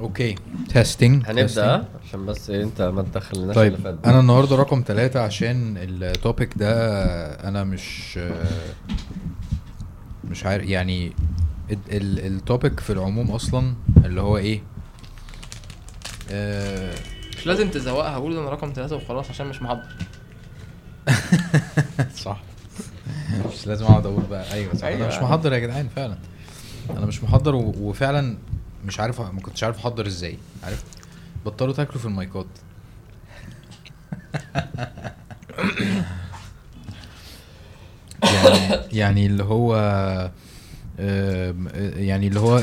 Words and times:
Okay. 0.00 0.34
Testing 0.68 1.24
هنبدأ 1.26 1.64
ها؟ 1.74 1.84
عشان 2.08 2.26
بس 2.26 2.50
إيه، 2.50 2.62
أنت 2.62 2.82
ما 2.82 3.02
تدخلناش 3.02 3.56
طيب 3.56 3.72
اللي 3.74 3.84
فات 3.84 4.06
أنا 4.06 4.20
النهارده 4.20 4.56
رقم 4.56 4.84
ثلاثة 4.86 5.20
عشان 5.20 5.74
ال 5.78 5.91
topic 5.91 6.54
ده 6.58 6.72
أنا 7.48 7.64
مش 7.64 8.18
مش 10.30 10.44
عارف 10.46 10.64
يعني 10.68 11.12
ال 11.92 12.07
topic 12.07 12.80
في 12.80 12.90
العموم 12.92 13.30
أصلا 13.30 13.74
اللي 14.04 14.20
هو 14.20 14.36
إيه؟ 14.36 14.62
آه، 16.30 16.94
مش 17.38 17.46
لازم 17.46 17.70
تزوقها 17.70 18.16
قول 18.16 18.38
أنا 18.38 18.50
رقم 18.50 18.72
ثلاثة 18.74 18.96
وخلاص 18.96 19.30
عشان 19.30 19.46
مش 19.46 19.62
محضر 19.62 19.82
صح. 22.24 22.40
مش 23.52 23.66
لازم 23.66 23.84
أقعد 23.84 24.06
أقول 24.06 24.22
بقى. 24.30 24.52
أيوه 24.52 24.74
صح. 24.74 24.84
أنا 24.86 24.96
أيوة. 24.96 25.08
مش 25.08 25.14
محضر 25.14 25.52
يا 25.52 25.58
جدعان 25.58 25.88
فعلا. 25.88 26.18
أنا 26.90 27.06
مش 27.06 27.24
محضر 27.24 27.54
وفعلا 27.54 28.36
مش 28.84 29.00
عارف 29.00 29.20
ما 29.20 29.40
كنتش 29.40 29.64
عارف 29.64 29.78
أحضر 29.78 30.06
إزاي. 30.06 30.38
عارف؟ 30.64 30.84
بطلوا 31.46 31.72
تاكلوا 31.72 31.98
في 31.98 32.06
المايكات. 32.06 32.46
يعني 38.22 38.80
يعني 38.92 39.26
اللي 39.26 39.44
هو 39.44 39.76
يعني 41.96 42.26
اللي 42.26 42.40
هو 42.40 42.62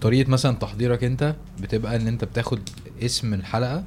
طريقة 0.00 0.30
مثلا 0.30 0.56
تحضيرك 0.56 1.04
أنت 1.04 1.34
بتبقى 1.60 1.96
إن 1.96 2.06
أنت 2.06 2.24
بتاخد 2.24 2.60
اسم 3.02 3.34
الحلقة 3.34 3.84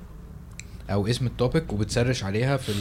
أو 0.90 1.08
اسم 1.08 1.26
التوبيك 1.28 1.74
وبتسرش 1.74 2.24
عليها 2.24 2.58
في 2.58 2.74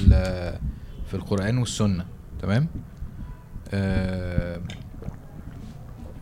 في 1.11 1.15
القرآن 1.15 1.59
والسنة. 1.59 2.07
تمام؟ 2.43 2.67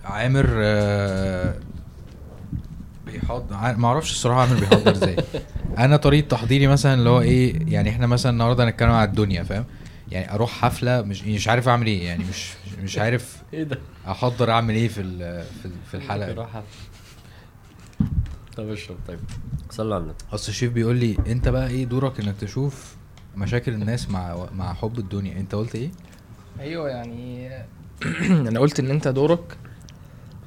عامر 0.05 0.47
بيحضر 3.13 3.77
ما 3.77 3.89
أعرفش 3.89 4.11
الصراحة 4.13 4.41
عامر 4.41 4.61
بيحضر 4.61 4.91
إزاي. 4.93 5.17
أنا 5.79 5.97
طريقة 5.97 6.29
تحضيري 6.29 6.67
مثلا 6.67 6.95
اللي 6.95 7.11
هو 7.11 7.21
إيه 7.21 7.73
يعني 7.73 7.91
إحنا 7.91 8.07
مثلا 8.07 8.33
النهارده 8.33 8.65
هنتكلم 8.65 8.91
على 8.91 9.09
الدنيا 9.09 9.43
فاهم؟ 9.43 9.65
يعني 10.11 10.35
أروح 10.35 10.51
حفلة 10.51 11.03
مش 11.03 11.25
مش 11.25 11.49
عارف 11.49 11.69
اعمل 11.69 11.87
إيه 11.87 12.05
يعني 12.07 12.25
مش 12.25 12.53
مش 12.83 12.99
عارف 12.99 13.37
إيه 13.55 13.63
ده؟ 13.63 13.79
احضر 14.09 14.51
اعمل 14.51 14.75
إيه 14.75 14.89
في 14.89 15.01
ال- 15.01 15.45
في 15.63 15.67
ال- 15.67 15.73
في 15.91 15.97
الحلقة. 15.97 16.63
طب 18.57 18.69
اشرب 18.69 18.97
طيب. 19.09 19.19
صلوا 19.71 19.95
على 19.95 20.03
النبي. 20.03 20.17
أصل 20.33 20.49
الشيف 20.49 20.73
بيقول 20.73 20.97
لي 20.97 21.17
انت 21.27 21.49
بقى 21.49 21.69
إيه 21.69 21.85
دورك 21.85 22.21
انك 22.21 22.35
تشوف 22.41 22.95
مشاكل 23.37 23.73
الناس 23.75 24.11
مع 24.11 24.47
مع 24.55 24.75
حب 24.75 24.99
الدنيا. 24.99 25.41
انت 25.41 25.55
قلت 25.55 25.75
إيه؟ 25.75 25.91
أيوه 26.61 26.89
يعني 26.89 27.51
أنا 28.49 28.61
قلت 28.61 28.81
ان 28.81 28.91
انت 28.91 29.09
دورك 29.09 29.57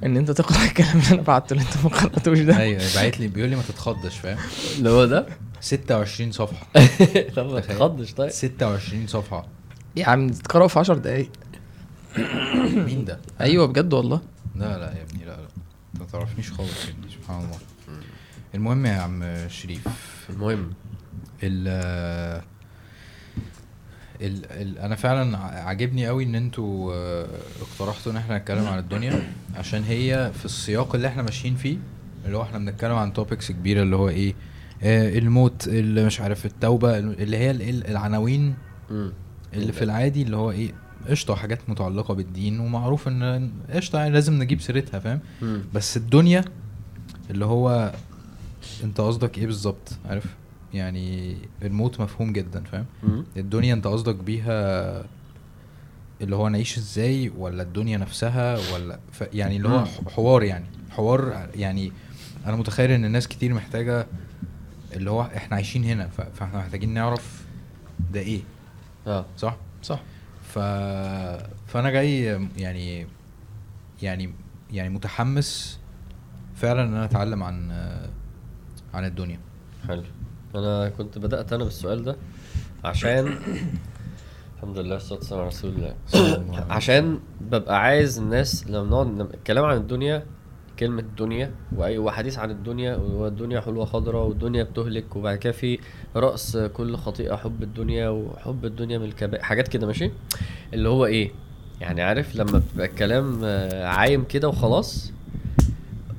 إن 0.05 0.17
أنت 0.17 0.31
تقرأ 0.31 0.63
الكلام 0.67 0.97
اللي 0.97 1.09
أنا 1.13 1.21
بعته 1.21 1.53
اللي 1.53 1.63
أنت 1.63 1.83
ما 1.83 1.89
قرأتوش 1.89 2.39
ده. 2.39 2.57
أيوه 2.59 2.81
باعت 2.95 3.19
لي 3.19 3.27
بيقول 3.27 3.49
لي 3.49 3.55
ما 3.55 3.61
تتخضش 3.61 4.17
فاهم؟ 4.17 4.37
اللي 4.77 4.89
هو 4.89 5.05
ده؟ 5.05 5.25
26 5.61 6.31
صفحة. 6.31 6.67
طب 7.35 7.45
ما 7.53 7.59
تخيل. 7.59 7.77
تخضش 7.77 8.13
طيب. 8.13 8.29
26 8.29 9.07
صفحة. 9.07 9.45
يا 9.95 10.05
عم 10.05 10.29
تقرأه 10.29 10.67
في 10.67 10.79
10 10.79 10.95
دقايق. 10.95 11.29
مين 12.85 13.05
ده؟ 13.05 13.19
أيوه 13.41 13.65
بجد 13.67 13.93
والله. 13.93 14.21
لا 14.55 14.77
لا 14.77 14.97
يا 14.97 15.03
ابني 15.03 15.25
لا 15.25 15.29
لا. 15.31 15.47
انت 15.93 16.01
ما 16.01 16.05
تعرفنيش 16.11 16.51
خالص 16.51 16.85
يا 16.85 16.89
ابني 16.91 17.11
سبحان 17.11 17.37
الله. 17.45 17.57
المهم 18.55 18.85
يا 18.85 18.93
عم 18.97 19.47
شريف 19.49 19.81
المهم. 20.29 20.73
ال 21.43 22.41
ال 24.23 24.45
ال 24.51 24.77
أنا 24.79 24.95
فعلا 24.95 25.37
عاجبني 25.37 26.07
قوي 26.07 26.23
إن 26.23 26.35
أنتوا 26.35 26.93
آه، 26.93 27.27
اقترحتوا 27.61 28.11
إن 28.11 28.17
إحنا 28.17 28.37
نتكلم 28.37 28.65
عن 28.67 28.79
الدنيا 28.79 29.23
عشان 29.55 29.83
هي 29.83 30.31
في 30.39 30.45
السياق 30.45 30.95
اللي 30.95 31.07
إحنا 31.07 31.21
ماشيين 31.23 31.55
فيه 31.55 31.77
اللي 32.25 32.37
هو 32.37 32.41
إحنا 32.41 32.57
بنتكلم 32.59 32.95
عن 32.95 33.13
توبكس 33.13 33.51
كبيرة 33.51 33.81
اللي 33.83 33.95
هو 33.95 34.09
إيه 34.09 34.33
آه 34.83 35.17
الموت 35.17 35.67
اللي 35.67 36.05
مش 36.05 36.21
عارف 36.21 36.45
التوبة 36.45 36.97
اللي 36.97 37.37
هي 37.37 37.51
ال- 37.51 37.61
ال- 37.61 37.87
العناوين. 37.87 38.53
اللي 39.53 39.71
في 39.73 39.83
العادي 39.83 40.21
اللي 40.21 40.37
هو 40.37 40.51
إيه 40.51 40.71
قشطة 41.09 41.35
حاجات 41.35 41.69
متعلقة 41.69 42.13
بالدين 42.13 42.59
ومعروف 42.59 43.07
إن 43.07 43.51
قشطة 43.69 43.99
يعني 43.99 44.11
لازم 44.13 44.33
نجيب 44.43 44.61
سيرتها 44.61 44.99
فاهم. 44.99 45.19
بس 45.73 45.97
الدنيا 45.97 46.45
اللي 47.29 47.45
هو 47.45 47.93
أنت 48.83 49.01
قصدك 49.01 49.37
إيه 49.37 49.45
بالظبط 49.45 49.89
عارف 50.09 50.23
يعني 50.73 51.37
الموت 51.61 51.99
مفهوم 52.01 52.33
جدا 52.33 52.63
فاهم. 52.63 52.85
الدنيا 53.37 53.73
أنت 53.73 53.87
قصدك 53.87 54.15
بيها 54.15 55.05
اللي 56.21 56.35
هو 56.35 56.49
نعيش 56.49 56.77
إزاي 56.77 57.29
ولا 57.37 57.63
الدنيا 57.63 57.97
نفسها 57.97 58.73
ولا 58.73 58.99
ف 59.11 59.23
يعني 59.33 59.57
اللي 59.57 59.69
هو 59.69 59.85
حوار 59.85 60.43
يعني. 60.43 60.65
حوار 60.89 61.47
يعني 61.55 61.91
أنا 62.45 62.55
متخيل 62.55 62.91
إن 62.91 63.05
الناس 63.05 63.27
كتير 63.27 63.53
محتاجة 63.53 64.07
اللي 64.93 65.11
هو 65.11 65.21
إحنا 65.21 65.55
عايشين 65.55 65.83
هنا 65.83 66.07
ف- 66.07 66.21
فإحنا 66.21 66.59
محتاجين 66.59 66.93
نعرف 66.93 67.45
ده 68.13 68.19
إيه. 68.19 68.41
آه. 69.07 69.25
صح؟ 69.37 69.57
صح. 69.83 70.01
ف 70.53 70.59
فأنا 71.67 71.89
جاي 71.89 72.23
يعني 72.57 73.07
يعني 74.01 74.33
يعني 74.71 74.89
متحمس 74.89 75.79
فعلا 76.55 76.83
إن 76.83 76.93
أنا 76.93 77.05
أتعلم 77.05 77.43
عن 77.43 77.71
عن 78.93 79.05
الدنيا. 79.05 79.39
حلو. 79.87 80.03
أنا 80.55 80.89
كنت 80.89 81.17
بدأت 81.17 81.53
أنا 81.53 81.63
بالسؤال 81.63 82.03
ده 82.03 82.15
عشان 82.83 83.27
الحمد 84.55 84.77
لله 84.77 84.93
والصلاه 84.93 85.19
والسلام 85.19 85.39
على 85.41 85.49
رسول 85.49 85.71
الله. 85.71 86.65
عشان 86.69 87.19
ببقى 87.41 87.81
عايز 87.81 88.19
الناس 88.19 88.67
لما 88.67 88.83
نقعد 88.83 89.33
الكلام 89.33 89.65
عن 89.65 89.77
الدنيا 89.77 90.23
كلمة 90.79 91.01
الدنيا 91.01 91.51
وأي 91.75 91.97
وحديث 91.97 92.39
عن 92.39 92.51
الدنيا 92.51 92.95
والدنيا 92.95 93.61
حلوة 93.61 93.85
خضراء 93.85 94.27
والدنيا 94.27 94.63
بتهلك 94.63 95.15
وبعد 95.15 95.37
كده 95.37 95.53
في 95.53 95.79
رأس 96.15 96.57
كل 96.57 96.95
خطيئة 96.95 97.35
حب 97.35 97.63
الدنيا 97.63 98.09
وحب 98.09 98.65
الدنيا 98.65 98.97
من 98.97 99.05
الكبائر 99.05 99.43
حاجات 99.43 99.67
كده 99.67 99.87
ماشي؟ 99.87 100.11
اللي 100.73 100.89
هو 100.89 101.05
إيه؟ 101.05 101.31
يعني 101.81 102.01
عارف 102.01 102.35
لما 102.35 102.61
بيبقى 102.71 102.87
الكلام 102.87 103.39
آه، 103.43 103.87
عايم 103.87 104.23
كده 104.23 104.47
وخلاص؟ 104.47 105.11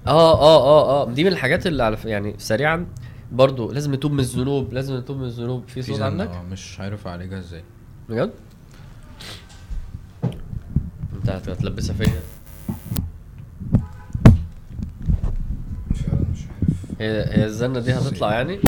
آه 0.06 0.40
آه 0.40 0.64
آه 0.64 1.02
آه 1.02 1.10
دي 1.10 1.24
من 1.24 1.32
الحاجات 1.32 1.66
اللي 1.66 1.82
على 1.82 1.96
يعني 2.04 2.34
سريعا 2.38 2.86
برضو 3.34 3.72
لازم 3.72 3.94
نتوب 3.94 4.12
من 4.12 4.20
الذنوب 4.20 4.72
لازم 4.72 4.96
نتوب 4.96 5.16
من 5.16 5.24
الذنوب. 5.24 5.64
في 5.68 5.82
صوت 5.82 6.00
عندك؟ 6.00 6.28
آه 6.28 6.42
مش 6.42 6.80
عارف 6.80 7.06
اعالجها 7.06 7.38
إزاي. 7.38 7.62
بجد؟ 8.08 8.30
انت 11.14 11.28
هت- 11.30 11.48
هتلبسها 11.48 11.94
فيا 11.94 12.04
فعلا 15.94 16.24
مش 16.32 16.38
عارف. 16.40 17.00
هي 17.00 17.38
هي 17.38 17.44
الزنة 17.44 17.80
دي 17.80 17.92
هتطلع 17.94 18.32
يعني؟ 18.34 18.58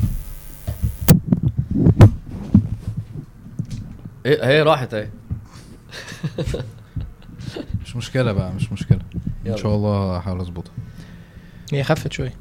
هي 4.26 4.44
هي 4.46 4.62
راحت 4.62 4.94
اهي. 4.94 5.08
مش 7.82 7.96
مشكلة 7.96 8.32
بقى 8.32 8.52
مش 8.52 8.72
مشكلة. 8.72 8.98
إن. 9.46 9.56
شاء 9.56 9.74
الله 9.76 10.16
هحاول 10.16 10.40
أظبطها. 10.40 10.72
هي 11.72 11.84
خفت 11.84 12.12
شوية. 12.12 12.34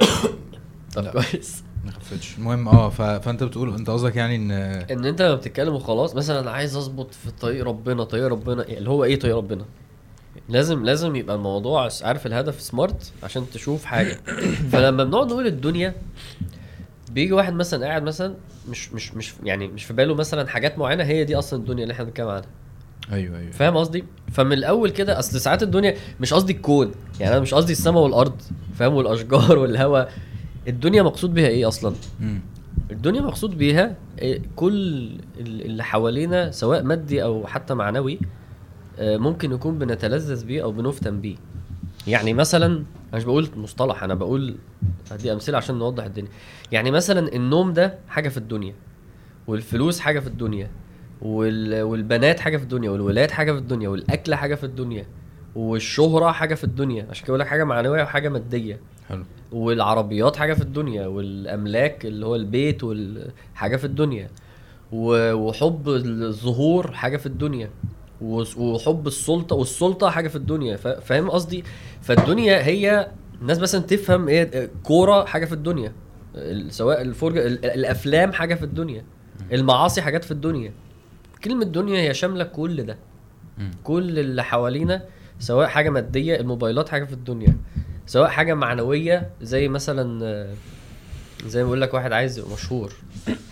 طب 0.94 1.04
لا. 1.04 1.10
كويس. 1.10 1.64
ما 1.84 1.90
خفتش 1.90 2.38
المهم 2.38 2.68
آه 2.68 2.88
ف... 2.88 3.02
فأنت 3.02 3.42
بتقول 3.44 3.74
أنت 3.74 3.90
قصدك 3.90 4.16
يعني 4.16 4.36
إن 4.36 4.50
إن 4.90 5.04
أنت 5.04 5.22
لما 5.22 5.34
بتتكلم 5.34 5.74
وخلاص 5.74 6.14
مثلا 6.14 6.40
أنا 6.40 6.50
عايز 6.50 6.76
أظبط 6.76 7.14
في 7.14 7.30
طريق 7.30 7.64
ربنا 7.64 8.04
طريق 8.04 8.26
ربنا 8.26 8.62
اللي 8.62 8.90
هو 8.90 9.04
إيه 9.04 9.18
طريق 9.18 9.36
ربنا؟ 9.36 9.64
لازم 10.48 10.84
لازم 10.84 11.16
يبقى 11.16 11.36
الموضوع 11.36 11.88
عارف 12.02 12.26
الهدف 12.26 12.60
سمارت 12.60 13.12
عشان 13.22 13.50
تشوف 13.52 13.84
حاجة. 13.84 14.20
فلما 14.72 15.04
بنقعد 15.04 15.26
نقول 15.26 15.46
الدنيا 15.46 15.94
بيجي 17.12 17.32
واحد 17.32 17.54
مثلا 17.54 17.86
قاعد 17.86 18.02
مثلا 18.02 18.34
مش 18.68 18.92
مش 18.92 19.14
مش 19.14 19.34
يعني 19.44 19.68
مش 19.68 19.84
في 19.84 19.92
باله 19.92 20.14
مثلا 20.14 20.48
حاجات 20.48 20.78
معينة 20.78 21.04
هي 21.04 21.24
دي 21.24 21.36
أصلا 21.36 21.60
الدنيا 21.60 21.82
اللي 21.82 21.92
إحنا 21.92 22.04
بنتكلم 22.04 22.28
عنها. 22.28 22.48
أيوه 23.12 23.38
أيوه. 23.38 23.52
فاهم 23.52 23.76
قصدي؟ 23.76 24.04
فمن 24.32 24.52
الأول 24.52 24.90
كده 24.90 25.18
أصل 25.18 25.40
ساعات 25.40 25.62
الدنيا 25.62 25.96
مش 26.20 26.34
قصدي 26.34 26.52
الكون 26.52 26.92
يعني 27.20 27.32
أنا 27.32 27.40
مش 27.40 27.54
قصدي 27.54 27.72
السماء 27.72 28.02
والأرض 28.02 28.42
فاهم؟ 28.78 28.94
والأشجار 28.94 29.58
والهواء. 29.58 30.12
الدنيا 30.68 31.02
مقصود 31.02 31.34
بيها 31.34 31.48
إيه 31.48 31.68
أصلا؟ 31.68 31.94
مم. 32.20 32.40
الدنيا 32.90 33.20
مقصود 33.20 33.58
بيها 33.58 33.96
إيه، 34.18 34.42
كل 34.56 34.72
ال- 35.40 35.62
اللي 35.66 35.84
حوالينا 35.84 36.50
سواء 36.50 36.82
مادي 36.82 37.22
أو 37.22 37.46
حتى 37.46 37.74
معنوي 37.74 38.18
آه، 38.98 39.16
ممكن 39.16 39.52
يكون 39.52 39.78
بنتلذذ 39.78 40.44
بيه 40.46 40.62
أو 40.62 40.72
بنفتن 40.72 41.20
بيه 41.20 41.36
يعني 42.06 42.34
مثلا 42.34 42.66
أنا 42.66 42.84
مش 43.14 43.24
بقول 43.24 43.48
مصطلح 43.56 44.04
أنا 44.04 44.14
بقول 44.14 44.56
هدي 45.10 45.32
أمثلة 45.32 45.56
عشان 45.56 45.78
نوضح 45.78 46.04
الدنيا 46.04 46.28
يعني 46.72 46.90
مثلا 46.90 47.34
النوم 47.34 47.72
ده 47.72 47.98
حاجة 48.08 48.28
في 48.28 48.36
الدنيا 48.36 48.74
والفلوس 49.46 50.00
حاجة 50.00 50.20
في 50.20 50.26
الدنيا 50.26 50.70
وال... 51.22 51.82
والبنات 51.82 52.40
حاجة 52.40 52.56
في 52.56 52.62
الدنيا 52.62 52.90
والولاد 52.90 53.30
حاجة 53.30 53.52
في 53.52 53.58
الدنيا 53.58 53.88
والأكل 53.88 54.34
حاجة 54.34 54.54
في 54.54 54.64
الدنيا 54.64 55.06
والشهرة 55.56 56.32
حاجة 56.32 56.54
في 56.54 56.64
الدنيا. 56.64 57.06
عشان 57.10 57.24
كده 57.24 57.28
بقول 57.32 57.40
لك 57.40 57.46
حاجة 57.46 57.64
معنوية 57.64 58.02
وحاجة 58.02 58.28
مادية. 58.28 58.80
حلو. 59.08 59.24
والعربيات 59.52 60.36
حاجة 60.36 60.54
في 60.54 60.60
الدنيا 60.62 61.06
والأملاك 61.06 62.06
اللي 62.06 62.26
هو 62.26 62.36
البيت 62.36 62.84
والحاجة 62.84 63.76
في 63.76 63.84
الدنيا. 63.84 64.28
وحب 64.92 65.88
الظهور 65.88 66.92
حاجة 66.92 67.16
في 67.16 67.26
الدنيا. 67.26 67.70
وحب 68.22 69.06
السلطة 69.06 69.56
والسلطة 69.56 70.10
حاجة 70.10 70.28
في 70.28 70.36
الدنيا. 70.36 70.76
فا- 70.76 71.00
فاهم 71.00 71.30
قصدي؟ 71.30 71.64
فالدنيا 72.02 72.64
هي 72.66 73.10
الناس 73.42 73.58
مثلا 73.58 73.80
تفهم 73.80 74.28
إيه 74.28 74.70
كورة 74.82 75.24
حاجة 75.24 75.44
في 75.44 75.52
الدنيا. 75.52 75.92
ال- 76.34 76.72
سواء 76.72 77.02
الفرجة 77.02 77.46
ال- 77.46 77.64
الأفلام 77.64 78.32
حاجة 78.32 78.54
في 78.54 78.62
الدنيا. 78.62 79.04
المعاصي 79.52 80.02
حاجات 80.02 80.24
في 80.24 80.30
الدنيا. 80.30 80.72
كلمة 81.44 81.64
دنيا 81.64 82.00
هي 82.00 82.14
شاملة 82.14 82.44
كل 82.44 82.82
ده. 82.82 82.96
كل 83.84 84.18
اللي 84.18 84.44
حوالينا. 84.44 85.02
سواء 85.40 85.66
حاجة 85.66 85.90
مادية 85.90 86.40
الموبايلات 86.40 86.88
حاجة 86.88 87.04
في 87.04 87.12
الدنيا. 87.12 87.56
سواء 88.06 88.28
حاجة 88.28 88.54
معنوية 88.54 89.30
زي 89.42 89.68
مثلا 89.68 90.46
زي 91.46 91.62
ما 91.62 91.66
بقول 91.66 91.80
لك 91.80 91.94
واحد 91.94 92.12
عايز 92.12 92.38
يبقى 92.38 92.50
مشهور. 92.52 92.92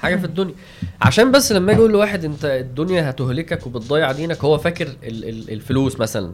حاجة 0.01 0.17
في 0.17 0.25
الدنيا. 0.25 0.55
عشان 1.03 1.33
بس 1.33 1.53
لما 1.53 1.73
أجي 1.73 1.81
أقول 1.81 1.93
لواحد 1.93 2.25
أنت 2.25 2.45
الدنيا 2.45 3.11
هتهلكك 3.11 3.67
وبتضيع 3.67 4.13
دينك 4.13 4.45
هو 4.45 4.59
فاكر 4.59 4.87
ال- 4.87 5.29
ال- 5.29 5.51
الفلوس 5.51 6.01
مثلا. 6.01 6.33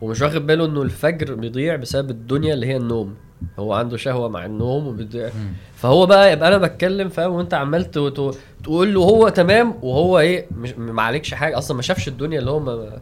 ومش 0.00 0.20
واخد 0.22 0.46
باله 0.46 0.64
إنه 0.64 0.82
الفجر 0.82 1.34
بيضيع 1.34 1.76
بسبب 1.76 2.10
الدنيا 2.10 2.54
اللي 2.54 2.66
هي 2.66 2.76
النوم. 2.76 3.14
هو 3.58 3.72
عنده 3.72 3.96
شهوة 3.96 4.28
مع 4.28 4.44
النوم 4.46 4.86
وبيضيع. 4.86 5.30
فهو 5.76 6.06
بقى 6.06 6.32
يبقى 6.32 6.48
أنا 6.48 6.58
بتكلم 6.58 7.08
فاهم؟ 7.08 7.32
وأنت 7.32 7.54
عمال 7.54 7.90
تقول 7.90 8.94
له 8.94 9.00
هو 9.00 9.28
تمام 9.28 9.74
وهو 9.82 10.18
إيه 10.18 10.46
مش 10.58 10.72
ما 10.78 11.02
عليكش 11.02 11.34
حاجة. 11.34 11.58
أصلا 11.58 11.76
ما 11.76 11.82
شافش 11.82 12.08
الدنيا 12.08 12.38
اللي 12.38 12.50
هو 12.50 12.60
ما 12.60 13.00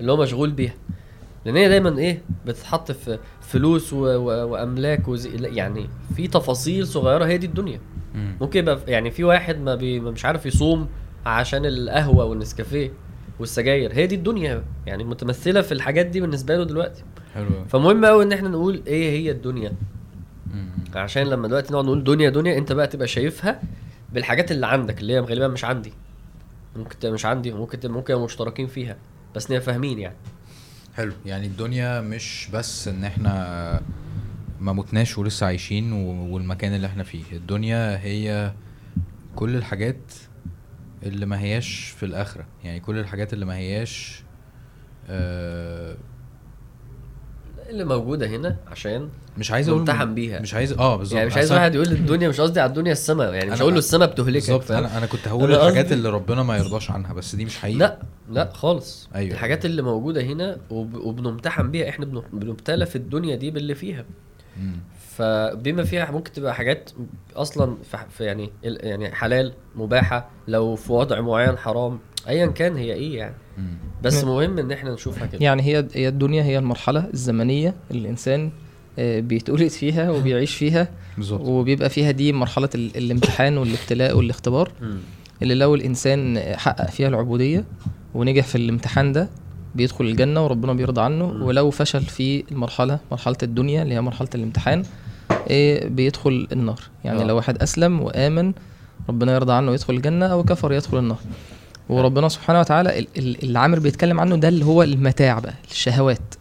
اللي 0.00 0.12
هو 0.12 0.16
مشغول 0.16 0.50
بيها. 0.50 0.74
لأن 1.44 1.56
هي 1.56 1.68
دايما 1.68 1.98
إيه 1.98 2.22
بتتحط 2.46 2.92
في 2.92 3.18
فلوس 3.40 3.92
و... 3.92 3.96
و... 4.06 4.48
وأملاك 4.48 5.08
وزي... 5.08 5.30
يعني 5.56 5.88
في 6.16 6.28
تفاصيل 6.28 6.86
صغيرة 6.86 7.24
هي 7.24 7.38
دي 7.38 7.46
الدنيا 7.46 7.80
مم. 8.14 8.36
ممكن 8.40 8.58
يبقى 8.58 8.78
يعني 8.86 9.10
في 9.10 9.24
واحد 9.24 9.58
ما, 9.60 9.74
بي... 9.74 10.00
ما 10.00 10.10
مش 10.10 10.24
عارف 10.24 10.46
يصوم 10.46 10.88
عشان 11.26 11.66
القهوة 11.66 12.24
والنسكافيه 12.24 12.92
والسجاير 13.38 13.92
هي 13.92 14.06
دي 14.06 14.14
الدنيا 14.14 14.64
يعني 14.86 15.04
متمثلة 15.04 15.60
في 15.60 15.72
الحاجات 15.72 16.06
دي 16.06 16.20
بالنسبة 16.20 16.56
له 16.56 16.64
دلوقتي 16.64 17.02
حلو. 17.34 17.46
فمهم 17.68 18.04
قوي 18.04 18.24
إن 18.24 18.32
إحنا 18.32 18.48
نقول 18.48 18.82
إيه 18.86 19.10
هي 19.20 19.30
الدنيا 19.30 19.72
مم. 20.54 20.68
عشان 20.94 21.22
لما 21.22 21.48
دلوقتي 21.48 21.72
نقعد 21.72 21.84
نقول 21.84 22.04
دنيا 22.04 22.30
دنيا 22.30 22.58
أنت 22.58 22.72
بقى 22.72 22.86
تبقى 22.86 23.08
شايفها 23.08 23.60
بالحاجات 24.12 24.52
اللي 24.52 24.66
عندك 24.66 25.00
اللي 25.00 25.12
هي 25.12 25.20
غالبا 25.20 25.48
مش 25.48 25.64
عندي 25.64 25.92
ممكن 26.76 26.98
تبقى 26.98 27.12
مش 27.14 27.26
عندي 27.26 27.52
وممكن 27.52 27.80
تبقى 27.80 27.94
ممكن 27.96 28.14
مشتركين 28.16 28.66
فيها 28.66 28.96
بس 29.34 29.50
نبقى 29.50 29.60
فاهمين 29.62 29.98
يعني 29.98 30.16
حلو. 30.96 31.12
يعني 31.26 31.46
الدنيا 31.46 32.00
مش 32.00 32.48
بس 32.52 32.88
إن 32.88 33.04
إحنا 33.04 33.80
ما 34.60 34.72
متناش 34.72 35.18
ولسه 35.18 35.46
عايشين 35.46 35.92
والمكان 35.92 36.74
اللي 36.74 36.86
إحنا 36.86 37.02
فيه. 37.02 37.22
الدنيا 37.32 37.98
هي 37.98 38.52
كل 39.36 39.56
الحاجات 39.56 40.12
اللي 41.02 41.26
ما 41.26 41.40
هياش 41.40 41.94
في 41.96 42.06
الآخرة. 42.06 42.46
يعني 42.64 42.80
كل 42.80 42.98
الحاجات 42.98 43.32
اللي 43.32 43.44
ما 43.44 43.56
هياش 43.56 44.22
آه 45.08 45.96
اللي 47.70 47.84
موجودة 47.84 48.26
هنا 48.26 48.56
عشان 48.70 49.08
مش 49.38 49.50
عايز 49.50 49.68
أقول 49.68 49.80
ممتحن 49.80 50.14
بيها. 50.14 50.40
مش 50.40 50.54
عايز 50.54 50.72
آه 50.72 50.96
بالظبط 50.96 51.16
يعني 51.16 51.26
مش 51.26 51.36
عايز 51.36 51.52
واحد 51.52 51.74
يقول 51.74 51.86
الدنيا 51.86 52.28
مش 52.28 52.40
قصدي 52.40 52.60
على 52.60 52.68
الدنيا 52.68 52.92
السماء 52.92 53.34
يعني 53.34 53.50
مش 53.50 53.60
هقول 53.62 53.72
له 53.72 53.78
السماء 53.78 54.10
بتهلكك 54.10 54.50
بالظبط؟ 54.50 54.70
أنا 54.70 54.98
أنا 54.98 55.06
كنت 55.06 55.28
هقول 55.28 55.52
أنا 55.54 55.68
الحاجات 55.68 55.92
اللي 55.92 56.08
ربنا 56.08 56.42
ما 56.42 56.56
يرضاش 56.56 56.90
عنها 56.90 57.12
بس 57.12 57.34
دي 57.34 57.44
مش 57.44 57.58
حقيقة 57.58 57.78
لا 57.78 57.98
لا 58.30 58.50
خالص 58.52 59.08
أيوة. 59.14 59.32
الحاجات 59.34 59.64
اللي 59.64 59.82
موجودة 59.82 60.22
هنا 60.22 60.56
وب... 60.70 60.94
وبنمتحن 60.94 61.70
بيها 61.70 61.88
إحنا 61.88 62.04
بن... 62.06 62.22
بنبتلى 62.32 62.86
في 62.86 62.96
الدنيا 62.96 63.36
دي 63.36 63.50
باللي 63.50 63.74
فيها 63.74 64.04
مم. 64.60 64.76
فبما 65.16 65.84
فيها 65.84 66.10
ممكن 66.10 66.32
تبقى 66.32 66.54
حاجات 66.54 66.90
أصلا 67.36 67.76
في, 68.10 68.24
يعني 68.24 68.50
يعني 68.62 69.14
حلال 69.14 69.52
مباحة 69.76 70.30
لو 70.48 70.76
في 70.76 70.92
وضع 70.92 71.20
معين 71.20 71.58
حرام 71.58 71.98
ايا 72.28 72.46
كان 72.46 72.76
هي 72.76 72.92
إيه 72.92 73.16
يعني. 73.16 73.34
بس 74.02 74.24
مهم 74.24 74.58
إن 74.58 74.72
إحنا 74.72 74.94
نشوفها 74.94 75.26
كده 75.26 75.38
يعني 75.44 75.62
هي 75.62 75.86
هي 75.94 76.08
الدنيا 76.08 76.42
هي 76.42 76.58
المرحلة 76.58 77.06
الزمنية 77.14 77.74
اللي 77.90 78.02
الإنسان 78.02 78.50
آه، 78.98 79.20
بيتولد 79.20 79.68
فيها 79.68 80.10
وبيعيش 80.10 80.54
فيها 80.54 80.88
بالظبط 81.16 81.40
وبيبقى 81.40 81.88
فيها 81.90 82.10
دي 82.10 82.32
مرحلة 82.32 82.68
ال- 82.74 82.96
الامتحان 82.96 83.58
والابتلاء 83.58 84.16
والإختبار. 84.16 84.72
اللي 85.42 85.54
لو 85.54 85.74
الإنسان 85.74 86.38
حقق 86.56 86.90
فيها 86.90 87.08
العبودية 87.08 87.64
ونجح 88.14 88.46
في 88.46 88.54
الامتحان 88.58 89.12
ده 89.12 89.28
بيدخل 89.74 90.04
الجنة 90.04 90.44
وربنا 90.44 90.72
بيرضى 90.72 91.00
عنه. 91.00 91.24
ولو 91.24 91.70
فشل 91.70 92.02
في 92.02 92.44
المرحلة 92.52 92.98
مرحلة 93.10 93.36
الدنيا 93.42 93.82
اللي 93.82 93.94
هي 93.94 94.00
مرحلة 94.00 94.28
الامتحان 94.34 94.82
إيه 95.50 95.88
بيدخل 95.88 96.48
النار 96.52 96.80
يعني 97.04 97.22
آه. 97.22 97.24
لو 97.24 97.36
واحد 97.36 97.62
أسلم 97.62 98.00
وآمن 98.00 98.52
ربنا 99.08 99.34
يرضى 99.34 99.52
عنه 99.52 99.72
يدخل 99.72 99.94
الجنة 99.94 100.26
أو 100.26 100.44
كفر 100.44 100.72
يدخل 100.72 100.98
النار 100.98 101.18
وربنا 101.88 102.28
سبحانه 102.28 102.60
وتعالى 102.60 102.98
ال- 102.98 103.08
ال- 103.18 103.42
اللي 103.42 103.58
عامر 103.58 103.78
بيتكلم 103.78 104.20
عنه 104.20 104.36
ده 104.36 104.48
اللي 104.48 104.64
هو 104.64 104.82
المتاع 104.82 105.38
بقى 105.38 105.54
الشهوات. 105.70 106.34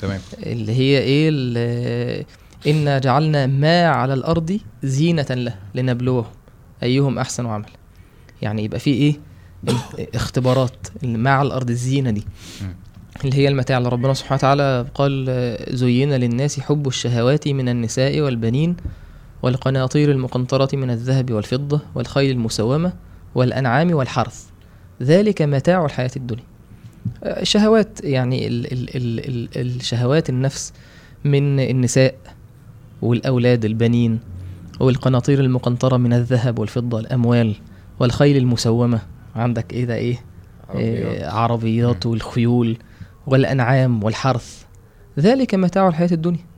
تمام. 0.00 0.20
اللي 0.42 0.72
هي 0.72 0.98
إيه؟ 0.98 2.26
إنا 2.66 2.98
جعلنا 2.98 3.46
ما 3.46 3.86
على 3.88 4.14
الأرض 4.14 4.58
زينة 4.82 5.26
له 5.30 5.54
لنبلوهم 5.74 6.24
أيهم 6.82 7.18
أحسن 7.18 7.46
عمل. 7.46 7.66
يعني 8.42 8.64
يبقى 8.64 8.80
في 8.80 8.90
إيه؟ 8.90 9.16
اختبارات 10.14 10.86
ما 11.02 11.30
على 11.30 11.46
الأرض 11.46 11.70
الزينة 11.70 12.10
دي. 12.10 12.24
اللي 13.24 13.36
هي 13.36 13.48
المتاع. 13.48 13.78
اللي 13.78 13.88
ربنا 13.88 14.14
سبحانه 14.14 14.34
وتعالى 14.38 14.86
قال 14.94 15.26
زين 15.70 16.12
للناس 16.12 16.60
حب 16.60 16.86
الشهوات 16.86 17.48
من 17.48 17.68
النساء 17.68 18.20
والبنين 18.20 18.76
والقناطير 19.42 20.10
المقنطرة 20.10 20.68
من 20.76 20.90
الذهب 20.90 21.32
والفضة 21.32 21.80
والخيل 21.94 22.30
المسومة 22.30 22.92
والأنعام 23.34 23.94
والحرث. 23.94 24.44
ذلك 25.02 25.42
متاع 25.42 25.84
الحياة 25.84 26.10
الدنيا. 26.16 26.44
آه، 27.24 27.44
شهوات 27.44 28.04
يعني 28.04 28.46
ال 28.46 28.72
ال 28.72 28.96
ال 28.96 29.28
ال 29.28 29.48
الشهوات 29.76 30.30
النفس 30.30 30.72
من 31.24 31.60
النساء 31.60 32.14
والأولاد 33.02 33.64
البنين 33.64 34.20
والقناطير 34.80 35.40
المقنطرة 35.40 35.96
من 35.96 36.12
الذهب 36.12 36.58
والفضة 36.58 37.00
الأموال 37.00 37.54
والخيل 38.00 38.36
المسومة. 38.36 39.00
عندك 39.36 39.72
إيه 39.72 39.84
ده؟ 39.84 39.94
إيه؟ 39.94 40.18
عربيات. 40.68 41.22
آه، 41.22 41.30
عربيات 41.30 42.06
والخيول 42.06 42.76
والأنعام 43.26 44.04
والحرث. 44.04 44.62
ذلك 45.18 45.54
متاع 45.54 45.88
الحياة 45.88 46.08
الدنيا. 46.12 46.38
آه، 46.38 46.42
ال- 46.42 46.57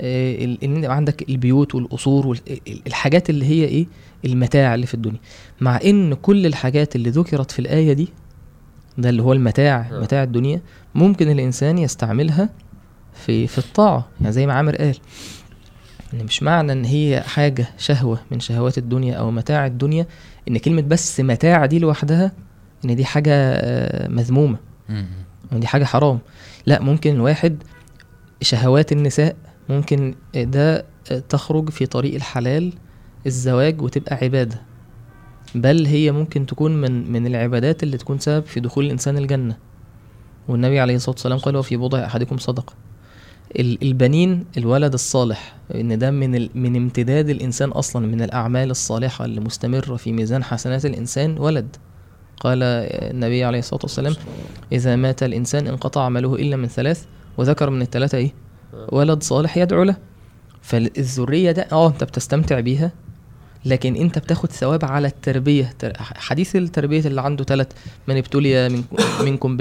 إن 0.00 0.76
يبقى 0.76 0.96
عندك 0.96 1.28
البيوت 1.28 1.74
والقصور 1.74 2.26
والحاجات 2.26 3.30
اللي 3.30 3.44
هي 3.46 3.64
إيه؟ 3.64 3.86
المتاع 4.24 4.74
اللي 4.74 4.86
في 4.86 4.94
الدنيا. 4.94 5.18
مع 5.60 5.80
إن 5.84 6.14
كل 6.14 6.46
الحاجات 6.46 6.96
اللي 6.96 7.10
ذكرت 7.10 7.50
في 7.50 7.58
الآية 7.58 7.92
دي 7.92 8.08
ده 8.98 9.08
اللي 9.08 9.22
هو 9.22 9.32
المتاع 9.32 9.88
آه. 9.92 10.00
متاع 10.00 10.22
الدنيا 10.22 10.60
ممكن 10.94 11.30
الإنسان 11.30 11.78
يستعملها 11.78 12.48
في 13.14 13.46
في 13.46 13.58
الطاعة. 13.58 14.08
يعني 14.20 14.32
زي 14.32 14.46
ما 14.46 14.52
عامر 14.54 14.76
قال 14.76 14.96
إن 16.14 16.24
مش 16.24 16.42
معنى 16.42 16.72
إن 16.72 16.84
هي 16.84 17.20
حاجة 17.26 17.66
شهوة 17.78 18.20
من 18.30 18.40
شهوات 18.40 18.78
الدنيا 18.78 19.14
أو 19.14 19.30
متاع 19.30 19.66
الدنيا 19.66 20.06
إن 20.48 20.58
كلمة 20.58 20.82
بس 20.82 21.20
متاع 21.20 21.66
دي 21.66 21.78
لوحدها 21.78 22.32
إن 22.84 22.96
دي 22.96 23.04
حاجة 23.04 23.32
آه، 23.34 24.08
مذمومة. 24.08 24.58
مم. 24.88 25.06
وان 25.52 25.60
دي 25.60 25.66
حاجة 25.66 25.84
حرام. 25.84 26.18
لا 26.66 26.82
ممكن 26.82 27.14
الواحد 27.14 27.62
شهوات 28.42 28.92
النساء 28.92 29.36
ممكن 29.68 30.14
ده 30.34 30.84
تخرج 31.28 31.70
في 31.70 31.86
طريق 31.86 32.14
الحلال 32.14 32.72
الزواج 33.26 33.82
وتبقى 33.82 34.16
عبادة. 34.22 34.60
بل 35.54 35.86
هي 35.86 36.12
ممكن 36.12 36.46
تكون 36.46 36.80
من 36.80 37.12
من 37.12 37.26
العبادات 37.26 37.82
اللي 37.82 37.96
تكون 37.96 38.18
سبب 38.18 38.44
في 38.46 38.60
دخول 38.60 38.84
الإنسان 38.86 39.18
الجنة. 39.18 39.56
والنبي 40.48 40.80
عليه 40.80 40.96
الصلاة 40.96 41.14
والسلام 41.14 41.38
قال 41.38 41.56
وفي 41.56 41.76
بضع 41.76 42.04
أحدكم 42.04 42.38
صدقة. 42.38 42.74
ال- 43.58 43.82
البنين 43.82 44.44
الولد 44.58 44.92
الصالح 44.92 45.56
إن 45.74 45.98
ده 45.98 46.10
من 46.10 46.48
من 46.54 46.76
امتداد 46.76 47.28
الإنسان 47.28 47.68
أصلا 47.70 48.06
من 48.06 48.22
الأعمال 48.22 48.70
الصالحة 48.70 49.24
اللي 49.24 49.40
مستمرة 49.40 49.96
في 49.96 50.12
ميزان 50.12 50.44
حسنات 50.44 50.86
الإنسان 50.86 51.38
ولد. 51.38 51.76
قال 52.40 52.58
النبي 52.62 53.44
عليه 53.44 53.58
الصلاة 53.58 53.80
والسلام 53.82 54.14
إذا 54.72 54.96
مات 54.96 55.22
الإنسان 55.22 55.66
انقطع 55.66 56.04
عمله 56.04 56.34
إلا 56.34 56.56
من 56.56 56.66
ثلاث 56.68 57.04
وذكر 57.38 57.70
من 57.70 57.82
الثلاثة 57.82 58.18
إيه؟ 58.18 58.32
ولد 58.72 59.22
صالح 59.22 59.56
يدعو 59.56 59.82
له. 59.82 59.96
فالذرية 60.62 61.52
ده 61.52 61.66
آه 61.72 61.88
أنت 61.88 62.04
بتستمتع 62.04 62.60
بيها 62.60 62.92
لكن 63.64 63.96
أنت 63.96 64.18
بتاخد 64.18 64.52
ثواب 64.52 64.84
على 64.84 65.06
التربية. 65.08 65.72
تر- 65.78 65.92
حديث 65.98 66.56
التربية 66.56 67.00
اللي 67.00 67.20
عنده 67.20 67.44
ثلاث 67.44 67.66
من 68.08 68.16
ابتلي 68.16 68.82
منكم- 69.20 69.56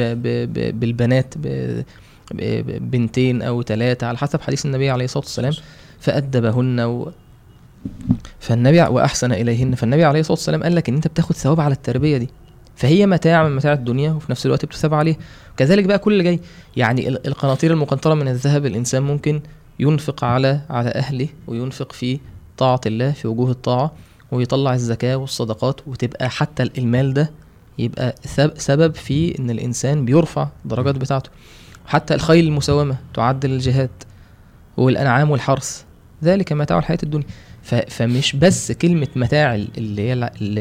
بالبنات 0.80 1.34
بنتين 2.80 3.41
أو 3.41 3.63
ثلاثة 3.63 4.08
على 4.08 4.18
حسب 4.18 4.41
حديث 4.41 4.65
النبي 4.65 4.89
عليه 4.89 5.06
الصلاة 5.06 5.24
والسلام. 5.24 5.53
فأدبهن 6.00 6.80
و... 6.80 7.12
فالنبي 8.39 8.82
وأحسن 8.82 9.32
إليهن. 9.32 9.75
فالنبي 9.75 10.03
عليه 10.03 10.20
الصلاة 10.20 10.38
والسلام 10.38 10.63
قال 10.63 10.75
لك 10.75 10.89
إن 10.89 10.96
أنت 10.96 11.08
بتاخد 11.08 11.36
ثواب 11.36 11.60
على 11.60 11.74
التربية 11.74 12.18
دي. 12.18 12.30
فهي 12.75 13.06
متاع 13.06 13.44
من 13.48 13.56
متاع 13.56 13.74
الدنيا 13.74 14.12
وفي 14.12 14.32
نفس 14.32 14.46
الوقت 14.46 14.65
بتثاب 14.65 14.94
عليه 14.94 15.18
كذلك 15.62 15.84
بقى 15.86 16.00
كل 16.00 16.12
اللي 16.13 16.24
جاي 16.24 16.39
يعني 16.77 17.08
ال- 17.08 17.27
القناطير 17.27 17.72
المقنطرة 17.72 18.13
من 18.13 18.27
الذهب 18.27 18.65
الإنسان 18.65 19.03
ممكن 19.03 19.41
ينفق 19.80 20.24
على 20.24 20.62
على 20.70 20.89
أهله 20.89 21.27
وينفق 21.48 21.91
في 21.91 22.20
طاعة 22.58 22.82
الله 22.86 23.12
في 23.12 23.27
وجوه 23.27 23.51
الطاعة 23.51 23.91
ويطلع 24.32 24.74
الزكاة 24.74 25.15
والصدقات 25.15 25.82
وتبقى 25.88 26.30
حتى 26.30 26.63
المال 26.63 27.13
ده 27.13 27.32
يبقى 27.80 28.15
سب- 28.25 28.53
سبب 28.58 28.96
في 28.96 29.39
إن 29.39 29.50
الإنسان 29.50 30.06
بيرفع 30.06 30.48
الدرجات 30.65 30.96
بتاعته. 30.96 31.30
حتى 31.86 32.13
الخيل 32.13 32.46
المسومه 32.48 32.98
تعد 33.13 33.46
للجهاد 33.46 33.89
والأنعام 34.77 35.32
والحرث. 35.32 35.84
ذلك 36.24 36.53
متاع 36.53 36.77
الحياة 36.80 36.98
الدنيا. 37.03 37.25
فمش 37.89 38.36
بس 38.36 38.72
كلمة 38.72 39.08
متاع 39.15 39.56
ال- 39.56 39.68
اللي 39.77 40.01
هي 40.01 40.13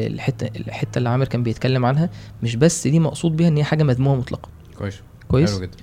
الحته 0.07 0.49
الحتة 0.55 0.97
اللي 0.97 1.09
عامر 1.09 1.25
كان 1.27 1.43
بيتكلم 1.43 1.85
عنها 1.85 2.09
مش 2.43 2.55
بس 2.55 2.87
دي 2.87 2.99
مقصود 2.99 3.37
بيها 3.37 3.47
إن 3.47 3.57
هي 3.57 3.63
حاجة 3.63 3.83
مذمومة 3.83 4.19
مطلقا 4.19 4.49
كويس. 4.81 5.01
كويس. 5.27 5.51
حلو 5.51 5.61
جدا. 5.61 5.77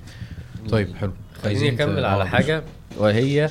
طيب 0.69 0.95
حلو. 0.95 1.11
خليني 1.43 1.69
أكمل 1.69 2.05
على 2.05 2.27
حاجة. 2.27 2.63
وهي 2.97 3.49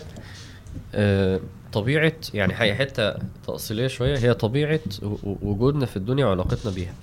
آه، 0.95 1.41
طبيعة 1.73 2.13
يعني 2.35 2.55
هي 2.57 2.75
حتة 2.75 3.15
تأصيلية 3.47 3.87
شوية. 3.87 4.19
هي 4.19 4.35
طبيعة 4.35 4.81
وجودنا 5.23 5.87
في 5.87 5.97
الدنيا 5.97 6.27
وعلاقتنا 6.27 6.73
بيها. 6.73 6.95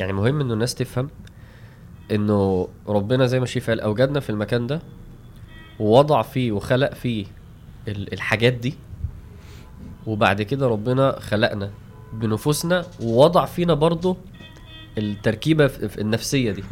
يعني 0.00 0.12
مهم 0.12 0.40
إنه 0.40 0.54
الناس 0.54 0.74
تفهم 0.74 1.10
إنه 2.10 2.68
ربنا 2.88 3.26
زي 3.26 3.40
ما 3.40 3.46
شيف 3.46 3.70
قال 3.70 3.80
أوجدنا 3.80 4.20
في 4.20 4.30
المكان 4.30 4.66
ده 4.66 4.80
ووضع 5.80 6.22
فيه 6.22 6.52
وخلق 6.52 6.94
فيه 6.94 7.26
ال- 7.88 8.12
الحاجات 8.12 8.52
دي. 8.52 8.74
وبعد 10.06 10.42
كده 10.42 10.68
ربنا 10.68 11.20
خلقنا 11.20 11.70
بنفوسنا 12.12 12.86
ووضع 13.00 13.44
فينا 13.44 13.74
برضه 13.74 14.16
التركيبة 14.98 15.70
النفسية 15.98 16.52
دي. 16.52 16.64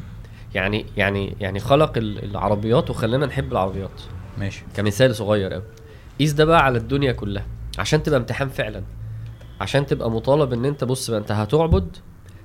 يعني 0.55 0.87
يعني 0.97 1.37
يعني 1.41 1.61
خلق 1.61 1.99
ال- 1.99 2.25
العربيات 2.25 2.91
وخلانا 2.91 3.27
نحب 3.27 3.53
العربيات. 3.53 3.91
ماشي. 4.39 4.63
كمثال 4.77 5.15
صغير 5.17 5.53
قوي 5.53 5.63
قيس 6.21 6.33
ده 6.33 6.45
بقى 6.45 6.65
على 6.65 6.79
الدنيا 6.79 7.13
كلها 7.13 7.47
عشان 7.79 8.03
تبقى 8.03 8.19
امتحان 8.21 8.49
فعلا. 8.49 8.83
عشان 9.61 9.87
تبقى 9.87 10.11
مطالب 10.11 10.53
إن 10.53 10.65
أنت 10.65 10.85
بص 10.85 11.11
بقى 11.11 11.21
أنت 11.21 11.33
هتعبد 11.33 11.97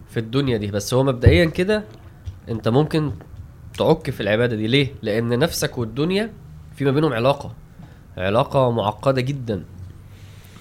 في 0.10 0.20
الدنيا 0.20 0.58
دي. 0.58 0.68
بس 0.68 0.94
هو 0.94 1.04
مبدئيا 1.04 1.46
كده 1.46 1.84
أنت 2.50 2.68
ممكن 2.68 3.12
تعك 3.78 4.10
في 4.10 4.22
العبادة 4.22 4.56
دي. 4.56 4.68
ليه؟ 4.68 4.88
لأن 5.02 5.40
نفسك 5.40 5.78
والدنيا 5.78 6.32
في 6.76 6.86
ما 6.86 6.92
بينهم 6.92 7.14
علاقة. 7.14 7.54
علاقة 8.18 8.72
معقدة 8.72 9.22
جدا. 9.22 9.64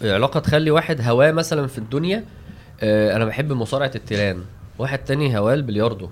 علاقة 0.02 0.40
تخلي 0.40 0.70
واحد 0.70 1.00
هواه 1.00 1.32
مثلا 1.32 1.66
في 1.66 1.78
الدنيا 1.78 2.24
آه 2.82 3.16
أنا 3.16 3.24
بحب 3.24 3.52
مصارعة 3.52 3.90
التيران. 3.94 4.44
واحد 4.78 4.98
تاني 4.98 5.38
هواه 5.38 5.54
البلياردو. 5.54 6.10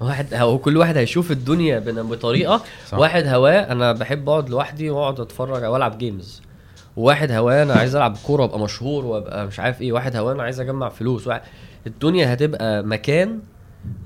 واحد 0.00 0.34
هو 0.34 0.58
كل 0.58 0.76
واحد 0.76 0.96
هيشوف 0.96 1.30
الدنيا 1.30 1.78
بطريقة. 1.78 2.62
صح. 2.88 2.98
واحد 2.98 3.26
هواه 3.26 3.72
أنا 3.72 3.92
بحب 3.92 4.28
أقعد 4.28 4.50
لوحدي 4.50 4.90
وأقعد 4.90 5.20
أتفرج 5.20 5.62
أو 5.64 5.76
ألعب 5.76 5.98
games 5.98 6.42
وواحد 6.96 7.32
هواه 7.32 7.62
أنا 7.62 7.74
عايز 7.74 7.96
ألعب 7.96 8.16
كورة 8.26 8.42
وأبقى 8.42 8.58
مشهور 8.58 9.04
وأبقى 9.06 9.46
مش 9.46 9.60
عارف 9.60 9.82
إيه. 9.82 9.92
واحد 9.92 10.16
هواه 10.16 10.32
أنا 10.32 10.42
عايز 10.42 10.60
أجمع 10.60 10.88
فلوس. 10.88 11.26
واحد 11.26 11.40
الدنيا 11.86 12.34
هتبقى 12.34 12.82
مكان 12.82 13.38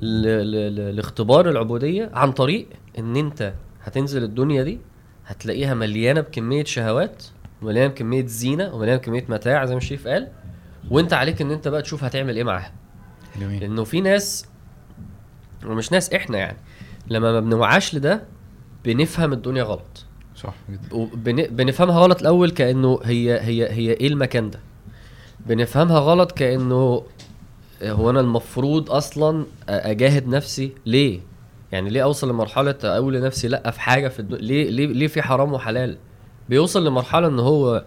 ل... 0.03 0.23
ل... 0.27 0.77
ل... 0.77 0.97
لاختبار 0.97 1.49
العبودية 1.51 2.11
عن 2.15 2.33
طريق 2.33 2.67
إن 2.99 3.17
أنت 3.17 3.53
هتنزل 3.85 4.23
الدنيا 4.23 4.63
دي 4.63 4.79
هتلاقيها 5.27 5.75
مليانة 5.75 6.21
بكمية 6.21 6.65
شهوات 6.65 7.25
ومليانه 7.63 7.89
بكمية 7.93 8.27
زينة 8.27 8.75
ومليانة 8.75 8.99
بكمية 9.01 9.25
متاع 9.29 9.65
زي 9.65 9.75
ما 9.75 9.79
الشريف 9.79 10.09
قال. 10.09 10.29
وأنت 10.91 11.13
عليك 11.13 11.41
إن 11.43 11.51
أنت 11.51 11.69
بقى 11.69 11.83
تشوف 11.83 12.05
هتعمل 12.05 12.37
إيه 12.37 12.45
معاها. 12.45 12.73
جميل. 13.41 13.61
لأنه 13.61 13.85
في 13.85 14.01
ناس 14.01 14.47
ومش 15.67 15.93
ناس 15.93 16.13
إحنا 16.13 16.39
يعني. 16.39 16.57
لما 17.09 17.33
ما 17.33 17.41
بنوعاش 17.41 17.95
لده 17.95 18.23
بنفهم 18.85 19.33
الدنيا 19.33 19.63
غلط. 19.63 20.05
صح 20.37 20.55
جدا. 20.71 20.95
وبن- 20.97 21.47
بنفهمها 21.51 21.99
غلط 22.01 22.21
الأول 22.21 22.51
كأنه 22.51 23.01
هي 23.05 23.41
هي 23.41 23.71
هي 23.71 23.93
إيه 23.93 24.09
المكان 24.09 24.51
ده؟ 24.51 24.61
بنفهمها 25.47 25.99
غلط 25.99 26.33
كأنه 26.33 27.03
هو 27.83 28.11
أنا 28.11 28.21
المفروض 28.21 28.91
أصلا 28.91 29.45
أجاهد 29.69 30.29
نفسي 30.29 30.73
ليه؟ 30.87 31.21
يعني 31.73 31.91
ليه 31.91 32.03
أوصل 32.03 32.31
لمرحلة 32.31 32.75
أقول 32.85 33.15
لنفسي 33.15 33.49
لأ 33.49 33.71
في 33.71 33.81
حاجة 33.81 34.09
في 34.09 34.19
الدنيا 34.21 34.41
ليه 34.43 34.71
ليه 34.71 34.87
ليه 34.87 35.07
في 35.07 35.23
حرام 35.23 35.53
وحلال؟ 35.53 35.97
بيوصل 36.49 36.87
لمرحلة 36.87 37.27
إن 37.27 37.39
هو 37.39 37.85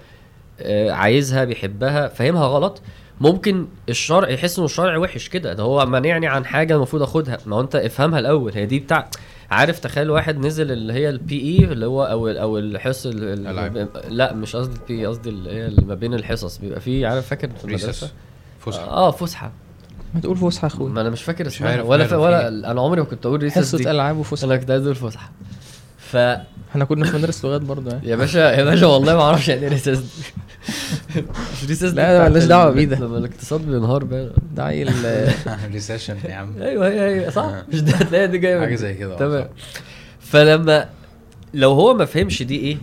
آه، 0.59 0.91
عايزها 0.91 1.43
بيحبها 1.43 2.07
فاهمها 2.07 2.45
غلط؟ 2.45 2.81
ممكن 3.21 3.67
الشرع 3.89 4.29
يحس 4.29 4.57
إنه 4.57 4.65
الشرع 4.65 4.97
وحش 4.97 5.29
كده 5.29 5.53
ده 5.53 5.63
هو 5.63 5.85
مانعني 5.85 6.27
عن 6.27 6.45
حاجة 6.45 6.75
المفروض 6.75 7.01
آخدها. 7.01 7.37
ما 7.45 7.55
هو 7.55 7.61
أنت 7.61 7.75
افهمها 7.75 8.19
الأول. 8.19 8.51
هي 8.53 8.65
دي 8.65 8.79
بتاع 8.79 9.09
عارف 9.51 9.79
تخيل 9.79 10.09
واحد 10.09 10.37
نزل 10.37 10.71
اللي 10.71 10.93
هي 10.93 11.09
ال 11.09 11.41
PE 11.41 11.65
اللي 11.65 11.85
هو 11.85 12.03
أو 12.03 12.27
ال- 12.27 12.37
أو 12.37 12.57
الحصص. 12.57 13.05
لا 14.09 14.33
مش 14.33 14.55
قصدي 14.55 14.75
ال 14.79 14.88
PE 14.88 15.05
قصدي 15.05 15.29
اللي 15.29 15.51
هي 15.51 15.67
اللي 15.67 15.81
ما 15.85 15.95
بين 15.95 16.13
الحصص. 16.13 16.57
بيبقى 16.57 16.79
فيه 16.79 17.07
عارف 17.07 17.27
فاكر 17.27 17.49
في 17.49 17.65
المدرسة؟ 17.65 18.11
فسحة. 18.59 18.87
آه 18.87 19.11
فسحة. 19.11 19.51
ما 20.13 20.19
تقول 20.21 20.37
فسحة 20.37 20.67
يا 20.67 20.73
اخويا 20.73 20.89
ما 20.89 21.01
أنا 21.01 21.09
مش 21.09 21.23
فاكر 21.23 21.47
اسمها. 21.47 21.81
ولا. 21.81 22.07
في 22.07 22.15
ولا. 22.15 22.47
أنا 22.71 22.81
عمري 22.81 23.01
ما 23.01 23.07
كنت 23.07 23.25
أقول 23.25 23.43
recess 23.43 23.57
حصة 23.57 23.91
ألعاب 23.91 24.17
وفسحة. 24.17 24.45
أنا 24.47 24.57
كنت 24.57 24.71
عايز 24.71 24.83
أقول 24.83 24.95
فسحة. 24.95 25.31
ف 25.97 26.17
إحنا 26.71 26.85
كنا 26.85 27.05
في 27.05 27.17
مدرسة 27.17 27.47
لغات 27.49 27.61
برضه 27.61 27.91
يعني 27.91 28.07
يا 28.09 28.15
باشا 28.15 28.37
يا 28.39 28.63
باشا 28.63 28.85
والله 28.85 29.15
ما 29.15 29.21
أعرفش 29.21 29.47
يعني 29.49 29.61
إيه 29.61 29.69
recess 29.69 29.97
دي 29.97 30.05
مش 31.53 31.65
recess 31.67 31.89
دي 31.89 31.95
لا، 31.95 32.23
مالناش 32.23 32.43
ال- 32.43 32.47
دعوة 32.47 32.71
بيه 32.71 32.85
ده. 32.85 32.95
لما 32.99 33.17
الاقتصاد 33.17 33.61
بينهار 33.67 34.03
بقى. 34.03 34.31
ده 34.55 34.63
عيل 34.63 34.89
recession 35.73 36.17
يا 36.25 36.33
عم. 36.33 36.61
أيوه 36.61 36.87
هي 36.89 37.25
هي 37.25 37.31
صح. 37.31 37.51
مش 37.73 37.81
ده 37.81 37.91
تلاقي 37.97 38.27
دي 38.27 38.37
جاية 38.37 38.55
من 38.55 38.61
حاجة. 38.65 38.75
زي 38.75 38.93
كده 38.93 39.13
آه، 39.13 39.17
تمام. 39.17 39.41
صح. 39.43 39.79
فلما 40.19 40.89
لو 41.53 41.71
هو 41.71 41.93
ما 41.93 42.05
فهمش 42.05 42.43
دي 42.43 42.59
إيه 42.59 42.77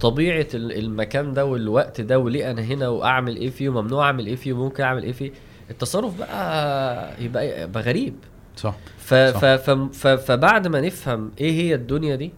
طبيعة 0.00 0.46
ال- 0.54 0.78
المكان 0.78 1.34
ده 1.34 1.44
والوقت 1.44 2.00
ده 2.00 2.18
وليه 2.18 2.50
أنا 2.50 2.62
هنا 2.62 2.88
وأعمل 2.88 3.36
إيه 3.36 3.50
فيه 3.50 3.68
وممنوع 3.68 4.06
أعمل 4.06 4.26
إيه 4.26 4.36
فيه 4.36 4.52
وممكن 4.52 4.82
أعمل 4.82 5.02
إيه 5.02 5.12
فيه 5.12 5.30
التصرف 5.70 6.18
بقى 6.18 7.10
يبقى, 7.20 7.62
يبقى 7.62 7.82
غريب. 7.82 8.14
صح 8.56 8.74
ف 8.98 9.14
ف 9.14 9.44
ف 9.44 9.70
ف 9.70 10.06
فبعد 10.06 10.66
ما 10.68 10.80
نفهم 10.80 11.30
إيه 11.40 11.52
هي 11.52 11.74
الدنيا 11.74 12.16
دي 12.16 12.32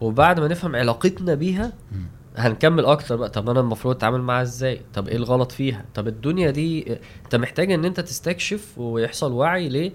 وبعد 0.00 0.40
ما 0.40 0.48
نفهم 0.48 0.76
علاقتنا 0.76 1.34
بيها. 1.34 1.72
هنكمل 2.36 2.84
أكتر 2.84 3.16
بقى. 3.16 3.28
طب 3.28 3.50
أنا 3.50 3.60
المفروض 3.60 3.96
أتعامل 3.96 4.20
معاها 4.22 4.42
إزاي؟ 4.42 4.80
طب 4.94 5.08
إيه 5.08 5.16
الغلط 5.16 5.52
فيها؟ 5.52 5.84
طب 5.94 6.08
الدنيا 6.08 6.50
دي 6.50 6.98
أنت 7.24 7.36
محتاج 7.36 7.72
إن 7.72 7.84
أنت 7.84 8.00
تستكشف 8.00 8.78
ويحصل 8.78 9.32
وعي 9.32 9.68
ليه؟ 9.68 9.92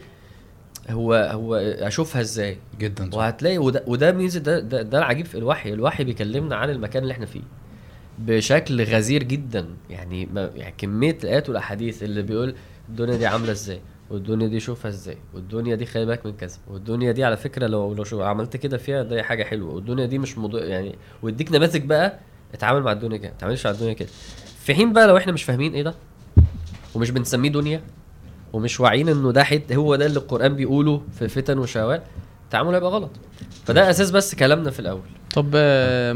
هو 0.89 1.13
هو 1.13 1.55
أشوفها 1.55 2.21
إزاي؟ 2.21 2.57
جدا 2.79 3.09
صح. 3.11 3.17
وهتلاقي 3.17 3.57
وده 3.57 3.83
وده 3.87 4.11
ميزة 4.11 4.39
ده, 4.39 4.59
ده 4.59 4.81
ده 4.81 4.97
العجيب 4.97 5.25
في 5.25 5.37
الوحي. 5.37 5.73
الوحي 5.73 6.03
بيكلمنا 6.03 6.55
عن 6.55 6.69
المكان 6.69 7.03
اللي 7.03 7.11
إحنا 7.11 7.25
فيه 7.25 7.41
بشكل 8.19 8.83
غزير 8.83 9.23
جدا. 9.23 9.65
يعني 9.89 10.25
ما 10.25 10.51
يعني 10.55 10.73
كمية 10.77 11.17
الآيات 11.23 11.49
والأحاديث 11.49 12.03
اللي 12.03 12.21
بيقول 12.21 12.55
الدنيا 12.89 13.17
دي 13.17 13.25
عاملة 13.27 13.51
إزاي. 13.51 13.79
والدنيا 14.13 14.47
دي 14.47 14.59
شوفها 14.59 14.89
إزاي 14.89 15.17
والدنيا 15.33 15.75
دي 15.75 15.85
خلي 15.85 16.05
بالك 16.05 16.25
من 16.25 16.33
كذا 16.33 16.57
والدنيا 16.67 17.11
دي 17.11 17.23
على 17.23 17.37
فكرة 17.37 17.67
لو 17.67 17.93
لو 17.93 18.03
شو 18.03 18.23
عملت 18.23 18.57
كده 18.57 18.77
فيها 18.77 19.03
ده 19.03 19.23
حاجة 19.23 19.43
حلوة 19.43 19.73
والدنيا 19.73 20.05
دي 20.05 20.19
مش 20.19 20.37
موضوع 20.37 20.63
يعني 20.63 20.95
ويديك 21.21 21.51
نماذج 21.51 21.85
بقى 21.85 22.19
اتعامل 22.53 22.81
مع 22.83 22.91
الدنيا 22.91 23.17
كده 23.17 23.29
ما 23.31 23.37
تعملش 23.37 23.65
على 23.65 23.75
الدنيا 23.75 23.93
كده. 23.93 24.09
في 24.59 24.75
حين 24.75 24.93
بقى 24.93 25.07
لو 25.07 25.17
إحنا 25.17 25.31
مش 25.31 25.43
فاهمين 25.43 25.73
إيه 25.73 25.83
ده 25.83 25.93
ومش 26.95 27.11
بنسميه 27.11 27.49
دنيا 27.49 27.81
ومش 28.53 28.79
واعيين 28.79 29.09
انه 29.09 29.31
ده 29.31 29.43
حت 29.43 29.71
هو 29.71 29.95
ده 29.95 30.05
اللي 30.05 30.17
القرآن 30.19 30.55
بيقوله 30.55 31.01
في 31.19 31.27
فتن 31.27 31.57
وشهوات 31.57 32.03
التعامل 32.43 32.73
هيبقى 32.73 32.89
غلط. 32.91 33.11
فده 33.65 33.89
أساس 33.89 34.11
بس 34.11 34.35
كلامنا 34.35 34.71
في 34.71 34.79
الأول. 34.79 35.01
طب 35.35 35.51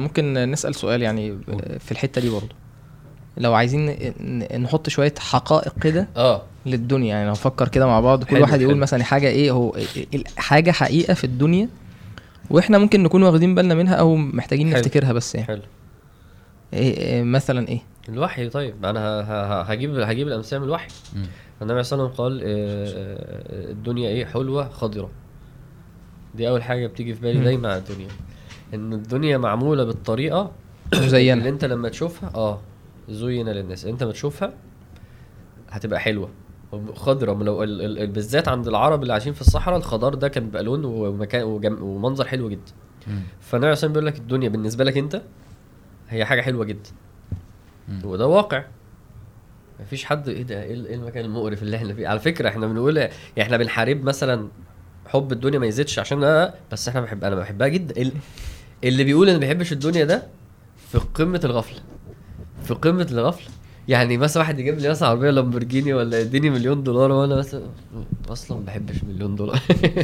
ممكن 0.02 0.34
نسأل 0.52 0.76
سؤال 0.76 1.02
يعني 1.02 1.38
في 1.80 1.92
الحتة 1.92 2.22
دي 2.22 2.30
برضه. 2.30 2.56
لو 3.38 3.54
عايزين 3.54 3.96
نحط 4.64 4.90
شوية 4.90 5.14
حقائق 5.20 5.74
كده 5.82 6.08
آه. 6.18 6.42
للدنيا 6.66 7.16
يعني 7.16 7.30
نفكر 7.30 7.68
كده 7.68 7.88
مع 7.88 8.00
بعض 8.00 8.24
كل 8.24 8.42
واحد 8.42 8.62
يقول. 8.62 8.78
مثلا 8.78 9.04
حاجة 9.04 9.28
إيه 9.28 9.52
هو 9.52 9.76
حاجة 10.38 10.72
حقيقة 10.72 11.14
في 11.14 11.24
الدنيا 11.24 11.70
وإحنا 12.50 12.78
ممكن 12.78 13.04
نكون 13.04 13.24
واخدين 13.24 13.56
بالنا 13.56 13.74
منها 13.76 13.96
أو 13.96 14.16
محتاجين 14.16 14.68
حلو. 14.70 14.80
نفتكرها 14.80 15.14
بس 15.14 15.36
يعني. 15.36 15.48
حلو. 15.48 15.62
إيه 16.74 16.98
إيه 16.98 17.24
مثلا 17.24 17.68
إيه؟ 17.68 17.80
الوحي 18.10 18.50
طيب. 18.50 18.86
أنا 18.86 19.26
هجيب 19.74 19.96
هجيب 20.00 20.28
الأمثلة 20.28 20.60
من 20.60 20.66
الوحي. 20.66 20.88
النبي 21.62 21.84
صلى 21.84 22.00
الله 22.00 22.12
عليه 22.12 22.14
وسلم 22.14 22.26
قال 22.26 22.42
آه، 22.44 22.46
آه، 22.48 23.72
الدنيا 23.72 24.10
إيه؟ 24.10 24.26
حلوة 24.26 24.70
خضرة. 24.70 25.10
دي 26.36 26.50
أول 26.50 26.64
حاجة 26.64 26.88
بتيجي 26.88 27.14
في 27.14 27.22
بالي. 27.22 27.40
دايما 27.44 27.70
على 27.70 27.78
الدنيا. 27.78 28.08
إن 28.74 28.94
الدنيا 28.94 29.38
معمولة 29.38 29.84
بالطريقة 29.84 30.52
اللي 30.94 31.06
مزينه 31.06 31.50
أنت 31.50 31.66
لما 31.66 31.90
تشوفها 31.90 32.32
آه. 32.36 32.60
زين 33.10 33.50
للناس. 33.50 33.86
انت 33.86 34.04
ما 34.04 34.12
تشوفها 34.12 34.54
هتبقى 35.70 36.00
حلوة. 36.00 36.30
خضرة 36.96 37.44
لو 37.44 37.64
ال- 37.64 37.82
ال- 37.82 38.00
ال- 38.00 38.08
بالذات 38.08 38.48
عند 38.48 38.68
العرب 38.68 39.02
اللي 39.02 39.14
عايشين 39.14 39.34
في 39.34 39.42
الصحراء 39.42 39.78
الخضار 39.78 40.16
ده 40.16 40.28
كان 40.28 40.46
بيبقى 40.46 40.64
لون 40.64 40.86
ومكان 40.86 41.44
وجم 41.44 41.84
ومنظر 41.84 42.28
حلو 42.28 42.50
جدا. 42.50 42.72
فالنبي 43.40 43.68
عليه 43.68 43.88
بيقول 43.88 44.06
لك 44.06 44.18
الدنيا 44.18 44.50
بالنسبة 44.50 44.84
لك 44.84 44.98
انت 44.98 45.22
هي 46.10 46.26
حاجة 46.26 46.42
حلوة 46.42 46.66
جدا. 46.66 46.90
وده 48.04 48.28
واقع. 48.28 48.64
مفيش 49.80 50.06
حد 50.06 50.30
إيه 50.30 50.44
ده؟ 50.44 50.64
إيه 50.64 50.86
إيه 50.86 50.96
المكان 50.96 51.26
المقرف 51.26 51.64
اللي 51.64 51.78
إحنا 51.78 51.94
فيه؟ 51.94 52.08
على 52.08 52.20
فكرة 52.20 52.50
إحنا 52.50 52.68
بنقول 52.68 52.98
يعني 52.98 53.12
إحنا 53.42 53.58
بنحارب 53.58 54.04
مثلا 54.04 54.48
حب 55.08 55.32
الدنيا 55.32 55.60
ما 55.60 55.66
يزيدش 55.66 56.00
عشان 56.00 56.24
أنا 56.24 56.54
بس 56.72 56.88
إحنا 56.88 57.02
بحب 57.02 57.24
أنا 57.24 57.36
بحبها 57.36 57.68
جدا. 57.68 58.02
ال- 58.02 58.12
اللي 58.84 59.04
بيقول 59.04 59.28
انه 59.30 59.38
ما 59.40 59.46
بيحبش 59.46 59.72
الدنيا 59.74 60.06
ده 60.06 60.24
في 60.92 60.98
قمة 60.98 61.42
الغفلة. 61.44 61.80
في 62.68 62.74
قمة 62.74 63.08
الغفلة. 63.12 63.48
يعني 63.88 64.18
مثلا 64.18 64.44
واحد 64.44 64.60
يجيب 64.60 64.80
لي 64.80 64.90
مثلا 64.90 65.10
عربية 65.10 65.30
لامبورجيني 65.30 65.94
ولا 65.94 66.20
يديني 66.20 66.50
مليون 66.50 66.84
دولار 66.84 67.12
وأنا 67.12 67.36
مثلا 67.36 67.62
أصلا 68.30 68.58
ما 68.58 68.64
بحبش 68.66 68.96
مليون 69.04 69.36
دولار. 69.36 69.60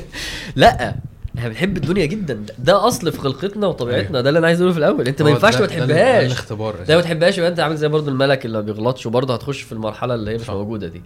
لأ 0.55 0.95
إحنا 1.37 1.49
بنحب 1.49 1.77
الدنيا 1.77 2.05
جدا. 2.05 2.45
ده- 2.59 2.87
أصل 2.87 3.11
في 3.11 3.17
خلقتنا 3.19 3.67
وطبيعتنا 3.67 4.21
ده 4.21 4.29
اللي 4.29 4.39
أنا 4.39 4.47
عايز 4.47 4.59
أقوله 4.61 4.73
في 4.73 4.79
الأول. 4.79 5.07
أنت 5.07 5.21
ما 5.21 5.29
ينفعش 5.29 5.55
ما 5.57 5.65
تحبهاش. 5.65 6.25
الاختبار 6.25 6.75
ده 6.87 6.95
ما 6.95 7.01
تحبهاش 7.01 7.37
يبقى 7.37 7.49
أنت 7.49 7.59
عامل 7.59 7.75
زي 7.77 7.87
برضو 7.87 8.09
الملك 8.09 8.45
اللي 8.45 8.57
ما 8.57 8.63
بيغلطش 8.63 9.05
وبرضه 9.05 9.33
هتخش 9.33 9.61
في 9.61 9.71
المرحلة 9.71 10.15
اللي 10.15 10.31
هي 10.31 10.35
مش. 10.35 10.49
موجودة 10.49 10.87
دي. 10.87 11.01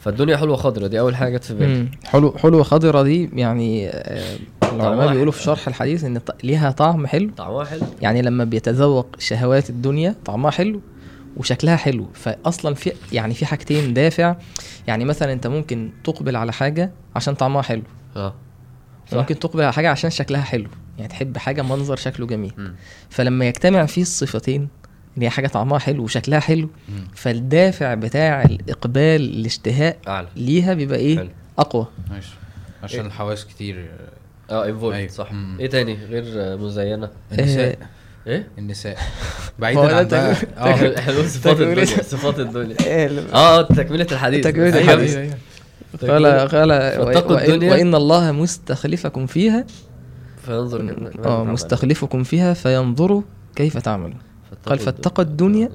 فالدنيا 0.00 0.36
حلوة 0.36 0.56
خضرا 0.56 0.86
دي 0.86 1.00
أول 1.00 1.16
حاجة 1.16 1.36
جت 1.36 1.44
في 1.44 1.54
بالي. 1.54 1.88
حلو 2.04 2.32
حلوة 2.38 2.62
خضرة 2.62 3.02
دي 3.02 3.30
يعني 3.32 3.88
آه، 3.88 4.36
العلماء 4.72 5.12
بيقولوا. 5.12 5.32
في 5.32 5.42
شرح 5.42 5.68
الحديث 5.68 6.04
إن 6.04 6.20
ليها 6.44 6.70
طعم 6.70 7.06
حلو 7.06 7.30
طعمها 7.36 7.64
حلو 7.64 7.80
يعني 8.02 8.22
لما 8.22 8.44
بيتذوق 8.44 9.06
شهوات 9.18 9.70
الدنيا 9.70 10.14
طعمها 10.24 10.50
حلو 10.50 10.80
وشكلها 11.36 11.76
حلو 11.76 12.06
فاصلا 12.14 12.74
في 12.74 12.92
يعني 13.12 13.34
في 13.34 13.46
حاجتين 13.46 13.94
دافع 13.94 14.36
يعني 14.86 15.04
مثلا 15.04 15.32
أنت 15.32 15.46
ممكن 15.46 15.90
تقبل 16.04 16.36
على 16.36 16.52
حاجة 16.52 16.92
عشان 17.16 17.34
طعمها 17.34 17.62
حلو 17.62 17.82
آه. 18.16 18.34
ممكن 19.12 19.38
تقبل 19.38 19.62
على 19.62 19.72
حاجة 19.72 19.90
عشان 19.90 20.10
شكلها 20.10 20.40
حلو 20.42 20.68
يعني 20.98 21.08
تحب 21.08 21.38
حاجة 21.38 21.62
منظر 21.62 21.96
شكله 21.96 22.26
جميل 22.26 22.52
مم. 22.58 22.74
فلما 23.10 23.48
يجتمع 23.48 23.86
فيه 23.86 24.02
الصفتين 24.02 24.68
إن 25.18 25.22
هي 25.22 25.30
حاجة 25.30 25.46
طعمها 25.46 25.78
حلو 25.78 26.04
وشكلها 26.04 26.40
حلو. 26.40 26.70
مم. 26.88 27.08
فالدافع 27.14 27.94
بتاع 27.94 28.42
الإقبال 28.42 29.20
الاشتهاء 29.38 29.96
أعلى. 30.08 30.28
ليها 30.36 30.74
بيبقى 30.74 30.98
إيه؟ 30.98 31.16
حلو. 31.18 31.28
أقوى. 31.58 31.86
ماشي. 32.10 32.30
عشان 32.82 33.06
الحواس 33.06 33.44
كتير. 33.46 33.90
آه 34.50 34.66
انفولد 34.68 34.94
أيوة. 34.94 35.08
صح. 35.10 35.32
مم. 35.32 35.56
إيه 35.60 35.66
تاني 35.70 35.94
غير 36.10 36.24
آه، 36.36 36.56
مزينة؟ 36.56 37.08
النساء. 37.32 37.78
إيه؟ 38.26 38.48
النساء. 38.58 38.98
بعيدا 39.58 39.86
ده 39.86 39.96
عن 39.98 40.04
بقى. 40.08 40.34
تكملة- 40.34 40.58
آه 40.58 41.00
حلو 41.00 41.22
صفات. 41.34 41.60
الدنيا. 41.60 41.84
صفات 41.84 42.38
الدنيا. 42.40 42.76
إيه، 42.86 43.20
آه 43.34 43.62
تكملة 43.62 44.06
الحديث. 44.12 44.46
أيوة. 44.46 44.68
الحديث. 44.68 45.16
قال 46.04 46.26
قال 46.26 46.68
فاتقوا 46.70 47.36
وإن, 47.36 47.52
الدنيا. 47.52 47.70
وإن 47.72 47.94
الله 47.94 48.32
مستخلفكم 48.32 49.26
فيها. 49.26 49.64
فينظر 50.46 51.10
آه. 51.24 51.44
مستخلفكم 51.44 52.22
فيها 52.22 52.54
فينظروا 52.54 53.22
كيف 53.56 53.78
تعملون. 53.78 54.18
قال 54.66 54.78
فاتقوا 54.78 55.24
الدنيا 55.24 55.70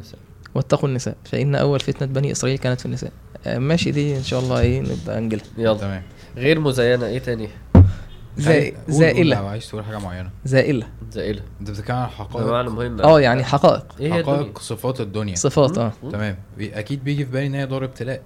واتقوا 0.55 0.89
النساء. 0.89 1.15
فإن 1.25 1.55
أول 1.55 1.79
فتنة 1.79 2.07
بني 2.07 2.31
إسرائيل 2.31 2.57
كانت 2.57 2.79
في 2.79 2.85
النساء. 2.85 3.11
آه، 3.47 3.57
ماشي 3.57 3.91
دي 3.91 4.17
إن 4.17 4.23
شاء 4.23 4.39
الله 4.39 4.59
إيه 4.59 4.81
نبقى 4.81 5.21
نجلها 5.21 5.43
يلا. 5.57 5.77
تمام. 5.77 6.03
غير 6.37 6.59
مزينة 6.59 7.05
إيه 7.05 7.19
تاني؟ 7.19 7.49
قول 7.75 8.73
زائلة. 8.87 9.39
لو 9.39 9.47
عايز 9.47 9.69
تقول 9.69 9.83
حاجة 9.85 9.97
معينة. 9.99 10.29
زائلة. 10.45 10.87
زائلة. 11.11 11.41
أنت 11.61 11.71
بتتكلم 11.71 11.95
عن 11.97 12.07
حقائق. 12.07 12.47
معنى 12.47 12.69
مهم. 12.69 13.01
آه 13.01 13.19
يعني 13.21 13.43
حقائق. 13.43 13.85
إيه 13.99 14.05
الدنيا 14.19 14.23
حقائق 14.23 14.59
صفات 14.59 15.01
الدنيا. 15.01 15.35
صفات 15.35 15.77
آه. 15.77 15.91
تمام. 16.11 16.37
بي- 16.57 16.79
أكيد 16.79 17.03
بيجي 17.03 17.25
في 17.25 17.31
بالي 17.31 17.47
إن 17.47 17.55
هي 17.55 17.65
دار 17.65 17.83
ابتلاء. 17.83 18.21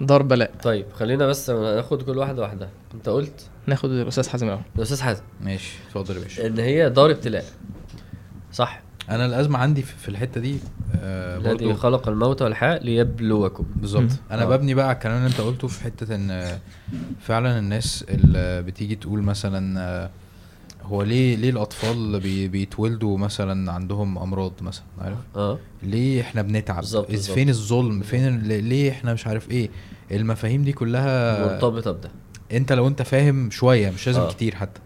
دار 0.00 0.22
بلاء. 0.22 0.50
طيب 0.62 0.86
خلينا 0.92 1.26
بس 1.26 1.50
ناخد 1.50 2.02
كل 2.02 2.18
واحدة 2.18 2.42
واحدة. 2.42 2.68
أنت 2.94 3.08
قلت؟ 3.08 3.46
ناخد 3.66 3.90
الأستاذ 3.90 4.28
حازم 4.28 4.46
الأول. 4.46 4.62
يا 4.78 4.82
أستاذ 4.82 5.00
حازم. 5.02 5.22
ماشي 5.40 5.78
اتفضل 5.88 6.16
يا 6.16 6.20
باشا. 6.20 6.46
إن 6.46 6.58
هي 6.58 6.90
دار 6.90 7.10
ابتلاء. 7.10 7.44
صح. 8.52 8.80
أنا 9.10 9.26
الأزمة 9.26 9.58
عندي 9.58 9.82
في 9.82 10.08
الحتة 10.08 10.40
دي 10.40 10.58
آه 11.00 11.38
الذي 11.38 11.74
خلق 11.74 12.08
الموت 12.08 12.42
والحياة 12.42 12.78
ليبلوكم. 12.78 13.64
بالظبط. 13.76 14.10
أنا 14.30 14.42
آه. 14.42 14.56
ببني 14.56 14.74
بقى 14.74 14.88
على 14.88 14.94
الكلام 14.94 15.16
اللي 15.16 15.26
أنت 15.26 15.40
قلته 15.40 15.68
في 15.68 15.82
حتة 15.84 16.14
إن 16.14 16.58
فعلا 17.20 17.58
الناس 17.58 18.04
اللي 18.08 18.62
بتيجي 18.62 18.94
تقول 18.94 19.22
مثلا 19.22 19.80
آه، 19.80 20.10
هو 20.82 21.02
ليه 21.02 21.36
ليه 21.36 21.50
الأطفال 21.50 22.20
بي 22.20 22.48
بيتولدوا 22.48 23.18
مثلا 23.18 23.72
عندهم 23.72 24.18
أمراض 24.18 24.52
مثلا؟ 24.60 24.84
عارف؟ 25.00 25.18
آه. 25.36 25.58
ليه 25.82 26.20
إحنا 26.20 26.42
بنتعب؟ 26.42 26.76
بالظبط،. 26.76 27.10
فين 27.10 27.48
الظلم؟ 27.48 28.00
فين 28.02 28.38
ليه 28.42 28.90
إحنا 28.90 29.14
مش 29.14 29.26
عارف 29.26 29.50
إيه؟ 29.50 29.70
المفاهيم 30.10 30.64
دي 30.64 30.72
كلها 30.72 31.46
مرتبطة 31.46 31.92
بده. 31.92 32.10
أنت 32.52 32.72
لو 32.72 32.88
أنت 32.88 33.02
فاهم 33.02 33.50
شوية 33.50 33.90
مش 33.90 34.06
لازم 34.06 34.20
آه. 34.20 34.28
كتير 34.28 34.54
حتى. 34.54 34.80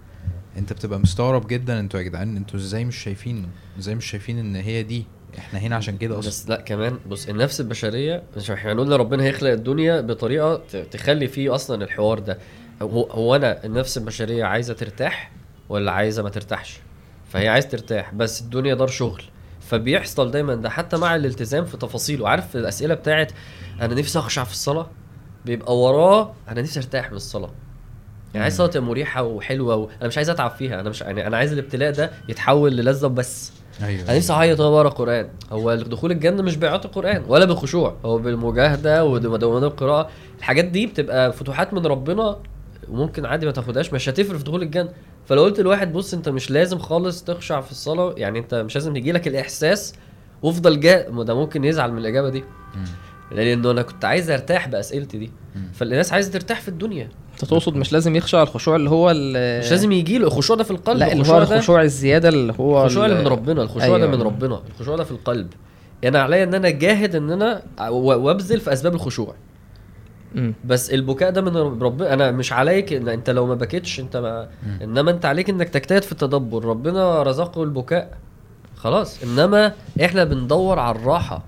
انت 0.58 0.72
بتبقى 0.72 0.98
مستغرب 0.98 1.46
جدا 1.46 1.80
أنتوا 1.80 2.00
يا 2.00 2.04
جدعان 2.04 2.36
أنتوا 2.36 2.58
إزاي 2.58 2.84
مش 2.84 2.96
شايفين 2.96 3.48
إزاي 3.78 3.94
مش 3.94 4.06
شايفين 4.10 4.38
ان 4.38 4.56
هي 4.56 4.82
دي؟ 4.82 5.04
إحنا 5.38 5.58
هنا 5.58 5.76
عشان 5.76 5.98
كده 5.98 6.18
أصلا. 6.18 6.28
بس 6.30 6.48
لا 6.48 6.60
كمان 6.60 6.98
بص 7.08 7.28
النفس 7.28 7.60
البشرية 7.60 8.22
مش 8.36 8.50
إحنا 8.50 8.70
قلنا 8.72 8.96
ربنا 8.96 9.22
هيخلق 9.24 9.50
الدنيا 9.50 10.00
بطريقة 10.00 10.56
تخلي 10.90 11.28
فيه 11.28 11.54
أصلا 11.54 11.84
الحوار 11.84 12.18
ده. 12.18 12.38
هو, 12.82 13.02
هو 13.02 13.36
أنا 13.36 13.64
النفس 13.64 13.98
البشرية 13.98 14.44
عايزة 14.44 14.74
ترتاح 14.74 15.32
ولا 15.68 15.92
عايزة 15.92 16.22
ما 16.22 16.28
ترتاحش؟ 16.30 16.80
فهي 17.28 17.48
عايز 17.48 17.68
ترتاح 17.68 18.14
بس 18.14 18.40
الدنيا 18.42 18.74
دار 18.74 18.88
شغل. 18.88 19.22
فبيحصل 19.60 20.30
دايما 20.30 20.54
ده 20.54 20.70
حتى 20.70 20.96
مع 20.96 21.16
الالتزام 21.16 21.64
في 21.64 21.76
تفاصيله. 21.76 22.28
عارف 22.28 22.56
الأسئلة 22.56 22.94
بتاعت 22.94 23.32
أنا 23.80 23.94
نفسي 23.94 24.18
اخشع 24.18 24.44
في 24.44 24.52
الصلاة؟ 24.52 24.90
بيبقى 25.44 25.78
وراه 25.78 26.34
أنا 26.48 26.62
نفسي 26.62 26.80
أرتاح 26.80 27.10
من 27.10 27.16
الصلاة. 27.16 27.50
يعني 28.34 28.42
عايز 28.42 28.56
تبقى 28.56 28.80
مريحة 28.80 29.22
وحلوة 29.22 29.76
و... 29.76 29.88
أنا 30.00 30.08
مش 30.08 30.16
عايز 30.16 30.30
أتعب 30.30 30.50
فيها 30.50 30.80
أنا 30.80 30.90
مش 30.90 31.00
يعني 31.00 31.26
أنا 31.26 31.36
عايز 31.36 31.52
الابتلاء 31.52 31.92
ده 31.92 32.10
يتحول 32.28 32.72
للذة 32.72 33.06
بس. 33.06 33.52
أيوه. 33.82 34.02
أنا 34.04 34.16
نفسي 34.16 34.32
أعيط 34.32 34.60
وأنا 34.60 34.70
بقرأ 34.70 34.88
قرآن. 34.88 35.28
هو 35.52 35.74
دخول 35.74 36.10
الجنة 36.10 36.42
مش 36.42 36.56
بإعاطة 36.56 36.86
القرآن 36.86 37.24
ولا 37.28 37.44
بالخشوع 37.44 37.96
هو 38.04 38.18
بالمجاهدة 38.18 39.04
ودوامات 39.04 39.72
القراءة. 39.72 40.10
الحاجات 40.38 40.64
دي 40.64 40.86
بتبقى 40.86 41.32
فتوحات 41.32 41.74
من 41.74 41.86
ربنا 41.86 42.36
وممكن 42.88 43.26
عادي 43.26 43.46
ما 43.46 43.52
تاخدهاش 43.52 43.92
مش 43.92 44.08
هتفرق 44.08 44.36
في 44.38 44.44
دخول 44.44 44.62
الجنة. 44.62 44.88
فلو 45.26 45.42
قلت 45.42 45.60
لواحد 45.60 45.92
بص 45.92 46.14
أنت 46.14 46.28
مش 46.28 46.50
لازم 46.50 46.78
خالص 46.78 47.24
تخشع 47.24 47.60
في 47.60 47.70
الصلاة 47.70 48.14
يعني 48.16 48.38
أنت 48.38 48.54
مش 48.54 48.74
لازم 48.74 48.96
يجي 48.96 49.12
لك 49.12 49.28
الإحساس 49.28 49.94
وأفضل 50.42 50.80
جا 50.80 51.10
ما 51.10 51.24
ده 51.24 51.34
ممكن 51.34 51.64
يزعل 51.64 51.92
من 51.92 51.98
الإجابة 51.98 52.28
دي. 52.28 52.44
مم. 52.74 52.84
لأنه 53.32 53.70
أنا 53.70 53.82
كنت 53.82 54.04
عايز 54.04 54.30
أرتاح 54.30 54.68
بأسئلتي 54.68 55.18
دي. 55.18 55.30
مم. 55.56 55.72
فالناس 55.74 56.12
عايزة 56.12 56.32
ترتاح 56.32 56.60
في 56.60 56.68
الدنيا. 56.68 57.08
انت 57.42 57.50
تقصد 57.50 57.76
مش 57.76 57.92
لازم 57.92 58.16
يخشع 58.16 58.42
الخشوع 58.42 58.76
اللي 58.76 58.90
هو 58.90 59.10
ال- 59.10 59.58
مش 59.64 59.70
لازم 59.70 59.92
يجي 59.92 60.18
له. 60.18 60.26
الخشوع 60.26 60.56
ده 60.56 60.64
في 60.64 60.70
القلب. 60.70 60.98
لا 60.98 61.06
اللي 61.12 61.16
هو 61.16 61.20
الخشوع 61.20 61.44
ده- 61.44 61.54
الخشوع 61.56 61.82
الزيادة 61.82 62.28
اللي 62.28 62.54
هو 62.60 62.84
الخشوع 62.84 63.06
ال- 63.06 63.10
اللي 63.12 63.22
من 63.24 63.28
ربنا 63.30 63.62
الخشوع 63.62 63.84
أيوة. 63.84 63.98
ده 63.98 64.06
من 64.06 64.22
ربنا. 64.22 64.60
الخشوع 64.74 64.96
ده 64.96 65.04
في 65.04 65.10
القلب. 65.10 65.48
يعني 66.02 66.18
عليا 66.18 66.44
إن 66.44 66.54
أنا 66.54 66.68
أجاهد 66.68 67.14
إن 67.14 67.30
أنا 67.30 67.62
و- 67.88 67.94
وأبذل 68.26 68.60
في 68.60 68.72
أسباب 68.72 68.94
الخشوع. 68.94 69.34
مم. 70.34 70.54
بس 70.64 70.90
البكاء 70.90 71.30
ده 71.30 71.40
من 71.42 71.56
ربنا. 71.82 72.12
أنا 72.14 72.30
مش 72.30 72.52
عليك 72.52 72.92
إن 72.92 73.08
أنت 73.08 73.30
لو 73.30 73.46
ما 73.46 73.54
بكيتش 73.54 74.00
أنت 74.00 74.16
ما. 74.16 74.48
إنما 74.82 75.10
أنت 75.10 75.24
عليك 75.24 75.50
إنك 75.50 75.68
تجتهد 75.68 76.02
في 76.02 76.12
التدبر. 76.12 76.64
ربنا 76.64 77.22
رزقه 77.22 77.62
البكاء. 77.62 78.16
خلاص. 78.76 79.22
إنما 79.22 79.72
إحنا 80.04 80.24
بندور 80.24 80.78
على 80.78 80.96
الراحة. 80.98 81.42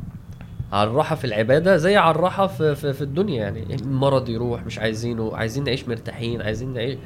على 0.75 0.91
الراحة 0.91 1.17
في 1.17 1.25
العبادة 1.25 1.77
زي 1.77 1.97
على 1.97 2.11
الراحة 2.11 2.47
في, 2.47 2.75
في, 2.75 2.93
في 2.93 3.01
الدنيا 3.03 3.43
يعني. 3.43 3.75
المرض 3.75 4.29
يروح 4.29 4.65
مش 4.67 4.79
عايزينه 4.79 5.37
عايزين 5.37 5.65
نعيش 5.65 5.89
مرتاحين 5.89 6.43
عايزين 6.43 6.73
نعيش. 6.75 6.99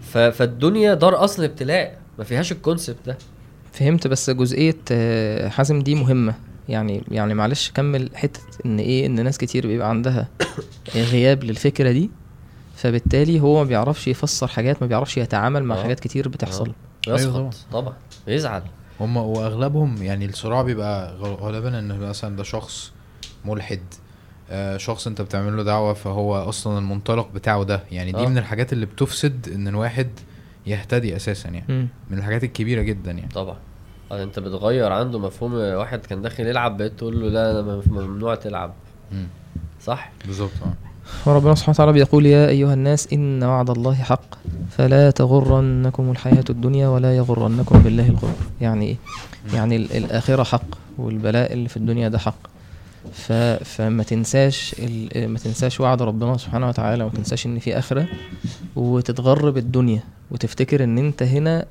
ف- 0.00 0.18
فالدنيا 0.18 0.94
دار 0.94 1.24
أصل 1.24 1.44
ابتلاء 1.44 1.98
ما 2.18 2.24
فيهاش 2.24 2.52
الكونسبت 2.52 2.96
ده. 3.06 3.18
فهمت 3.72 4.06
بس 4.06 4.30
جزئية 4.30 4.76
آه، 4.92 5.48
حازم 5.48 5.78
دي 5.80 5.94
مهمة. 5.94 6.34
يعني 6.68 7.02
يعني 7.10 7.34
معلش 7.34 7.70
كمل 7.70 8.10
حتة 8.14 8.40
إن 8.66 8.78
إيه 8.78 9.06
إن 9.06 9.24
ناس 9.24 9.38
كتير 9.38 9.66
بيبقى 9.66 9.88
عندها 9.88 10.28
غياب 11.12 11.44
للفكرة 11.44 11.90
دي. 11.92 12.10
فبالتالي 12.76 13.40
هو 13.40 13.58
ما 13.58 13.64
بيعرفش 13.68 14.08
يفسر 14.08 14.46
حاجات 14.48 14.82
ما 14.82 14.86
بيعرفش 14.88 15.16
يتعامل 15.18 15.64
مع 15.64 15.76
آه. 15.78 15.82
حاجات 15.82 16.00
كتير 16.00 16.28
بتحصل. 16.28 16.72
أيوة 17.08 17.18
يسخط 17.20 17.32
طبعا. 17.34 17.50
طبعا. 17.72 17.94
يزعل. 18.26 18.62
هم 19.00 19.16
وأغلبهم 19.16 20.02
يعني 20.02 20.24
الصراع 20.26 20.62
بيبقى 20.62 21.16
غالبا 21.20 21.78
إن 21.78 21.98
مثلا 22.00 22.36
ده 22.36 22.42
شخص 22.42 22.92
ملحد 23.44 23.80
آه 24.50 24.76
شخص 24.76 25.06
انت 25.06 25.22
بتعمل 25.22 25.56
له 25.56 25.62
دعوة 25.62 25.92
فهو 25.94 26.36
أصلا 26.36 26.78
المنطلق 26.78 27.28
بتاعه 27.34 27.64
ده. 27.64 27.80
يعني 27.92 28.12
دي 28.12 28.18
آه. 28.24 28.28
من 28.28 28.38
الحاجات 28.38 28.72
اللي 28.72 28.86
بتفسد 28.86 29.48
إن 29.54 29.68
الواحد 29.68 30.08
يهتدي 30.66 31.16
أساسا 31.16 31.48
يعني. 31.48 31.64
مم. 31.68 31.88
من 32.10 32.18
الحاجات 32.18 32.44
الكبيرة 32.44 32.82
جدا 32.82 33.10
يعني. 33.12 33.28
طبعا. 33.34 33.56
آه، 34.12 34.22
أنت 34.22 34.38
بتغير 34.38 34.92
عنده 34.92 35.18
مفهوم 35.18 35.52
واحد 35.54 35.98
كان 36.06 36.22
داخل 36.22 36.46
يلعب 36.46 36.76
بقيت 36.76 36.92
تقول 36.98 37.20
له 37.20 37.28
لا 37.28 37.60
أنا 37.60 37.82
ممنوع 37.86 38.34
تلعب. 38.34 38.72
مم. 39.12 39.26
صح؟ 39.82 40.10
بالظبط. 40.26 40.50
آه. 40.62 40.72
وربنا 41.30 41.54
سبحانه 41.54 41.74
وتعالى 41.74 41.92
بيقول 41.92 42.26
يا 42.26 42.48
أيها 42.48 42.74
الناس 42.74 43.12
إن 43.12 43.42
وعد 43.44 43.70
الله 43.70 43.94
حق. 43.94 44.34
فلا 44.70 45.10
تغرنكم 45.10 46.10
الحياة 46.10 46.44
الدنيا 46.50 46.88
ولا 46.88 47.16
يغرنكم 47.16 47.78
بالله 47.78 48.06
الغرور. 48.08 48.34
يعني 48.60 48.86
إيه؟ 48.86 48.96
يعني 49.54 49.76
ال- 49.76 49.92
الآخرة 49.96 50.42
حق 50.42 50.64
والبلاء 50.98 51.52
اللي 51.52 51.68
في 51.68 51.76
الدنيا 51.76 52.08
ده 52.08 52.18
حق. 52.18 52.38
ف... 53.12 53.32
فما 53.64 54.02
تنساش 54.02 54.74
ال... 54.78 55.28
ما 55.28 55.38
تنساش 55.38 55.80
وعد 55.80 56.02
ربنا 56.02 56.36
سبحانه 56.36 56.68
وتعالى 56.68 57.04
وما 57.04 57.12
تنساش 57.12 57.46
إن 57.46 57.58
في 57.58 57.78
آخرة 57.78 58.08
وتتغر 58.76 59.50
بالدنيا 59.50 60.02
وتفتكر 60.30 60.84
إن 60.84 60.98
أنت 60.98 61.22
هنا 61.22 61.66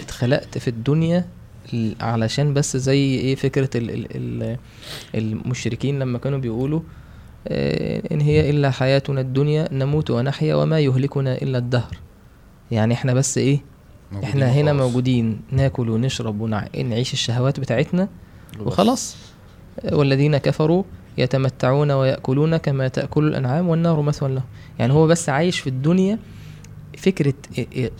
اتخلقت 0.00 0.58
في 0.58 0.68
الدنيا 0.68 1.24
علشان 2.00 2.54
بس 2.54 2.76
زي 2.76 3.14
إيه 3.14 3.34
فكرة 3.34 3.70
ال... 3.74 3.90
ال... 3.90 4.06
ال... 4.16 4.56
المشركين 5.14 5.98
لما 5.98 6.18
كانوا 6.18 6.38
بيقولوا 6.38 6.80
آه، 7.48 8.02
إن 8.12 8.20
هي 8.20 8.50
إلا 8.50 8.70
حياتنا 8.70 9.20
الدنيا 9.20 9.68
نموت 9.72 10.10
ونحيا 10.10 10.54
وما 10.54 10.80
يهلكنا 10.80 11.34
إلا 11.42 11.58
الدهر. 11.58 11.98
يعني 12.70 12.94
إحنا 12.94 13.14
بس 13.14 13.38
موجودين 13.38 13.62
إحنا 14.24 14.52
هنا. 14.52 14.72
موجودين 14.72 15.40
ناكل 15.50 15.90
ونشرب 15.90 16.40
ونعيش 16.40 17.12
الشهوات 17.12 17.60
بتاعتنا 17.60 18.08
وخلاص. 18.60 19.16
والذين 19.92 20.36
كفروا 20.36 20.82
يتمتعون 21.18 21.90
ويأكلون 21.90 22.56
كما 22.56 22.88
تأكل 22.88 23.28
الأنعام 23.28 23.68
والنار 23.68 24.02
مثوى 24.02 24.28
لهم 24.28 24.42
يعني 24.78 24.92
هو 24.92 25.06
بس 25.06 25.28
عايش 25.28 25.60
في 25.60 25.66
الدنيا 25.66 26.18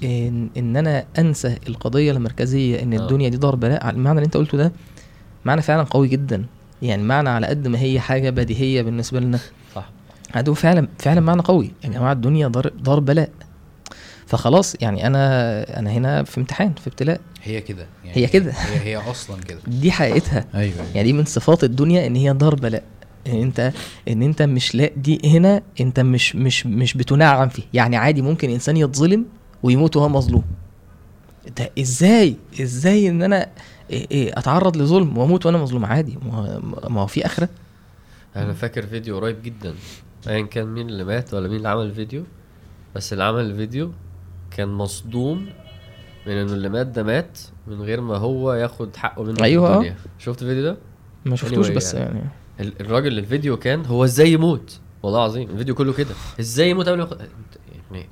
ان, 0.05 0.49
إن 0.57 0.77
أنا 0.77 1.05
أنسى 1.19 1.57
القضية 1.69 2.13
المركزية 2.13 2.83
إن 2.83 2.95
آه. 2.95 2.97
الدنيا 2.97 3.29
دي 3.29 3.37
دار 3.37 3.57
بلاء. 3.57 3.91
المعنى 3.91 4.19
اللي 4.19 4.27
أنت 4.27 4.37
قلته 4.37 4.59
ده 4.59 4.73
معنى 5.45 5.63
فعلا 5.63 5.83
قوي 5.83 6.09
جدا. 6.09 6.45
يعني 6.83 7.03
معنى 7.03 7.29
على 7.29 7.47
قد 7.47 7.69
ما 7.69 7.79
هي 7.79 8.01
حاجة 8.01 8.31
بديهية 8.31 8.83
بالنسبة 8.83 9.21
لنا. 9.21 9.39
صح. 9.75 9.91
هذا 10.33 10.55
فعلا 10.55 10.89
فعلا 10.99 11.21
معنى 11.21 11.43
قوي. 11.43 11.71
يا 11.85 11.89
جماعة 11.89 12.13
الدنيا 12.13 12.49
دار 12.49 12.69
دار 12.69 13.01
بلاء. 13.01 13.31
فخلاص 14.27 14.77
يعني 14.81 15.07
أنا 15.07 15.79
أنا 15.79 15.91
هنا 15.91 16.23
في 16.23 16.39
امتحان 16.39 16.73
في 16.75 16.87
ابتلاء. 16.87 17.21
هي 17.43 17.61
كده. 17.61 17.87
يعني 18.05 18.17
هي 18.17 18.27
كده. 18.27 18.53
هي 18.53 18.79
هي 18.81 19.11
أصلا 19.11 19.41
كده. 19.41 19.59
دي 19.81 19.93
حقيقتها. 19.93 20.45
أيوه 20.55 20.75
أيوة. 20.75 20.87
يعني 20.95 21.03
دي 21.03 21.13
من 21.13 21.25
صفات 21.25 21.65
الدنيا 21.65 22.07
إن 22.07 22.17
هي 22.17 22.33
دار 22.33 22.55
بلاء 22.55 22.83
إن 23.27 23.43
أنت 23.43 23.73
إن 24.09 24.23
أنت 24.23 24.43
مش 24.43 24.75
لا. 24.75 24.91
دي 24.97 25.21
هنا 25.37 25.63
أنت 25.81 26.01
مش 26.01 26.37
مش 26.37 26.67
مش 26.67 26.95
بتنعم 26.95 27.49
فيه. 27.49 27.63
يعني 27.75 27.97
عادي 27.97 28.23
ممكن 28.23 28.51
إنسان 28.51 28.77
يتظلم 28.77 29.25
ويموت 29.63 29.97
وهو 29.97 30.09
مظلوم. 30.09 30.45
ده 31.59 31.71
إزاي؟ 31.79 32.37
إزاي 32.61 33.09
إن 33.09 33.23
أنا 33.23 33.49
إيه 33.91 34.07
إيه 34.11 34.39
أتعرض 34.39 34.77
لظلم 34.77 35.19
وأموت 35.19 35.47
وأنا 35.47 35.59
مظلوم؟ 35.59 35.85
عادي. 35.85 36.19
ما 36.27 36.35
هو- 36.35 36.89
ما 36.91 37.01
هو 37.01 37.07
في 37.07 37.27
آخرة. 37.27 37.49
أنا 38.37 38.53
فاكر 38.53 38.87
فيديو 38.87 39.17
قريب 39.17 39.43
جدا. 39.43 39.75
ايا 40.29 40.43
كان 40.47 40.67
مين 40.67 40.89
اللي 40.89 41.05
مات 41.05 41.35
ولا 41.35 41.49
مين 41.49 41.57
اللي 41.57 41.69
عمل 41.69 41.83
الفيديو. 41.83 42.25
بس 42.95 43.13
اللي 43.13 43.25
عمل 43.25 43.41
الفيديو 43.45 43.93
كان 44.57 44.69
مصدوم 44.69 45.47
من 46.27 46.33
إنه 46.33 46.53
اللي 46.53 46.69
مات 46.69 46.87
ده 46.87 47.03
مات 47.03 47.39
من 47.67 47.83
غير 47.83 48.01
ما 48.01 48.17
هو 48.17 48.53
ياخد 48.53 48.97
حقه 48.97 49.23
منه 49.25 49.45
أيوة، 49.45 49.67
في 49.69 49.73
آه. 49.73 49.77
الدنيا 49.77 49.97
شفت 50.19 50.43
الفيديو 50.43 50.63
ده 50.63 50.77
ما 51.25 51.37
شفتوش 51.37 51.69
Anyway 51.69 51.73
بس 51.73 51.95
يعني. 51.95 52.19
يعني 52.19 52.31
ال- 52.61 52.81
الراجل 52.81 53.19
الفيديو 53.19 53.57
كان 53.57 53.87
هو 53.87 54.05
إزاي 54.05 54.33
يموت 54.33 54.79
والله 55.03 55.19
العظيم 55.19 55.51
الفيديو 55.51 55.75
كله 55.75 55.93
كده 55.93 56.15
إزاي 56.41 56.71
يموت 56.71 56.89
قبل 56.89 56.97
ما 56.99 57.05
ياخد 57.05 57.21
أنت 57.21 57.31
يعني. 57.93 58.07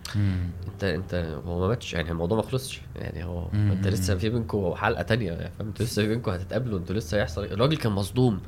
أنت 0.72 0.85
أنت 0.85 1.14
هو 1.46 1.61
ما 1.61 1.68
ماتش 1.68 1.94
يعني 1.94 2.11
الموضوع 2.11 2.37
ما 2.37 2.42
خلصش 2.42 2.81
يعني 2.96 3.24
هو 3.24 3.48
مم. 3.52 3.70
أنت 3.70 3.88
لسه 3.88 4.14
في 4.16 4.28
بينكم 4.28 4.74
حلقة 4.74 5.02
تانية 5.02 5.33
يعني 5.33 5.50
فاهم 5.59 5.68
أنتوا 5.68 5.87
لسه 5.87 6.02
في 6.02 6.09
بينكم 6.09 6.31
هتتقابلوا 6.31 6.78
أنتوا 6.78 6.96
لسه 6.96 7.18
هيحصل 7.18 7.44
الراجل 7.44 7.76
كان 7.76 7.92
مصدوم 7.92 8.40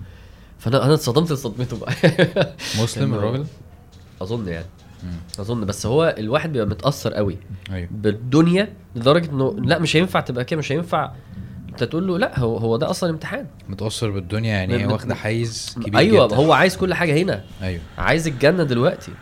فأنا 0.58 0.84
أنا 0.84 0.94
اتصدمت 0.94 1.32
لصدمته 1.32 1.78
بقى 1.80 1.92
مسلم 2.82 3.14
الراجل 3.14 3.46
أظن 4.22 4.48
يعني. 4.48 4.66
أظن 5.40 5.64
بس 5.66 5.86
هو 5.86 6.14
الواحد 6.18 6.52
بيبقى 6.52 6.66
متأثر 6.66 7.14
قوي 7.14 7.38
أيوه. 7.70 7.88
بالدنيا 7.90 8.72
لدرجة 8.96 9.30
إنه 9.30 9.56
لا 9.58 9.78
مش 9.78 9.96
هينفع 9.96 10.20
تبقى 10.20 10.44
كده 10.44 10.58
مش 10.58 10.72
هينفع 10.72 11.10
أنت 11.68 11.84
تقول 11.84 12.06
له 12.06 12.18
لا 12.18 12.38
هو 12.38 12.56
هو 12.56 12.76
ده 12.76 12.90
أصلا 12.90 13.10
امتحان. 13.10 13.46
متأثر 13.68 14.10
بالدنيا 14.10 14.50
يعني 14.50 14.76
هي 14.82 14.86
واخدة 14.86 15.14
حيز 15.14 15.74
كبير 15.82 15.98
أيوه 15.98 16.26
جدا. 16.26 16.36
هو 16.36 16.52
عايز 16.52 16.76
كل 16.76 16.94
حاجة 16.94 17.22
هنا. 17.22 17.44
أيوه. 17.62 17.80
عايز 17.98 18.26
الجنة 18.28 18.62
دلوقتي. 18.62 19.12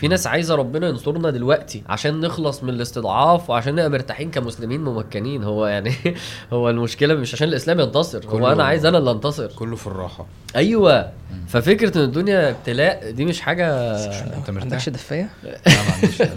في 0.00 0.08
ناس 0.08 0.26
عايزة 0.26 0.54
ربنا 0.54 0.88
ينصرنا 0.88 1.30
دلوقتي 1.30 1.82
عشان 1.88 2.20
نخلص 2.20 2.62
من 2.62 2.68
الاستضعاف 2.70 3.50
وعشان 3.50 3.72
نبقى 3.74 3.90
مرتاحين 3.90 4.30
كمسلمين 4.30 4.80
ممكنين. 4.84 5.44
هو 5.44 5.66
يعني 5.66 5.92
هو 6.52 6.70
المشكلة 6.70 7.14
مش 7.14 7.34
عشان 7.34 7.48
الإسلام 7.48 7.80
ينتصر 7.80 8.26
هو 8.26 8.30
كله- 8.30 8.52
أنا 8.52 8.64
عايز 8.64 8.86
أنا 8.86 8.98
اللي 8.98 9.10
أنتصر. 9.10 9.46
كله 9.46 9.76
في 9.76 9.86
الراحة. 9.86 10.26
أيوه. 10.56 11.10
ففكرة 11.48 11.98
إن 11.98 12.04
الدنيا 12.04 12.50
ابتلاء 12.50 13.10
دي 13.10 13.24
مش 13.24 13.40
حاجة 13.40 13.66
أنت 14.36 14.50
مرتاح. 14.50 14.62
عندكش 14.62 14.88
دفاية؟ 14.88 15.28
لا 15.44 15.50
ما 15.66 15.92
عنديش. 15.94 16.22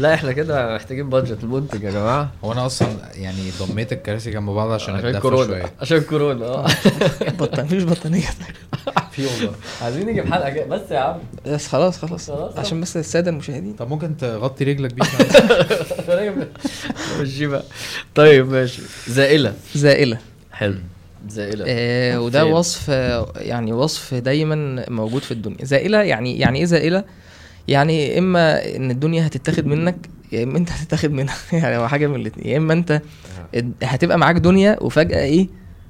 لا 0.00 0.14
إحنا 0.14 0.32
كده 0.32 0.74
محتاجين 0.74 1.10
بادجت 1.10 1.44
المنتج 1.44 1.82
يا 1.82 1.90
جماعة. 1.90 2.30
هو 2.44 2.52
أنا 2.52 2.66
أصلا 2.66 2.88
يعني 3.14 3.50
ضميت 3.60 3.92
الكراسي 3.92 4.30
جنب 4.30 4.50
بعض 4.50 4.70
عشان 4.70 4.94
عشان 4.94 5.18
كورونا. 5.18 5.70
عشان 5.80 6.00
كورونا 6.00 6.46
آه. 6.46 6.66
بطل 7.40 7.64
مفيش 7.64 7.84
بطانيه 7.84 8.26
في 9.12 9.26
والله. 9.26 9.52
عايزين 9.82 10.06
نجيب 10.06 10.32
حلقة 10.34 10.50
كده. 10.50 10.64
بس 10.64 10.90
يا 10.90 10.98
عم. 10.98 11.18
بس 11.46 11.66
خلاص 11.68 11.98
خلاص. 11.98 12.30
عشان 12.58 12.80
بس 12.80 12.96
السادة 12.96 13.30
المشاهدين. 13.30 13.72
طب 13.72 13.88
ممكن 13.90 14.16
تغطي 14.16 14.64
رجلك 14.64 14.94
بيه 14.94 15.02
ماشي 17.18 17.46
بقى. 17.46 17.64
طيب 18.14 18.50
ماشي. 18.50 18.82
زائلة. 19.08 19.54
زائلة. 19.74 20.18
حلو. 20.52 20.74
زائلة. 21.28 21.64
آه 21.68 22.20
وده؟ 22.20 22.44
وصف 22.46 22.86
آه، 22.90 23.32
يعني 23.36 23.72
وصف 23.72 24.14
دايما 24.14 24.84
موجود 24.88 25.22
في 25.22 25.30
الدنيا. 25.30 25.64
زائلة 25.64 25.98
يعني 26.02 26.38
يعني 26.38 26.58
إيه 26.58 26.64
زائلة؟ 26.64 27.04
يعني 27.70 28.18
إما 28.18 28.76
إن 28.76 28.90
الدنيا 28.90 29.26
هتتاخد 29.26 29.66
منك 29.66 29.96
يا 30.32 30.42
إما 30.44 30.58
أنت 30.58 30.70
هتتاخد 30.70 31.10
منها. 31.12 31.34
يعني 31.52 31.76
هو 31.76 31.88
حاجة 31.88 32.06
من 32.06 32.16
الاتنين. 32.16 32.46
يا 32.46 32.56
إما 32.58 32.72
أنت 32.72 33.02
هتبقى 33.82 34.18
معاك 34.18 34.36
دنيا 34.36 34.76
وفجأة 34.80 35.18
إيه 35.22 35.48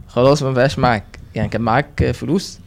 خلاص 0.09 0.43
ما 0.43 0.51
بقاش 0.53 0.79
معاك. 0.79 1.05
يعني 1.35 1.49
كان 1.49 1.61
معاك 1.61 2.11
فلوس 2.11 2.59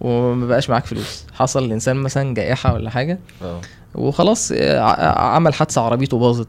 وما 0.00 0.46
بقاش 0.46 0.70
معاك 0.70 0.86
فلوس. 0.86 1.24
حصل 1.34 1.64
الإنسان 1.64 1.96
مثلا 1.96 2.34
جائحة 2.34 2.74
ولا 2.74 2.90
حاجة 2.90 3.18
أه. 3.42 3.60
وخلاص 3.94 4.52
آه، 4.56 4.80
ع- 4.80 5.18
عمل 5.34 5.54
حادثة 5.54 5.80
عربيته 5.80 6.18
باظت 6.18 6.48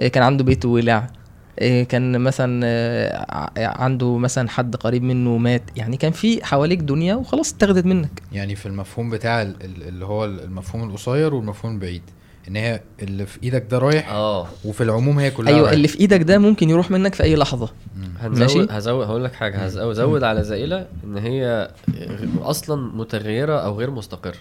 آه، 0.00 0.08
كان 0.08 0.22
عنده 0.22 0.44
بيته 0.44 0.68
ولع 0.68 0.96
آه، 0.96 1.08
كان 1.88 2.20
مثلا 2.20 2.60
آه، 2.64 3.50
عنده 3.58 4.16
مثلا 4.18 4.48
حد 4.48 4.76
قريب 4.76 5.02
منه 5.02 5.36
مات. 5.36 5.62
يعني 5.76 5.96
كان 5.96 6.12
في 6.12 6.44
حواليك 6.44 6.78
دنيا 6.80 7.14
وخلاص 7.14 7.54
اتاخدت 7.54 7.86
منك. 7.86 8.22
يعني 8.32 8.54
في 8.56 8.66
المفهوم 8.66 9.10
بتاع 9.10 9.42
ال- 9.42 9.56
ال- 9.64 9.88
اللي 9.88 10.04
هو 10.04 10.24
المفهوم 10.24 10.88
القصير 10.88 11.34
والمفهوم 11.34 11.74
البعيد. 11.74 12.02
إن 12.48 12.56
هي 12.56 12.80
اللي 13.02 13.26
في 13.26 13.38
إيدك 13.42 13.66
ده 13.70 13.78
رايح 13.78 14.08
آه. 14.12 14.46
وفي 14.64 14.80
العموم 14.82 15.18
هي 15.18 15.30
كلها 15.30 15.48
أيوه 15.48 15.60
رايحة. 15.60 15.74
اللي 15.74 15.88
في 15.88 16.00
إيدك 16.00 16.22
ده 16.22 16.38
ممكن 16.38 16.70
يروح 16.70 16.90
منك 16.90 17.14
في 17.14 17.22
أي 17.22 17.36
لحظة. 17.36 17.68
مم. 17.96 18.12
هنزود 18.20 18.40
ماشي. 18.40 18.66
هزود 18.78 19.06
هقول 19.06 19.24
لك 19.24 19.32
حاجة. 19.34 19.56
هز- 19.66 19.78
هزود 19.78 20.22
على 20.24 20.42
زائلة 20.44 20.86
إن 21.04 21.16
هي 21.18 21.70
أصلا 22.42 22.96
متغيرة 22.96 23.58
أو 23.58 23.78
غير 23.78 23.90
مستقرة. 23.90 24.36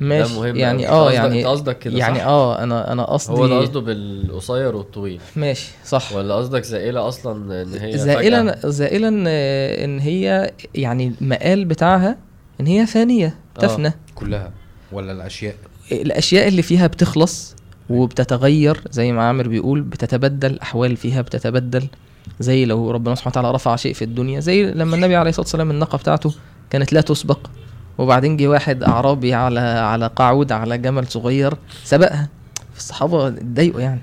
ماشي 0.00 0.34
مهم 0.34 0.56
يعني. 0.56 0.88
آه 0.88 1.12
يعني 1.12 1.44
قصدك 1.44 1.78
كده 1.78 1.98
يعني؟ 1.98 2.24
آه 2.24 2.62
أنا 2.62 2.92
أنا 2.92 3.04
قصدي 3.04 3.32
هو 3.32 3.46
ده 3.46 3.58
قصده 3.58 3.80
بالقصير 3.80 4.76
والطويل 4.76 5.20
ماشي 5.36 5.70
صح 5.84 6.12
ولا 6.12 6.34
قصدك 6.34 6.62
زائلة 6.62 7.08
أصلا 7.08 7.62
إن 7.62 7.72
هي 7.72 7.92
فجأة؟ 7.92 8.04
زائلا 8.04 8.56
زائلا 8.64 9.24
آه، 9.28 9.84
إن 9.84 9.98
هي 9.98 10.52
يعني 10.74 11.12
المقال 11.20 11.64
بتاعها 11.64 12.16
إن 12.60 12.66
هي 12.66 12.86
فانية 12.86 13.34
آه. 13.56 13.60
تفنى 13.60 13.92
كلها 14.14 14.52
ولا 14.92 15.12
الأشياء 15.12 15.54
الأشياء 15.92 16.48
اللي 16.48 16.62
فيها 16.62 16.86
بتخلص 16.86 17.56
وبتتغير 17.90 18.80
زي 18.90 19.12
ما 19.12 19.22
عامر 19.22 19.48
بيقول 19.48 19.80
بتتبدل 19.80 20.58
أحوال 20.58 20.96
فيها 20.96 21.22
بتتبدل 21.22 21.82
زي 22.40 22.64
لو 22.64 22.90
ربنا 22.90 23.14
سبحانه 23.14 23.32
وتعالى 23.32 23.50
رفع 23.54 23.76
شيء 23.76 23.94
في 23.94 24.04
الدنيا 24.04 24.40
زي 24.40 24.70
لما 24.72 24.96
النبي 24.96 25.16
عليه 25.16 25.30
الصلاة 25.30 25.44
والسلام 25.44 25.70
الناقة 25.70 25.98
بتاعته 25.98 26.34
كانت 26.70 26.92
لا 26.92 27.00
تسبق 27.00 27.38
وبعدين 27.98 28.36
جه 28.36 28.48
واحد 28.48 28.82
أعرابي 28.82 29.34
على 29.34 29.60
على 29.60 30.06
قعود 30.06 30.52
على 30.52 30.78
جمل 30.78 31.06
صغير 31.06 31.54
سبقها. 31.84 32.28
الصحابة 32.76 33.28
اتضايقوا 33.28 33.80
يعني. 33.80 34.00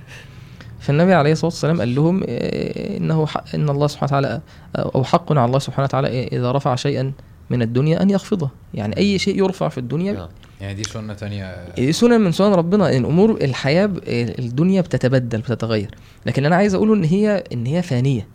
فالنبي 0.80 1.14
عليه 1.14 1.32
الصلاة 1.32 1.52
والسلام 1.52 1.80
قال 1.80 1.96
لهم 1.96 2.24
إيه، 2.24 2.98
إنه 2.98 3.26
حق 3.26 3.56
إن 3.56 3.70
الله 3.70 3.88
سبحانه 3.88 4.08
وتعالى 4.10 4.42
أو 4.76 5.04
حق 5.04 5.32
على 5.32 5.46
الله 5.46 5.60
سبحانه 5.60 5.84
وتعالى 5.84 6.08
إيه، 6.08 6.38
إذا 6.38 6.52
رفع 6.52 6.76
شيئا 6.76 7.12
من 7.50 7.62
الدنيا 7.62 8.02
أن 8.02 8.10
يخفضه. 8.10 8.50
يعني 8.74 8.98
أي 8.98 9.20
شيء 9.20 9.38
يرفع 9.38 9.70
في 9.70 9.78
الدنيا. 9.78 10.20
آه. 10.20 10.30
يعني 10.62 10.74
دي 10.74 10.84
سنة 10.84 11.14
تانية. 11.14 11.56
دي 11.76 11.92
سنن 11.92 12.22
من 12.22 12.32
سنن 12.32 12.54
ربنا. 12.54 12.98
إن 12.98 13.06
أمور 13.06 13.32
الحياة 13.32 13.90
الدنيا 14.08 14.82
بتتبدل 14.82 15.38
بتتغير. 15.38 15.96
لكن 16.26 16.46
أنا 16.46 16.56
عايز 16.56 16.74
أقوله 16.74 16.94
إن 16.94 17.04
هي 17.04 17.44
إن 17.54 17.66
هي 17.66 17.82
فانية. 17.82 18.28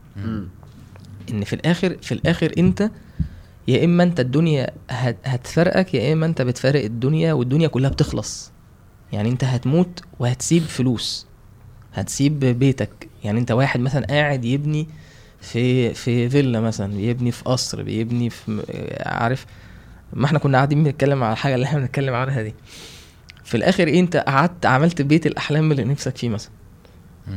إن 1.30 1.44
في 1.44 1.52
الآخر 1.52 1.96
في 2.02 2.12
الآخر 2.12 2.52
أنت 2.58 2.90
يا 3.68 3.84
إما 3.84 4.02
أنت 4.02 4.20
الدنيا 4.20 4.70
هت- 4.90 5.16
هتفرقك 5.24 5.94
يا 5.94 6.12
إما 6.12 6.26
أنت 6.26 6.42
بتفارق 6.42 6.84
الدنيا 6.84 7.32
والدنيا 7.32 7.68
كلها 7.68 7.90
بتخلص. 7.90 8.52
يعني 9.12 9.28
أنت 9.30 9.44
هتموت 9.44 10.00
وهتسيب 10.18 10.62
فلوس 10.62 11.26
هتسيب 11.94 12.40
بيتك. 12.40 13.08
يعني 13.24 13.40
أنت 13.40 13.50
واحد 13.52 13.80
مثلا 13.80 14.06
قاعد 14.06 14.44
يبني 14.44 14.88
في 15.40 15.94
في 15.94 16.28
فيلا 16.28 16.60
مثلا 16.60 16.94
بيبني 16.94 17.30
في 17.32 17.42
قصر 17.44 17.82
بيبني 17.82 18.30
في 18.30 18.62
عارف؟ 19.06 19.46
ما 20.12 20.24
إحنا 20.26 20.38
كنا 20.38 20.58
قاعدين 20.58 20.84
بنتكلم 20.84 21.22
على 21.24 21.32
الحاجة 21.32 21.54
اللي 21.54 21.66
إحنا 21.66 21.78
بنتكلم 21.80 22.14
عنها 22.14 22.42
دي. 22.42 22.54
في 23.44 23.56
الآخر 23.56 23.86
إيه 23.86 24.00
أنت 24.00 24.16
قعدت 24.16 24.66
عملت 24.66 25.02
بيت 25.02 25.26
الأحلام 25.26 25.72
اللي 25.72 25.84
نفسك 25.84 26.16
فيه 26.16 26.28
مثلا. 26.28 26.50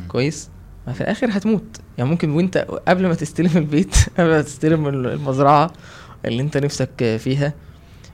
كويس؟ 0.08 0.50
ما 0.88 0.94
في 0.94 1.02
الآخر 1.02 1.28
هتموت. 1.32 1.64
يعني 1.98 2.10
ممكن 2.10 2.30
وأنت 2.30 2.58
قبل 2.88 3.08
ما 3.08 3.14
تستلم 3.14 3.52
البيت 3.58 3.96
قبل 4.18 4.30
ما 4.30 4.42
تستلم 4.42 4.88
المزرعة 4.88 5.72
اللي 6.28 6.42
انت 6.42 6.58
نفسك 6.58 7.18
فيها 7.20 7.54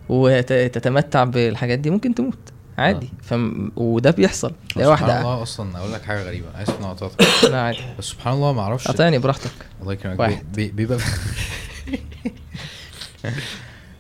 وتتمتع 0.10 1.24
بالحاجات 1.24 1.80
دي 1.80 1.90
ممكن 1.90 2.16
تموت 2.16 2.38
عادي. 2.78 3.10
فم... 3.24 3.72
وده 3.76 4.12
بيحصل. 4.12 4.52
سبحان 4.72 4.88
واحدة. 4.88 5.20
الله 5.22 5.42
أصلا 5.42 5.78
أقول 5.78 5.94
لك 5.94 6.02
حاجة 6.02 6.24
غريبة. 6.24 6.48
اسف 6.64 6.78
اني 6.80 6.88
قطعتك 6.90 7.22
لا 7.50 7.62
عادي. 7.62 7.78
بس 8.00 8.06
سبحان 8.06 8.34
الله 8.34 8.54
ما 8.54 8.62
أعرفش. 8.62 8.88
قطعني 8.88 9.18
براحتك. 9.18 9.52
الله 9.82 9.94
يكرمك. 9.94 10.44
بيبقى 10.54 10.98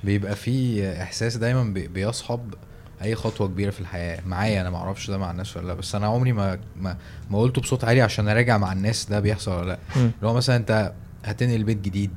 بيبقى 0.03 0.35
في 0.35 0.87
إحساس 1.01 1.37
دايما 1.37 1.63
بي- 1.63 1.87
بيصحب 1.87 2.53
أي 3.01 3.15
خطوة 3.15 3.47
كبيرة 3.47 3.69
في 3.71 3.79
الحياة. 3.79 4.19
معايا 4.25 4.61
أنا 4.61 4.69
ما 4.69 4.77
أعرفش 4.77 5.09
ده 5.09 5.17
مع 5.17 5.31
الناس 5.31 5.57
ولا 5.57 5.67
لأ. 5.67 5.73
بس 5.73 5.95
أنا 5.95 6.07
عمري 6.07 6.33
ما 6.33 6.59
ما, 6.81 6.97
ما 7.29 7.39
قلته 7.39 7.61
بصوت 7.61 7.83
عالي 7.83 8.01
عشان 8.01 8.27
أراجع 8.29 8.57
مع 8.57 8.71
الناس 8.73 9.05
ده 9.09 9.19
بيحصل 9.19 9.51
ولا 9.51 9.67
لأ. 9.67 9.77
اللي 9.95 10.11
هو 10.23 10.33
مثلا 10.33 10.55
أنت 10.55 10.93
هتنقل 11.25 11.63
بيت 11.63 11.81
جديد. 11.81 12.11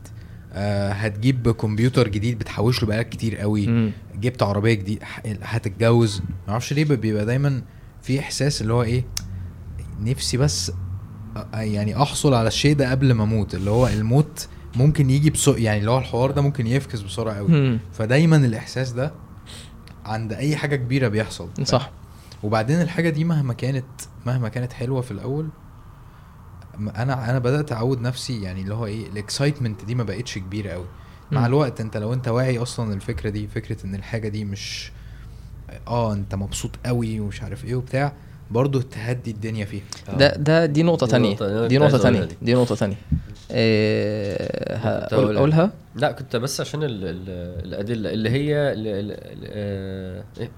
آه 0.54 0.92
هتجيب 0.92 1.50
كمبيوتر 1.50 2.08
جديد 2.08 2.38
بتحوش 2.38 2.82
له 2.82 2.88
بقالك 2.88 3.08
كتير 3.08 3.36
قوي. 3.36 3.66
مم. 3.66 3.92
جبت 4.20 4.42
عربية 4.42 4.74
جديد 4.74 4.98
هتتجوز. 5.42 6.20
ما 6.46 6.52
أعرفش 6.52 6.72
ليه 6.72 6.84
بيبقى 6.84 7.24
دايما 7.26 7.62
في 8.02 8.20
إحساس 8.20 8.62
اللي 8.62 8.72
هو 8.72 8.82
إيه 8.82 9.04
نفسي 10.00 10.36
بس 10.36 10.70
أ- 10.70 11.56
يعني 11.56 12.02
أحصل 12.02 12.34
على 12.34 12.48
الشيء 12.48 12.76
ده 12.76 12.90
قبل 12.90 13.12
ما 13.12 13.22
أموت. 13.24 13.54
اللي 13.54 13.70
هو 13.70 13.86
الموت 13.88 14.48
ممكن 14.76 15.10
يجي 15.10 15.30
بسرعة 15.30 15.56
يعني 15.58 15.80
اللي 15.80 15.90
هو 15.90 15.98
الحوار 15.98 16.30
ده 16.30 16.42
ممكن 16.42 16.66
يفكس 16.66 17.00
بسرعة 17.00 17.34
قوي. 17.36 17.48
مم. 17.48 17.78
فدايما 17.92 18.36
الإحساس 18.36 18.90
ده 18.92 19.12
عند 20.04 20.32
أي 20.32 20.56
حاجة 20.56 20.76
كبيرة 20.76 21.08
بيحصل. 21.08 21.48
صح. 21.64 21.90
وبعدين 22.42 22.80
الحاجة 22.80 23.10
دي 23.10 23.24
مهما 23.24 23.52
كانت 23.54 23.84
مهما 24.26 24.48
كانت 24.48 24.72
حلوة 24.72 25.00
في 25.00 25.10
الأول 25.10 25.48
أنا 26.96 27.30
أنا 27.30 27.38
بدأت 27.38 27.72
اعود 27.72 28.00
نفسي 28.00 28.42
يعني 28.42 28.62
اللي 28.62 28.74
هو 28.74 28.86
إيه 28.86 29.06
ال 29.06 29.13
excitement 29.13 29.84
دي 29.84 29.94
ما 29.94 30.04
بقتش 30.04 30.38
كبيرة 30.38 30.70
قوي. 30.70 30.86
مع. 31.30 31.46
الوقت 31.46 31.80
انت 31.80 31.96
لو 31.96 32.12
انت 32.12 32.28
واعي 32.28 32.58
أصلا 32.58 32.94
الفكرة 32.94 33.30
دي 33.30 33.46
فكرة 33.46 33.86
ان 33.86 33.94
الحاجة 33.94 34.28
دي 34.28 34.44
مش 34.44 34.92
آه 35.88 36.12
انت 36.12 36.34
مبسوط 36.34 36.70
قوي 36.86 37.20
ومش 37.20 37.42
عارف 37.42 37.64
إيه 37.64 37.74
وبتاع 37.74 38.12
برضه 38.50 38.82
تهدي 38.82 39.30
الدنيا 39.30 39.64
فيها. 39.64 39.82
ده 40.18 40.36
ده 40.36 40.66
دي 40.66 40.82
نقطة 40.82 41.06
تانية. 41.06 41.36
دي 41.66 41.78
نقطة 41.78 41.98
تانية. 41.98 42.28
دي. 42.42 42.54
نقطة 42.54 42.74
تانية. 42.74 42.96
إيه 43.50 44.76
هقول- 44.76 45.70
لا 45.96 46.12
كنت 46.12 46.36
بس 46.36 46.60
عشان 46.60 46.82
ال 46.82 46.90
ال 47.04 47.28
الأدلة 47.66 48.10
اللي 48.12 48.30
هي 48.30 48.72
ال 48.72 48.86
ال 48.86 49.10
ال 49.12 49.44
آه، 49.44 50.24
إيه؟ 50.40 50.50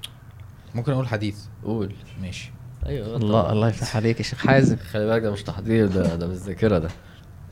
ممكن 0.75 0.93
أقول 0.93 1.09
حديث. 1.09 1.37
قول. 1.65 1.93
ماشي. 2.23 2.51
أيوه 2.87 3.17
الله 3.17 3.41
طبعاً. 3.43 3.53
الله 3.53 3.69
يفتح 3.69 3.97
عليك 3.97 4.19
يا 4.19 4.23
شيخ 4.25 4.47
حازم. 4.47 4.77
خلي 4.93 5.07
بالك 5.07 5.23
ده 5.23 5.31
مش 5.33 5.43
تحضير 5.43 5.87
ده 5.87 6.17
ده 6.17 6.27
مش 6.27 6.37
ذاكرة 6.37 6.79
ده. 6.79 6.89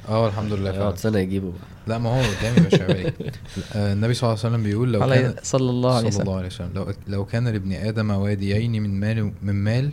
آه 0.08 0.28
الحمد 0.28 0.52
لله 0.52 0.70
فعلا. 0.70 0.82
يقعد 0.82 0.98
سنة 0.98 1.18
يجيبه. 1.18 1.46
بقى 1.50 1.58
لا 1.86 1.98
ما 1.98 2.10
هو 2.10 2.22
قدامي 2.22 2.66
مش 2.66 2.74
عليك 2.80 3.14
آه، 3.74 3.92
النبي 3.92 4.14
صلى 4.14 4.28
الله 4.30 4.40
عليه 4.44 4.54
وسلم 4.54 4.62
بيقول 4.62 4.92
لو 4.92 5.00
كان 5.00 5.34
صلى 5.42 5.70
الله 5.70 5.96
عليه 5.96 6.10
صلى 6.10 6.16
وسلم. 6.16 6.22
الله 6.26 6.36
عليه 6.38 6.46
وسلم. 6.46 6.70
لو 6.74 6.92
لو 7.08 7.24
كان 7.24 7.48
لابن 7.48 7.72
آدم 7.72 8.10
واديين 8.10 8.82
من 8.82 9.00
مال 9.00 9.32
من 9.42 9.54
مال 9.54 9.90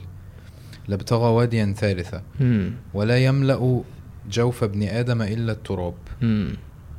لابتغى 0.87 1.29
واديا 1.29 1.73
ثالثا. 1.77 2.21
ولا 2.93 3.17
يملأ 3.17 3.81
جوف 4.31 4.63
ابن 4.63 4.83
آدم 4.83 5.21
إلا 5.21 5.51
التراب. 5.51 5.93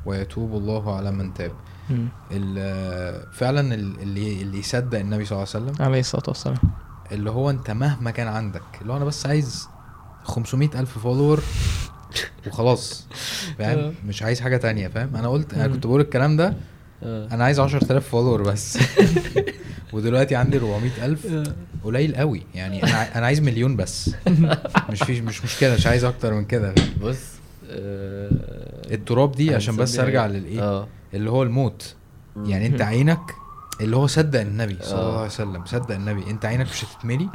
ويتوب 0.05 0.55
الله 0.55 0.95
على 0.97 1.11
من 1.11 1.33
تاب. 1.33 1.51
فعلا 3.31 3.73
ال- 3.73 3.99
اللي 4.01 4.41
اللي 4.41 4.59
يصدق 4.59 4.99
النبي 4.99 5.25
صلى 5.25 5.37
الله 5.43 5.47
عليه 5.55 5.65
وسلم 5.65 5.85
عليه 5.85 5.99
الصلاة 5.99 6.23
والسلام. 6.27 6.57
اللي 7.11 7.29
هو 7.31 7.49
انت 7.49 7.71
مهما 7.71 8.11
كان 8.11 8.27
عندك 8.27 8.61
اللي 8.81 8.93
هو 8.93 8.97
أنا 8.97 9.05
بس 9.05 9.25
عايز 9.25 9.67
500 10.23 10.69
ألف 10.79 10.97
follower 10.99 11.43
وخلاص 12.47 13.07
فاهم؟ 13.57 13.93
مش 14.07 14.23
عايز 14.23 14.41
حاجة 14.41 14.57
تانية 14.57 14.87
فاهم؟ 14.87 15.15
أنا 15.15 15.27
قلت 15.27 15.53
أنا. 15.53 15.67
كنت 15.67 15.87
بقول 15.87 16.01
الكلام 16.01 16.37
ده 16.37 16.53
آه. 17.03 17.27
أنا 17.31 17.43
عايز 17.43 17.59
10000 17.59 18.09
فولور 18.09 18.41
بس. 18.41 18.77
ودلوقتي 19.93 20.35
عندي 20.35 20.57
400000 20.57 21.27
قليل 21.83 22.15
قوي 22.15 22.43
يعني 22.55 22.83
أنا 22.83 23.17
أنا 23.17 23.25
عايز 23.25 23.39
مليون 23.39 23.75
بس. 23.75 24.15
مش 24.89 25.03
فيش 25.03 25.19
مش 25.19 25.43
مشكلة 25.43 25.73
مش 25.73 25.87
عايز 25.87 26.03
أكتر 26.03 26.33
من 26.33 26.45
كده. 26.45 26.75
بص 27.01 27.17
آه، 27.69 28.29
التراب 28.93 29.31
دي 29.31 29.55
عشان 29.55 29.75
بس 29.75 29.99
أرجع 29.99 30.25
إيه؟ 30.25 30.31
للإيه؟ 30.31 30.87
اللي 31.13 31.29
هو 31.31 31.43
الموت. 31.43 31.95
يعني 32.45 32.65
أنت 32.67 32.81
عينك 32.81 33.19
اللي 33.81 33.95
هو 33.95 34.07
صدق 34.07 34.39
النبي 34.39 34.77
صلى 34.81 34.99
آه. 34.99 35.01
الله 35.01 35.17
عليه 35.17 35.25
وسلم 35.25 35.65
صدق 35.65 35.95
النبي. 35.95 36.29
انت 36.29 36.45
عينك 36.45 36.67
مش 36.69 36.85
هتتملي 36.85 37.29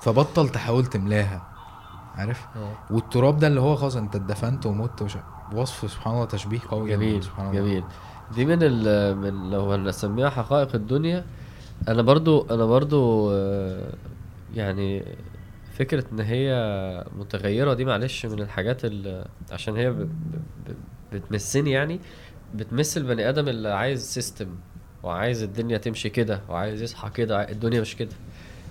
فبطل 0.00 0.48
تحاول 0.48 0.86
تملاها. 0.86 1.42
عارف؟ 2.14 2.46
آه. 2.56 2.72
والتراب 2.90 3.38
ده 3.38 3.46
اللي 3.46 3.60
هو 3.60 3.76
خلاص 3.76 3.96
انت 3.96 4.16
اتدفنت 4.16 4.66
ومت 4.66 5.02
وش... 5.02 5.16
وصف 5.52 5.90
سبحان 5.90 6.14
الله 6.14 6.24
تشبيه 6.24 6.60
قوي 6.68 6.88
جدا 6.90 6.96
جميل 6.96 7.22
سبحان 7.24 7.48
الله. 7.48 7.60
جميل. 7.60 7.84
دي 8.34 8.44
من 8.44 8.58
ال 8.62 9.16
من 9.16 9.50
لو 9.50 9.72
هنسميها 9.72 10.30
حقائق 10.30 10.74
الدنيا. 10.74 11.24
أنا 11.88 12.02
برضو 12.02 12.46
أنا 12.50 12.64
برضو 12.66 13.30
آه، 13.32 13.92
يعني 14.54 15.04
فكرة 15.72 16.04
إن 16.12 16.20
هي 16.20 16.50
متغيرة 17.18 17.74
دي 17.74 17.84
معلش 17.84 18.26
من 18.26 18.40
الحاجات 18.40 18.84
اللي 18.84 19.26
عشان 19.52 19.76
هي 19.76 20.06
بتمسني 21.12 21.70
يعني 21.70 22.00
بتمس 22.54 22.96
البني 22.96 23.28
آدم 23.28 23.48
اللي 23.48 23.68
عايز 23.68 24.04
سيستم 24.04 24.46
وعايز 25.02 25.42
الدنيا 25.42 25.78
تمشي 25.78 26.08
كده 26.08 26.40
وعايز 26.48 26.82
يصحى 26.82 27.10
كده 27.10 27.50
الدنيا 27.50 27.80
مش 27.80 27.96
كده. 27.96 28.12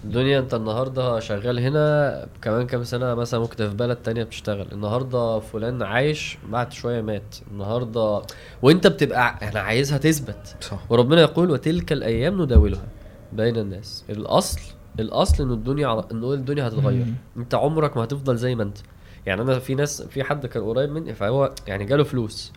الدنيا 0.03 0.39
انت 0.39 0.53
النهارده 0.53 1.19
شغال 1.19 1.59
هنا 1.59 2.27
كمان 2.41 2.67
كام 2.67 2.83
سنة 2.83 3.13
مثلا 3.13 3.39
ممكن 3.39 3.69
في 3.69 3.75
بلد 3.75 3.97
تانية 3.97 4.23
بتشتغل. 4.23 4.67
النهارده 4.71 5.39
فلان 5.39 5.83
عايش 5.83 6.37
بعد 6.49 6.73
شوية 6.73 7.01
مات. 7.01 7.35
النهارده 7.51 8.21
وانت 8.61 8.87
بتبقى 8.87 9.49
أنا 9.49 9.59
عايزها 9.59 9.97
تثبت. 9.97 10.55
صح. 10.61 10.79
وربنا 10.89 11.21
يقول 11.21 11.51
وتلك 11.51 11.91
الأيام 11.91 12.41
نداولها 12.41 12.87
بين 13.33 13.57
الناس. 13.57 14.03
الأصل 14.09 14.59
الأصل 14.99 15.43
إن 15.43 15.51
الدنيا 15.51 16.05
إن 16.11 16.23
الدنيا 16.23 16.67
هتتغير. 16.67 17.05
انت 17.37 17.55
عمرك 17.55 17.97
ما 17.97 18.03
هتفضل 18.03 18.37
زي 18.37 18.55
ما 18.55 18.63
انت. 18.63 18.77
يعني 19.25 19.41
أنا 19.41 19.59
في 19.59 19.75
ناس 19.75 20.01
في 20.01 20.23
حد 20.23 20.45
كان 20.45 20.63
قريب 20.63 20.89
مني 20.89 21.13
فهو 21.13 21.51
يعني 21.67 21.85
جاله 21.85 22.03
فلوس. 22.03 22.51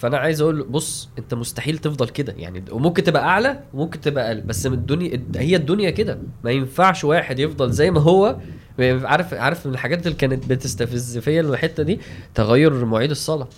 فأنا 0.00 0.18
عايز 0.18 0.40
أقول 0.40 0.62
بص 0.62 1.08
أنت 1.18 1.34
مستحيل 1.34 1.78
تفضل 1.78 2.08
كده. 2.08 2.34
يعني 2.38 2.64
وممكن 2.70 3.02
تبقى 3.02 3.22
أعلى 3.22 3.60
وممكن 3.74 4.00
تبقى 4.00 4.26
أقل 4.28 4.40
بس 4.40 4.66
من 4.66 4.72
الدنيا 4.74 5.20
هي 5.36 5.56
الدنيا 5.56 5.90
كده. 5.90 6.18
ما 6.44 6.50
ينفعش 6.50 7.04
واحد 7.04 7.38
يفضل 7.38 7.70
زي 7.72 7.90
ما 7.90 8.00
هو. 8.00 8.36
عارف 8.80 9.34
عارف 9.34 9.66
من 9.66 9.72
الحاجات 9.72 10.06
اللي 10.06 10.18
كانت 10.18 10.46
بتستفز 10.46 11.18
فيا 11.18 11.40
الحتة 11.40 11.82
دي؟ 11.82 12.00
تغير 12.34 12.84
مواعيد 12.84 13.10
الصلاة. 13.10 13.48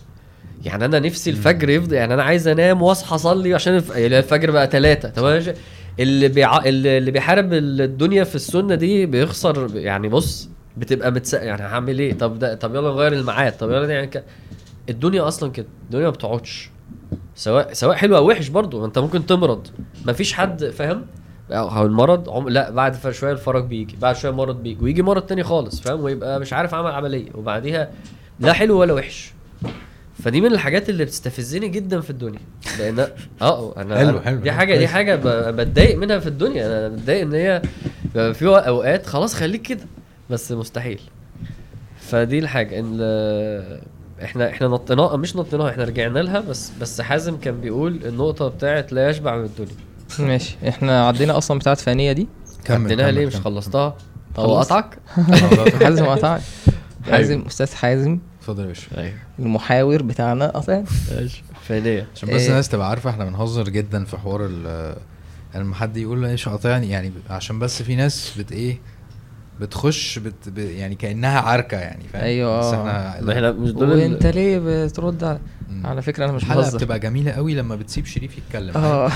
يعني 0.64 0.84
أنا 0.84 0.98
نفسي 0.98 1.30
الفجر 1.30 1.70
يفضل 1.70 1.94
يعني 1.94 2.14
أنا 2.14 2.22
عايز 2.22 2.48
أنام 2.48 2.82
وأصحى 2.82 3.14
أصلي 3.14 3.54
عشان 3.54 3.82
يعني 3.94 4.18
الفجر 4.18 4.50
بقى 4.50 4.66
ثلاثة 4.70 5.08
طب 5.08 5.54
اللي 6.00 6.28
بيع... 6.28 6.64
اللي 6.64 6.98
اللي 6.98 7.10
بيحارب 7.10 7.52
الدنيا 7.52 8.24
في 8.24 8.34
السنة 8.34 8.74
دي 8.74 9.06
بيخسر 9.06 9.70
يعني 9.76 10.08
بص 10.08 10.48
بتبقى 10.76 11.10
متس 11.12 11.34
يعني 11.34 11.62
هعمل 11.62 11.98
إيه؟ 11.98 12.12
طب 12.12 12.38
ده 12.38 12.54
طب 12.54 12.74
يلا 12.74 12.88
نغير 12.90 13.12
الميعاد 13.12 13.56
طب 13.56 13.70
يلا 13.70 13.86
يعني 13.92 14.06
ك... 14.06 14.24
الدنيا 14.90 15.28
أصلا 15.28 15.50
كده 15.52 15.66
الدنيا 15.84 16.04
ما 16.04 16.10
بتقعدش. 16.10 16.70
سواء 17.34 17.72
سواء 17.72 17.96
حلو 17.96 18.16
أو 18.16 18.28
وحش 18.28 18.48
برضو 18.48 18.84
أنت 18.84 18.98
ممكن 18.98 19.26
تمرض. 19.26 19.66
مفيش 20.06 20.32
حد 20.32 20.64
فاهم؟ 20.64 21.06
هو 21.52 21.86
المرض 21.86 22.30
عم... 22.30 22.48
لا 22.48 22.70
بعد 22.70 23.10
شوية 23.10 23.32
الفرج 23.32 23.64
بيجي 23.64 23.96
بعد 24.00 24.16
شوية 24.16 24.32
مرض 24.32 24.62
بيجي 24.62 24.84
ويجي 24.84 25.02
مرض 25.02 25.22
تاني 25.22 25.42
خالص 25.42 25.80
فاهم؟ 25.80 26.00
ويبقى 26.00 26.40
مش 26.40 26.52
عارف 26.52 26.74
عمل 26.74 26.90
عملية 26.90 27.28
وبعديها 27.34 27.90
لا 28.40 28.52
حلو 28.52 28.78
ولا 28.80 28.92
وحش. 28.92 29.32
فدي 30.22 30.40
من 30.40 30.52
الحاجات 30.52 30.88
اللي 30.90 31.04
بتستفزني 31.04 31.68
جدا 31.68 32.00
في 32.00 32.10
الدنيا. 32.10 32.38
لأن 32.78 33.06
آه 33.42 33.76
أنا 33.76 33.96
حلو، 33.98 34.20
حلو، 34.20 34.40
دي 34.40 34.52
حاجة 34.52 34.76
دي. 34.78 34.88
حاجة 34.88 35.16
ب- 35.16 35.56
بتضايق 35.56 35.96
منها 35.98 36.18
في 36.18 36.26
الدنيا. 36.26 36.66
أنا 36.66 36.88
بتضايق 36.96 37.20
إن 37.20 37.32
هي 37.32 37.62
في 38.12 38.46
أوقات 38.46 39.06
خلاص 39.06 39.34
خليك 39.34 39.62
كده 39.62 39.84
بس 40.30 40.52
مستحيل. 40.52 41.00
فدي 42.00 42.38
الحاجة. 42.38 42.78
إن 42.78 42.98
إحنا 44.24 44.50
إحنا 44.50 44.68
نطيناها 44.68 45.16
مش 45.16 45.36
نطيناها 45.36 45.70
إحنا 45.70 45.84
رجعنا 45.84 46.18
لها 46.18 46.40
بس 46.40 46.70
بس 46.80 47.00
حازم 47.00 47.36
كان 47.36 47.60
بيقول 47.60 48.00
النقطة 48.04 48.48
بتاعت 48.48 48.92
لا 48.92 49.08
يشبع 49.10 49.36
من 49.36 49.44
الدنيا. 49.44 49.74
ماشي. 50.18 50.56
إحنا 50.68 51.08
عدينا 51.08 51.38
أصلا 51.38 51.58
بتاعت 51.58 51.80
فانية 51.80 52.12
دي؟ 52.12 52.28
عديناها 52.70 53.10
ليه؟ 53.10 53.26
مش. 53.26 53.36
خلصتها؟ 53.36 53.96
هو. 54.38 54.58
قطعك 54.58 54.98
حازم 55.82 56.06
قطعك 56.06 56.42
حازم 57.10 57.42
أستاذ 57.46 57.74
حازم. 57.74 58.18
اتفضل 58.40 58.62
يا 58.62 58.66
باشا. 58.66 58.98
أيوه. 59.00 59.14
المحاور 59.38 60.02
بتاعنا 60.02 60.46
قطع 60.48 60.82
فانية. 61.68 62.06
عشان 62.14 62.28
بس 62.28 62.40
إيه. 62.40 62.48
الناس 62.48 62.68
تبقى 62.68 62.90
عارفة 62.90 63.10
إحنا 63.10 63.24
بنهزر 63.24 63.68
جدا 63.68 64.04
في 64.04 64.16
حوار 64.16 64.46
ال 64.50 64.96
لما 65.54 65.74
حد 65.74 65.96
يقول 65.96 66.22
له 66.22 66.30
إيش 66.30 66.48
قاطعني 66.48 66.90
يعني 66.90 67.12
عشان 67.30 67.58
بس 67.58 67.82
في 67.82 67.96
ناس 67.96 68.32
بت 68.38 68.52
إيه 68.52 68.78
بتخش 69.60 70.18
بت 70.18 70.48
ب 70.48 70.58
يعني 70.58 70.94
كأنها 70.94 71.40
عركة 71.40 71.76
يعني 71.76 72.02
فاهم؟ 72.12 72.22
أيوة، 72.24 72.58
بس 72.58 72.74
آه. 72.74 73.32
إحنا 73.32 73.52
مش 73.52 73.70
دول 73.70 73.90
وأنت 73.90 74.26
ليه 74.26 74.58
بترد 74.58 75.24
على. 75.24 75.38
على 75.84 76.02
فكرة 76.02 76.24
أنا 76.24 76.32
مش 76.32 76.42
الحلقة 76.42 76.62
بهزر. 76.62 76.78
بتبقى 76.78 76.98
جميلة 76.98 77.30
قوي 77.32 77.54
لما 77.54 77.76
بتسيب 77.76 78.06
شريف 78.06 78.38
يتكلم. 78.38 78.76
آه. 78.76 79.12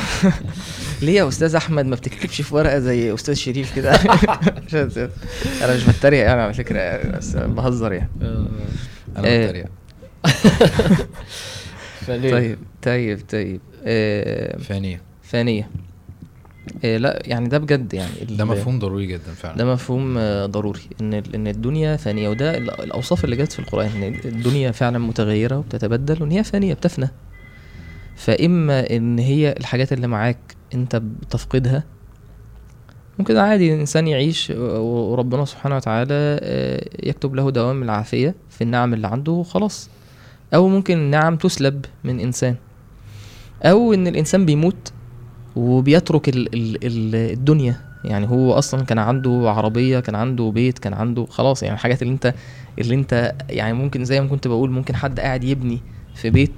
ليه 1.02 1.12
يا 1.16 1.28
أستاذ 1.28 1.54
أحمد؟ 1.54 1.86
ما 1.86 1.96
بتكتبش 1.96 2.42
في 2.42 2.54
ورقة 2.54 2.78
زي 2.78 3.14
أستاذ 3.14 3.34
شريف 3.34 3.76
كده. 3.76 3.94
أنا 5.62 5.74
مش 5.76 5.84
بتريق 5.84 6.24
يعني 6.24 6.40
على 6.40 6.54
فكرة 6.54 6.78
يعني 6.78 7.16
بس 7.16 7.36
بهزر 7.36 7.92
يعني. 7.92 8.10
آه. 8.22 8.46
أنا 9.16 9.26
إيه. 9.28 9.46
بتريق. 9.46 9.66
فانيه 12.06 12.30
طيب 12.30 12.58
طيب 12.82 13.20
طيب. 13.30 13.60
آه. 13.84 14.58
فانيه 14.58 15.02
ثانية 15.30 15.70
آه 16.84 16.96
لا 16.96 17.22
يعني 17.24 17.48
ده 17.48 17.58
بجد 17.58 17.94
يعني 17.94 18.10
ده 18.30 18.44
مفهوم 18.44 18.78
ضروري 18.78 19.06
جدا 19.06 19.32
فعلا. 19.36 19.56
ده 19.56 19.64
مفهوم 19.72 20.14
آه، 20.18 20.46
ضروري 20.46 20.80
إن 21.00 21.14
إن 21.14 21.46
الدنيا 21.48 21.96
فانية 21.96 22.28
وده 22.28 22.56
ال- 22.56 22.70
الأوصاف 22.80 23.24
اللي 23.24 23.36
جت 23.36 23.52
في 23.52 23.58
القرآن 23.58 23.86
إن 24.02 24.14
الدنيا 24.24 24.70
فعلا 24.70 24.98
متغيرة 24.98 25.56
وبتتبدل 25.58 26.22
وإن 26.22 26.30
هي 26.30 26.44
فانية 26.44 26.74
بتفنى. 26.74 27.08
فإما 28.16 28.90
إن 28.90 29.18
هي 29.18 29.54
الحاجات 29.60 29.92
اللي 29.92 30.06
معاك 30.06 30.38
أنت 30.74 30.96
بتفقدها 30.96 31.84
ممكن 33.18 33.36
عادي 33.36 33.74
الانسان 33.74 34.08
يعيش 34.08 34.52
وربنا 34.56 35.44
سبحانه 35.44 35.76
وتعالى 35.76 36.14
آه، 36.42 36.88
يكتب 37.02 37.34
له 37.34 37.50
دوام 37.50 37.82
العافية 37.82 38.34
في 38.50 38.64
النعم 38.64 38.94
اللي 38.94 39.06
عنده 39.06 39.32
وخلاص. 39.32 39.90
أو 40.54 40.68
ممكن 40.68 40.98
النعم 40.98 41.36
تسلب 41.36 41.84
من 42.04 42.20
إنسان. 42.20 42.54
أو 43.62 43.94
إن 43.94 44.06
الإنسان 44.06 44.46
بيموت 44.46 44.92
وبيترك 45.60 46.28
ال 46.28 46.54
ال 46.54 46.76
ال 46.86 47.14
الدنيا. 47.32 47.76
يعني 48.04 48.28
هو 48.28 48.52
أصلا 48.52 48.84
كان 48.84 48.98
عنده 48.98 49.30
عربية 49.50 50.00
كان 50.00 50.14
عنده 50.14 50.50
بيت 50.50 50.78
كان 50.78 50.94
عنده 50.94 51.26
خلاص. 51.26 51.62
يعني 51.62 51.74
الحاجات 51.74 52.02
اللي 52.02 52.12
انت 52.12 52.34
اللي 52.78 52.94
انت 52.94 53.34
يعني 53.50 53.72
ممكن 53.72 54.04
زي 54.04 54.20
ما 54.20 54.28
كنت 54.28 54.48
بقول 54.48 54.70
ممكن 54.70 54.96
حد 54.96 55.20
قاعد 55.20 55.44
يبني 55.44 55.80
في 56.14 56.30
بيت 56.30 56.52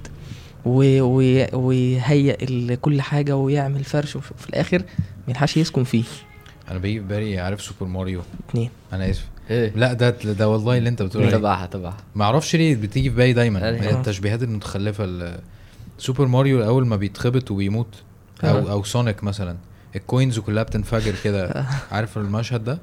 ويهيئ 1.53 2.75
كل 2.75 3.01
حاجة 3.01 3.35
ويعمل 3.35 3.83
فرش 3.83 4.15
وف- 4.15 4.31
وفي 4.31 4.49
الآخر 4.49 4.77
ما 4.79 5.29
يلحقش 5.29 5.57
يسكن 5.57 5.83
فيه. 5.83 6.03
أنا 6.71 6.79
بيجي 6.79 6.99
في 6.99 7.05
بالي 7.05 7.39
عارف 7.39 7.61
سوبر 7.61 7.85
ماريو. 7.85 8.21
اتنين. 8.49 8.69
أنا 8.93 9.09
آسف. 9.09 9.25
إيه. 9.49 9.71
لا 9.75 9.93
ده 9.93 10.09
ده 10.09 10.49
والله 10.49 10.77
اللي 10.77 10.89
انت 10.89 11.01
بتقول 11.01 11.31
تبعها 11.31 11.65
تبعها. 11.65 11.97
ما 12.15 12.25
أعرفش 12.25 12.55
ليه 12.55 12.75
بتيجي 12.75 13.09
في 13.09 13.15
بالي 13.15 13.33
دايما. 13.33 13.67
أيوة. 13.69 13.81
هي 13.81 13.91
التشبيهات 13.91 14.43
المتخلفة 14.43 15.03
ال- 15.03 15.39
سوبر 15.97 16.27
ماريو 16.27 16.63
أول 16.65 16.87
ما 16.87 16.95
بيتخبط 16.95 17.51
وبيموت. 17.51 17.87
أو 18.43 18.67
آه. 18.67 18.71
أو 18.71 18.83
سونيك 18.83 19.23
مثلا. 19.23 19.55
ال 19.95 20.02
coins 20.02 20.39
كلها 20.39 20.63
بتنفجر 20.63 21.13
كده. 21.23 21.65
عارف 21.91 22.17
المشهد 22.17 22.63
ده؟ 22.63 22.77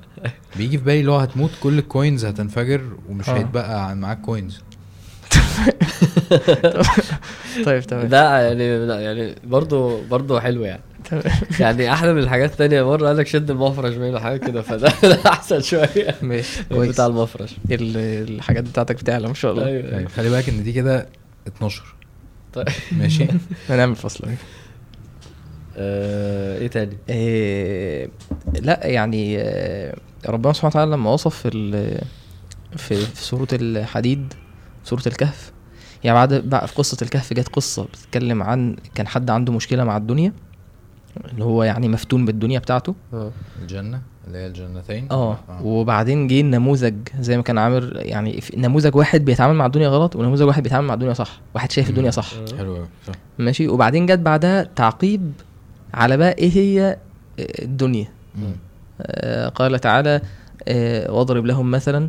بيجي 0.57 0.79
في 0.79 0.85
بالي 0.85 1.01
اللي 1.01 1.11
هو 1.13 1.19
هتموت 1.19 1.51
كل 1.63 1.79
ال 1.79 1.86
coins 1.86 2.25
هتنفجر 2.25 2.81
ومش 3.09 3.29
آه. 3.29 3.37
هيتبقى 3.39 3.97
معاك 3.97 4.21
coins 4.21 4.61
طيب 7.67 7.83
تمام. 7.83 8.09
ده 8.09 8.41
يعني 8.41 8.87
لا 8.87 9.01
يعني 9.01 9.35
برضه 9.45 10.03
برضه 10.07 10.41
حلو 10.41 10.65
يعني. 10.65 10.83
يعني 11.61 11.93
أحلى 11.93 12.13
من 12.13 12.19
الحاجات 12.23 12.53
التانية 12.53 12.83
مرة 12.83 13.07
قال 13.07 13.17
لك 13.17 13.27
شد 13.27 13.51
المفرش 13.51 13.95
باين 13.95 14.19
حاجة 14.19 14.37
كده 14.37 14.63
فده 14.63 14.93
ده 15.09 15.19
أحسن 15.27 15.61
شوية. 15.61 16.15
ماشي 16.23 16.63
بتاع 16.71 17.07
المفرش. 17.07 17.51
ال- 17.71 17.97
الحاجات 18.37 18.65
بتاعتك 18.65 18.95
بتعلى 18.97 19.29
ما 19.29 19.35
شاء 19.35 19.53
الله. 19.53 19.69
يعني 19.69 19.99
أيوه. 19.99 20.09
خلي 20.09 20.31
بالك 20.31 20.49
إن 20.49 20.63
دي 20.65 20.73
كده 20.73 21.07
12 21.47 21.83
طيب. 22.53 22.67
ماشي؟ 22.93 23.27
هنعمل 23.69 23.97
فصل 23.97 24.25
آه، 25.77 26.59
إيه 26.59 26.69
تاني؟ 26.69 26.97
إيه 27.09 28.11
لا 28.61 28.87
يعني 28.87 29.39
آه، 29.39 29.97
ربنا 30.27 30.53
سبحانه 30.53 30.71
وتعالى 30.71 30.91
لما 30.91 31.11
وصف 31.11 31.37
في 31.37 32.97
في 32.97 33.23
سورة 33.23 33.49
الحديد 33.53 34.35
سورة 34.85 35.03
الكهف 35.07 35.53
يعني 36.05 36.15
بعد 36.19 36.35
بقى 36.35 36.69
في 36.69 36.75
قصة 36.75 36.97
الكهف 37.03 37.33
جت 37.33 37.49
قصة 37.49 37.85
بتتكلم 37.85 38.43
عن 38.43 38.77
كان 38.95 39.07
حد 39.07 39.31
عنده 39.31 39.53
مشكلة 39.53 39.85
مع 39.85 39.97
الدنيا 39.97 40.33
اللي 41.33 41.45
هو 41.45 41.63
يعني 41.63 41.89
مفتون 41.89 42.25
بالدنيا 42.25 42.59
بتاعته. 42.59 42.95
آه. 43.13 43.31
الجنة 43.63 44.01
اللي 44.27 44.39
هي 44.39 44.47
الجنتين؟ 44.47 45.09
آه. 45.11 45.39
وبعدين 45.63 46.27
جه 46.27 46.41
النموذج 46.41 46.95
زي 47.21 47.37
ما 47.37 47.43
كان 47.43 47.59
عامر 47.59 47.93
يعني 47.97 48.41
في 48.41 48.57
نموذج 48.57 48.97
واحد 48.97 49.25
بيتعامل 49.25 49.55
مع 49.55 49.67
الدنيا 49.67 49.89
غلط 49.89 50.17
ونموذج 50.17 50.43
واحد 50.43 50.63
بيتعامل 50.63 50.87
مع 50.87 50.95
الدنيا 50.95 51.13
صح 51.13 51.41
واحد 51.55 51.73
شايف 51.73 51.91
الدنيا 51.91 52.11
صح. 52.11 52.35
حلو 52.59 52.87
ماشي؟ 53.39 53.69
وبعدين 53.69 54.07
جت 54.07 54.19
بعدها 54.19 54.63
تعقيب 54.63 55.33
على 55.95 56.17
بقى 56.17 56.33
إيه 56.39 56.51
هي 56.51 56.97
الدنيا. 57.39 58.09
مم. 58.35 58.57
آه، 59.03 59.49
قال 59.49 59.79
تعالى 59.79 60.21
آه، 60.69 61.13
واضرب 61.13 61.47
لهم 61.47 61.71
مثلا 61.71 62.09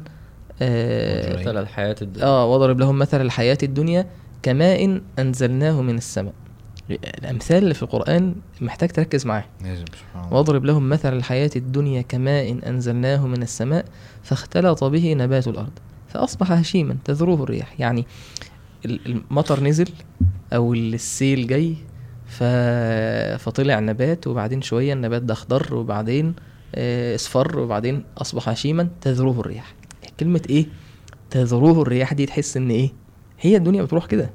آه،. 0.61 1.39
مثل 1.41 1.57
الحياة 1.57 1.95
الدنيا. 2.01 2.25
آه 2.25 2.45
واضرب 2.45 2.79
لهم 2.79 2.99
مثل 2.99 3.21
الحياة 3.21 3.57
الدنيا 3.63 4.07
كماء 4.43 5.01
أنزلناه 5.19 5.81
من 5.81 5.97
السماء. 5.97 6.33
الأمثال 6.89 7.57
اللي 7.63 7.73
في 7.73 7.83
القرآن 7.83 8.35
محتاج 8.61 8.89
تركز 8.89 9.25
معاه. 9.25 9.43
لازم 9.63 9.85
سبحان 9.85 10.23
الله. 10.25 10.33
واضرب 10.37 10.65
لهم 10.65 10.89
مثل 10.89 11.17
الحياة 11.17 11.49
الدنيا 11.55 12.01
كماء 12.01 12.59
أنزلناه 12.69 13.27
من 13.27 13.43
السماء 13.43 13.85
فاختلط 14.23 14.83
به 14.83 15.13
نبات 15.13 15.47
الأرض. 15.47 15.71
فأصبح 16.07 16.51
هشيما 16.51 16.97
تذروه 17.05 17.43
الرياح. 17.43 17.79
يعني 17.79 18.05
ال- 18.85 19.05
المطر 19.31 19.63
نزل 19.63 19.87
أو 20.53 20.73
السيل 20.73 21.47
جاي 21.47 21.75
ف... 22.31 22.43
فطلع 23.43 23.79
نبات 23.79 24.27
وبعدين 24.27 24.61
شوية 24.61 24.93
النبات 24.93 25.21
ده 25.21 25.33
اخضر 25.33 25.75
وبعدين 25.75 26.33
آه، 26.75 27.15
اصفر 27.15 27.59
وبعدين 27.59 28.03
أصبح 28.17 28.49
هشيما 28.49 28.87
تذروه 29.01 29.39
الرياح. 29.39 29.73
كلمة 30.19 30.41
إيه؟ 30.49 30.65
تذروه 31.29 31.81
الرياح 31.81 32.13
دي 32.13 32.25
تحس 32.25 32.57
إن 32.57 32.69
إيه؟ 32.69 32.89
هي 33.39 33.57
الدنيا 33.57 33.83
بتروح 33.83 34.05
كده. 34.05 34.29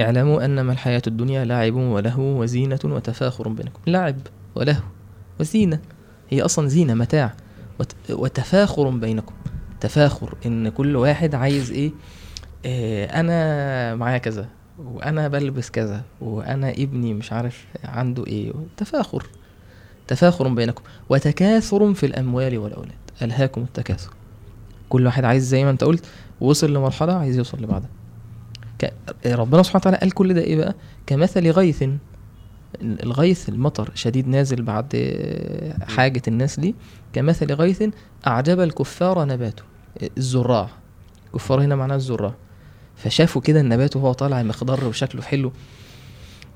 اعلموا 0.00 0.44
أنما 0.44 0.72
الحياة 0.72 1.02
الدنيا 1.06 1.44
لعب 1.44 1.74
ولهو 1.74 2.22
وزينة 2.42 2.78
وتفاخر 2.84 3.48
بينكم. 3.48 3.80
لعب 3.86 4.16
ولهو 4.54 4.82
وزينة. 5.40 5.78
هي 6.30 6.42
أصلا 6.42 6.68
زينة 6.68 6.94
متاع 6.94 7.32
وت- 7.80 7.94
وتفاخر 8.10 8.90
بينكم. 8.90 9.34
تفاخر 9.80 10.34
إن 10.46 10.68
كل 10.68 10.96
واحد 10.96 11.34
عايز 11.34 11.70
إيه؟ 11.70 11.92
آه 12.66 13.20
أنا 13.20 13.94
معايا 13.94 14.18
كذا. 14.18 14.48
وأنا 14.78 15.28
بلبس 15.28 15.70
كذا 15.70 16.02
وأنا 16.20 16.70
ابني 16.70 17.14
مش 17.14 17.32
عارف 17.32 17.66
عنده 17.84 18.26
إيه. 18.26 18.52
تفاخر 18.76 19.26
تفاخر 20.08 20.48
بينكم 20.48 20.82
وتكاثر 21.08 21.94
في 21.94 22.06
الأموال 22.06 22.58
والأولاد. 22.58 22.92
ألهاكم 23.22 23.62
التكاثر. 23.62 24.10
كل 24.88 25.06
واحد 25.06 25.24
عايز 25.24 25.44
زي 25.44 25.64
ما 25.64 25.70
أنت 25.70 25.84
قلت 25.84 26.04
وصل 26.40 26.74
لمرحلة 26.74 27.12
عايز 27.12 27.36
يوصل 27.38 27.62
لبعدها 27.62 27.88
ربنا 29.26 29.62
سبحانه 29.62 29.80
وتعالى 29.80 29.96
قال 29.96 30.12
كل 30.12 30.34
ده 30.34 30.40
إيه 30.40 30.56
بقى؟ 30.56 30.74
كمثل 31.06 31.50
غيث. 31.50 31.84
الغيث 32.82 33.48
المطر 33.48 33.90
شديد 33.94 34.28
نازل 34.28 34.62
بعد 34.62 34.86
حاجة 35.82 36.22
الناس 36.28 36.58
ليه 36.58 36.74
كمثل 37.12 37.52
غيث 37.52 37.82
أعجب 38.26 38.60
الكفار 38.60 39.24
نباته. 39.24 39.62
الزراع. 40.18 40.68
كفار 41.34 41.62
هنا 41.64 41.76
معناه 41.76 41.96
الزراع. 41.96 42.34
فشافوا 42.96 43.42
كده 43.42 43.60
النبات 43.60 43.96
وهو 43.96 44.12
طالع 44.12 44.42
مخضر 44.42 44.84
وشكله 44.84 45.22
حلو 45.22 45.52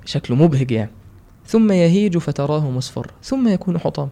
شكله 0.05 0.37
مبهج 0.37 0.71
يعني. 0.71 0.91
ثم 1.47 1.73
يهيج 1.73 2.19
فتراه 2.19 2.71
مصفر 2.71 3.11
ثم 3.23 3.49
يكون 3.49 3.79
حطاما 3.79 4.11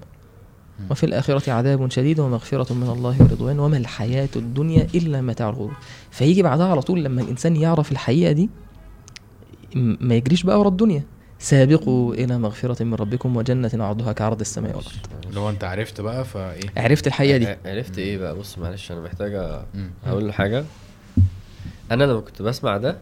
مم. 0.80 0.86
وفي 0.90 1.06
الآخرة 1.06 1.52
عذاب 1.52 1.90
شديد 1.90 2.20
ومغفرة 2.20 2.74
من 2.74 2.90
الله 2.90 3.16
ورضوان 3.20 3.58
وما 3.58 3.76
الحياة 3.76 4.28
الدنيا 4.36 4.86
إلا 4.94 5.20
متاع 5.20 5.48
الغرور. 5.48 5.76
فيجي 6.10 6.42
بعدها 6.42 6.66
على 6.66 6.82
طول 6.82 7.04
لما 7.04 7.22
الإنسان 7.22 7.56
يعرف 7.56 7.92
الحقيقة 7.92 8.32
دي 8.32 8.50
ما 9.74 10.14
يجريش 10.14 10.42
بقى 10.42 10.60
ورا 10.60 10.68
الدنيا. 10.68 11.02
سابقوا 11.38 12.14
إلى 12.14 12.38
مغفرة 12.38 12.84
من 12.84 12.94
ربكم 12.94 13.36
وجنة 13.36 13.70
عرضها 13.74 14.12
كعرض 14.12 14.40
السماء 14.40 14.76
والأرض. 14.76 14.96
اللي 15.28 15.40
هو 15.40 15.50
أنت 15.50 15.64
عرفت 15.64 16.00
بقى 16.00 16.24
فإيه؟ 16.24 16.60
عرفت 16.76 17.06
الحقيقة 17.06 17.36
دي. 17.38 17.70
عرفت 17.70 17.98
إيه 17.98 18.18
بقى؟ 18.18 18.36
بص 18.36 18.58
معلش 18.58 18.92
أنا 18.92 19.00
محتاج 19.00 19.60
مم. 19.74 19.90
أقول 20.06 20.26
له 20.26 20.32
حاجة. 20.32 20.64
أنا 21.90 22.04
لما 22.04 22.20
كنت 22.20 22.42
بسمع 22.42 22.76
ده 22.76 22.98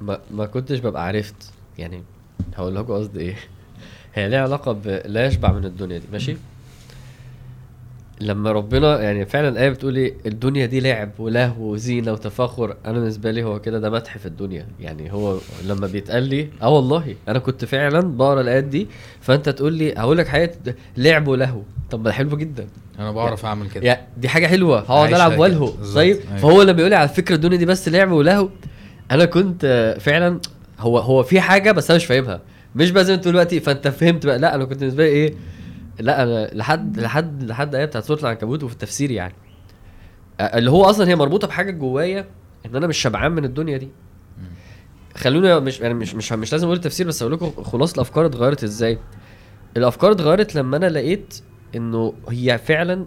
ما, 0.00 0.20
ما 0.30 0.46
كنتش 0.46 0.78
ببقى 0.78 1.06
عرفت. 1.06 1.52
يعني 1.78 2.02
هقول 2.56 2.76
لكم 2.76 2.92
قصدي 2.92 3.20
إيه. 3.20 3.36
هي 4.14 4.28
ليها 4.28 4.42
علاقة 4.42 4.72
ب 4.72 5.02
لا 5.04 5.26
يشبع 5.26 5.52
من 5.52 5.64
الدنيا 5.64 5.98
دي. 5.98 6.06
ماشي؟ 6.12 6.36
لما 8.20 8.52
ربنا 8.52 9.00
يعني 9.00 9.26
فعلا 9.26 9.48
الآية 9.48 9.68
بتقول 9.70 9.96
إيه؟ 9.96 10.14
الدنيا 10.26 10.66
دي 10.66 10.80
لعب 10.80 11.10
ولهو 11.18 11.62
وزينة 11.72 12.12
وتفاخر. 12.12 12.76
أنا 12.86 12.98
بالنسبة 12.98 13.30
لي 13.30 13.42
هو 13.42 13.60
كده 13.60 13.78
ده 13.78 13.90
مدح 13.90 14.18
في 14.18 14.26
الدنيا. 14.26 14.66
يعني 14.80 15.12
هو 15.12 15.38
لما 15.66 15.86
بيتقال 15.86 16.22
لي 16.22 16.48
آه 16.62 16.68
والله 16.68 17.14
أنا 17.28 17.38
كنت 17.38 17.64
فعلا 17.64 18.00
بقرأ 18.00 18.40
الآيات 18.40 18.64
دي 18.64 18.88
فأنت 19.20 19.48
تقول 19.48 19.72
لي 19.72 19.94
هقول 19.94 20.18
لك 20.18 20.28
حياة 20.28 20.52
لعب 20.96 21.28
ولهو. 21.28 21.60
طب 21.90 21.98
ما 21.98 22.04
ده 22.04 22.12
حلو 22.12 22.36
جدا. 22.36 22.66
أنا 22.98 23.10
بعرف 23.12 23.44
أعمل 23.44 23.70
كده. 23.70 23.86
يا 23.86 24.00
دي 24.16 24.28
حاجة 24.28 24.46
حلوة. 24.46 24.78
هقعد 24.78 25.14
ألعب. 25.14 25.38
والهو. 25.38 25.68
طيب؟ 25.94 26.16
أيوة. 26.28 26.36
فهو 26.36 26.62
لما 26.62 26.78
يقول 26.78 26.90
لي 26.90 26.96
على 26.96 27.08
فكرة 27.08 27.34
الدنيا 27.34 27.56
دي 27.56 27.66
بس 27.66 27.88
لعب 27.88 28.10
ولهو 28.12 28.48
أنا 29.10 29.24
كنت 29.24 29.96
فعلا 30.00 30.40
هو 30.78 30.98
هو 30.98 31.22
في 31.22 31.40
حاجة 31.40 31.72
بس 31.72 31.90
أنا 31.90 31.96
مش 31.96 32.06
فاهمها. 32.06 32.40
مش 32.74 32.90
بقى 32.90 33.04
زي 33.04 33.12
ما 33.12 33.16
أنت 33.16 33.28
دلوقتي 33.28 33.60
فأنت 33.60 33.88
فهمت 33.88 34.26
بقى. 34.26 34.38
لا 34.38 34.54
أنا 34.54 34.64
كنت 34.64 34.80
بالنسبة 34.80 35.04
لي 35.04 35.10
إيه؟ 35.10 35.34
لا 35.98 36.22
أنا 36.22 36.50
لحد 36.54 36.98
لحد 37.00 37.42
لحد 37.42 37.74
آية 37.74 37.84
بتاعت 37.84 38.04
سورة 38.04 38.20
العنكبوت 38.20 38.62
وفي 38.62 38.72
التفسير 38.74 39.10
يعني. 39.10 39.34
آه، 40.40 40.58
اللي 40.58 40.70
هو 40.70 40.84
أصلا 40.84 41.08
هي 41.08 41.16
مربوطة 41.16 41.46
بحاجة 41.48 41.70
جوايا 41.70 42.24
إن 42.66 42.76
أنا 42.76 42.86
مش 42.86 42.98
شبعان 42.98 43.32
من 43.32 43.44
الدنيا 43.44 43.76
دي. 43.76 43.88
خلونا 45.16 45.58
مش 45.60 45.80
يعني 45.80 45.94
مش 45.94 46.14
مش 46.14 46.32
مش 46.32 46.52
لازم 46.52 46.66
أقول 46.66 46.76
التفسير 46.76 47.06
بس 47.06 47.22
أقول 47.22 47.34
لكم 47.34 47.62
خلاصة 47.64 47.94
الأفكار 47.94 48.26
اتغيرت 48.26 48.64
إزاي. 48.64 48.98
الأفكار 49.76 50.12
اتغيرت 50.12 50.54
لما 50.54 50.76
أنا 50.76 50.86
لقيت 50.86 51.40
إنه 51.76 52.14
هي 52.28 52.58
فعلا 52.58 53.06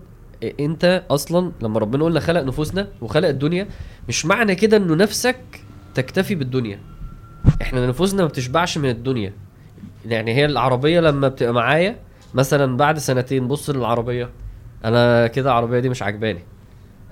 أنت 0.59 1.03
أصلا 1.09 1.51
لما 1.61 1.79
ربنا 1.79 2.03
قلنا 2.05 2.19
خلق 2.19 2.41
نفوسنا 2.41 2.87
وخلق 3.01 3.27
الدنيا 3.27 3.67
مش 4.07 4.25
معنى 4.25 4.55
كده 4.55 4.77
إنه 4.77 4.95
نفسك 4.95 5.39
تكتفي 5.95 6.35
بالدنيا. 6.35 6.79
إحنا 7.61 7.87
نفوسنا 7.87 8.21
ما 8.21 8.27
بتشبعش 8.27 8.77
من 8.77 8.89
الدنيا. 8.89 9.33
يعني 10.05 10.33
هي 10.35 10.45
العربية 10.45 10.99
لما 10.99 11.27
بتبقى 11.27 11.53
معايا 11.53 11.95
مثلا 12.33 12.77
بعد 12.77 12.99
سنتين 12.99 13.47
بص 13.47 13.69
للعربية. 13.69 14.29
أنا 14.85 15.27
كده 15.27 15.49
العربيه 15.49 15.79
دي 15.79 15.89
مش 15.89 16.03
عجباني. 16.03 16.39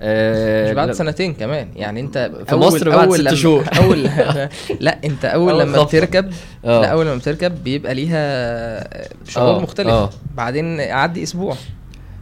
آه 0.02 0.68
مش 0.70 0.76
بعد 0.76 0.90
سنتين 0.92 1.34
كمان 1.34 1.68
يعني 1.76 2.00
أنت 2.00 2.30
في 2.48 2.54
مصر 2.56 2.90
بعد 2.90 3.12
ست 3.12 3.20
لما 3.20 3.34
شهور. 3.34 3.64
أول 3.82 4.02
لا 4.80 4.98
أنت 5.04 5.24
أول 5.24 5.50
أول 5.52 5.60
لما 5.62 5.78
خبطة. 5.78 5.88
بتركب 5.88 6.30
آه. 6.64 6.80
لا 6.80 6.86
أول 6.86 7.06
لما 7.06 7.16
بتركب 7.16 7.64
بيبقى 7.64 7.94
ليها 7.94 9.04
شعور 9.28 9.56
آه، 9.56 9.60
مختلف. 9.60 9.88
آه. 9.88 10.10
بعدين 10.34 10.80
عدي 10.80 11.22
أسبوع. 11.22 11.56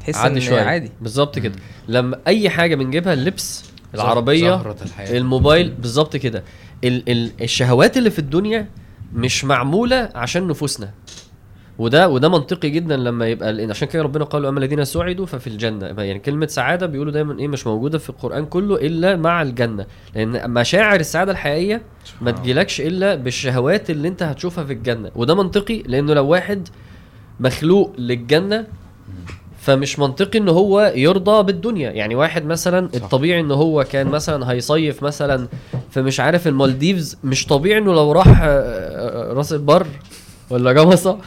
تحس 0.00 0.16
عادي 0.16 0.34
إن 0.34 0.40
شوية. 0.40 0.60
عادي. 0.62 0.90
بالظبط 1.00 1.38
كده. 1.38 1.54
لما 1.88 2.18
أي 2.26 2.50
حاجة 2.50 2.74
بنجيبها 2.74 3.12
اللبس 3.12 3.64
العربية 3.94 4.50
زهرة 4.50 4.76
الحياة. 4.82 5.18
الموبايل 5.18 5.70
بالظبط 5.70 6.16
كده. 6.16 6.42
ال 6.84 7.10
ال 7.10 7.30
الشهوات 7.40 7.96
اللي 7.96 8.10
في 8.10 8.18
الدنيا 8.18 8.68
مش 9.14 9.44
معمولة 9.44 10.10
عشان 10.14 10.46
نفوسنا. 10.48 10.90
وده 11.78 12.08
وده 12.08 12.28
منطقي 12.28 12.70
جدا 12.70 12.96
لما 12.96 13.26
يبقى 13.26 13.66
عشان 13.70 13.88
كده 13.88 14.02
ربنا 14.02 14.24
قال 14.24 14.46
أما 14.46 14.58
الذين 14.58 14.84
سعدوا 14.84 15.26
ففي 15.26 15.46
الجنة. 15.46 15.86
يعني 15.86 16.18
كلمة 16.18 16.46
سعادة 16.46 16.86
بيقولوا 16.86 17.12
دايما 17.12 17.38
إيه 17.38 17.48
مش 17.48 17.66
موجودة 17.66 17.98
في 17.98 18.10
القرآن 18.10 18.46
كله 18.46 18.76
إلا 18.76 19.16
مع 19.16 19.42
الجنة. 19.42 19.86
لأن 20.14 20.50
مشاعر 20.50 21.00
السعادة 21.00 21.32
الحقيقية 21.32 21.82
ما 22.20 22.30
تجيلكش 22.30 22.80
إلا 22.80 23.14
بالشهوات 23.14 23.90
اللي 23.90 24.08
أنت 24.08 24.22
هتشوفها 24.22 24.64
في 24.64 24.72
الجنة. 24.72 25.10
وده 25.14 25.34
منطقي 25.34 25.82
لأنه 25.82 26.14
لو 26.14 26.26
واحد 26.26 26.68
مخلوق 27.40 27.92
للجنة 27.98 28.66
فمش 29.60 29.98
منطقي 29.98 30.38
إن 30.38 30.48
هو 30.48 30.92
يرضى 30.96 31.42
بالدنيا. 31.42 31.90
يعني 31.90 32.14
واحد 32.14 32.44
مثلا 32.46 32.88
صح. 32.92 33.02
الطبيعي 33.02 33.40
إن 33.40 33.50
هو 33.50 33.84
كان 33.84 34.06
مثلا 34.06 34.50
هيصيف 34.52 35.02
مثلا 35.02 35.48
في 35.90 36.02
مش 36.02 36.20
عارف 36.20 36.48
المالديفز 36.48 37.16
مش 37.24 37.46
طبيعي 37.46 37.78
إنه 37.78 37.92
لو 37.94 38.12
راح 38.12 38.42
آه، 38.42 38.46
آه، 38.46 39.32
راس 39.32 39.52
البر 39.52 39.86
ولا 40.50 40.72
جمصة 40.72 41.18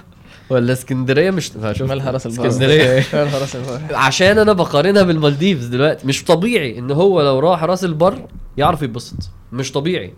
ولا 0.52 0.74
اسكندرية 0.74 1.32
مش 1.32 1.52
هشوف 1.58 1.90
مالها 1.90 2.12
راس 2.12 2.26
البر 2.26 2.48
اسكندرية. 2.48 3.04
مالها 3.14 3.40
راس 3.40 3.56
البر 3.56 3.96
عشان 3.96 4.38
أنا 4.38 4.54
بقارنها 4.54 5.04
بالمالديفز 5.04 5.66
دلوقتي. 5.66 6.08
مش 6.08 6.24
طبيعي 6.24 6.80
إن 6.80 6.92
هو 6.92 7.22
لو 7.22 7.40
راح 7.40 7.64
راس 7.64 7.84
البر 7.84 8.28
يعرف 8.58 8.82
يتبسط. 8.82 9.18
مش 9.52 9.72
طبيعي. 9.72 10.14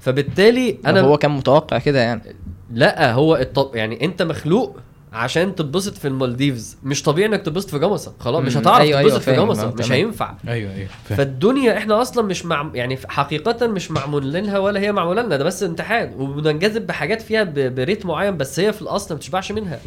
فبالتالي 0.00 0.78
أنا 0.86 1.00
أنا 1.00 1.08
هو 1.08 1.18
كان 1.18 1.30
متوقع 1.30 1.78
كده 1.78 2.00
يعني؟ 2.00 2.36
لأ 2.70 3.12
هو 3.12 3.36
الطب 3.36 3.76
يعني 3.76 4.04
أنت 4.04 4.22
مخلوق 4.22 4.76
عشان 5.12 5.54
تتبسط 5.54 5.94
في 5.98 6.08
المالديفز 6.08 6.76
مش 6.84 7.02
طبيعي 7.02 7.28
انك 7.28 7.40
تتبسط 7.42 7.70
في 7.70 7.78
جمصة 7.78 8.12
خلاص 8.20 8.42
مش. 8.44 8.56
هتعرف 8.56 8.80
أيوة، 8.80 9.00
تتبسط 9.02 9.28
أيوة، 9.28 9.40
في. 9.40 9.46
جمصة 9.46 9.68
آه، 9.68 9.74
مش. 9.78 9.92
هينفع 9.92 10.34
أيوه 10.48 10.74
أيوه 10.74 10.88
فاهم. 11.04 11.16
فالدنيا 11.18 11.78
إحنا 11.78 12.02
أصلا 12.02 12.22
مش 12.26 12.44
مع 12.46 12.70
يعني 12.74 12.98
حقيقة 13.08 13.66
مش 13.66 13.90
معمول 13.90 14.32
لها 14.32 14.58
ولا 14.58 14.80
هي 14.80 14.92
معمولة 14.92 15.22
لنا 15.22 15.36
ده 15.36 15.44
بس 15.44 15.62
امتحان 15.62 16.14
وبننجذب 16.18 16.86
بحاجات 16.86 17.22
فيها 17.22 17.42
ب- 17.42 17.74
ب 17.74 17.80
rate 17.80 18.06
معين 18.06 18.36
بس 18.36 18.60
هي 18.60 18.72
في 18.72 18.82
الأصل 18.82 19.14
ما 19.14 19.16
بتشبعش 19.18 19.52
منها 19.52 19.80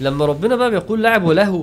لما 0.00 0.24
ربنا 0.26 0.56
بقى 0.56 0.70
بيقول 0.70 1.02
لعب 1.02 1.24
ولهو 1.24 1.62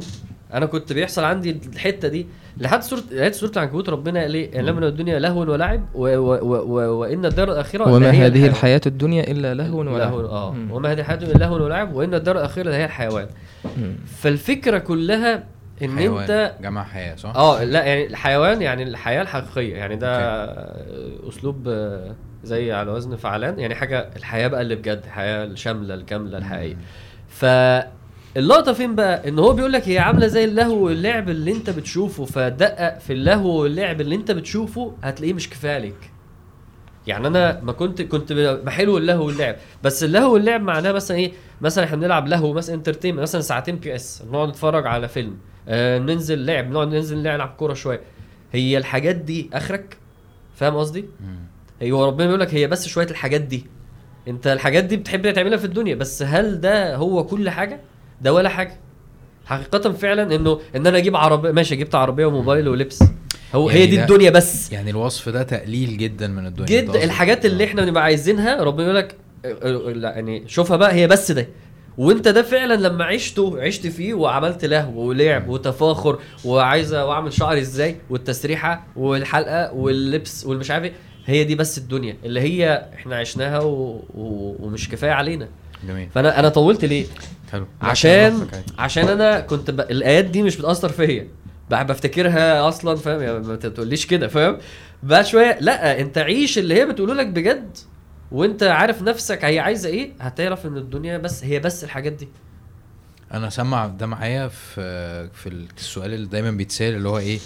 أنا 0.54 0.66
كنت 0.66 0.94
بيحصل 0.94 1.24
عندي 1.24 1.60
الحتة 1.74 2.08
دي 2.08 2.28
لحد 2.58 2.82
سوره 2.84 3.02
لحد 3.12 3.34
سوره 3.34 3.52
العنكبوت 3.52 3.90
ربنا 3.90 4.22
قال 4.22 4.34
إيه 4.34 4.56
اعلم 4.56 4.78
ان 4.78 4.84
الدنيا 4.84 5.20
لهو 5.20 5.40
ولعب 5.40 5.82
و... 5.96 6.18
و... 6.18 6.34
و... 6.42 6.56
و... 6.56 7.00
وإن 7.00 7.26
الدار 7.26 7.52
الآخرة 7.52 7.92
وما 7.92 8.06
لهي 8.06 8.26
هذه. 8.26 8.48
الحياة 8.48 8.82
الدنيا 8.86 9.32
إلا 9.32 9.54
لهو 9.54 9.84
لهو 9.84 9.96
ولعب 9.96 10.14
آه 10.26 10.52
مم. 10.54 10.72
وما 10.72 10.92
هذه 10.92 11.00
الحياة 11.00 11.18
إلا 11.18 11.34
لهو 11.34 11.64
ولعب 11.64 11.94
وإن 11.96 12.14
الدار 12.14 12.36
الآخرة 12.38 12.64
لهي 12.64 12.86
الحيوان 12.86 13.28
مم. 13.78 13.96
فالفكرة 14.06 14.78
كلها 14.78 15.44
إن 15.82 15.98
حيوان. 15.98 16.22
أنت 16.22 16.54
جمع 16.62 16.84
حياة 16.84 17.16
صح؟ 17.16 17.36
آه 17.36 17.64
لا 17.64 17.84
يعني 17.84 18.08
الحيوان 18.08 18.62
يعني 18.62 18.84
الحياة 18.84 19.22
الحقيقية 19.22 19.76
يعني 19.76 19.96
ده 19.96 20.10
أسلوب 21.30 21.68
آه، 21.68 22.16
زي 22.44 22.72
على 22.72 22.92
وزن 22.92 23.16
فعلان 23.16 23.60
يعني 23.60 23.76
حاجة 23.76 24.10
الحياة 24.16 24.48
بقى 24.48 24.62
اللي 24.62 24.76
بجد 24.76 25.02
الحياة 25.06 25.44
الشاملة 25.46 25.94
الكاملة 25.94 26.38
الحقيقية 26.38 26.78
فاللقطه 28.38 28.74
فين 28.74 28.96
بقى؟ 28.96 29.30
إن 29.30 29.40
هو 29.40 29.54
بيقول 29.54 29.74
لك 29.74 29.90
هي 29.90 30.00
عاملة 30.00 30.28
زي 30.28 30.44
اللهو 30.44 30.86
واللعب 30.86 31.30
اللي 31.30 31.52
أنت 31.52 31.70
بتشوفه 31.70 32.26
فدقق 32.26 33.00
في 33.00 33.14
اللهو 33.14 33.62
واللعب 33.62 34.02
اللي 34.02 34.16
أنت 34.16 34.32
بتشوفه 34.32 34.94
هتلاقيه 35.04 35.34
مش 35.34 35.50
كفاية 35.50 35.76
عليك. 35.76 36.12
يعني 37.08 37.28
أنا 37.28 37.62
ما 37.62 37.72
كنت 37.72 38.02
كنت 38.02 38.34
بحلو 38.34 38.98
اللهو 38.98 39.26
واللعب 39.26 39.56
بس 39.84 40.04
اللهو 40.04 40.34
واللعب 40.34 40.62
معناه 40.62 40.92
مثلا 40.92 41.18
إيه؟ 41.18 41.32
مثلا 41.62 41.86
إحنا 41.86 41.98
بنلعب 41.98 42.28
لهو 42.28 42.54
مثلا 42.54 42.76
entertainment 42.76 43.22
مثلا 43.22 43.42
ساعتين 43.42 43.76
PS 43.76 44.24
نقعد 44.32 44.50
نتفرج 44.50 44.88
على 44.88 45.08
فيلم 45.08 45.38
آه 45.68 46.00
ننزل 46.00 46.46
لعب 46.46 46.72
نقعد 46.72 46.88
ننزل 46.88 47.18
نلعب 47.18 47.56
كورة 47.60 47.74
شوية. 47.74 48.02
هي 48.52 48.78
الحاجات 48.78 49.16
دي 49.16 49.50
آخرك؟ 49.54 49.98
فاهم 50.56 50.76
قصدي. 50.76 51.06
هو 51.84 52.06
ربنا 52.06 52.26
بيقول 52.26 52.40
لك 52.40 52.54
هي 52.54 52.68
بس 52.68 52.88
شوية 52.88 53.08
الحاجات 53.12 53.42
دي. 53.42 53.66
أنت 54.28 54.48
الحاجات 54.48 54.84
دي 54.84 54.98
بتحب 54.98 55.32
تعملها 55.34 55.58
في 55.58 55.66
الدنيا 55.66 55.96
بس 55.96 56.24
هل 56.24 56.62
ده 56.62 56.96
هو 56.96 57.26
كل 57.26 57.50
حاجة؟ 57.50 57.80
ده 58.22 58.34
ولا 58.34 58.50
حاجة. 58.50 58.78
حقيقة 59.46 59.92
فعلا 59.92 60.36
إنه 60.36 60.60
إن 60.76 60.88
أنا 60.88 60.98
أجيب 60.98 61.16
عربية 61.16 61.52
ماشي 61.52 61.76
جبت 61.76 61.96
عربية 61.96 62.26
وموبايل 62.26 62.68
ولبس. 62.68 63.04
هو 63.56 63.70
يعني 63.70 63.82
هي 63.82 63.86
دي 63.88 64.02
الدنيا 64.02 64.30
بس. 64.30 64.72
يعني 64.72 64.90
الوصف 64.90 65.30
ده 65.30 65.44
تقليل 65.44 65.98
جدا 65.98 66.28
من 66.28 66.46
الدنيا. 66.46 66.80
أنت 66.80 66.86
جد 66.86 66.90
قصدك. 66.90 67.04
الحاجات 67.04 67.46
اللي 67.46 67.64
إحنا 67.66 67.86
بنبقى 67.86 68.04
عايزينها 68.04 68.64
ربنا 68.64 68.84
يقول 68.84 68.96
لك 68.96 69.16
آه، 69.46 69.92
لا 69.92 70.10
يعني 70.10 70.44
شوفها 70.48 70.78
بقى 70.78 70.94
هي 70.94 71.08
بس 71.08 71.32
ده. 71.32 71.48
وأنت 71.98 72.28
ده 72.28 72.42
فعلا 72.42 72.74
لما 72.88 73.06
عشته 73.06 73.62
عشت 73.62 73.88
فيه 73.88 74.14
وعملت 74.14 74.66
لهو 74.66 75.00
ولعب 75.02 75.50
وتفاخر 75.50 76.20
وعايز 76.46 76.94
وأعمل 76.94 77.34
شعري 77.34 77.60
إزاي 77.60 77.96
والتسريحة 78.10 78.88
والحلقة 78.96 79.74
واللبس 79.74 80.46
والمش 80.46 80.72
عارف 80.72 80.84
إيه 80.84 80.94
هي 81.26 81.44
دي 81.44 81.56
بس 81.56 81.78
الدنيا 81.78 82.18
اللي 82.26 82.42
هي 82.42 82.90
إحنا 82.94 83.16
عشناها 83.16 83.60
و... 83.60 84.04
و... 84.16 84.56
ومش 84.60 84.90
كفاية 84.90 85.12
علينا. 85.12 85.48
جميل. 85.84 86.10
فانا 86.10 86.40
أنا 86.40 86.50
طولت 86.50 86.86
ليه؟ 86.86 87.06
حلو. 87.52 87.68
عشان. 87.82 88.48
عشان 88.78 89.08
أنا 89.08 89.40
كنت 89.40 89.72
ب... 89.72 89.80
الآيات 89.80 90.26
دي 90.26 90.44
مش 90.44 90.58
بتأثر 90.58 90.90
فيا. 90.90 91.28
بقى 91.70 91.88
بفتكرها 91.88 92.68
أصلا 92.70 92.96
فاهم؟ 92.96 93.22
يعني 93.22 93.40
ما 93.40 93.56
تقوليش 93.56 94.06
كده 94.06 94.28
فاهم؟ 94.28 94.58
بعد 95.04 95.26
شوية 95.26 95.58
لا 95.62 96.00
أنت 96.00 96.18
عيش 96.18 96.58
اللي 96.58 96.74
هي 96.74 96.86
بتقوله 96.86 97.14
لك 97.14 97.28
بجد 97.28 97.78
وأنت 98.32 98.64
عارف 98.64 99.02
نفسك 99.02 99.46
هي 99.46 99.60
عايزة 99.60 99.90
إيه 99.90 100.12
هتعرف 100.22 100.66
إن 100.66 100.78
الدنيا 100.78 101.18
بس 101.18 101.44
هي 101.44 101.60
بس 101.60 101.84
الحاجات 101.84 102.14
دي. 102.14 102.28
أنا 103.34 103.50
سمع 103.50 103.88
ده 103.88 104.06
معايا 104.06 104.48
في 104.48 105.30
في 105.34 105.66
السؤال 105.78 106.14
اللي 106.14 106.28
دايما 106.28 106.52
بيتسأل 106.52 106.96
اللي 106.96 107.10
هو 107.10 107.18
إيه 107.18 107.40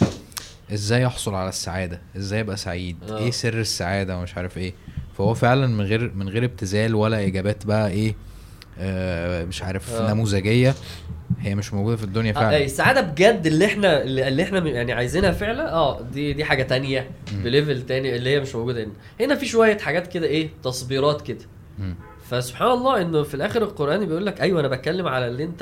إزاي 0.74 1.06
أحصل 1.08 1.34
على 1.36 1.50
السعادة؟ 1.50 2.02
إزاي 2.18 2.40
أبقى 2.42 2.58
سعيد؟ 2.58 2.98
آه. 3.10 3.18
إيه 3.18 3.32
سر 3.32 3.60
السعادة؟ 3.60 4.18
ومش 4.18 4.38
عارف 4.38 4.58
إيه. 4.58 4.74
فهو 5.18 5.34
فعلا 5.34 5.68
من 5.68 5.82
غير 5.86 6.12
من 6.16 6.30
غير 6.30 6.44
ابتذال 6.46 6.96
ولا 6.96 7.26
إجابات 7.26 7.66
بقى 7.66 7.90
إيه 7.90 8.16
آه 8.80 9.46
مش 9.46 9.64
عارف 9.64 9.94
آه. 9.94 10.14
نموذجية 10.14 10.74
هي 11.40 11.56
مش 11.56 11.74
موجودة 11.74 11.96
في 11.98 12.04
الدنيا 12.04 12.32
آه، 12.32 12.34
فعلا 12.34 12.58
السعادة 12.58 13.02
بجد 13.02 13.48
اللي 13.48 13.66
إحنا 13.66 14.02
اللي 14.04 14.44
إحنا 14.44 14.60
يعني 14.70 14.94
عايزينها 14.94 15.32
فعلا 15.32 15.72
آه 15.74 16.02
دي 16.02 16.34
دي 16.34 16.44
حاجة 16.46 16.64
تانية. 16.64 17.10
بليفل 17.44 17.82
تاني 17.86 18.16
اللي 18.16 18.30
هي 18.30 18.40
مش 18.40 18.56
موجودة 18.56 18.84
هنا 18.84 18.92
هنا 19.20 19.36
في 19.36 19.46
شوية 19.46 19.78
حاجات 19.78 20.08
كده 20.08 20.28
إيه 20.28 20.50
تصبيرات 20.64 21.22
كده. 21.22 21.46
فسبحان 22.30 22.72
الله 22.72 23.02
إنه 23.02 23.24
في 23.24 23.34
الآخر 23.34 23.62
القرآن 23.64 24.06
بيقول 24.06 24.26
لك 24.26 24.42
أيوه 24.42 24.60
أنا 24.60 24.68
بتكلم 24.68 25.08
على 25.08 25.28
اللي 25.28 25.44
أنت 25.44 25.62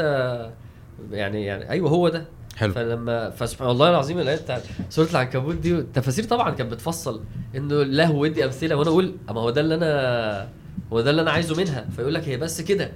يعني 1.12 1.45
يعني 1.45 1.70
أيوه 1.70 1.89
هو 1.89 2.10
ده 2.10 2.26
حلو. 2.58 2.74
فلما 2.74 3.30
فسبحان 3.30 3.70
الله 3.70 3.89
العظيم 3.89 4.20
الايه 4.20 4.36
بتاعت 4.41 4.64
سورة 4.89 5.10
العنكبوت 5.10 5.56
دي 5.56 5.76
التفاسير 5.76 6.24
طبعا 6.24 6.50
كانت 6.50 6.72
بتفصل 6.72 7.24
إنه 7.56 7.82
اللهو 7.82 8.22
ودي 8.22 8.45
أمثلة 8.45 8.76
وأنا 8.76 8.89
أقول 8.89 9.16
أما 9.30 9.41
هو 9.41 9.50
ده 9.50 9.62
اللي 9.62 9.76
أنا 9.76 10.50
هو 10.93 11.02
ده 11.02 11.10
اللي 11.10 11.22
أنا 11.22 11.32
عايزه 11.32 11.56
منها. 11.56 11.86
فيقول 11.95 12.14
لك 12.14 12.28
هي 12.30 12.38
بس 12.38 12.62
كده. 12.62 12.91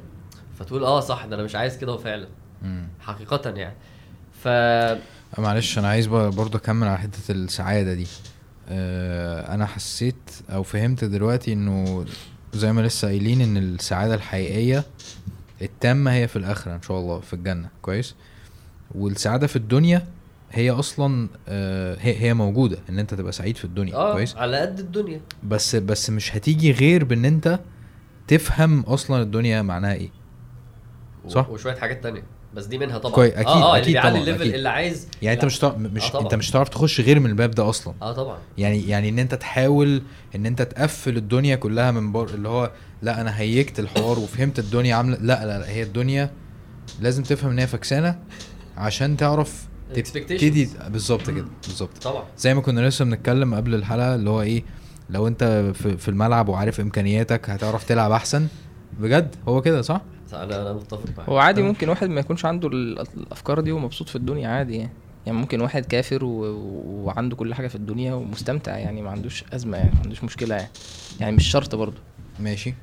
فتقول 0.59 0.83
آه 0.83 0.99
صح 0.99 1.25
ده 1.25 1.35
أنا 1.35 1.43
مش 1.43 1.55
عايز 1.55 1.77
كده 1.77 1.97
فعلا. 1.97 2.27
مم. 2.61 2.87
حقيقه 2.99 3.49
يعني. 3.49 3.75
ف 4.43 4.47
معلش 5.39 5.77
أنا 5.77 5.87
عايز 5.87 6.07
برضه 6.07 6.57
أكمل 6.57 6.87
على 6.87 6.97
حتة 6.97 7.31
السعادة 7.31 7.93
دي. 7.93 8.07
آه 8.69 9.53
أنا 9.53 9.65
حسيت 9.65 10.15
أو 10.49 10.63
فهمت 10.63 11.03
دلوقتي 11.03 11.53
إنه 11.53 12.05
زي 12.53 12.73
ما 12.73 12.81
لسه 12.81 13.07
قايلين 13.07 13.41
إن 13.41 13.57
السعادة 13.57 14.15
الحقيقية 14.15 14.83
التامة 15.61 16.13
هي 16.13 16.27
في 16.27 16.35
الآخرة 16.35 16.75
إن 16.75 16.81
شاء 16.81 16.99
الله 16.99 17.19
في 17.19 17.33
الجنة. 17.33 17.69
كويس؟ 17.81 18.15
والسعادة 18.95 19.47
في 19.47 19.55
الدنيا 19.55 20.07
هي 20.51 20.71
أصلا 20.71 21.27
آه 21.47 21.97
هي 22.01 22.21
هي 22.21 22.33
موجودة 22.33 22.77
إن 22.89 22.99
أنت 22.99 23.13
تبقى 23.13 23.31
سعيد 23.31 23.57
في 23.57 23.65
الدنيا 23.65 23.95
آه 23.95 24.13
كويس؟ 24.13 24.35
على 24.35 24.57
قد 24.59 24.79
الدنيا. 24.79 25.21
بس 25.43 25.75
بس 25.75 26.09
مش 26.09 26.35
هتيجي 26.35 26.71
غير 26.71 27.03
بإن 27.03 27.25
أنت 27.25 27.59
تفهم 28.27 28.79
أصلا 28.81 29.21
الدنيا 29.21 29.61
معناها 29.61 29.93
إيه. 29.93 30.09
صح. 31.27 31.49
وشوية 31.49 31.75
حاجات 31.75 32.03
تانية. 32.03 32.23
بس 32.55 32.65
دي 32.65 32.77
منها 32.77 32.97
طبعا. 32.97 33.15
كويس، 33.15 33.33
أكيد- 33.33 33.47
آه 33.47 33.75
آه 33.75 33.77
أكيد 33.77 33.87
اللي 33.87 34.01
طبعاً، 34.09 34.17
ال 34.21 34.25
level 34.25 34.41
أكيد. 34.41 34.53
اللي 34.53 34.69
عايز. 34.69 35.07
يعني 35.21 35.35
أنت. 35.35 35.45
مش 35.45 35.59
طا... 35.59 35.77
مش 35.77 36.03
آه 36.05 36.09
طبعاً. 36.09 36.23
أنت 36.23 36.35
مش 36.35 36.51
هتعرف 36.51 36.69
تخش 36.69 37.01
غير 37.01 37.19
من 37.19 37.29
الباب 37.29 37.51
ده 37.51 37.69
أصلا. 37.69 37.93
آه 38.01 38.11
طبعا. 38.13 38.37
يعني 38.57 38.87
يعني 38.87 39.09
إن 39.09 39.19
أنت 39.19 39.35
تحاول 39.35 40.01
إن 40.35 40.45
أنت 40.45 40.61
تقفل 40.61 41.17
الدنيا 41.17 41.55
كلها 41.55 41.91
من 41.91 42.11
بر 42.11 42.29
اللي 42.29 42.49
هو 42.49 42.71
لا 43.01 43.21
أنا 43.21 43.39
hacked 43.39 43.79
الحوار 43.79 44.19
وفهمت 44.19 44.59
الدنيا 44.59 44.95
عامله 44.95 45.17
لا 45.17 45.45
لا, 45.45 45.59
لا 45.59 45.69
هي 45.69 45.83
الدنيا 45.83 46.31
لازم 47.01 47.23
تفهم 47.23 47.51
إن 47.51 47.59
هي 47.59 47.67
فكسانة. 47.67 48.19
عشان 48.77 49.17
تعرف 49.17 49.67
تبتدي 49.93 50.65
Expectations. 50.67 50.83
بالظبط 50.89 51.29
كده 51.29 51.45
بالظبط. 51.67 51.97
طبعا. 51.97 52.23
زي 52.37 52.53
ما 52.53 52.61
كنا 52.61 52.87
لسه 52.87 53.05
بنتكلم 53.05 53.55
قبل 53.55 53.75
الحلقة 53.75 54.15
اللي 54.15 54.29
هو 54.29 54.41
إيه 54.41 54.63
لو 55.09 55.27
أنت 55.27 55.71
في, 55.75 55.97
في 55.97 56.09
الملعب 56.09 56.49
وعارف 56.49 56.79
إمكانياتك 56.79 57.49
هتعرف 57.49 57.83
تلعب 57.83 58.11
أحسن. 58.11 58.47
بجد؟ 58.99 59.35
هو 59.47 59.61
كده 59.61 59.81
صح؟ 59.81 60.01
أنا 60.33 60.61
أنا 60.61 60.73
متفق 60.73 61.03
معاك. 61.17 61.29
هو 61.29 61.37
عادي 61.37 61.61
ممكن 61.61 61.89
واحد 61.89 62.09
ما 62.09 62.19
يكونش 62.19 62.45
عنده 62.45 62.67
ال- 62.67 62.99
الأفكار 63.17 63.59
دي 63.59 63.71
ومبسوط 63.71 64.09
في 64.09 64.15
الدنيا 64.15 64.49
عادي 64.49 64.75
يعني. 64.77 64.91
يعني 65.25 65.37
ممكن 65.37 65.61
واحد 65.61 65.85
كافر 65.85 66.25
و... 66.25 66.29
وعنده 66.85 67.35
كل 67.35 67.53
حاجة 67.53 67.67
في 67.67 67.75
الدنيا 67.75 68.13
ومستمتع 68.13 68.77
يعني 68.77 69.01
ما 69.01 69.09
عندوش 69.11 69.43
أزمة 69.53 69.77
يعني 69.77 69.91
ما 69.91 69.99
عندوش 70.03 70.23
مشكلة 70.23 70.55
يعني. 70.55 70.69
يعني 71.19 71.35
مش 71.35 71.47
شرط 71.47 71.75
برضه. 71.75 71.97
ماشي. 72.39 72.73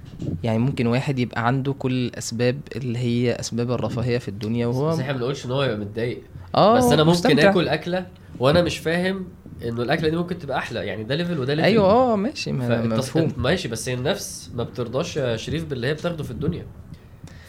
يعني 0.43 0.59
ممكن 0.59 0.87
واحد 0.87 1.19
يبقى 1.19 1.47
عنده 1.47 1.73
كل 1.73 1.93
الأسباب 1.93 2.61
اللي 2.77 2.99
هي 2.99 3.33
أسباب 3.33 3.71
الرفاهية 3.73 4.19
في 4.19 4.29
الدنيا 4.29 4.67
وهو 4.67 4.89
بس 4.89 4.99
إحنا 5.01 5.13
ما 5.13 5.19
بنقولش 5.19 5.47
إن 5.47 5.51
هو 5.51 5.63
يبقى 5.63 5.77
متضايق. 5.79 6.23
آه 6.55 6.77
بس 6.77 6.85
أنا 6.85 7.05
ممكن 7.05 7.11
مستمتع. 7.19 7.51
آكل 7.51 7.69
أكلة 7.69 8.07
وأنا 8.39 8.63
مش 8.63 8.79
فاهم 8.79 9.25
إنه 9.65 9.83
الأكلة 9.83 10.09
دي 10.09 10.17
ممكن 10.17 10.39
تبقى 10.39 10.59
أحلى. 10.59 10.87
يعني 10.87 11.05
ده 11.05 11.15
level 11.15 11.39
وده 11.39 11.55
level 11.55 11.67
أيوه 11.67 11.85
آه 11.91 12.17
ماشي 12.17 12.53
ما- 12.53 12.83
مفهوم. 12.87 13.33
ماشي 13.37 13.69
بس 13.69 13.89
هي 13.89 13.95
النفس 13.95 14.51
ما 14.55 14.63
بترضاش 14.65 15.17
يا 15.17 15.37
شريف 15.37 15.65
باللي 15.65 15.87
هي 15.87 15.95
بتاخده 15.95 16.25
في 16.25 16.31
الدنيا. 16.31 16.67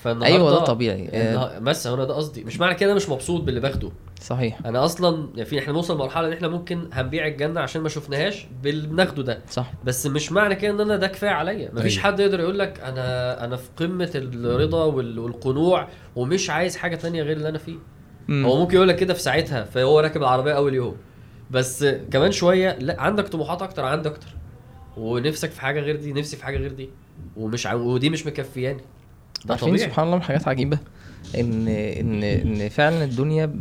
فالنهارده 0.04 0.36
أيوه 0.36 0.52
ده 0.52 0.60
طبيعي. 0.60 1.10
آه، 1.10 1.30
النها- 1.32 1.60
بس 1.60 1.88
هو 1.88 1.96
أنا 1.96 2.06
ده 2.06 2.14
قصدي 2.14 2.44
مش 2.44 2.60
معنى 2.60 2.76
كده 2.76 2.94
مش 2.94 3.10
مبسوط 3.10 3.42
باللي 3.42 3.60
باخده. 3.60 3.92
صحيح. 4.22 4.60
أنا 4.66 4.86
أصلا 4.86 5.30
يعني 5.36 5.46
في 5.46 5.60
إحنا 5.60 5.74
نوصل 5.74 5.96
لمرحلة 5.96 6.28
إن 6.28 6.34
إحنا 6.34 6.48
ممكن 6.48 6.90
هنبيع 6.94 7.28
الجنة 7.28 7.62
عشان 7.62 7.82
ما 7.82 7.90
شفناهاش 7.90 8.46
باللي 8.64 8.88
بناخده 8.88 9.24
ده. 9.24 9.40
صح. 9.50 9.72
بس 9.86 10.08
مش 10.08 10.32
معنى 10.32 10.56
كده 10.56 10.72
إن 10.72 10.82
أنا 10.82 10.96
ده 10.96 11.08
كفاية 11.08 11.30
عليا. 11.30 11.72
مفيش 11.74 11.98
أيوة. 11.98 12.08
حد 12.08 12.20
يقدر 12.20 12.40
يقول 12.40 12.60
لك 12.60 12.80
أنا 12.80 13.46
أنا 13.46 13.56
في 13.56 13.70
قمة 13.78 14.12
الرضا 14.16 14.84
وال- 14.84 15.20
والقنوع 15.20 15.88
ومش 16.16 16.50
عايز 16.50 16.78
حاجة 16.78 16.96
تانية 16.96 17.24
غير 17.24 17.38
اللي 17.38 17.50
أنا 17.50 17.58
فيه. 17.58 17.76
مم. 18.28 18.46
هو 18.46 18.60
ممكن 18.60 18.76
يقول 18.76 18.88
لك 18.88 18.96
كده 18.96 19.14
في 19.14 19.22
ساعتها 19.22 19.64
فهو 19.64 20.00
راكب 20.00 20.22
العربية 20.22 20.52
أول 20.54 20.74
يوم. 20.74 20.96
بس 21.52 21.86
كمان 22.12 22.32
شوية 22.32 22.78
لا 22.80 23.02
عندك 23.02 23.28
طموحات 23.28 23.62
أكتر 23.62 23.86
عندي 23.86 24.10
أكتر. 24.10 24.28
ونفسك 24.98 25.52
في 25.52 25.62
حاجة 25.62 25.80
غير 25.80 25.96
دي 25.96 26.14
نفسي 26.14 26.38
في 26.38 26.46
حاجة 26.46 26.58
غير 26.58 26.72
دي. 26.72 26.90
ومش 27.38 27.68
ع... 27.68 27.74
ودي 27.74 28.10
مش 28.10 28.26
مكفياني. 28.28 28.82
ده 29.46 29.54
عارفين 29.54 29.70
طبيعي. 29.70 29.90
سبحان 29.90 30.06
الله 30.06 30.16
من 30.18 30.24
حاجات 30.24 30.48
عجيبة. 30.48 30.78
ان 31.40 31.68
ان 31.68 32.24
إن 32.24 32.70
فعلا 32.70 33.04
الدنيا 33.04 33.46
ب... 33.46 33.60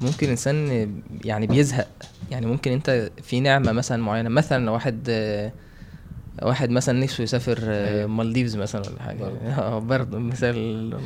ممكن 0.00 0.26
الانسان 0.26 0.88
يعني 1.24 1.46
بيزهق. 1.46 1.88
يعني 2.30 2.46
ممكن 2.46 2.72
أنت 2.72 3.10
في 3.22 3.40
نعمة 3.40 3.72
مثلا 3.72 4.02
معينة. 4.02 4.28
مثلا 4.28 4.64
لو 4.66 4.72
واحد 4.72 5.06
آه، 5.08 5.52
واحد 6.42 6.70
مثلا 6.70 7.00
نفسه 7.00 7.22
يسافر 7.22 7.58
آه، 7.62 7.88
أيوة. 7.98 8.06
مالديفز 8.06 8.56
مثلا 8.56 8.82
ولا 8.90 9.02
حاجة. 9.02 9.24
آه 9.58 9.78
برضه 9.78 10.18
مثال. 10.18 10.98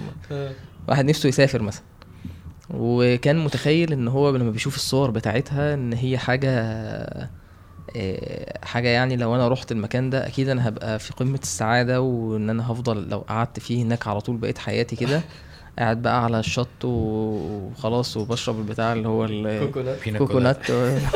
واحد 0.89 1.05
نفسه 1.05 1.29
يسافر 1.29 1.63
مثلا. 1.63 1.83
وكان 2.71 3.45
متخيل 3.45 3.93
إن 3.93 4.09
هو 4.09 4.37
لما 4.37 4.51
بيشوف 4.51 4.77
الصور 4.77 5.11
بتاعتها 5.11 5.75
إن 5.75 5.93
هي 5.93 6.19
حاجة 6.19 6.51
آه، 6.51 7.29
حاجة 8.63 8.89
يعني 8.89 9.17
لو 9.17 9.35
أنا 9.35 9.49
رحت 9.49 9.73
المكان 9.73 10.11
ده 10.11 10.27
أكيد 10.27 10.49
أنا 10.49 10.69
هبقى 10.69 10.99
في 10.99 11.13
قمة 11.13 11.39
السعادة 11.43 12.01
وإن 12.01 12.51
أنا 12.51 12.73
هفضل 12.73 13.09
لو 13.09 13.19
قعدت 13.19 13.61
فيه 13.61 13.83
هناك 13.83 14.07
على 14.09 14.21
طول 14.21 14.37
بقيت 14.37 14.59
حياتي 14.59 14.97
كده 14.97 15.21
قاعد 15.79 16.03
بقى 16.03 16.25
على 16.25 16.41
الشط 16.41 16.85
وخلاص 16.85 18.17
وبشرب 18.17 18.59
البتاع 18.59 18.93
اللي 18.93 19.09
هو. 19.09 19.25
الكوكونات 20.25 20.71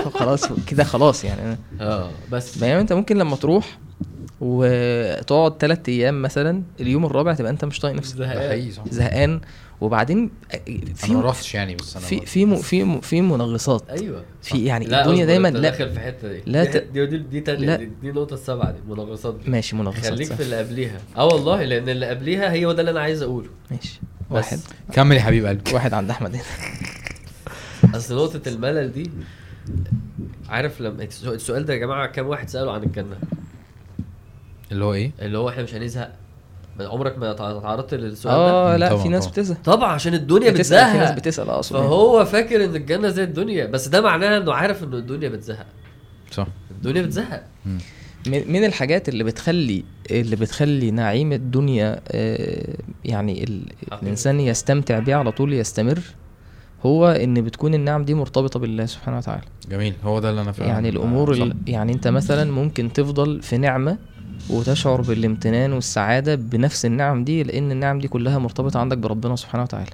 وخلاص 0.07 0.49
كده 0.69 0.85
خلاص 0.85 1.25
يعني 1.25 1.57
آه 1.81 2.11
بس. 2.33 2.59
بينما 2.59 2.81
أنت 2.81 2.93
ممكن 2.93 3.17
لما 3.19 3.37
تروح 3.37 3.79
وتقعد 4.41 5.59
تلات 5.59 5.89
أيام 5.89 6.23
مثلا 6.23 6.63
اليوم 6.81 7.07
الرابع 7.07 7.35
تبقى 7.35 7.51
أنت 7.51 7.65
مش 7.65 7.81
طايق 7.81 7.95
نفسك. 7.97 8.17
صح. 8.73 8.83
زهقان. 8.91 9.41
وبعدين 9.81 10.31
أنا 10.55 10.61
ما 10.89 10.95
في 10.95 11.15
رحتش 11.15 11.55
يعني 11.55 11.75
بس 11.75 11.97
أنا 11.97 12.07
في 12.07 12.27
في 12.27 12.45
م- 12.47 12.57
في 12.57 12.85
م- 12.85 13.01
في 13.01 13.21
منغصات. 13.23 13.91
أيوه 13.91 14.25
في 14.43 14.65
يعني 14.65 14.87
لا 14.87 15.05
الدنيا 15.05 15.25
دايما 15.25 15.49
لا 15.49 15.61
داخل 15.61 15.91
في 15.91 16.01
حتة 16.01 16.29
دي. 16.33 16.43
لا 16.47 16.65
دي 16.65 16.79
ت- 16.79 16.85
دي 16.93 17.07
دي, 17.07 17.19
دي 17.19 17.41
تانية 17.41 17.67
لا. 17.67 17.77
دي, 17.77 17.91
دي 18.03 18.11
النقطه 18.11 18.35
السابعه 18.35 18.71
دي 18.71 18.79
المنغصات 18.79 19.35
دي 19.45 19.51
ماشي 19.51 19.77
منغصات 19.77 20.05
خليك 20.13 20.29
صح. 20.29 20.35
في 20.37 20.43
اللي 20.43 20.57
قبليها. 20.59 20.99
آه 21.17 21.27
والله 21.27 21.65
لأن 21.65 21.89
اللي 21.89 22.07
قبليها 22.07 22.53
هي 22.53 22.65
ده 22.65 22.71
اللي 22.81 22.91
أنا 22.91 23.01
عايز 23.01 23.23
أقوله. 23.23 23.49
ماشي. 23.71 24.01
بس. 24.31 24.37
واحد. 24.37 24.59
كمل 24.93 25.17
يا 25.17 25.21
حبيب 25.23 25.47
قلبي. 25.47 25.73
واحد 25.75 25.95
عند 25.95 26.11
أحمد 26.11 26.35
هنا. 26.35 26.45
أصل 27.97 28.17
نقطة 28.17 28.49
الملل 28.49 28.93
دي 28.93 29.11
عارف 30.49 30.81
لما 30.81 31.03
السؤال 31.27 31.65
ده 31.65 31.75
يا 31.75 31.79
جماعة 31.79 32.07
كام 32.07 32.27
واحد 32.27 32.49
سألوا 32.49 32.73
عن 32.73 32.83
الجنة؟ 32.83 33.17
اللي 34.73 34.85
هو 34.85 34.95
إيه؟ 34.95 35.13
اللي 35.21 35.39
هو 35.39 35.49
إحنا 35.49 35.63
مش 35.63 35.75
هنزهق. 35.75 36.13
عمرك 36.87 37.19
ما 37.19 37.33
تع- 37.33 37.61
تعرضت 37.61 37.95
للسؤال 37.95 38.35
ده؟ 38.37 38.41
آه 38.43 38.77
لا 38.77 38.97
في 38.97 39.09
ناس. 39.09 39.27
بتزهق. 39.27 39.59
طبعا 39.65 39.93
عشان 39.93 40.15
الدنيا 40.15 40.51
بتسأل 40.51 40.93
في 40.93 40.99
ناس 40.99 41.11
بتزهق. 41.11 41.17
بتسال 41.19 41.51
اقصد 41.51 41.77
يعني. 41.77 41.89
فهو 41.89 42.25
فاكر 42.25 42.65
إن 42.65 42.77
الجنة 42.77 43.09
زي 43.09 43.23
الدنيا 43.25 43.67
بس 43.67 43.89
ده 43.89 44.01
معناها 44.01 44.39
إنه 44.39 44.53
عارف 44.53 44.85
ان 44.85 44.95
الدنيا 44.95 45.29
بتزهق. 45.29 45.67
صح. 46.31 46.47
الدنيا 46.71 47.03
بتزهق. 47.03 47.45
من 48.27 48.53
من 48.53 48.65
الحاجات 48.65 49.09
اللي 49.09 49.25
بتخلي 49.25 49.85
اللي 50.11 50.37
بتخلي 50.37 50.91
نعيم 50.91 51.33
الدنيا 51.33 52.01
آه، 52.09 52.75
يعني. 53.05 53.45
الإنسان 54.03 54.41
يستمتع 54.41 54.99
بيه 54.99 55.15
على 55.15 55.33
طول 55.33 55.53
يستمر 55.53 55.99
هو 56.87 57.09
إن 57.09 57.35
بتكون 57.45 57.75
النعم 57.75 58.05
دي 58.05 58.15
مرتبطة 58.15 58.61
بالله 58.61 58.87
سبحانه 58.87 59.19
وتعالى. 59.19 59.43
جميل 59.71 59.95
هو 60.05 60.19
ده 60.21 60.31
اللي 60.31 60.41
أنا 60.41 60.53
فعلا 60.53 60.71
يعني 60.71 60.89
الأمور 60.89 61.53
يعني 61.67 61.93
أنت 61.93 62.09
مثلا 62.09 62.53
ممكن 62.53 62.93
تفضل 62.93 63.43
في 63.43 63.59
نعمة 63.59 63.99
وتشعر 64.53 65.01
بالامتنان 65.01 65.73
والسعادة 65.73 66.35
بنفس 66.35 66.87
النعم 66.87 67.25
دي 67.25 67.43
لأن 67.43 67.71
النعم 67.71 67.99
دي 67.99 68.09
كلها 68.09 68.39
مرتبطة 68.39 68.81
عندك 68.81 68.99
بربنا 68.99 69.37
سبحانه 69.37 69.63
وتعالى. 69.63 69.91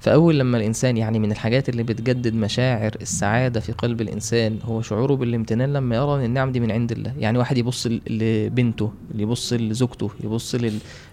فأول 0.00 0.38
لما 0.38 0.58
الإنسان 0.58 0.96
يعني 0.96 1.18
من 1.18 1.32
الحاجات 1.32 1.68
اللي 1.68 1.82
بتجدد 1.82 2.34
مشاعر 2.34 2.92
السعادة 3.00 3.60
في 3.60 3.72
قلب 3.72 4.00
الإنسان 4.00 4.58
هو 4.64 4.82
شعوره 4.82 5.14
بالامتنان 5.14 5.72
لما 5.72 5.96
يرى 5.96 6.14
إن 6.14 6.24
النعم 6.24 6.52
دي 6.52 6.60
من 6.60 6.70
عند 6.70 6.92
الله. 6.92 7.12
يعني 7.18 7.38
واحد 7.38 7.58
يبص 7.58 7.86
لبنته 8.10 8.92
يبص 9.14 9.52
لزوجته 9.52 10.10
يبص 10.24 10.56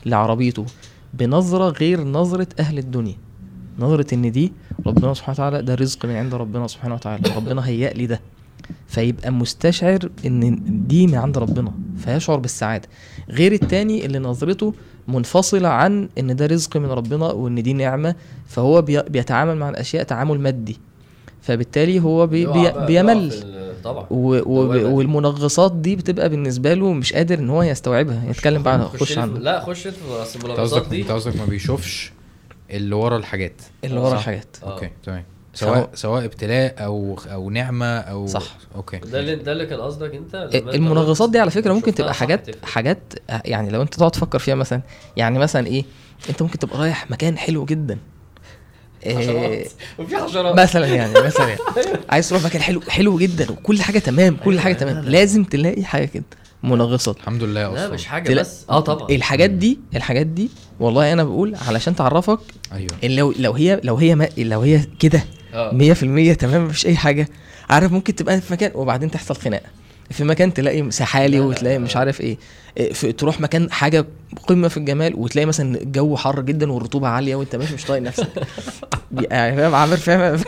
لعربيته 0.05 0.65
بنظرة 1.13 1.69
غير 1.69 2.03
نظرة 2.03 2.47
أهل 2.59 2.77
الدنيا. 2.77 3.15
نظرة 3.79 4.13
إن 4.13 4.31
دي 4.31 4.53
ربنا 4.87 5.13
سبحانه 5.13 5.33
وتعالى 5.33 5.61
ده 5.61 5.75
رزق 5.75 6.05
من 6.05 6.15
عند 6.15 6.33
ربنا 6.33 6.67
سبحانه 6.67 6.95
وتعالى. 6.95 7.35
ربنا 7.35 7.67
هيأ 7.67 7.93
لي 7.93 8.05
ده. 8.05 8.19
فيبقى 8.87 9.31
مستشعر 9.31 9.99
إن 10.25 10.59
دي 10.87 11.07
من 11.07 11.15
عند 11.15 11.37
ربنا 11.37 11.71
فيشعر 11.97 12.37
بالسعادة. 12.37 12.87
غير 13.29 13.51
التاني 13.51 14.05
اللي 14.05 14.19
نظرته 14.19 14.73
منفصلة 15.07 15.67
عن 15.67 16.09
إن 16.17 16.35
ده 16.35 16.45
رزق 16.45 16.77
من 16.77 16.85
ربنا 16.85 17.25
وإن 17.25 17.63
دي 17.63 17.73
نعمة 17.73 18.15
فهو 18.47 18.81
بي 18.81 19.01
بيتعامل 19.01 19.57
مع 19.57 19.69
الأشياء 19.69 20.03
تعامل 20.03 20.39
مادي. 20.39 20.77
فبالتالي 21.41 21.99
هو 21.99 22.27
بي 22.27 22.45
بي 22.45 22.71
بيمل. 22.85 23.33
طبعا. 23.83 24.05
والمنغصات 24.11 25.71
دي 25.75 25.95
بتبقى 25.95 26.29
بالنسبة 26.29 26.73
له 26.73 26.93
مش 26.93 27.13
قادر 27.13 27.39
إن 27.39 27.49
هو 27.49 27.63
يستوعبها. 27.63 28.29
يتكلم 28.29 28.63
بقى 28.63 28.73
عنها 28.73 28.85
خش 28.87 29.17
عنها 29.17 29.39
لا 29.39 29.59
خش 29.59 29.87
أصل 29.87 30.39
المنغصات 30.39 30.87
دي. 30.89 31.01
أنت 31.01 31.11
قصدك 31.11 31.37
ما 31.37 31.45
بيشوفش 31.45 32.11
اللي 32.71 32.95
ورا 32.95 33.17
الحاجات. 33.17 33.61
اللي 33.83 33.99
ورا. 33.99 34.13
الحاجات. 34.13 34.57
آه. 34.63 34.73
okay 34.73 34.89
تمام. 35.03 35.23
فهو- 35.23 35.34
سواء 35.55 35.89
سواء 35.93 36.25
ابتلاء 36.25 36.75
أو 36.85 37.19
أو 37.31 37.49
نعمة 37.49 37.97
أو 37.97 38.27
صح. 38.27 38.43
okay. 38.75 38.97
ده 38.97 39.19
اللي 39.19 39.35
ده 39.35 39.51
اللي 39.51 39.65
كان 39.65 39.81
قصدك 39.81 40.15
أنت؟ 40.15 40.49
المنغصات 40.55 41.29
دي 41.29 41.39
على 41.39 41.51
فكرة 41.51 41.73
ممكن 41.73 41.93
تبقى 41.95 42.13
حاجات 42.13 42.49
تفرق. 42.49 42.65
حاجات 42.65 42.99
يعني 43.45 43.69
لو 43.69 43.81
أنت 43.81 43.93
تقعد 43.93 44.11
تفكر 44.11 44.39
فيها 44.39 44.55
مثلا 44.55 44.81
يعني 45.17 45.39
مثلا 45.39 45.67
إيه 45.67 45.83
أنت 46.29 46.41
ممكن 46.41 46.59
تبقى 46.59 46.79
رايح 46.79 47.11
مكان 47.11 47.37
حلو 47.37 47.65
جدا. 47.65 47.97
إيه 49.05 49.17
حشرات 49.17 49.67
وفي 49.99 50.17
حشرات 50.17 50.55
مثلا 50.59 50.85
يعني 50.87 51.13
مثلا 51.27 51.47
يعني. 51.47 51.59
عايز 52.09 52.29
تروح 52.29 52.43
مكان 52.43 52.61
حلو 52.61 52.81
حلو 52.81 53.17
جدا 53.17 53.51
وكل 53.51 53.81
حاجة 53.81 53.99
تمام 53.99 54.37
كل 54.45 54.59
حاجة 54.59 54.73
لا، 54.73 54.79
تمام. 54.79 54.95
لا، 54.95 55.01
لا. 55.01 55.09
لازم 55.09 55.43
تلاقي 55.43 55.83
حاجة 55.83 56.05
كده 56.05 56.23
منغصات. 56.63 57.17
الحمد 57.17 57.43
لله 57.43 57.61
لا 57.61 57.73
أصلا 57.73 57.93
مش 57.93 58.05
حاجة 58.05 58.27
تلا- 58.27 58.41
بس. 58.41 58.65
آه 58.69 58.79
طبعا. 58.79 59.09
الحاجات 59.09 59.49
دي 59.49 59.79
الحاجات 59.95 60.25
دي 60.25 60.49
والله 60.79 61.13
أنا 61.13 61.23
بقول 61.23 61.55
علشان 61.67 61.95
تعرفك 61.95 62.39
أيوه. 62.73 62.89
لو 63.03 63.33
لو 63.39 63.51
هي 63.53 63.79
لو 63.83 63.95
هي 63.95 64.15
ما 64.15 64.29
لو 64.37 64.61
هي 64.61 64.81
كده 64.99 65.23
100% 65.55 66.35
تمام؟ 66.37 66.65
مفيش 66.65 66.85
أي 66.85 66.95
حاجة. 66.95 67.27
عارف 67.69 67.91
ممكن 67.91 68.15
تبقى 68.15 68.41
في 68.41 68.53
مكان 68.53 68.71
وبعدين 68.75 69.11
تحصل 69.11 69.35
خناقة. 69.35 69.65
في 70.11 70.23
مكان 70.23 70.53
تلاقي 70.53 70.91
سحالي 70.91 71.37
لا، 71.37 71.41
لا، 71.43 71.47
وتلاقي 71.47 71.77
لا. 71.77 71.83
مش 71.83 71.97
عارف 71.97 72.21
إيه. 72.21 72.37
إيه، 72.77 72.93
في 72.93 73.11
تروح 73.11 73.41
مكان 73.41 73.71
حاجة 73.71 74.05
قمة 74.47 74.67
في 74.67 74.77
الجمال 74.77 75.13
وتلاقي 75.15 75.45
مثلا 75.45 75.81
الجو 75.81 76.15
حر 76.17 76.41
جدا 76.41 76.71
والرطوبة 76.71 77.07
عالية 77.07 77.35
وأنت 77.35 77.55
ماشي 77.55 77.73
مش 77.73 77.85
طايق 77.85 78.01
نفسك. 78.03 78.27
يعني 79.31 79.55
فاهم؟ 79.57 79.75
عامر 79.75 79.97
فاهم؟ 79.97 80.21
إيه؟ 80.21 80.39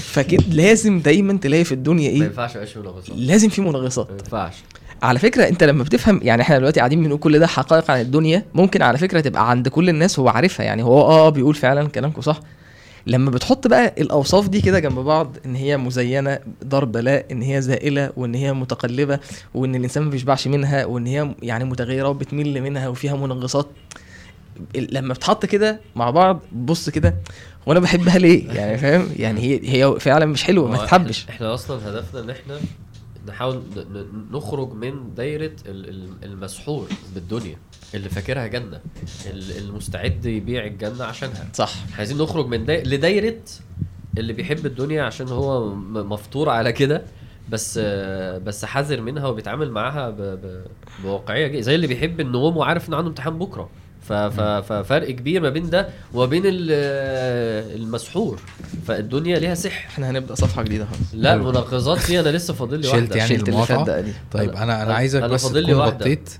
فكده 0.00 0.44
لازم 0.50 1.00
دايما 1.00 1.38
تلاقي 1.38 1.64
في 1.64 1.72
الدنيا 1.72 2.10
ما 2.10 2.16
إيه 2.16 2.22
ينفعش 2.22 2.54
يبقاش 2.54 2.76
منغصات 2.76 3.10
لازم 3.16 3.48
في 3.48 3.60
منغصات 3.60 4.10
ما 4.10 4.16
ينفعش. 4.16 4.54
على 5.02 5.18
فكرة 5.18 5.48
أنت 5.48 5.64
لما 5.64 5.84
بتفهم 5.84 6.20
يعني 6.22 6.42
إحنا 6.42 6.58
دلوقتي 6.58 6.80
قاعدين 6.80 7.02
بنقول 7.02 7.18
كل 7.18 7.38
ده 7.38 7.46
حقائق 7.46 7.90
عن 7.90 8.00
الدنيا 8.00 8.42
ممكن 8.54 8.82
على 8.82 8.98
فكرة 8.98 9.20
تبقى 9.20 9.50
عند 9.50 9.68
كل 9.68 9.88
الناس 9.88 10.18
هو 10.18 10.28
عارفها. 10.28 10.66
يعني 10.66 10.82
هو 10.82 11.00
آه 11.02 11.28
بيقول 11.28 11.54
فعلا 11.54 11.88
كلامكم 11.88 12.20
صح. 12.20 12.40
لما 13.06 13.30
بتحط 13.30 13.66
بقى 13.66 13.94
الأوصاف 13.98 14.48
دي 14.48 14.60
كده 14.60 14.78
جنب 14.78 14.98
بعض 14.98 15.36
إن 15.46 15.54
هي 15.56 15.76
مزينة 15.76 16.38
دار 16.62 16.84
بلاء 16.84 17.26
إن 17.32 17.42
هي 17.42 17.62
زائلة 17.62 18.10
وإن 18.16 18.34
هي 18.34 18.52
متقلبة 18.52 19.18
وإن 19.54 19.74
الإنسان 19.74 20.02
ما 20.02 20.10
بيشبعش 20.10 20.48
منها 20.48 20.84
وإن 20.84 21.06
هي 21.06 21.34
يعني 21.42 21.64
متغيرة 21.64 22.08
وبتمل 22.08 22.60
منها 22.62 22.88
وفيها 22.88 23.16
منغصات. 23.16 23.66
لما 24.76 25.14
بتحط 25.14 25.46
كده 25.46 25.80
مع 25.96 26.10
بعض 26.10 26.40
بص 26.52 26.90
كده 26.90 27.14
وأنا 27.66 27.80
بحبها 27.80 28.18
ليه؟ 28.18 28.50
يعني 28.52 28.78
فاهم؟ 28.78 29.08
يعني 29.16 29.40
هي 29.40 29.60
هي 29.84 30.00
فعلا 30.00 30.26
مش 30.26 30.44
حلوة 30.44 30.68
ما 30.68 30.76
هو 30.76 30.84
تتحبش. 30.84 31.26
إحنا 31.30 31.54
أصلا 31.54 31.88
هدفنا 31.90 32.20
إن 32.20 32.30
إحنا 32.30 32.60
نحاول 33.28 33.62
نخرج 34.30 34.72
من 34.72 35.14
دايرة 35.14 35.52
ال- 35.66 35.88
ال- 35.88 36.24
المسحور 36.24 36.88
بالدنيا 37.14 37.56
اللي 37.94 38.08
فاكرها 38.08 38.46
جنة 38.46 38.80
ال- 39.26 39.58
المستعد 39.58 40.26
يبيع 40.26 40.64
الجنة 40.66 41.04
عشانها. 41.04 41.48
صح. 41.54 41.72
عايزين 41.98 42.18
نخرج 42.18 42.46
من 42.46 42.64
داي... 42.64 42.82
لدايرة 42.82 43.38
اللي 44.18 44.32
بيحب 44.32 44.66
الدنيا 44.66 45.02
عشان 45.02 45.28
هو 45.28 45.74
مفطور 46.04 46.48
على 46.48 46.72
كده 46.72 47.02
بس 47.50 47.78
بس 48.44 48.64
حذر 48.64 49.00
منها 49.00 49.26
وبيتعامل 49.26 49.70
معاها 49.70 50.10
ب... 50.10 50.16
ب... 50.22 50.64
بواقعية 51.04 51.60
زي 51.60 51.74
اللي 51.74 51.86
بيحب 51.86 52.20
النوم 52.20 52.56
وعارف 52.56 52.88
ان 52.88 52.94
عنده 52.94 53.08
امتحان 53.08 53.38
بكرة. 53.38 53.68
ففرق 54.08 55.10
كبير 55.10 55.40
ما 55.42 55.50
بين 55.50 55.70
ده 55.70 55.88
وما 56.14 56.26
بين 56.26 56.42
ال- 56.46 56.68
آه، 56.72 57.74
المسحور. 57.76 58.40
فالدنيا 58.86 59.38
ليها 59.38 59.54
سحر. 59.54 59.86
إحنا 59.88 60.10
هنبدأ 60.10 60.34
صفحة 60.34 60.62
جديدة 60.62 60.84
خالص. 60.84 61.00
لا. 61.14 61.34
المناقضات 61.34 62.06
دي 62.06 62.20
أنا 62.20 62.28
لسه 62.28 62.54
فاضل 62.54 62.76
لي 62.76 62.82
شلت 62.82 62.94
واحدة. 62.94 63.16
يعني 63.16 63.28
شلت 63.38 63.48
اللي؟ 63.48 63.66
فات 63.66 64.04
طيب 64.32 64.52
أنا- 64.52 64.56
أنا 64.56 64.82
أنا 64.82 64.86
أنا- 64.92 64.96
عايزك 64.96 65.22
أنا 65.22 65.32
بس 65.34 65.42
تكون 65.52 65.74
واحدة. 65.74 65.96
غطيت 65.96 66.30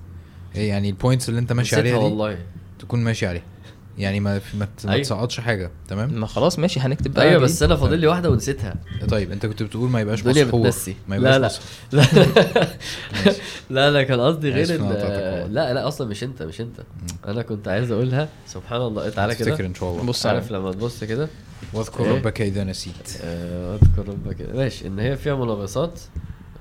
يعني 0.55 0.89
ال 0.91 0.96
points 0.96 1.29
اللي 1.29 1.41
أنت 1.41 1.53
ماشي 1.53 1.77
عليها 1.77 1.99
دي؟ 1.99 2.05
والله. 2.05 2.39
تكون 2.79 3.01
ماشي 3.05 3.27
عليها. 3.27 3.43
يعني 3.99 4.21
ما 4.21 4.41
ما, 4.55 4.69
أيوة. 4.89 5.03
تسقطش 5.03 5.41
حاجة 5.41 5.71
تمام؟ 5.89 6.15
ما 6.21 6.27
خلاص 6.27 6.59
ماشي 6.59 6.81
هنكتب 6.81 7.15
بقى 7.15 7.29
أيوه. 7.29 7.41
بس 7.41 7.63
أنا 7.63 7.77
فاضل 7.77 7.99
لي 7.99 8.07
واحدة 8.07 8.31
ونسيتها. 8.31 8.75
طيب 9.09 9.33
أنت 9.33 9.47
كنت 9.47 9.63
بتقول 9.63 9.91
ما 9.91 10.01
يبقاش 10.01 10.27
مسحور. 10.27 10.73
ما 11.09 11.15
لا، 11.15 11.37
يبقاش 11.37 11.59
لا. 11.93 12.01
لا. 12.03 12.69
ماشي. 13.25 13.41
لا 13.71 13.91
لا 13.91 14.03
كان 14.03 14.21
قصدي 14.21 14.51
غير 14.51 14.75
ان. 14.81 14.89
لا 15.53 15.75
لا 15.75 15.89
أصلا 15.89 16.09
مش 16.09 16.25
أنت 16.25 16.43
مش 16.43 16.61
أنت. 16.61 16.77
أنا 17.27 17.43
كنت 17.43 17.69
عايز 17.69 17.91
أقولها. 17.91 18.29
سبحان 18.47 18.81
الله. 18.81 19.09
تعالى 19.09 19.35
كده. 19.35 19.51
تفتكر 19.51 19.67
إن 19.67 19.75
شاء 19.75 19.91
الله. 19.91 20.03
بص 20.03 20.27
عارف 20.27 20.53
لما 20.53 20.73
تبص 20.73 21.05
كده. 21.05 21.29
واذكر 21.73 22.05
إيه؟ 22.05 22.13
ربك 22.13 22.41
إذا 22.41 22.65
نسيت. 22.65 22.95
آه، 23.25 23.75
اذكر 23.83 24.09
ربك 24.09 24.37
ماشي. 24.55 24.87
إن 24.87 24.99
هي 24.99 25.17
فيها 25.17 25.35
منغصات 25.35 26.01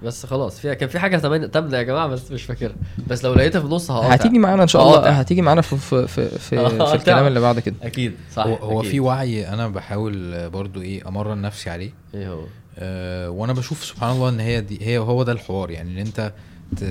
بس 0.03 0.25
خلاص 0.25 0.59
فيها 0.59 0.73
كان 0.73 0.89
في 0.89 0.99
حاجة 0.99 1.17
تمانية 1.17 1.47
تامنة 1.47 1.77
يا 1.77 1.83
جماعة 1.83 2.07
بس 2.07 2.31
مش 2.31 2.43
فاكرها. 2.43 2.75
بس 3.07 3.25
لو 3.25 3.33
لقيتها 3.33 3.59
في 3.59 3.65
النص 3.65 3.91
هقاطع 3.91 4.13
هتيجي 4.13 4.39
معانا 4.39 4.63
إن 4.63 4.67
شاء 4.67 4.81
الله. 4.81 4.93
هقاطع. 4.93 5.09
هتيجي 5.09 5.41
معانا 5.41 5.61
في 5.61 5.77
في 5.77 6.07
في, 6.07 6.29
في, 6.29 6.39
في 6.87 6.95
الكلام. 6.95 7.27
اللي 7.27 7.39
بعد 7.39 7.59
كده. 7.59 7.75
أكيد. 7.83 8.15
صح 8.33 8.43
هو, 8.47 8.55
هو 8.55 8.79
أكيد. 8.79 8.91
في 8.91 8.99
وعي 8.99 9.47
أنا 9.49 9.67
بحاول 9.67 10.49
برضو 10.49 10.81
إيه 10.81 11.07
أمرن 11.07 11.41
نفسي 11.41 11.69
عليه. 11.69 11.91
إيه 12.13 12.29
هو؟ 12.33 12.43
أه 12.77 13.29
وأنا 13.29 13.53
بشوف 13.53 13.85
سبحان 13.85 14.11
الله 14.11 14.29
إن 14.29 14.39
هي 14.39 14.61
دي 14.61 14.85
هي 14.85 14.97
هو 14.97 15.23
ده 15.23 15.31
الحوار. 15.31 15.71
يعني 15.71 15.91
إن 15.91 15.97
أنت 15.97 16.33
ت... 16.77 16.83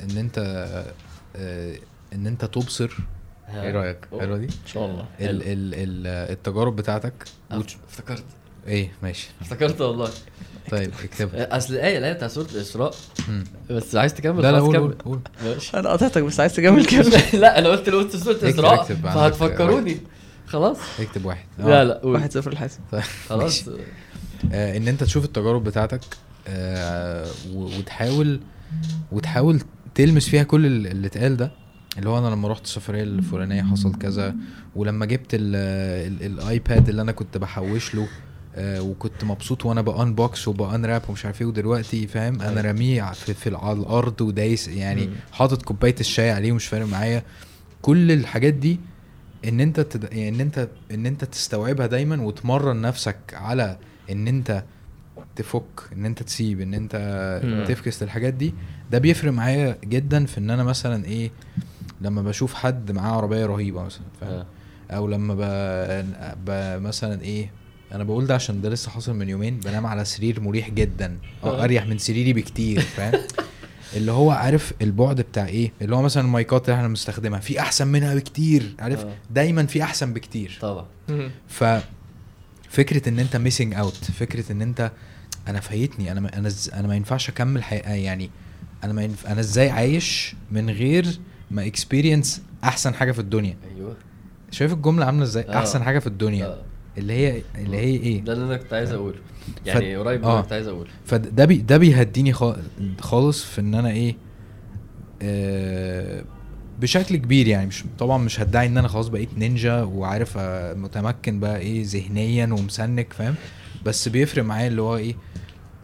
إن 0.00 0.18
أنت 0.18 0.38
أه 1.36 1.74
إن 2.14 2.26
أنت 2.26 2.44
تبصر. 2.44 2.90
إيه 3.54 3.70
رأيك. 3.70 3.98
حلوة 4.20 4.36
دي؟ 4.38 4.44
إن 4.44 4.66
شاء 4.66 4.84
الله. 4.84 5.04
ال... 5.20 5.26
ال... 5.28 5.42
ال... 5.74 6.06
التجارب 6.32 6.76
بتاعتك. 6.76 7.12
أفتكرت. 7.50 8.24
إيه 8.66 8.90
ماشي. 9.02 9.28
افتكرت 9.40 9.80
والله. 9.80 10.10
طيب 10.70 10.90
اكتبها. 11.04 11.56
أصل 11.56 11.74
الايه 11.74 11.98
الايه 11.98 12.12
بتاع 12.12 12.28
سوره 12.28 12.46
الإسراء. 12.54 12.94
بس 13.70 13.96
عايز 13.96 14.14
تكمل 14.14 14.42
لا 14.42 14.52
لا 14.52 14.60
خلاص 14.60 14.62
قول 14.62 14.76
كمل. 14.76 14.82
قول 14.82 14.94
قول. 15.04 15.20
ماشي. 15.54 15.76
أنا 15.78 15.88
قطعتك 15.90 16.22
بس 16.22 16.40
عايز 16.40 16.54
تكمل 16.56 16.84
كده 16.86 17.10
لا 17.40 17.58
أنا 17.58 17.68
قلت 17.68 17.88
لو 17.88 17.98
قلت 17.98 18.16
سوره 18.16 18.34
الاسراء 18.36 18.82
فهتفكروني. 18.84 19.96
خلاص؟ 20.46 20.76
اكتب 21.00 21.24
واحد. 21.24 21.44
لا 21.58 21.84
لا 21.84 21.98
قول. 22.02 22.12
واحد 22.12 22.32
صفر 22.32 22.52
الحاسب 22.52 22.80
خلاص. 23.28 23.64
آه 24.52 24.76
إن 24.76 24.88
أنت 24.88 25.04
تشوف 25.04 25.24
التجارب 25.24 25.64
بتاعتك 25.64 26.00
آه 26.48 27.26
وتحاول 27.54 28.40
وتحاول 29.12 29.60
تلمس 29.94 30.28
فيها 30.28 30.42
كل 30.42 30.66
ال- 30.66 30.86
اللي 30.86 31.06
اتقال 31.06 31.36
ده. 31.36 31.52
اللي 31.98 32.08
هو 32.10 32.18
أنا 32.18 32.28
لما 32.34 32.48
رحت 32.48 32.64
السفرية 32.64 33.02
الفلانية 33.02 33.62
حصل 33.62 33.94
كذا 33.94 34.34
ولما 34.76 35.06
جبت 35.06 35.34
ال- 35.34 35.56
ال- 36.22 36.26
الايباد 36.32 36.88
اللي 36.88 37.02
أنا 37.02 37.12
كنت 37.12 37.38
بحوش 37.38 37.94
له. 37.94 38.08
آه 38.56 38.82
وكنت 38.82 39.24
مبسوط 39.24 39.66
وأنا 39.66 39.80
بأنبوكس 39.80 40.48
وبانراب 40.48 41.02
ومش 41.08 41.26
عارف 41.26 41.40
إيه 41.40 41.46
ودلوقتي 41.46 42.06
فاهم 42.06 42.34
أنا 42.34 42.50
أيوة. 42.50 42.60
راميه 42.60 43.02
ع- 43.02 43.12
في, 43.12 43.34
في 43.34 43.56
على 43.56 43.78
الأرض 43.78 44.20
ودايس 44.20 44.68
يعني. 44.68 45.10
حاطط 45.32 45.62
كوباية 45.62 45.94
الشاي 46.00 46.30
عليه 46.30 46.52
ومش 46.52 46.66
فارق 46.66 46.86
معايا 46.86 47.22
كل 47.82 48.12
الحاجات 48.12 48.54
دي 48.54 48.80
إن 49.44 49.60
أنت 49.60 49.80
تد... 49.80 50.04
يعني 50.12 50.28
إن 50.28 50.40
أنت 50.40 50.68
إن 50.90 51.06
أنت 51.06 51.24
تستوعبها 51.24 51.86
دايما 51.86 52.22
وتمرن 52.22 52.80
نفسك 52.80 53.16
على 53.32 53.78
إن 54.10 54.28
أنت 54.28 54.64
تفك 55.36 55.62
إن 55.92 56.04
أنت 56.06 56.22
تسيب 56.22 56.60
إن 56.60 56.74
أنت 56.74 56.96
مم. 57.44 57.64
تفكس 57.64 58.02
الحاجات 58.02 58.34
دي 58.34 58.54
ده 58.90 58.98
بيفرق 58.98 59.32
معايا 59.32 59.78
جدا 59.84 60.26
في 60.26 60.38
إن 60.38 60.50
أنا 60.50 60.64
مثلا 60.64 61.04
إيه 61.04 61.30
لما 62.00 62.22
بشوف 62.22 62.54
حد 62.54 62.92
معاه 62.92 63.12
عربية 63.16 63.46
رهيبة 63.46 63.82
مثلا 63.82 64.02
فاهم 64.20 64.30
آه. 64.32 64.46
أو 64.96 65.08
لما 65.08 65.34
ب... 65.34 65.40
ب... 66.46 66.80
مثلا 66.82 67.22
إيه 67.22 67.50
أنا 67.92 68.04
بقول 68.04 68.26
ده 68.26 68.34
عشان 68.34 68.60
ده 68.60 68.68
لسه 68.68 68.90
حاصل 68.90 69.14
من 69.14 69.28
يومين 69.28 69.60
بنام 69.60 69.86
على 69.86 70.04
سرير 70.04 70.40
مريح 70.40 70.70
جدا. 70.70 71.18
آه 71.44 71.60
آه. 71.60 71.64
أريح 71.64 71.86
من 71.86 71.98
سريري 71.98 72.32
بكتير 72.32 72.80
فاهم؟ 72.80 73.20
اللي 73.96 74.12
هو 74.12 74.30
عارف 74.30 74.72
البعد 74.82 75.20
بتاع 75.20 75.46
إيه؟ 75.46 75.72
اللي 75.82 75.96
هو 75.96 76.02
مثلا 76.02 76.22
المايكات 76.22 76.68
اللي 76.68 76.76
إحنا 76.76 76.88
بنستخدمها 76.88 77.40
في 77.40 77.60
أحسن 77.60 77.88
منها 77.88 78.14
بكتير 78.14 78.74
عارف؟ 78.78 79.04
آه. 79.04 79.14
دايما 79.30 79.66
في 79.66 79.82
أحسن 79.82 80.12
بكتير. 80.12 80.58
طبعا. 80.60 80.86
ف 81.48 81.64
فكرة 82.70 83.08
إن 83.08 83.18
أنت 83.18 83.36
missing 83.36 83.74
out 83.74 83.94
فكرة 83.94 84.52
إن 84.52 84.62
أنت 84.62 84.92
أنا 85.48 85.60
فايتني 85.60 86.12
أنا 86.12 86.38
أنا 86.38 86.50
أنا 86.74 86.88
ما 86.88 86.96
ينفعش 86.96 87.28
أكمل 87.28 87.62
حقيقة 87.62 87.92
يعني 87.92 88.30
أنا 88.84 88.92
ما 88.92 89.02
ينف... 89.04 89.26
أنا 89.26 89.40
إزاي 89.40 89.70
عايش 89.70 90.34
من 90.50 90.70
غير 90.70 91.20
ما 91.50 91.66
experience 91.66 92.42
أحسن 92.64 92.94
حاجة 92.94 93.12
في 93.12 93.18
الدنيا؟ 93.18 93.56
أيوه. 93.76 93.96
شايف 94.50 94.72
الجملة 94.72 95.06
عاملة 95.06 95.22
إزاي؟ 95.22 95.44
آه. 95.48 95.58
أحسن 95.58 95.82
حاجة 95.82 95.98
في 95.98 96.06
الدنيا. 96.06 96.46
آه. 96.46 96.62
اللي 96.98 97.12
هي 97.12 97.42
اللي 97.58 97.76
هي 97.76 97.96
إيه؟ 97.96 98.20
ده 98.24 98.32
اللي 98.32 98.44
أنا 98.44 98.56
كنت 98.56 98.72
عايز 98.72 98.92
أقوله. 98.92 99.18
يعني 99.66 99.96
قريب 99.96 100.20
من 100.20 100.26
آه. 100.26 100.40
كنت 100.42 100.52
عايز 100.52 100.66
أقوله. 100.66 100.90
فده 101.06 101.44
بي 101.44 101.56
ده 101.56 101.76
بيهديني 101.78 102.32
خا- 102.32 102.56
خالص 103.00 103.44
في 103.44 103.60
إن 103.60 103.74
أنا 103.74 103.90
إيه 103.90 104.16
آه 105.22 106.24
بشكل 106.80 107.16
كبير 107.16 107.48
يعني. 107.48 107.66
مش 107.66 107.84
طبعا 107.98 108.18
مش 108.18 108.40
هدعي 108.40 108.66
إن 108.66 108.78
أنا 108.78 108.88
خلاص 108.88 109.08
بقيت 109.08 109.38
نينجا 109.38 109.82
وعارف 109.82 110.34
آه، 110.38 110.74
متمكن 110.74 111.40
بقى 111.40 111.58
إيه 111.58 111.82
ذهنيا 111.86 112.46
ومسنك 112.46 113.12
فاهم؟ 113.12 113.34
بس 113.84 114.08
بيفرق 114.08 114.44
معايا 114.44 114.68
اللي 114.68 114.82
هو 114.82 114.96
إيه 114.96 115.14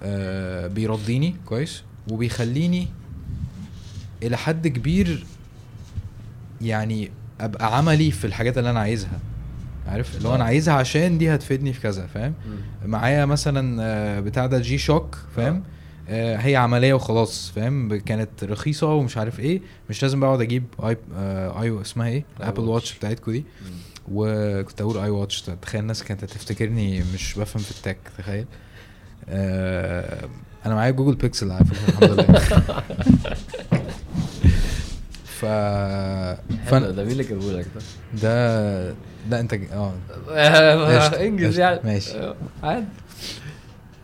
آه 0.03 0.67
بيرضيني 0.67 1.35
كويس 1.47 1.83
وبيخليني 2.11 2.87
إلى 4.23 4.37
حد 4.37 4.69
كبير 4.69 5.25
يعني 6.63 7.11
أبقى 7.41 7.77
عملي 7.77 8.11
في 8.11 8.27
الحاجات 8.27 8.59
اللي 8.59 8.71
أنا 8.71 8.81
عايزها. 8.81 9.19
عارف؟ 9.89 10.17
اللي 10.17 10.29
هو 10.29 10.35
أنا 10.35 10.45
آه. 10.45 10.47
عايزها 10.47 10.75
عشان 10.75 11.19
دي 11.19 11.35
هتفيدني 11.35 11.73
في 11.73 11.81
كذا 11.81 12.07
فاهم. 12.07 12.35
معايا 12.85 13.25
مثلا 13.25 13.83
آه، 13.83 14.21
بتاع 14.21 14.47
ده 14.47 14.59
G-Shock 14.59 15.19
فاهم؟ 15.37 15.63
آه، 16.09 16.37
هي 16.37 16.57
عملية 16.57 16.95
وخلاص 16.95 17.53
فاهم؟ 17.57 17.97
كانت 17.97 18.45
رخيصة 18.45 18.95
ومش 18.95 19.17
عارف 19.17 19.41
إيه 19.41 19.61
مش 19.91 20.03
لازم 20.03 20.21
بقعد 20.21 20.41
أجيب 20.41 20.65
اي 20.85 20.97
آه، 21.17 21.63
اي 21.63 21.81
اسمها 21.81 22.09
إيه؟ 22.09 22.25
ال 22.41 22.45
Apple 22.45 22.63
Watch. 22.63 22.99
بتاعتكم 22.99 23.33
دي. 23.33 23.45
وكنت 24.13 24.81
أقول 24.81 24.99
iWatch 24.99 25.43
تخيل 25.63 25.81
الناس 25.81 26.03
كانت 26.05 26.25
هتفتكرني 26.25 27.03
مش 27.15 27.35
بفهم 27.39 27.63
في 27.63 27.71
ال 27.71 27.76
tech 27.76 27.99
تخيل. 28.19 28.45
آه، 29.29 30.29
أنا 30.67 30.75
معايا 30.75 30.91
Google 30.91 31.15
Pixel 31.15 31.51
على 31.51 31.65
فكرة 31.65 31.89
الحمد 31.89 32.11
لله. 32.21 32.43
ف 35.41 35.45
فن... 36.71 36.95
ده 36.95 37.03
مين 37.05 37.13
اللي 37.13 37.23
جابه 37.25 37.53
لك 37.53 37.67
ده؟ 37.75 37.81
ده 38.23 38.95
لا 39.31 39.41
انت 39.41 39.55
آه. 39.55 39.95
انجز 41.27 41.59
يعني. 41.59 41.81
ماشي. 41.85 42.19
آه، 42.19 42.37
عادي. 42.63 42.87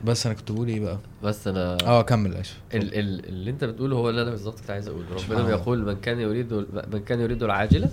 بس 0.05 0.27
أنا 0.27 0.35
كنت 0.35 0.53
بقول 0.53 0.69
إيه 0.69 0.81
بقى؟ 0.81 0.99
بس 1.23 1.49
أنا 1.49 1.77
آه 1.87 2.03
كمل 2.03 2.35
اسف 2.35 2.59
ال 2.75 2.95
ال 2.99 3.29
اللي 3.29 3.51
انت 3.51 3.65
بتقوله 3.65 3.97
هو 3.97 4.11
اللي 4.11 4.23
أنا 4.23 4.31
بالظبط 4.31 4.61
كنت 4.61 4.71
عايز 4.71 4.89
اقوله. 4.89 5.07
ربنا 5.11 5.41
الله. 5.41 5.57
بيقول 5.57 5.85
من 5.85 5.97
كان 6.01 6.21
يريد 6.21 6.53
من 6.93 7.01
كان 7.07 7.21
يريد 7.21 7.43
العاجلة 7.43 7.89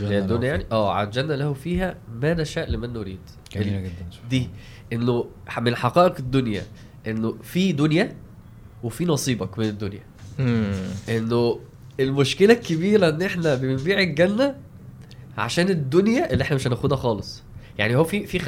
الدنيا 0.00 0.48
يعني. 0.48 0.66
آه 0.72 0.94
عجلنا 0.94 1.32
له 1.32 1.52
فيها 1.52 1.94
ما 2.22 2.34
نشاء 2.34 2.70
لمن 2.70 2.92
نريد. 2.92 3.18
جميلة 3.52 3.80
جدا. 3.80 4.06
دي 4.30 4.48
إنه 4.92 5.24
من 5.60 5.76
حقائق 5.76 6.14
الدنيا 6.18 6.62
إنه 7.06 7.34
في 7.42 7.72
دنيا 7.72 8.16
وفي 8.82 9.04
نصيبك 9.04 9.58
من 9.58 9.64
الدنيا. 9.64 10.02
إنه 11.08 11.60
المشكلة 12.00 12.54
الكبيرة 12.54 13.08
إن 13.08 13.22
إحنا 13.22 13.54
بنبيع 13.54 14.00
الجنة 14.00 14.54
عشان 15.38 15.68
الدنيا 15.68 16.32
اللي 16.32 16.42
إحنا 16.42 16.56
مش 16.56 16.66
هناخدها 16.66 16.96
خالص. 16.96 17.42
يعني 17.78 17.96
هو 17.96 18.04
في 18.04 18.26
في 18.26 18.38
5% 18.38 18.42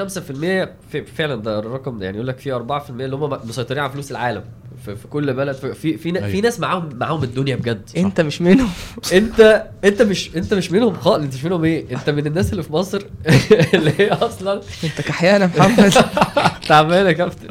في 0.93 1.05
فعلا 1.17 1.35
ده 1.35 1.59
الرقم 1.59 1.99
ده 1.99 2.05
يعني 2.05 2.17
يقول 2.17 2.29
لك 2.29 2.39
في 2.39 2.53
4% 2.87 2.91
اللي 2.91 3.17
هم 3.17 3.39
مسيطرين 3.49 3.83
على 3.83 3.93
فلوس 3.93 4.11
العالم. 4.11 4.45
في, 4.85 4.97
في 4.97 5.09
كل 5.09 5.33
بلد 5.35 5.57
في 5.57 5.75
في, 5.75 5.97
في, 5.97 6.17
أيوة. 6.17 6.29
في 6.29 6.41
ناس 6.41 6.61
معاهم 6.61 6.89
معاهم 6.95 7.23
الدنيا 7.23 7.57
بجد. 7.57 7.83
أنت 7.97 8.21
مش 8.21 8.43
منهم. 8.43 8.69
أنت 9.13 9.67
أنت 9.85 10.03
مش 10.03 10.37
أنت 10.37 10.55
مش 10.55 10.73
منهم 10.73 10.95
خالص. 10.97 11.25
أنت 11.25 11.35
مش 11.35 11.45
منهم 11.45 11.65
إيه؟ 11.65 11.95
أنت 11.97 12.11
من 12.11 12.27
الناس 12.27 12.53
اللي 12.53 12.63
في 12.63 12.73
مصر 12.73 13.03
اللي 13.75 13.93
هي 13.99 14.09
أصلا 14.13 14.61
أنت 14.85 15.01
كحيان 15.01 15.41
يا 15.41 15.47
محمد 15.47 15.93
تعبان 16.69 17.07
يا 17.07 17.13
كابتن. 17.13 17.49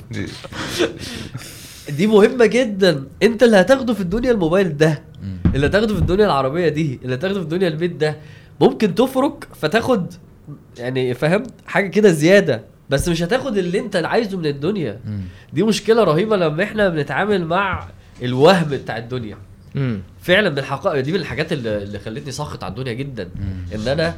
دي 1.90 2.08
مهمة 2.08 2.46
جدا. 2.46 3.04
أنت 3.24 3.44
اللي 3.44 3.58
هتاخده 3.58 3.94
في 3.94 4.02
الدنيا 4.02 4.32
الموبايل 4.32 4.78
ده. 4.78 5.02
اللي 5.56 5.68
هتاخده 5.68 5.94
في 5.94 6.00
الدنيا 6.00 6.26
العربية 6.26 6.70
دي 6.70 7.00
اللي 7.04 7.16
هتاخده 7.16 7.38
في 7.40 7.44
الدنيا 7.44 7.68
البيت 7.68 7.92
ده 7.92 8.16
ممكن 8.62 8.96
تفرك 8.96 9.48
فتاخد 9.56 10.14
يعني 10.78 11.14
فاهم 11.14 11.44
حاجة 11.66 11.88
كده 11.88 12.10
زيادة 12.12 12.64
بس 12.90 13.10
مش 13.10 13.24
هتاخد 13.24 13.58
اللي 13.58 13.80
انت 13.80 13.96
عايزه 13.96 14.38
من 14.38 14.46
الدنيا 14.46 15.00
مم. 15.06 15.22
دي 15.54 15.64
مشكلة 15.64 16.04
رهيبة 16.04 16.38
لما 16.38 16.64
إحنا 16.64 16.90
بنتعامل 16.90 17.46
مع 17.46 17.88
الوهم 18.22 18.70
بتاع 18.70 18.98
الدنيا 18.98 19.38
مم. 19.76 20.02
فعلا 20.22 20.50
من 20.50 20.58
الحقائق 20.60 21.04
دي 21.04 21.12
من 21.12 21.20
الحاجات 21.20 21.54
اللي, 21.54 21.78
اللي 21.84 22.00
خلتني 22.00 22.32
ساخط 22.32 22.64
على 22.64 22.72
الدنيا 22.72 22.94
جدا 22.94 23.30
مم. 23.36 23.76
إن 23.76 23.88
أنا 23.88 24.16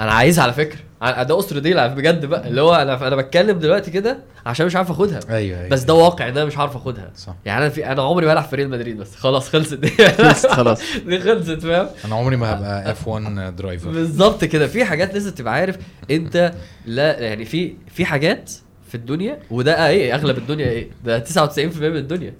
أنا 0.00 0.12
عايزها 0.12 0.44
على 0.44 0.52
فكرة. 0.52 0.78
ده 1.22 1.38
a 1.38 1.42
sour 1.42 1.58
deal 1.58 1.88
بجد 1.88 2.24
بقى. 2.26 2.48
اللي 2.48 2.60
هو 2.60 2.74
أنا 2.74 3.06
أنا 3.08 3.16
بتكلم 3.16 3.58
دلوقتي 3.58 3.90
كده 3.90 4.18
عشان 4.46 4.66
مش 4.66 4.76
عارف 4.76 4.90
أخدها. 4.90 5.20
أيوه 5.30 5.58
أيوه. 5.58 5.68
بس 5.68 5.82
ده 5.82 5.94
واقع 5.94 6.28
إن 6.28 6.36
أنا 6.36 6.44
مش 6.44 6.58
عارف 6.58 6.76
أخدها. 6.76 7.10
صح. 7.16 7.34
يعني 7.44 7.60
أنا 7.60 7.68
في 7.68 7.86
أنا 7.86 8.02
عمري 8.02 8.26
ما 8.26 8.32
ألعب 8.32 8.44
في 8.44 8.56
ريال 8.56 8.70
مدريد 8.70 8.96
بس. 8.98 9.14
خلاص 9.16 9.48
خلصت. 9.48 9.74
دي 9.74 9.88
خلصت 10.18 10.46
خلاص. 10.46 10.80
دي 11.06 11.20
خلصت 11.20 11.60
فاهم؟ 11.62 11.86
أنا 12.04 12.14
عمري 12.14 12.36
ما 12.36 12.52
هبقى 12.52 12.90
F1 12.90 13.08
driver 13.08 13.90
بالظبط 13.90 14.44
كده. 14.44 14.66
في 14.66 14.84
حاجات 14.84 15.14
لازم 15.14 15.30
تبقى 15.30 15.52
عارف 15.54 15.76
أنت 16.10 16.52
لا 16.86 17.18
يعني 17.18 17.44
في 17.44 17.74
في 17.88 18.04
حاجات 18.04 18.52
في 18.88 18.94
الدنيا 18.94 19.38
وده 19.50 19.88
إيه 19.88 20.14
أغلب 20.14 20.38
الدنيا 20.38 20.66
إيه؟ 20.66 20.88
ده 21.04 21.24
99% 21.24 21.58
من 21.76 21.96
الدنيا. 21.96 22.34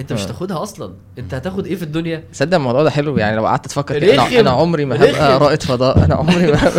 انت 0.00 0.12
مش 0.12 0.22
آه. 0.22 0.26
تاخدها 0.26 0.62
أصلا 0.62 0.94
انت 1.18 1.34
هتاخد 1.34 1.66
إيه 1.66 1.74
في 1.76 1.82
الدنيا 1.82 2.24
تصدق 2.32 2.56
الموضوع 2.56 2.82
ده 2.82 2.90
حلو 2.90 3.18
يعني 3.18 3.36
لو 3.36 3.46
قعدت 3.46 3.66
تفكر. 3.66 4.14
أنا, 4.14 4.40
أنا 4.40 4.50
عمري 4.50 4.84
ما 4.84 4.96
هبقى. 4.96 5.38
رائد 5.38 5.62
فضاء 5.62 6.04
أنا 6.04 6.14
عمري 6.14 6.52
ما. 6.52 6.72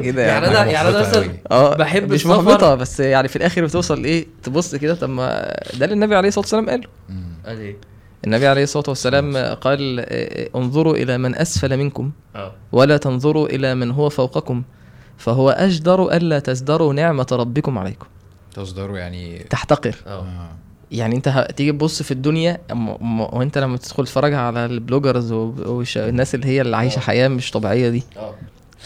كده 0.00 0.22
يعني 0.22 0.46
يعني 0.46 0.46
أنا 0.46 0.64
يعني 0.70 0.88
أنا 0.88 1.00
مثلا. 1.00 1.30
آه 1.50 1.76
بحب 1.76 2.12
مش. 2.12 2.26
محبطه 2.26 2.74
بس 2.74 3.00
يعني 3.00 3.28
في 3.28 3.36
الآخر 3.36 3.64
بتوصل 3.64 4.04
إيه 4.04 4.26
تبص 4.42 4.74
كده 4.74 4.94
طب 4.94 5.08
ما 5.08 5.56
ده 5.78 5.84
اللي 5.84 5.94
النبي 5.94 6.16
عليه 6.16 6.28
الصلاة 6.28 6.42
والسلام 6.44 6.70
قاله 6.70 6.88
مم. 7.08 7.32
يعني 7.44 7.76
النبي 8.24 8.46
عليه 8.46 8.62
الصلاة 8.62 8.84
والسلام 8.88 9.36
قال 9.36 10.04
آه، 10.08 10.48
انظروا 10.56 10.94
إلى 10.96 11.18
من 11.18 11.34
أسفل 11.36 11.76
منكم 11.76 12.10
آه 12.36 12.52
ولا 12.72 12.96
تنظروا 12.96 13.46
إلى 13.48 13.74
من 13.74 13.90
هو 13.90 14.08
فوقكم 14.08 14.62
فهو 15.18 15.50
أجدر 15.50 16.12
ألا 16.16 16.38
تزدروا 16.38 16.92
نعمة 16.92 17.26
ربكم 17.32 17.78
عليكم 17.78 18.06
تصدروا 18.54 18.98
يعني 18.98 19.38
تحتقر 19.38 19.94
آه 20.06 20.10
آه. 20.20 20.50
يعني 20.90 21.16
انت 21.16 21.48
تيجي 21.56 21.72
تبص 21.72 22.02
في 22.02 22.10
الدنيا 22.10 22.58
وانت 23.32 23.58
لما 23.58 23.76
تدخل 23.76 24.04
تتفرج 24.04 24.34
على 24.34 24.66
البلوجرز 24.66 25.32
والناس 25.32 26.34
اللي 26.34 26.46
هي 26.46 26.60
اللي 26.60 26.76
عايشة 26.76 26.96
آه. 26.98 27.00
حياة 27.00 27.28
مش 27.28 27.50
طبيعية 27.50 27.88
دي. 27.88 28.02
آه. 28.16 28.34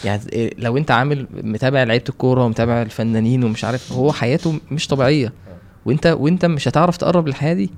يعني 0.03 0.21
إيه، 0.33 0.53
لو 0.57 0.77
انت 0.77 0.91
عامل 0.91 1.27
متابع 1.43 1.83
لعيبة 1.83 2.05
الكورة 2.09 2.45
ومتابع 2.45 2.81
الفنانين 2.81 3.43
ومش 3.43 3.63
عارف 3.63 3.91
هو 3.91 4.11
حياته 4.11 4.59
مش 4.71 4.87
طبيعية. 4.87 5.33
وانت 5.85 6.05
وانت 6.07 6.45
مش 6.45 6.67
هتعرف 6.67 6.97
تقرب 6.97 7.27
للحياة 7.27 7.53
دي. 7.53 7.69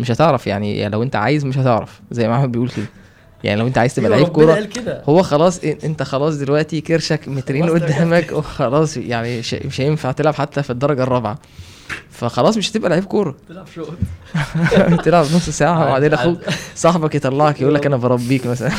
مش 0.00 0.10
هتعرف 0.10 0.46
يعني, 0.46 0.78
يعني 0.78 0.92
لو 0.92 1.02
انت 1.02 1.16
عايز 1.16 1.44
مش 1.44 1.58
هتعرف 1.58 2.00
زي 2.10 2.28
ما 2.28 2.36
أحمد 2.36 2.52
بيقول 2.52 2.68
كده. 2.68 2.86
يعني 3.44 3.60
لو 3.60 3.66
انت 3.66 3.78
عايز 3.78 3.94
تبقى 3.94 4.08
أيوة، 4.08 4.20
لعيب 4.20 4.32
كورة 4.32 5.02
هو 5.08 5.22
خلاص 5.22 5.60
انت 5.64 6.02
خلاص 6.02 6.36
دلوقتي 6.36 6.80
كرشك 6.80 7.28
مترين 7.28 7.70
قدامك 7.70 8.32
وخلاص 8.32 8.96
يعني 8.96 9.38
مش 9.38 9.80
هينفع 9.80 10.12
تلعب 10.12 10.34
حتى 10.34 10.62
في 10.62 10.70
الدرجة 10.70 11.02
الرابعة. 11.02 11.38
فخلاص 12.10 12.56
مش 12.56 12.70
هتبقى 12.70 12.90
لعيب 12.90 13.04
كورة. 13.04 13.36
تلعب 13.48 13.66
شغل 13.66 13.94
تلعب 15.04 15.24
نص 15.24 15.50
ساعة 15.50 15.80
وبعدين 15.86 16.12
أخوك 16.14 16.38
صاحبك 16.74 17.14
يطلعك 17.14 17.60
يقول 17.60 17.74
لك 17.74 17.86
أنا 17.86 17.96
بربيك 17.96 18.46
مثلا. 18.46 18.70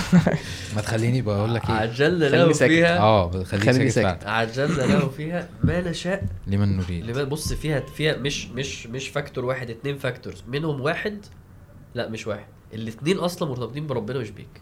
ما 0.75 0.81
تخليني 0.81 1.21
بقول 1.21 1.55
لك 1.55 1.69
إيه؟ 1.69 1.75
عجلنا 1.75 2.25
له. 2.25 2.53
فيها. 2.53 2.97
آه 2.99 3.43
خليني 3.43 3.89
ساكت 3.89 4.25
عجلنا 4.25 4.81
له 4.81 5.09
فيها. 5.17 5.49
ما 5.63 5.81
نشاء 5.81 6.23
لمن 6.47 6.77
نريد. 6.77 7.05
لما 7.05 7.23
بص 7.23 7.53
فيها 7.53 7.79
فيها 7.95 8.17
مش 8.17 8.47
مش 8.47 8.87
مش 8.87 9.07
factor 9.09 9.45
واحد 9.45 9.69
اتنين 9.69 9.97
factors 9.97 10.43
منهم 10.47 10.81
واحد. 10.81 11.17
لا 11.95 12.09
مش 12.09 12.27
واحد. 12.27 12.45
الاتنين 12.73 13.17
أصلا 13.17 13.49
مرتبطين 13.49 13.87
بربنا 13.87 14.19
مش 14.19 14.29
بيك. 14.29 14.61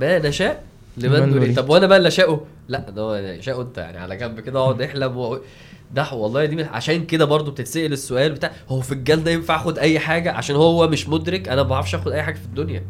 ما 0.00 0.18
نشاء 0.18 0.62
لمن 0.96 1.30
نريد. 1.30 1.56
طب 1.56 1.68
وأنا 1.70 1.86
بقى 1.86 1.98
اللي 1.98 2.08
اشاءه 2.08 2.46
لا 2.68 2.90
ده 2.90 3.02
هو 3.02 3.14
يشاءه 3.14 3.62
أنت 3.62 3.78
يعني 3.78 3.98
على 3.98 4.16
جنب 4.16 4.40
كده 4.40 4.58
أقعد 4.60 4.82
أحلم 4.82 5.16
و... 5.16 5.38
ده 5.94 6.12
والله 6.12 6.44
دي 6.44 6.64
عشان 6.64 7.06
كده 7.06 7.24
برضو 7.24 7.50
بتتسأل 7.50 7.92
السؤال 7.92 8.32
بتاع 8.32 8.52
هو 8.68 8.80
في 8.80 8.92
الجنه 8.92 9.30
ينفع 9.30 9.56
آخد 9.56 9.78
أي 9.78 9.98
حاجة؟ 9.98 10.32
عشان 10.32 10.56
هو 10.56 10.88
مش 10.88 11.08
مدرك 11.08 11.48
أنا 11.48 11.62
ما 11.62 11.68
بعرفش 11.68 11.94
آخد 11.94 12.12
أي 12.12 12.22
حاجة 12.22 12.34
في 12.34 12.44
الدنيا. 12.44 12.84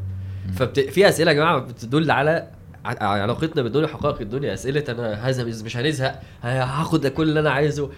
فبت... 0.56 0.80
في 0.80 1.08
أسئلة 1.08 1.30
يا 1.30 1.36
جماعة 1.36 1.58
بتدل 1.58 2.10
على 2.10 2.48
علاقتنا 2.84 3.62
بالدنيا 3.62 3.86
حقائق 3.86 4.20
الدنيا. 4.20 4.54
أسئلة 4.54 4.84
أنا 4.88 5.28
هذا 5.28 5.44
مش 5.44 5.76
هنزهق 5.76 6.22
هاخد 6.42 7.06
كل 7.06 7.28
اللي 7.28 7.40
أنا 7.40 7.50
عايزه. 7.50 7.90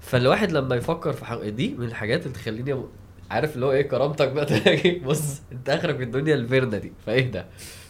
فالواحد 0.00 0.52
لما 0.52 0.76
يفكر 0.76 1.12
في 1.12 1.24
حق... 1.24 1.42
دي 1.42 1.74
من 1.78 1.86
الحاجات 1.86 2.22
اللي 2.26 2.34
تخليني 2.34 2.82
عارف 3.30 3.54
اللي 3.54 3.66
هو 3.66 3.72
إيه 3.72 3.82
كرامتك 3.82 4.28
بقى؟ 4.32 4.46
بص 5.06 5.40
أنت 5.52 5.68
آخرك 5.70 5.96
في 5.96 6.02
الدنيا 6.02 6.34
الفيرنا 6.34 6.78
دي. 6.78 6.92
فاهدى 7.06 7.42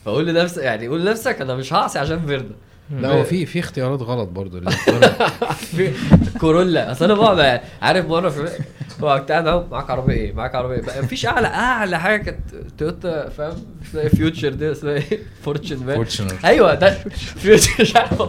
فقول 0.05 0.27
لنفسك 0.27 0.63
يعني 0.63 0.89
قول 0.89 1.01
لنفسك 1.01 1.41
أنا 1.41 1.55
مش 1.55 1.73
هعصي 1.73 1.99
عشان 1.99 2.27
فيرنا. 2.27 2.55
لا 3.01 3.09
هو 3.09 3.25
في 3.25 3.47
في 3.47 3.59
اختيارات 3.59 4.03
غلط 4.03 4.29
في 5.77 5.93
كورولا. 6.41 6.93
أصل 6.93 7.05
أنا 7.05 7.15
بقعد 7.15 7.39
يعني 7.39 7.61
عارف 7.83 8.07
مرة 8.07 8.29
في 8.29 8.49
هو 9.01 9.19
بتاع 9.19 9.41
ده 9.41 9.67
معاك 9.67 9.91
عربية 9.91 10.15
إيه؟ 10.15 10.33
معاك 10.33 10.55
عربية 10.55 10.75
إيه؟ 10.77 10.83
بقى 10.83 11.03
مفيش 11.03 11.27
اعلى 11.27 11.47
أعلى 11.47 12.01
حاجة 12.01 12.23
كانت 12.23 12.39
تويوتا 12.79 13.29
فاهم؟ 13.29 13.57
اسمها 13.89 14.09
فيوتشر 14.09 14.49
دي 14.49 14.73
اسمها 14.73 14.93
إيه 14.95 15.19
فورتشن 15.43 15.87
مان 15.87 16.05
Fortuner. 16.07 16.45
أيوه 16.45 16.75
ده 16.75 16.91
فيوتشر 17.15 17.71
مش 17.83 17.97
عارف. 17.97 18.23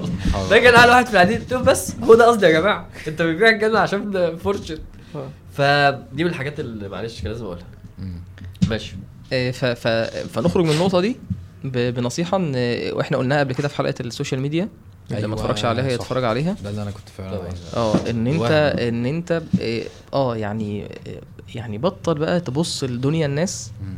ده 0.49 0.59
كان 0.59 0.76
أعلى 0.76 0.91
واحد 0.91 1.05
في 1.05 1.11
العديد. 1.14 1.53
قلت 1.53 1.53
بس 1.53 1.95
هو 2.03 2.16
ده 2.16 2.26
قصدي 2.28 2.45
يا 2.45 2.51
جماعة. 2.51 2.88
أنت 3.07 3.22
بتبيع 3.22 3.49
الجنة 3.49 3.80
عشان 3.80 4.38
فورتشن 4.38 4.78
فدي 5.53 6.24
من 6.24 6.30
الحاجات 6.30 6.59
اللي 6.59 6.89
معلش 6.89 7.22
كان 7.22 7.32
لازم 7.32 7.45
أقولها. 7.45 7.66
ماشي. 8.70 8.95
آه،. 9.34 9.51
فنخرج 10.34 10.66
من 10.66 10.72
النقطة 10.72 11.01
دي. 11.01 11.18
بنصيحة 11.64 12.38
إن 12.38 12.53
وإحنا 12.93 13.18
قلناها 13.18 13.39
قبل 13.39 13.55
كده 13.55 13.68
في 13.68 13.76
حلقة 13.76 13.93
السوشيال 13.99 14.41
ميديا 14.41 14.70
اللي 15.11 15.28
ما 15.28 15.34
أيوة، 15.36 15.41
اتفرجش 15.45 15.66
عليها. 15.66 15.89
يتفرج 15.91 16.24
عليها 16.24 16.55
ده 16.64 16.70
اللي 16.70 16.82
أنا 16.84 16.91
كنت 16.91 17.09
فعلا 17.18 17.38
طبعا. 17.38 17.49
آه 17.76 18.09
إن 18.09 18.28
أنت 18.28 18.41
وهم. 18.41 18.88
إن 18.88 19.05
أنت 19.05 19.41
ب- 19.53 19.84
آه 20.14 20.38
يعني 20.38 20.88
يعني 21.55 21.78
بطل 21.78 22.14
بقى 22.20 22.39
تبص 22.39 22.84
لدنيا 22.84 23.26
الناس 23.26 23.72
مم. 23.82 23.93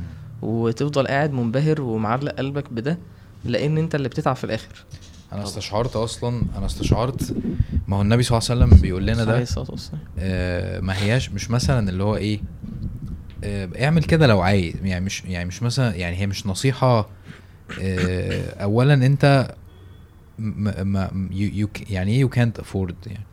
وتفضل 0.49 1.07
قاعد 1.07 1.33
منبهر 1.33 1.81
ومعلق 1.81 2.31
قلبك 2.35 2.73
بده 2.73 2.97
لأن 3.45 3.77
أنت 3.77 3.95
اللي 3.95 4.09
بتتعب 4.09 4.35
في 4.35 4.43
الآخر 4.43 4.85
أنا 5.33 5.43
استشعرت 5.43 5.95
أصلا 5.95 6.43
أنا 6.57 6.65
استشعرت 6.65 7.35
ما 7.87 7.97
هو 7.97 8.01
النبي 8.01 8.23
صلى 8.23 8.37
الله 8.39 8.49
عليه 8.51 8.65
وسلم 8.65 8.81
بيقول 8.81 9.03
لنا 9.05 9.21
عليه 9.21 9.31
ده 9.31 9.41
الصلاة 9.41 9.71
والسلام 9.71 10.01
آه، 10.19 10.79
ما 10.79 10.97
هياش 11.03 11.29
مش 11.29 11.51
مثلا 11.51 11.89
اللي 11.89 12.03
هو 12.03 12.15
إيه 12.15 12.39
آه، 13.43 13.69
اعمل 13.83 14.03
كده 14.03 14.27
لو 14.27 14.41
عايز 14.41 14.73
يعني 14.83 15.05
مش 15.05 15.23
يعني 15.25 15.45
مش 15.45 15.63
مثلا 15.63 15.95
يعني 15.95 16.15
هي 16.15 16.27
مش 16.27 16.47
نصيحة 16.47 16.87
آه، 16.99 17.05
اولا 18.61 18.93
أنت 18.93 19.55
ما 20.39 20.83
ما 20.83 21.27
يو 21.31 21.49
يو 21.53 21.69
يعني 21.89 22.11
إيه 22.11 22.19
يو 22.19 22.29
كانت 22.29 22.59
افورد 22.59 22.95
يعني؟ 23.07 23.25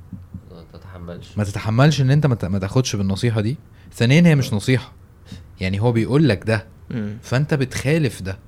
ما 0.52 0.64
تتحملش. 0.78 1.38
ما 1.38 1.44
تتحملش 1.44 2.00
إن 2.00 2.10
أنت 2.10 2.26
ما 2.26 2.34
ت- 2.34 2.44
ما 2.44 2.58
تاخدش 2.58 2.96
بالنصيحة 2.96 3.40
دي. 3.40 3.56
ثانيا 3.94 4.22
هي 4.26 4.34
مش 4.34 4.52
نصيحة. 4.52 4.92
يعني 5.60 5.80
هو 5.80 5.92
بيقول 5.92 6.28
لك 6.28 6.44
ده. 6.46 6.66
فأنت 7.22 7.54
بتخالف 7.54 8.22
ده. 8.22 8.38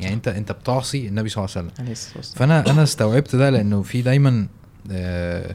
يعني 0.00 0.14
انت 0.14 0.28
أنت 0.28 0.52
بتعصي 0.52 1.08
النبي 1.08 1.28
صلى 1.28 1.44
الله 1.44 1.56
عليه 1.56 1.66
وسلم. 1.68 1.80
عليه 1.84 1.92
الصلاة 1.92 2.16
والسلام. 2.16 2.38
فانا 2.38 2.70
أنا 2.70 2.82
استوعبت 2.82 3.36
ده 3.36 3.50
لأنه 3.50 3.82
في 3.82 4.02
دايما 4.02 4.46
آه، 4.90 5.54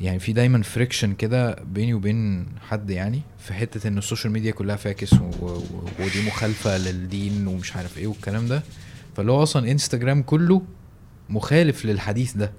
يعني 0.00 0.18
في 0.18 0.32
دايما 0.32 0.62
friction 0.62 1.12
كده 1.14 1.54
بيني 1.54 1.94
وبين 1.94 2.46
حد 2.68 2.90
يعني 2.90 3.20
في 3.38 3.54
حتة 3.54 3.88
إن 3.88 3.98
السوشيال 3.98 4.32
ميديا 4.32 4.50
كلها 4.52 4.76
فاكس. 4.76 5.12
ودي 6.00 6.26
مخالفة 6.26 6.78
للدين 6.78 7.46
ومش 7.46 7.76
عارف 7.76 7.98
إيه 7.98 8.06
والكلام 8.06 8.48
ده. 8.48 8.62
فاللي 9.20 9.32
هو 9.32 9.42
أصلا 9.42 9.70
إنستجرام 9.70 10.22
كله 10.22 10.62
مخالف 11.30 11.84
للحديث 11.86 12.32
ده 12.36 12.52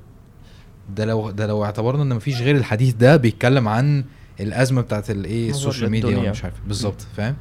ده 0.96 1.06
لو 1.06 1.32
ده 1.32 1.48
لو 1.48 1.66
اعتبرنا 1.66 2.04
إن 2.04 2.16
مفيش 2.16 2.42
غير 2.42 2.56
الحديث 2.56 2.94
ده 2.94 3.18
بيتكلم 3.18 3.68
عن 3.68 4.04
الأزمة 4.40 4.82
بتاعت 4.82 5.12
الايه 5.12 5.50
السوشيال 5.50 5.90
ميديا. 5.90 6.18
ومش 6.30 6.44
عارف 6.44 6.56
بالظبط 6.68 7.08
فاهم 7.18 7.36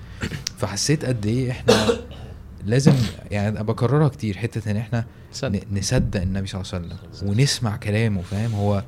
فحسيت 0.59 1.05
قد 1.05 1.27
إيه 1.27 1.51
إحنا 1.51 1.87
لازم 2.67 2.93
يعني 3.31 3.63
بكررها 3.65 4.09
كتير 4.09 4.37
حتة 4.37 4.71
إن 4.71 4.77
إحنا 4.77 5.05
صدق. 5.33 5.61
نصدق 5.73 6.21
النبي 6.21 6.47
صلى 6.47 6.61
الله 6.61 6.73
عليه 6.75 6.87
وسلم 7.13 7.29
ونسمع 7.29 7.77
كلامه 7.77 8.23
فاهم 8.23 8.55
هو 8.55 8.85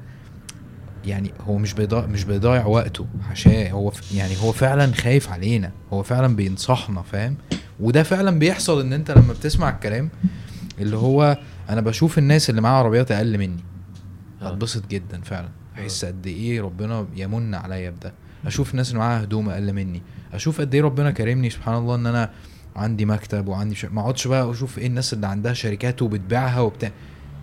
يعني 1.05 1.33
هو 1.41 1.59
مش 1.59 1.75
بيضيع 1.75 2.07
مش 2.07 2.25
بيضيع 2.25 2.67
وقته 2.67 3.07
حاشاه 3.29 3.71
هو 3.71 3.93
يعني 4.15 4.35
هو 4.43 4.53
فعلا 4.53 4.93
خايف 4.93 5.29
علينا 5.33 5.71
هو 5.93 6.03
فعلا 6.03 6.37
بينصحنا 6.37 7.03
فاهم 7.03 7.37
وده 7.81 8.03
فعلا 8.03 8.39
بيحصل 8.39 8.81
إن 8.81 8.93
أنت 8.93 9.11
لما 9.11 9.33
بتسمع 9.33 9.69
الكلام 9.71 10.09
اللي 10.81 10.97
هو 10.97 11.39
أنا 11.71 11.81
بشوف 11.81 12.19
الناس 12.19 12.51
اللي 12.51 12.61
معاها 12.61 12.75
عربيات 12.79 13.13
أقل 13.13 13.39
مني. 13.39 13.65
آه. 14.43 14.49
هتبسط 14.49 14.87
جدا 14.87 15.21
فعلا. 15.21 15.49
أحس 15.79 16.05
قد 16.05 16.27
إيه 16.27 16.61
ربنا 16.63 17.07
يمن 17.17 17.55
عليا 17.55 17.91
بده. 17.91 18.13
أشوف 18.47 18.71
الناس 18.71 18.89
اللي 18.89 18.99
معاها 18.99 19.23
هدوم 19.23 19.49
أقل 19.51 19.73
مني. 19.73 20.03
أشوف 20.33 20.61
قد 20.61 20.75
إيه 20.75 20.83
ربنا 20.83 21.11
كرمني 21.11 21.51
سبحان 21.51 21.75
الله 21.75 21.95
إن 21.95 22.07
أنا 22.07 22.31
عندي 22.77 23.05
مكتب 23.05 23.49
وعندي 23.49 23.75
ش... 23.75 23.85
ما 23.85 24.01
أقعدش 24.01 24.27
بقى 24.27 24.51
أشوف 24.51 24.79
إيه 24.79 24.87
الناس 24.87 25.13
اللي 25.13 25.27
عندها 25.27 25.53
شركات 25.53 26.03
وبتبيعها 26.03 26.61
وبتاع. 26.61 26.91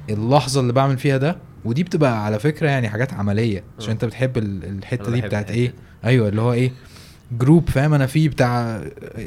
اللحظة 0.10 0.62
اللي 0.62 0.74
بعمل 0.74 0.98
فيها 0.98 1.18
ده 1.18 1.38
ودي 1.66 1.84
بتبقى 1.84 2.26
على 2.26 2.40
فكرة 2.40 2.70
يعني 2.70 2.90
حاجات 2.90 3.14
عملية. 3.14 3.64
عشان 3.78 3.90
آه. 3.90 3.94
أنت 3.94 4.06
بتحب 4.06 4.38
ال- 4.38 4.66
الحتة 4.66 5.12
دي 5.12 5.22
بتاعت 5.22 5.52
إيه. 5.52 5.74
أيوه 6.06 6.30
اللي 6.30 6.42
هو 6.42 6.54
إيه؟ 6.54 6.72
group 7.32 7.70
فاهم؟ 7.70 7.94
أنا 7.94 8.06
فيه 8.06 8.30
بتاع 8.30 8.84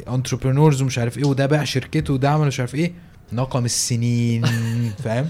entrepreneurs 0.09 0.83
ومش 0.83 0.99
عارف 0.99 1.19
إيه 1.19 1.25
وده 1.25 1.47
باع 1.47 1.65
شركته 1.65 2.15
وده 2.15 2.31
عمل 2.31 2.47
مش 2.47 2.61
عارف 2.61 2.75
إيه. 2.75 2.93
نقم 3.33 3.65
السنين 3.65 4.43
فاهم؟ 5.05 5.29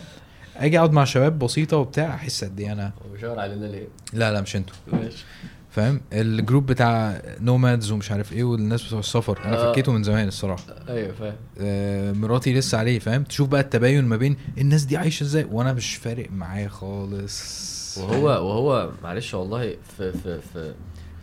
أجي 0.56 0.78
أقعد 0.78 0.92
مع 0.92 1.04
شباب 1.04 1.38
بسيطة 1.38 1.76
وبتاع 1.76 2.14
أحس 2.14 2.44
قد 2.44 2.60
إيه 2.60 2.72
أنا 2.72 2.92
هو 3.06 3.12
بيشاور 3.12 3.38
علينا 3.40 3.66
ليه؟ 3.66 3.88
لا 4.12 4.32
لا 4.32 4.40
مش 4.40 4.56
أنتوا. 4.56 4.76
ماشي. 4.92 5.24
فاهم؟ 5.70 6.00
ال 6.12 6.21
group 6.21 6.66
بتاع 6.66 7.22
nomads 7.40 7.90
ومش 7.90 8.10
عارف 8.10 8.32
إيه 8.32 8.44
والناس 8.44 8.86
بتوع 8.86 8.98
السفر. 8.98 9.38
أنا 9.44 9.56
آه. 9.62 9.72
فكيته 9.72 9.92
من 9.92 10.02
زمان 10.02 10.28
الصراحة. 10.28 10.62
أيوه 10.88 11.12
فاهم. 11.12 11.34
آه، 11.60 12.12
مراتي 12.12 12.54
لسه 12.54 12.78
عليه 12.78 12.98
فاهم؟ 12.98 13.22
تشوف 13.24 13.48
بقى 13.48 13.60
التباين 13.60 14.04
ما 14.04 14.16
بين 14.16 14.36
الناس 14.58 14.84
دي 14.84 14.96
عايشة 14.96 15.24
إزاي 15.24 15.46
وأنا 15.50 15.72
مش 15.72 15.94
فارق 15.96 16.30
معايا 16.30 16.68
خالص. 16.68 17.72
وهو 17.98 18.24
وهو 18.26 18.90
معلش 19.02 19.34
والله 19.34 19.76
في 19.98 20.12
في 20.12 20.40
في 20.52 20.74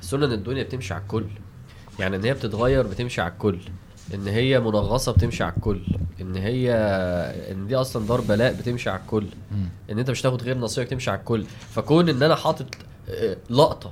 سنن 0.02 0.24
الدنيا 0.34 0.64
بتمشي 0.64 0.94
على 0.94 1.04
الكل 1.04 1.26
يعني 2.00 2.16
إن 2.16 2.24
هي 2.24 2.34
بتتغير 2.34 2.88
بتمشي 2.88 3.22
على 3.22 3.32
الكل 3.34 3.60
إن 4.14 4.28
هي 4.28 4.60
منغصة 4.60 5.12
بتمشي 5.12 5.44
على 5.44 5.54
الكل 5.58 5.80
إن 6.22 6.36
هي 6.36 6.74
إن 7.52 7.68
دي 7.68 7.76
أصلا 7.76 8.08
دار 8.08 8.22
بلاء 8.22 8.54
بتمشي 8.54 8.90
على 8.90 9.00
الكل. 9.00 9.26
إن 9.92 10.00
أنت 10.00 10.10
مش 10.12 10.22
تاخد 10.22 10.44
غير 10.44 10.58
نصيحتك 10.58 10.90
تمشي 10.92 11.12
على 11.12 11.20
الكل 11.20 11.44
فكون 11.70 12.10
إن 12.10 12.24
أنا 12.24 12.36
حاطط 12.36 12.66
آه، 13.10 13.38
لقطة 13.50 13.92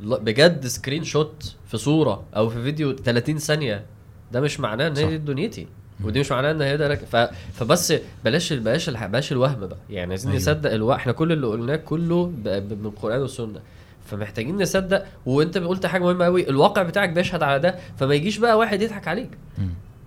بجد 0.00 0.66
screenshot 0.66 1.54
في 1.66 1.76
صورة 1.78 2.24
أو 2.36 2.48
في 2.48 2.62
فيديو 2.62 2.92
30 2.96 3.38
ثانية 3.38 3.84
ده 4.32 4.40
مش 4.40 4.60
معناه 4.60 4.86
إن 4.88 4.96
هي. 4.96 5.06
دي 5.06 5.18
دنيتي 5.18 5.66
ودي 6.04 6.20
مش 6.20 6.32
معناه 6.32 6.50
إن 6.50 6.62
هي 6.62 6.76
ده 6.76 6.94
ف... 6.94 7.16
فبس 7.52 7.92
بلاش 8.24 8.52
بلاش 8.52 8.90
بلاش 8.90 9.32
الوهم 9.32 9.66
بقى 9.66 9.76
يعني 9.90 10.10
عايزين 10.10 10.30
أيوة. 10.32 10.42
أيوه. 10.42 10.52
نصدق 10.56 10.72
الوهم 10.72 10.94
إحنا 10.96 11.12
كل 11.12 11.32
اللي 11.32 11.46
قلناه 11.46 11.76
كله. 11.76 12.26
ب... 12.26 12.48
من 12.48 12.86
القرآن 12.86 13.20
والسنة 13.20 13.60
فمحتاجين 14.06 14.62
نصدق. 14.62 15.04
وانت 15.26 15.58
قلت 15.58 15.86
حاجة 15.86 16.02
مهمة 16.02 16.24
قوي 16.24 16.48
الواقع 16.48 16.82
بتاعك 16.82 17.08
بيشهد 17.08 17.42
على 17.42 17.58
ده 17.58 17.74
فما 17.96 18.14
يجيش 18.14 18.38
بقى 18.38 18.58
واحد 18.58 18.82
يضحك 18.82 19.08
عليك. 19.08 19.30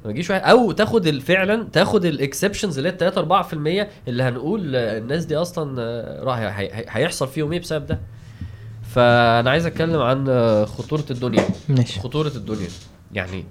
ما 0.05 0.11
يجيش 0.11 0.29
واحد 0.29 0.41
أو 0.41 0.71
تاخد 0.71 1.07
ال- 1.07 1.21
فعلا 1.21 1.67
تاخد 1.73 2.05
ال 2.05 2.12
exceptions 2.12 2.77
اللي 2.77 2.89
هي 2.89 2.95
3 2.97 3.17
4% 3.17 3.87
اللي 4.07 4.23
هنقول 4.23 4.75
الناس 4.75 5.25
دي 5.25 5.35
أصلا 5.37 5.75
آه، 5.81 6.23
راح 6.23 6.37
هي- 6.37 6.47
هي- 6.73 6.85
هيحصل 6.89 7.27
فيهم 7.27 7.51
إيه 7.51 7.59
بسبب 7.59 7.85
ده. 7.85 7.99
فأنا 8.83 9.49
عايز 9.49 9.65
أتكلم 9.65 10.01
عن 10.01 10.25
آه، 10.29 10.65
خطورة 10.65 11.03
الدنيا. 11.11 11.43
ماشي. 11.69 11.99
خطورة 11.99 12.31
الدنيا. 12.35 12.67
يعني. 13.13 13.45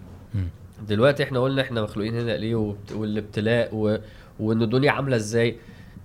دلوقتي 0.89 1.23
إحنا 1.23 1.41
قلنا 1.41 1.63
إحنا 1.63 1.83
مخلوقين 1.83 2.19
هنا 2.21 2.33
ليه 2.37 2.55
وبت- 2.55 2.93
والابتلاء 2.93 3.69
و... 3.73 3.97
وإن 4.41 4.63
الدنيا 4.63 4.91
عاملة 4.91 5.17
إزاي. 5.17 5.57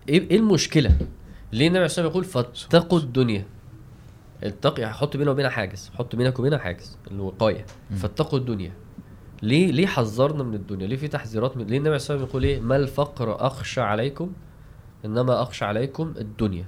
إيه 0.10 0.30
إيه 0.32 0.38
المشكلة؟ 0.38 0.90
ليه 1.54 1.68
النبي 1.68 1.78
عليه 1.78 1.86
الصلاة 1.86 2.06
والسلام 2.08 2.34
يقول 2.36 2.54
فاتقوا 2.70 3.00
الدنيا؟ 3.00 3.46
اتقي 4.44 4.94
حط 4.94 5.18
بينه 5.18 5.32
وبينها 5.32 5.50
حاجز. 5.50 5.92
حط 5.98 6.16
بينك 6.16 6.40
وبينها 6.40 6.58
حاجز. 6.58 6.98
الوقايه. 7.12 7.66
فاتقوا 7.96 8.40
الدنيا. 8.40 8.72
ليه 9.42 9.72
ليه 9.72 9.88
حذرنا 9.88 10.44
من 10.44 10.54
الدنيا؟ 10.54 10.88
ليه 10.88 10.96
في 10.96 11.08
تحذيرات 11.08 11.58
من 11.58 11.64
ليه 11.64 11.78
النبي 11.78 11.90
عليه 11.90 11.96
الصلاة 11.96 12.20
يقول 12.20 12.44
إيه؟ 12.44 12.60
ما 12.60 12.76
الفقر 12.76 13.46
أخشى 13.48 13.82
عليكم 13.82 14.32
إنما 15.06 15.42
أخشى 15.42 15.66
عليكم 15.66 16.14
الدنيا. 16.18 16.66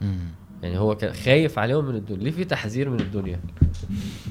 مم. 0.00 0.18
يعني 0.62 0.78
هو 0.78 0.96
كان 0.96 1.12
خايف 1.12 1.58
عليهم 1.58 1.84
من 1.84 1.94
الدنيا. 1.94 2.22
ليه 2.22 2.30
في 2.30 2.44
تحذير 2.44 2.90
من 2.90 3.00
الدنيا؟ 3.00 3.40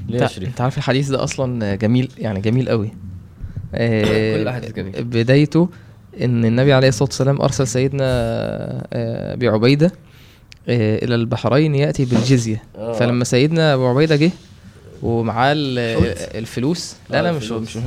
ليه 0.08 0.20
يا 0.22 0.28
شريف؟ 0.28 0.50
انت 0.50 0.62
عارف 0.62 0.78
الحديث 0.78 1.10
ده 1.10 1.24
أصلا 1.24 1.76
جميل 1.76 2.12
يعني 2.18 2.42
جميل 2.42 2.70
قوي. 2.70 2.92
آه، 3.76 4.38
كل 4.44 4.50
حديث 4.50 4.72
جميل. 4.72 5.04
بدايته 5.04 5.70
إن 6.22 6.46
النبي 6.46 6.74
عليه 6.74 6.88
الصلاة 6.88 7.10
والسلام 7.10 7.42
أرسل 7.42 7.68
سيدنا 7.68 8.04
آه، 8.04 9.34
ابي 9.34 9.48
عبيده 9.48 9.86
آه، 9.86 10.07
إلى 10.68 11.16
البحرين 11.16 11.76
يأتي 11.76 12.06
بالجزية 12.06 12.64
آه. 12.76 12.94
فلما 12.94 13.24
سيدنا 13.24 13.74
أبو 13.74 13.88
عبيدة 13.88 14.16
جه 14.16 14.32
ومعاه. 15.04 15.54
الفلوس 15.56 16.96
آه، 17.10 17.14
لا 17.14 17.22
لا 17.24 17.32
مش. 17.32 17.52
مش. 17.52 17.78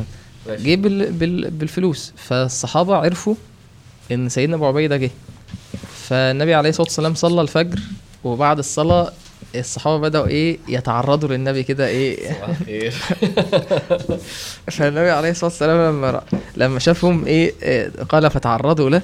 جه 0.49 0.75
بال 0.75 1.13
بال 1.13 1.51
بالفلوس 1.51 2.13
فالصحابة 2.17 2.97
عرفوا 2.97 3.35
إن 4.13 4.29
سيدنا 4.29 4.57
أبو 4.57 4.67
عبيدة 4.67 4.97
جه 4.97 5.11
فالنبي 6.09 6.55
عليه 6.55 6.69
الصلاة 6.69 6.87
والسلام 6.87 7.15
صلى 7.15 7.41
الفجر 7.41 7.81
وبعد 8.25 8.59
الصلاة 8.59 9.13
الصحابة 9.55 9.99
بدأوا 9.99 10.27
إيه 10.27 10.59
يتعرضوا 10.69 11.29
للنبي 11.29 11.63
كده 11.63 11.89
إيه 11.89 12.31
فالنبي 14.71 15.11
عليه 15.11 15.31
الصلاة 15.31 15.51
والسلام 15.51 15.97
لما 15.97 16.23
لما 16.57 16.79
شافهم 16.79 17.25
إيه 17.25 17.55
إيه، 17.63 17.91
قال 18.09 18.31
فتعرضوا 18.31 18.91
له 18.91 19.03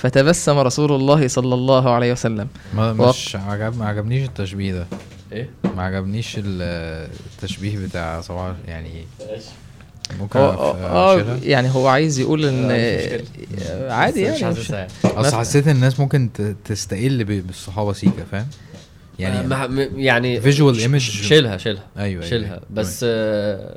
فتبسم 0.00 0.58
رسول 0.58 0.92
الله 0.92 1.28
صلى 1.28 1.54
الله 1.54 1.90
عليه 1.90 2.12
وسلم 2.12 2.48
ما 2.74 2.90
وق- 2.92 3.08
مش 3.08 3.36
عجب 3.36 3.78
ما 3.78 3.86
عجبنيش 3.88 4.28
التشبيه 4.28 4.72
ده 4.74 4.86
إيه 5.32 5.50
ما 5.76 5.82
عجبنيش 5.82 6.34
ال- 6.38 7.08
التشبيه 7.36 7.78
بتاع 7.86 8.20
صباح 8.20 8.54
يعني 8.68 9.04
ممكن 10.20 10.38
آه 10.38 11.14
أشيلها؟ 11.16 11.38
يعني 11.42 11.68
هو 11.74 11.86
عايز 11.88 12.18
يقول 12.18 12.44
إن 12.46 12.68
آه، 12.70 13.92
عادي 13.92 14.20
يعني 14.22 14.38
يعني. 14.40 14.88
أصل. 15.04 15.36
حسيت 15.36 15.68
الناس 15.68 16.00
ممكن 16.00 16.30
ت- 16.34 16.56
تستقل 16.64 17.24
ب- 17.24 17.46
بالصحابة 17.46 17.92
سيكا 17.92 18.24
فاهم 18.32 18.46
يعني 19.18 19.46
ما- 19.46 19.66
ما- 19.66 19.82
يعني 19.94 20.52
ش- 20.52 20.60
image. 20.60 20.96
شيلها 20.98 21.56
شيلها 21.56 21.82
أيوه 21.98 22.24
شيلها 22.24 22.48
أيوة. 22.50 22.62
بس 22.70 23.00
آه، 23.08 23.76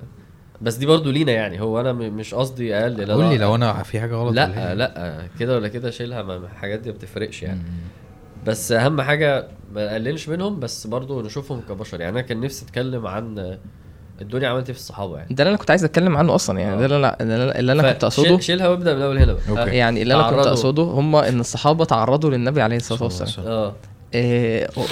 بس 0.63 0.75
دي 0.75 0.85
برضو 0.85 1.11
لينا 1.11 1.31
يعني 1.31 1.61
هو 1.61 1.79
أنا 1.81 1.93
مش 1.93 2.33
قصدي 2.33 2.75
اقلل 2.75 3.11
قول 3.11 3.25
لي 3.25 3.37
لو 3.37 3.55
أنا 3.55 3.83
في 3.83 3.99
حاجة 3.99 4.15
غلط 4.15 4.31
ولا 4.31 4.47
لا 4.47 4.67
إيه؟ 4.69 4.73
لا 4.73 5.21
كده 5.39 5.55
ولا 5.55 5.67
كده 5.67 5.89
شيلها 5.91 6.21
ما- 6.23 6.35
الحاجات 6.35 6.79
دي 6.79 6.89
ما 6.91 6.95
بتفرقش 6.95 7.43
يعني 7.43 7.59
مم. 7.59 8.45
بس 8.47 8.71
أهم 8.71 9.01
حاجة 9.01 9.47
ما 9.73 9.85
نقللش 9.85 10.29
منهم 10.29 10.59
بس 10.59 10.87
برضو 10.87 11.21
نشوفهم 11.21 11.61
كبشر 11.69 12.01
يعني 12.01 12.11
أنا 12.11 12.21
كان 12.21 12.41
نفسي 12.41 12.65
أتكلم 12.65 13.07
عن 13.07 13.39
آه، 13.39 13.57
الدنيا 14.21 14.47
عملت 14.49 14.67
إيه 14.67 14.73
في 14.73 14.79
الصحابة 14.79 15.17
يعني 15.17 15.33
ده 15.35 15.43
اللي 15.43 15.49
أنا 15.49 15.57
كنت 15.57 15.69
عايز 15.69 15.83
أتكلم 15.83 16.17
عنه 16.17 16.35
أصلا 16.35 16.59
يعني 16.59 16.77
ده 16.79 16.85
اللي 16.85 16.95
أنا 16.97 17.59
اللي 17.59 17.71
أنا 17.71 17.91
كنت 17.93 18.03
أقصده 18.03 18.39
شيلها 18.39 18.67
وابدأ 18.67 18.95
من 18.95 19.01
أول 19.01 19.17
هنا 19.17 19.33
بقى 19.33 19.41
أوكي. 19.49 19.61
آه. 19.61 19.65
يعني 19.73 20.01
اللي 20.01 20.13
أنا 20.13 20.29
كنت. 20.29 20.47
أقصده 20.47 20.83
هم 20.83 21.15
إن 21.15 21.39
الصحابة 21.39 21.85
تعرضوا 21.85 22.29
للنبي 22.29 22.61
عليه 22.61 22.77
الصلاة 22.77 23.03
والسلام 23.03 23.29
وسلم. 23.29 23.45
آه 23.47 23.73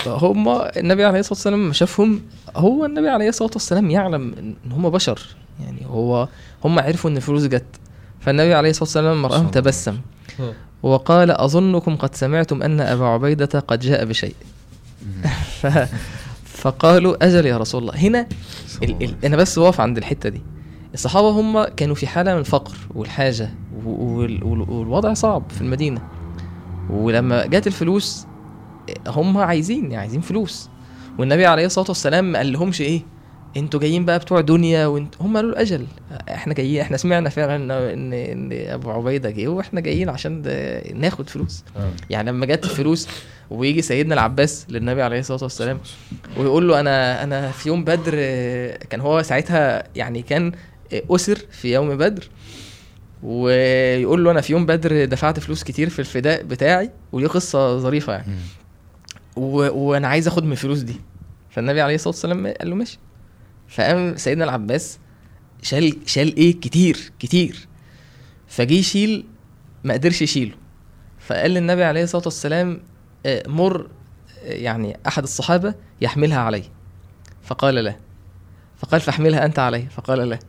هم 0.07 0.49
النبي 0.77 1.05
عليه 1.05 1.19
الصلاة 1.19 1.33
والسلام 1.33 1.63
لما 1.63 1.73
شافهم 1.73 2.21
هو 2.55 2.85
النبي 2.85 3.09
عليه 3.09 3.29
الصلاة 3.29 3.51
والسلام 3.53 3.89
يعلم 3.91 4.33
إن 4.39 4.71
هم 4.71 4.89
بشر 4.89 5.19
يعني 5.63 5.85
هو 5.85 6.27
هم 6.65 6.79
عرفوا 6.79 7.09
إن 7.09 7.17
الفلوس 7.17 7.43
جت. 7.43 7.65
فالنبي 8.19 8.53
عليه 8.53 8.69
الصلاة 8.69 8.83
والسلام 8.83 9.17
لما 9.17 9.27
راهم 9.27 9.47
تبسم 9.47 9.99
وقال 10.83 11.31
أظنكم 11.31 11.95
قد 11.95 12.15
سمعتم 12.15 12.63
أن 12.63 12.81
أبا 12.81 13.05
عبيدة 13.05 13.59
قد 13.59 13.79
جاء 13.79 14.05
بشيء. 14.05 14.35
ف... 15.61 15.67
فقالوا 16.45 17.25
أجل 17.25 17.45
يا 17.45 17.57
رسول 17.57 17.81
الله. 17.81 17.95
هنا 17.95 18.27
ال... 18.83 19.03
ال... 19.03 19.25
أنا 19.25 19.37
بس 19.37 19.57
واقف 19.57 19.81
عند 19.81 19.97
الحتة 19.97 20.29
دي. 20.29 20.41
الصحابة 20.93 21.29
هم 21.29 21.63
كانوا 21.63 21.95
في 21.95 22.07
حالة 22.07 22.33
من 22.33 22.39
الفقر 22.39 22.77
والحاجة. 22.95 23.49
وال... 23.85 24.43
وال... 24.43 24.61
والوضع 24.61 25.13
صعب 25.13 25.43
في 25.49 25.61
المدينة. 25.61 26.01
ولما 26.89 27.45
جت 27.45 27.67
الفلوس 27.67 28.25
هم 29.07 29.37
عايزين 29.37 29.93
عايزين 29.93 30.21
فلوس. 30.21 30.69
والنبي 31.19 31.45
عليه 31.45 31.65
الصلاة 31.65 31.85
والسلام 31.87 32.31
ما 32.31 32.37
قال 32.37 32.53
لهمش 32.53 32.81
إيه؟ 32.81 33.01
أنتوا 33.57 33.79
جايين 33.79 34.05
بقى 34.05 34.19
بتوع 34.19 34.41
دنيا 34.41 34.85
وانت 34.85 35.15
هم 35.19 35.35
قالوا 35.35 35.51
الأجل. 35.51 35.87
إحنا 36.29 36.53
جايين 36.53 36.81
إحنا 36.81 36.97
سمعنا 36.97 37.29
فعلا 37.29 37.55
ان 37.93 38.13
ان 38.13 38.49
أبو 38.53 38.91
عبيدة 38.91 39.29
جه 39.29 39.47
وإحنا 39.47 39.81
جايين 39.81 40.09
عشان 40.09 40.41
ناخد 40.95 41.29
فلوس. 41.29 41.63
آه. 41.77 41.91
يعني 42.09 42.31
لما 42.31 42.45
جت 42.45 42.63
الفلوس 42.63 43.07
ويجي 43.49 43.81
سيدنا 43.81 44.13
العباس 44.13 44.65
للنبي 44.69 45.01
عليه 45.01 45.19
الصلاة 45.19 45.43
والسلام 45.43 45.79
ويقول 46.37 46.67
له 46.67 46.79
أنا 46.79 47.23
أنا 47.23 47.51
في 47.51 47.69
يوم 47.69 47.83
بدر 47.83 48.11
كان 48.89 49.01
هو 49.01 49.21
ساعتها 49.21 49.83
يعني 49.95 50.21
كان 50.21 50.51
أسر 50.93 51.39
في 51.51 51.73
يوم 51.73 51.97
بدر 51.97 52.29
ويقول 53.23 54.23
له 54.23 54.31
أنا 54.31 54.41
في 54.41 54.53
يوم 54.53 54.65
بدر 54.65 55.05
دفعت 55.05 55.39
فلوس 55.39 55.63
كتير 55.63 55.89
في 55.89 55.99
الفداء 55.99 56.43
بتاعي 56.43 56.89
ودي 57.11 57.25
قصة 57.25 57.77
ظريفة 57.77 58.13
يعني. 58.13 58.35
وأنا 59.35 60.07
عايز 60.07 60.27
أخد 60.27 60.43
من 60.43 60.51
الفلوس 60.51 60.79
دي. 60.79 60.95
فالنبي 61.49 61.81
عليه 61.81 61.95
الصلاة 61.95 62.13
والسلام 62.13 62.47
قال 62.47 62.69
له 62.69 62.75
ماشي. 62.75 62.99
فقام 63.71 64.17
سيدنا 64.17 64.43
العباس 64.43 64.99
شال 65.61 65.97
شال 66.05 66.35
إيه؟ 66.37 66.59
كتير 66.59 67.11
كتير. 67.19 67.67
فجه 68.47 68.73
يشيل 68.73 69.25
ما 69.83 69.93
قدرش 69.93 70.21
يشيله. 70.21 70.55
فقال 71.19 71.51
للنبي 71.51 71.83
عليه 71.83 72.03
الصلاة 72.03 72.23
والسلام 72.25 72.81
آه، 73.25 73.43
مر 73.47 73.81
آه، 74.43 74.53
يعني 74.53 74.99
أحد 75.07 75.23
الصحابة 75.23 75.73
يحملها 76.01 76.39
علي. 76.39 76.63
فقال 77.43 77.75
لا. 77.75 77.95
فقال 78.77 79.01
فاحملها 79.01 79.45
أنت 79.45 79.59
علي. 79.59 79.87
فقال 79.89 80.29
لا. 80.29 80.39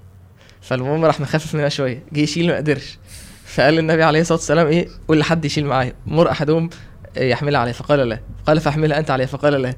فالمهم 0.60 1.04
راح 1.04 1.20
مخفف 1.20 1.54
منها 1.54 1.68
شوية. 1.68 2.04
جه 2.12 2.20
يشيل 2.20 2.46
ما 2.46 2.56
قدرش. 2.56 2.98
فقال 3.44 3.74
للنبي 3.74 4.02
عليه 4.02 4.20
الصلاة 4.20 4.38
والسلام 4.38 4.66
إيه؟ 4.66 4.88
قول 5.08 5.18
لحد 5.18 5.44
يشيل 5.44 5.66
معايا. 5.66 5.94
مر 6.06 6.30
أحدهم 6.30 6.70
يحملها 7.16 7.60
عليه 7.60 7.72
فقال 7.72 7.98
لا. 8.08 8.20
قال 8.46 8.60
فاحملها 8.60 8.98
أنت 8.98 9.10
عليه 9.10 9.26
فقال 9.26 9.52
لا. 9.52 9.74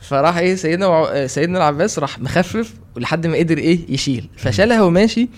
فراح 0.00 0.36
إيه 0.36 0.54
سيدنا 0.54 0.86
وع- 0.86 1.26
سيدنا 1.26 1.58
العباس 1.58 1.98
راح 1.98 2.18
مخفف 2.18 2.74
ولحد 2.96 3.26
ما 3.26 3.36
قدر 3.38 3.58
إيه 3.58 3.80
يشيل. 3.94 4.28
فشالها 4.36 4.82
وماشي. 4.82 5.28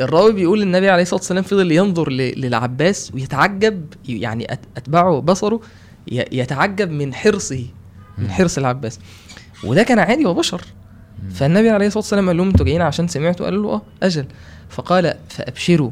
الراوي 0.00 0.32
بيقول 0.32 0.62
النبي 0.62 0.90
عليه 0.90 1.02
الصلاة 1.02 1.20
والسلام 1.20 1.42
فضل 1.42 1.72
ينظر 1.72 2.10
ل- 2.10 2.40
للعباس 2.40 3.10
ويتعجب 3.14 3.84
يعني 4.08 4.46
أتبعه 4.76 5.20
بصره 5.20 5.60
ي- 6.12 6.24
يتعجب 6.40 6.90
من 6.90 7.14
حرصه 7.14 7.64
من. 8.18 8.30
حرص 8.30 8.58
العباس. 8.58 8.98
وده 9.64 9.82
كان 9.82 9.98
عادي 9.98 10.26
وبشر. 10.26 10.60
فالنبي 11.34 11.70
عليه 11.70 11.86
الصلاة 11.86 11.98
والسلام 12.02 12.26
قال 12.26 12.36
لهم 12.36 12.46
أنتوا 12.48 12.66
جايين 12.66 12.82
عشان 12.82 13.08
سمعتوا؟ 13.08 13.46
قالوا 13.46 13.62
له 13.62 13.72
آه 13.72 13.82
أجل. 14.02 14.26
فقال 14.68 15.14
فأبشروا 15.28 15.90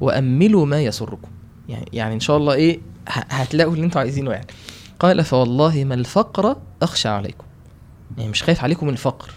وأملوا 0.00 0.66
ما 0.66 0.80
يسركم. 0.82 1.28
يعني 1.68 1.86
يعني 1.92 2.14
إن 2.14 2.20
شاء 2.20 2.36
الله 2.36 2.54
إيه 2.54 2.80
هتلاقوا 3.08 3.74
اللي 3.74 3.84
أنتوا 3.84 4.00
عايزينه 4.00 4.30
يعني. 4.30 4.46
قال 5.00 5.24
فوالله 5.24 5.84
ما 5.84 5.94
الفقر 5.94 6.56
أخشى 6.82 7.08
عليكم. 7.08 7.44
يعني 8.18 8.30
مش 8.30 8.42
خايف 8.42 8.64
عليكم 8.64 8.86
من 8.86 8.92
الفقر. 8.92 9.30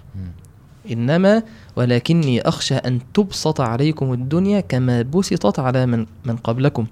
إنما 0.91 1.43
ولكني 1.75 2.41
أخشى 2.41 2.75
أن 2.75 2.99
تبسط 3.13 3.61
عليكم 3.61 4.13
الدنيا 4.13 4.59
كما 4.59 5.01
بسطت 5.01 5.59
على 5.59 5.85
من 5.85 6.05
من 6.25 6.35
قبلكم. 6.35 6.85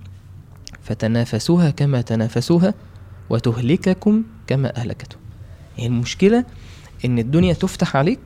فتنافسوها 0.84 1.70
كما 1.70 2.02
تنافسوها 2.02 2.74
وتهلككم 3.30 4.24
كما 4.48 4.78
أهلكتهم. 4.78 5.20
يعني 5.78 5.88
المشكلة 5.90 6.46
إن 7.06 7.20
الدنيا 7.20 7.54
تفتح 7.54 7.96
عليك 7.96 8.20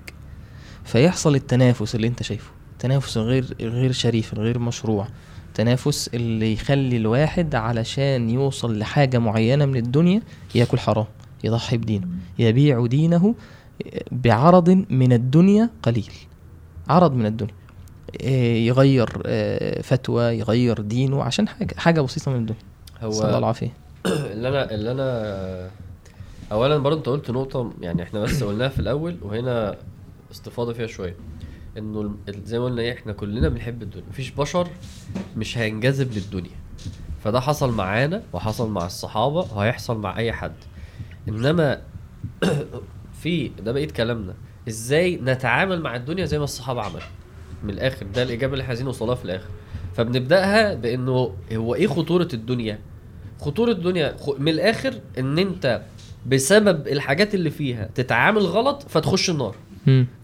فيحصل 0.84 1.36
التنافس 1.36 1.96
اللي 1.96 2.08
أنت 2.08 2.24
شايفه. 2.24 2.52
تنافس 2.80 3.18
الغير 3.18 3.56
الغير 3.62 3.92
شريف 3.92 4.34
الغير 4.34 4.60
مشروع. 4.60 5.08
تنافس 5.56 6.10
اللي 6.14 6.54
يخلي 6.54 6.98
الواحد 6.98 7.56
علشان 7.56 8.30
يوصل 8.30 8.80
لحاجة 8.80 9.18
معينة 9.18 9.66
من 9.66 9.76
الدنيا 9.76 10.22
ياكل 10.56 10.80
حرام 10.80 11.06
يضحي 11.44 11.78
بدينه 11.78 12.08
يبيع 12.40 12.86
دينه 12.86 13.36
بعرض 14.12 14.70
من 14.90 15.14
الدنيا 15.14 15.70
قليل 15.84 16.14
عرض 16.90 17.14
من 17.14 17.26
الدنيا. 17.26 17.54
آه، 18.22 18.56
يغير 18.56 19.22
آه، 19.26 19.82
فتوى 19.82 20.24
يغير 20.24 20.82
دينه 20.82 21.24
عشان 21.24 21.48
حاجة 21.48 21.76
حاجة 21.78 22.02
بسيطة 22.02 22.32
من 22.32 22.38
الدنيا. 22.38 22.60
هو 23.02 23.12
صلى 23.12 23.28
الله 23.28 23.38
العافية. 23.38 23.74
اللي 24.34 24.50
أنا 24.50 24.72
اللي 24.72 24.92
أنا 24.92 25.70
اولا 26.52 26.78
برضه 26.78 26.98
أنت 26.98 27.10
قلت 27.10 27.32
نقطة 27.32 27.74
يعني 27.82 28.04
إحنا 28.04 28.20
بس 28.20 28.44
قلناها 28.44 28.70
في 28.70 28.80
الأول 28.80 29.18
وهنا 29.22 29.76
استفاضة 30.32 30.74
فيها 30.74 30.88
شوية. 30.88 31.16
إنه 31.78 32.16
زي 32.46 32.60
ما 32.60 32.66
قلنا 32.66 32.82
إيه 32.82 32.94
إحنا 32.94 33.14
كلنا 33.14 33.50
بنحب 33.50 33.82
الدنيا. 33.82 34.06
مفيش 34.10 34.32
بشر 34.32 34.68
مش 35.38 35.58
هينجذب 35.58 36.14
للدنيا. 36.14 36.56
فده 37.24 37.40
حصل 37.40 37.72
معانا 37.74 38.24
وحصل 38.34 38.72
مع 38.72 38.86
الصحابة 38.86 39.40
وهيحصل 39.56 39.98
مع 39.98 40.18
أي 40.18 40.34
حد. 40.34 40.56
إنما 41.28 41.82
في 43.22 43.48
ده 43.48 43.72
بقية 43.72 43.88
كلامنا. 43.88 44.34
إزاي 44.68 45.16
نتعامل 45.16 45.82
مع 45.82 45.96
الدنيا 45.96 46.26
زي 46.26 46.38
ما 46.38 46.44
الصحابة 46.44 46.82
عملوا؟ 46.82 47.00
من 47.64 47.70
الآخر 47.70 48.06
ده 48.06 48.24
الإجابة 48.24 48.54
اللي 48.54 48.64
عايزين 48.64 48.86
نوصلها 48.86 49.16
في 49.16 49.26
الآخر. 49.26 49.50
فبنبدأها 49.96 50.74
بإنه 50.74 51.34
هو 51.54 51.76
إيه 51.76 51.88
خطورة 51.88 52.28
الدنيا؟ 52.34 52.80
خطورة 53.42 53.72
الدنيا 53.72 54.16
من 54.40 54.48
الآخر 54.52 54.94
إن 55.18 55.40
أنت 55.40 55.82
بسبب 56.26 56.88
الحاجات 56.88 57.36
اللي 57.36 57.50
فيها 57.50 57.90
تتعامل 57.96 58.42
غلط 58.42 58.84
فتخش 58.90 59.30
النار. 59.30 59.56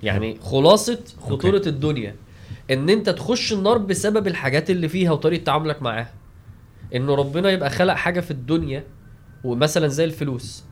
يعني 0.04 0.38
خلاصة 0.42 1.00
خطورة 1.22 1.62
الدنيا 1.68 2.16
إن 2.72 2.90
أنت 2.90 3.10
تخش 3.10 3.54
النار 3.54 3.78
بسبب 3.78 4.28
الحاجات 4.28 4.70
اللي 4.70 4.88
فيها 4.88 5.12
وطريقة 5.12 5.44
تعاملك 5.44 5.82
معاها. 5.82 6.14
إن 6.96 7.10
ربنا 7.10 7.50
يبقى 7.52 7.70
خلق 7.70 7.94
حاجة 7.94 8.20
في 8.20 8.32
الدنيا 8.32 8.84
ومثلا 9.44 9.88
زي 9.88 10.04
الفلوس. 10.04 10.64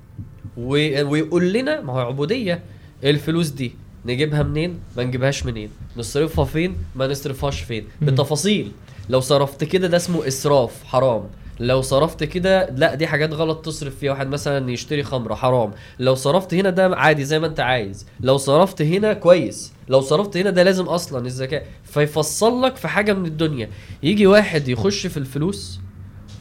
ويقول 0.58 1.54
لنا 1.54 1.82
ما 1.82 1.94
هو 1.94 2.00
عبودية. 2.00 2.64
الفلوس 3.04 3.50
دي 3.50 3.72
نجيبها 4.06 4.44
منين؟ 4.44 4.80
ما 4.98 5.04
نجيبهاش 5.04 5.46
منين؟ 5.46 5.70
نصرفها 5.98 6.46
فين؟ 6.46 6.78
ما 6.96 7.08
نصرفهاش 7.08 7.62
فين. 7.62 7.88
بتفاصيل. 8.02 8.72
لو 9.10 9.20
صرفت 9.20 9.64
كده 9.64 9.88
ده 9.88 9.98
اسمه 9.98 10.28
إسراف 10.28 10.84
حرام. 10.84 11.24
لو 11.60 11.82
صرفت 11.82 12.24
كده 12.24 12.70
لا 12.70 12.95
دي 12.95 13.07
حاجات 13.07 13.34
غلط 13.34 13.66
تصرف 13.66 13.95
فيها 13.95 14.12
واحد 14.12 14.28
مثلا 14.28 14.72
يشتري 14.72 15.03
خمرة 15.03 15.34
حرام. 15.36 15.72
لو 15.99 16.16
صرفت 16.16 16.53
هنا 16.53 16.70
ده 16.70 16.95
عادي 16.95 17.26
زي 17.26 17.39
ما 17.39 17.47
أنت 17.47 17.60
عايز. 17.60 18.07
لو 18.20 18.38
صرفت 18.38 18.82
هنا 18.82 19.14
كويس. 19.14 19.74
لو 19.89 20.01
صرفت 20.01 20.38
هنا 20.38 20.49
ده 20.49 20.64
لازم 20.64 20.86
أصلا 20.86 21.26
الزكاة. 21.26 21.64
فيفصل 21.84 22.62
لك 22.62 22.76
في 22.76 22.88
حاجة 22.88 23.14
من 23.14 23.26
الدنيا. 23.26 23.70
يجي 24.03 24.28
واحد 24.28 24.68
يخش 24.68 25.07
في 25.07 25.18
الفلوس 25.18 25.80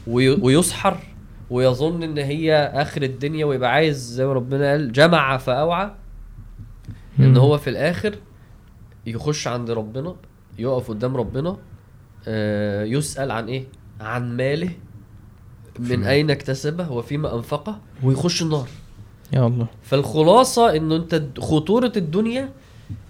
وي- 0.07 0.29
ويسحر 0.29 0.97
ويظن 1.49 2.03
إن 2.03 2.17
هي 2.17 2.55
آخر 2.73 3.01
الدنيا 3.03 3.45
ويبقى 3.45 3.71
عايز 3.71 3.97
زي 3.97 4.25
ما 4.25 4.33
ربنا 4.33 4.71
قال 4.71 4.91
جمع 4.91 5.37
فأوعى 5.37 5.91
إن. 7.19 7.37
هو 7.37 7.57
في 7.57 7.69
الآخر 7.69 8.15
يخش 9.05 9.47
عند 9.47 9.71
ربنا 9.71 10.15
يقف 10.59 10.89
قدام 10.89 11.17
ربنا 11.17 11.57
آه، 12.27 12.83
يسأل 12.83 13.31
عن 13.31 13.47
إيه؟ 13.47 13.63
عن 14.01 14.37
ماله. 14.37 14.69
من 15.79 16.03
أين 16.03 16.31
اكتسبه 16.31 16.91
وفيما 16.91 17.35
أنفقه؟ 17.35 17.79
ويخش 18.03 18.41
النار. 18.41 18.67
يا 19.33 19.47
الله. 19.47 19.67
فالخلاصة 19.83 20.75
إنه 20.77 20.95
أنت 20.95 21.15
د- 21.15 21.39
خطورة 21.39 21.91
الدنيا 21.97 22.49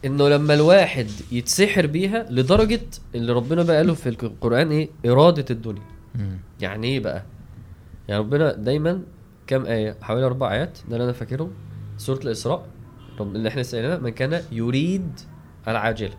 إنه 0.06 0.30
لما 0.30 0.54
الواحد 0.54 1.08
يتسحر 1.32 1.86
بيها 1.88 2.26
لدرجة 2.30 2.82
اللي 3.16 3.34
ربنا 3.34 3.64
بقى 3.64 3.78
قاله 3.78 3.94
في 3.94 4.10
القرآن 4.10 4.72
إيه؟ 4.72 4.90
إرادة 5.06 5.46
الدنيا. 5.50 5.82
مم. 6.16 6.38
يعني 6.62 6.88
إيه 6.88 7.00
بقى؟ 7.00 7.24
يعني 8.08 8.22
ربنا 8.22 8.54
دايما 8.54 9.02
كام 9.48 9.66
آية؟ 9.66 9.96
حوالي 10.02 10.26
أربع 10.26 10.52
آيات 10.54 10.78
ده 10.90 10.96
اللي 10.96 11.04
أنا 11.04 11.14
فاكرهم 11.14 11.52
سورة 11.98 12.20
الإسراء 12.20 12.66
رب 13.20 13.36
اللي 13.36 13.50
إحنا 13.50 13.64
سألنا 13.64 13.98
من 14.00 14.10
كان 14.10 14.42
يريد 14.52 15.20
العاجلة. 15.68 16.14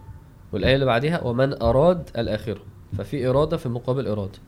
والآية 0.53 0.75
اللي 0.75 0.87
بعديها 0.87 1.23
ومن 1.25 1.63
أراد 1.63 2.11
الآخرة. 2.19 2.61
ففي 2.99 3.27
إرادة 3.29 3.57
في 3.57 3.69
مقابل 3.69 4.07
إرادة. 4.09 4.39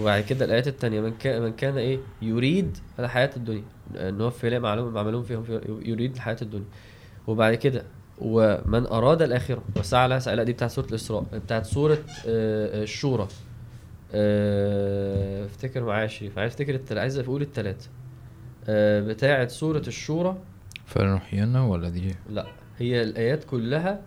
وبعد 0.00 0.22
كده 0.24 0.44
الآيات 0.44 0.68
التانية 0.68 1.00
من 1.00 1.12
كان 1.18 1.42
من 1.42 1.52
كان 1.52 1.78
إيه؟ 1.78 1.98
يريد 2.22 2.78
الحياة 2.98 3.30
الدنيا. 3.36 3.64
إن 3.96 4.20
هو 4.20 4.30
في 4.30 4.58
معلوم 4.58 4.94
معملون 4.94 5.22
فيهم 5.22 5.42
في 5.42 5.80
يريد 5.84 6.14
الحياة 6.14 6.36
الدنيا. 6.42 6.66
وبعد 7.26 7.54
كده 7.54 7.82
ومن 8.18 8.86
أراد 8.86 9.22
الآخرة 9.22 9.62
وسعى 9.76 10.08
لها 10.08 10.18
سعي 10.18 10.44
دي 10.44 10.52
بتاعت 10.52 10.70
سورة 10.70 10.86
الإسراء 10.86 11.22
بتاعت 11.32 11.66
سورة 11.66 11.98
آه، 12.26 12.82
الشورى. 12.82 13.28
آه، 14.14 15.46
افتكر 15.46 15.84
معايا 15.84 16.02
يا 16.02 16.06
شريف. 16.06 16.38
عايز 16.38 16.52
أفتكر 16.52 16.74
التل... 16.74 16.98
عايز 16.98 17.18
أقول 17.18 17.42
التلاتة. 17.42 17.86
آه، 18.68 19.00
بتاعت 19.00 19.50
سورة 19.50 19.82
الشورى. 19.86 20.38
فلنحيينا 20.86 21.64
ولا 21.64 21.88
دي؟ 21.88 22.14
لا 22.30 22.46
هي 22.78 23.02
الآيات 23.02 23.44
كلها 23.44 24.02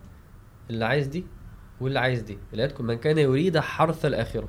اللي 0.70 0.84
عايز 0.84 1.06
دي 1.06 1.24
واللي 1.80 1.98
عايز 1.98 2.22
دي. 2.22 2.38
الآيات 2.54 2.72
كل 2.72 2.84
من 2.84 2.94
كان 2.94 3.18
يريد 3.18 3.58
حرث 3.58 4.04
الآخرة. 4.06 4.48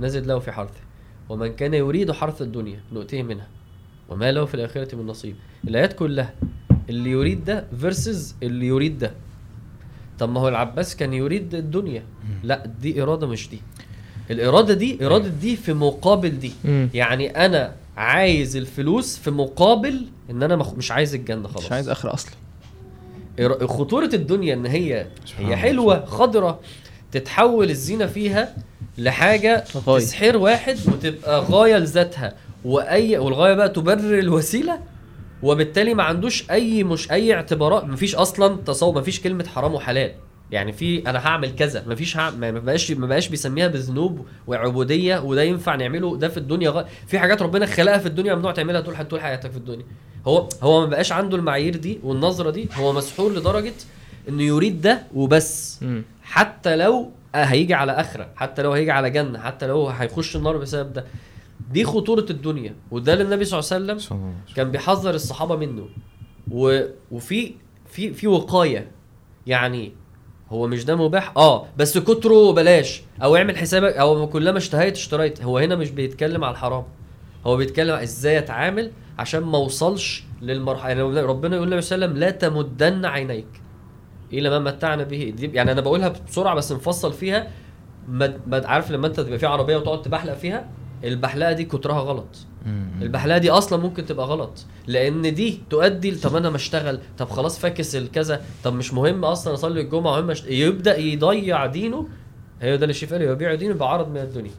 نزد 0.00 0.26
له 0.26 0.38
في 0.38 0.52
حرثه. 0.52 0.80
ومن 1.28 1.52
كان 1.52 1.74
يريد 1.74 2.12
حرث 2.12 2.42
الدنيا 2.42 2.80
نؤتيه 2.92 3.22
منها. 3.22 3.46
وما 4.08 4.32
له 4.32 4.44
في 4.44 4.54
الآخرة 4.54 4.94
من 4.94 5.06
نصيب. 5.06 5.36
الآيات 5.68 5.92
كلها 5.92 6.34
اللي 6.88 7.10
يريد 7.10 7.44
ده 7.44 7.66
فيرسز 7.80 8.34
اللي 8.42 8.66
يريد 8.66 8.98
ده. 8.98 9.12
طب 10.18 10.28
ما 10.28 10.40
هو 10.40 10.48
العباس 10.48 10.96
كان 10.96 11.12
يريد 11.12 11.54
الدنيا. 11.54 12.02
لا 12.42 12.66
دي 12.80 13.02
إرادة 13.02 13.26
مش 13.26 13.48
دي. 13.48 13.60
الإرادة 14.30 14.74
دي 14.74 15.06
إرادة 15.06 15.28
دي 15.28 15.56
في 15.56 15.72
مقابل 15.72 16.38
دي. 16.38 16.52
يعني 16.94 17.46
أنا 17.46 17.72
عايز 17.96 18.56
الفلوس 18.56 19.18
في 19.18 19.30
مقابل 19.30 20.06
إن 20.30 20.42
أنا 20.42 20.56
مخ... 20.56 20.74
مش 20.74 20.92
عايز 20.92 21.14
الجنة 21.14 21.48
خلاص. 21.48 21.64
مش 21.64 21.72
عايز 21.72 21.88
آخر 21.88 22.14
أصلا 22.14 22.34
خطورة 23.66 24.10
الدنيا 24.14 24.54
إن 24.54 24.66
هي 24.66 25.06
هي 25.36 25.44
الله. 25.44 25.56
حلوة 25.56 26.04
خضرة 26.04 26.60
تتحول 27.12 27.70
الزينة 27.70 28.06
فيها 28.06 28.56
لحاجة 29.00 29.64
غاية. 29.86 29.98
تسحر 29.98 30.36
واحد 30.36 30.78
وتبقى 30.86 31.40
غاية 31.40 31.76
لذاتها. 31.76 32.34
واي 32.64 33.18
والغاية 33.18 33.54
بقى 33.54 33.68
تبرر 33.68 34.18
الوسيلة 34.18 34.80
وبالتالي 35.42 35.94
ما 35.94 36.02
عندوش 36.02 36.50
أي 36.50 36.84
مش 36.84 37.10
أي 37.10 37.34
اعتبارات. 37.34 37.84
مفيش 37.84 38.14
أصلا 38.14 38.56
تصور 38.56 38.98
مفيش 38.98 39.20
كلمة 39.20 39.44
حرام 39.44 39.74
وحلال. 39.74 40.12
يعني 40.50 40.72
في 40.72 41.10
أنا 41.10 41.26
هعمل 41.26 41.54
كذا. 41.54 41.84
مفيش 41.86 42.16
ها 42.16 42.30
ما 42.30 42.50
بقاش 42.50 42.90
ما 42.90 43.06
بقاش 43.06 43.28
بيسميها 43.28 43.68
بذنوب 43.68 44.26
وعبودية 44.46 45.18
وده 45.18 45.42
ينفع 45.42 45.74
نعمله 45.74 46.16
ده 46.16 46.28
في 46.28 46.36
الدنيا 46.36 46.70
غ... 46.70 46.84
في 47.06 47.18
حاجات 47.18 47.42
ربنا 47.42 47.66
خلقها 47.66 47.98
في 47.98 48.06
الدنيا 48.06 48.34
ممنوع 48.34 48.52
تعملها 48.52 48.80
طول 48.80 49.04
طول 49.04 49.20
حياتك 49.20 49.50
في 49.50 49.56
الدنيا. 49.56 49.84
هو 50.26 50.48
هو 50.62 50.80
ما 50.80 50.86
بقاش 50.86 51.12
عنده 51.12 51.36
المعايير 51.36 51.76
دي 51.76 52.00
والنظرة 52.02 52.50
دي. 52.50 52.68
هو 52.74 52.92
مسحور 52.92 53.32
لدرجة 53.32 53.72
إنه 54.28 54.42
يريد 54.42 54.80
ده 54.80 55.02
وبس. 55.14 55.80
حتى 56.22 56.76
لو 56.76 57.10
هيجي 57.34 57.74
على 57.74 57.92
آخرة. 57.92 58.28
حتى 58.36 58.62
لو 58.62 58.72
هيجي 58.72 58.90
على 58.90 59.10
جنة 59.10 59.38
حتى 59.38 59.66
لو 59.66 59.88
هيخش 59.88 60.36
النار 60.36 60.56
بسبب 60.56 60.92
ده. 60.92 61.04
دي 61.70 61.84
خطورة 61.84 62.26
الدنيا. 62.30 62.74
وده 62.90 63.12
اللي 63.12 63.24
النبي 63.24 63.44
صلى 63.44 63.60
الله 63.60 63.70
عليه 63.72 63.94
وسلم. 63.94 64.34
كان 64.56 64.70
بيحذر 64.70 65.14
الصحابة 65.14 65.56
منه. 65.56 65.88
و... 66.50 66.80
وفي 67.10 67.54
في 67.86 68.14
في 68.14 68.26
وقاية. 68.26 68.90
يعني 69.46 69.92
هو 70.50 70.66
مش 70.66 70.84
ده 70.84 70.96
مباح؟ 70.96 71.32
آه 71.36 71.66
بس 71.76 71.98
كتره 71.98 72.52
بلاش. 72.52 73.02
أو 73.22 73.36
اعمل 73.36 73.56
حسابك 73.56 73.92
أو 73.96 74.26
كلما 74.26 74.58
اشتهيت 74.58 74.96
اشتريت. 74.96 75.42
هو 75.42 75.58
هنا 75.58 75.76
مش 75.76 75.90
بيتكلم 75.90 76.44
على 76.44 76.52
الحرام. 76.52 76.84
هو 77.46 77.56
بيتكلم 77.56 77.94
إزاي 77.94 78.38
أتعامل 78.38 78.90
عشان 79.18 79.40
ما 79.40 79.58
أوصلش 79.58 80.24
للمرحله 80.42 80.88
يعني 80.88 81.20
ربنا 81.20 81.56
يقول 81.56 81.68
النبي 81.68 81.82
صلى 81.82 81.96
الله 81.96 82.06
عليه 82.06 82.16
وسلم 82.16 82.20
لا 82.20 82.30
تمدن 82.30 83.04
عينيك. 83.04 83.46
إلى 84.32 84.50
ما 84.50 84.58
متعنا 84.58 85.02
به. 85.02 85.34
يعني 85.40 85.72
أنا 85.72 85.80
بقولها 85.80 86.08
بسرعة 86.28 86.54
بس 86.54 86.72
نفصل 86.72 87.12
فيها. 87.12 87.48
ما 88.08 88.34
ما- 88.46 88.66
عارف 88.66 88.90
لما 88.90 89.06
أنت 89.06 89.20
تبقى 89.20 89.38
في 89.38 89.46
عربية 89.46 89.76
وتقعد 89.76 90.02
تبحلق 90.02 90.34
فيها 90.34 90.68
البحلقة 91.04 91.52
دي 91.52 91.64
كترها 91.64 92.00
غلط. 92.00 92.36
البحلقة 93.02 93.38
دي 93.38 93.50
أصلا 93.50 93.82
ممكن 93.82 94.06
تبقى 94.06 94.26
غلط 94.26 94.64
لأن 94.86 95.34
دي 95.34 95.60
تؤدي 95.70 96.10
طب 96.10 96.36
أنا 96.36 96.50
ما 96.50 96.56
اشتغل. 96.56 97.00
طب 97.18 97.28
خلاص 97.28 97.58
فاكس 97.58 97.96
الكذا. 97.96 98.42
طب 98.64 98.74
مش 98.74 98.94
مهم 98.94 99.24
أصلا 99.24 99.54
أصلي 99.54 99.80
الجمعة 99.80 100.12
مهم 100.12 100.30
أشت... 100.30 100.46
يبدأ 100.48 100.96
يضيع 100.98 101.66
دينه. 101.66 102.08
هي 102.62 102.76
ده 102.76 102.82
اللي 102.84 102.90
الشيخ 102.90 103.10
قال 103.12 103.22
يبيع 103.22 103.54
دينه 103.54 103.74
بعرض 103.74 104.08
من 104.10 104.16
الدنيا. 104.16 104.50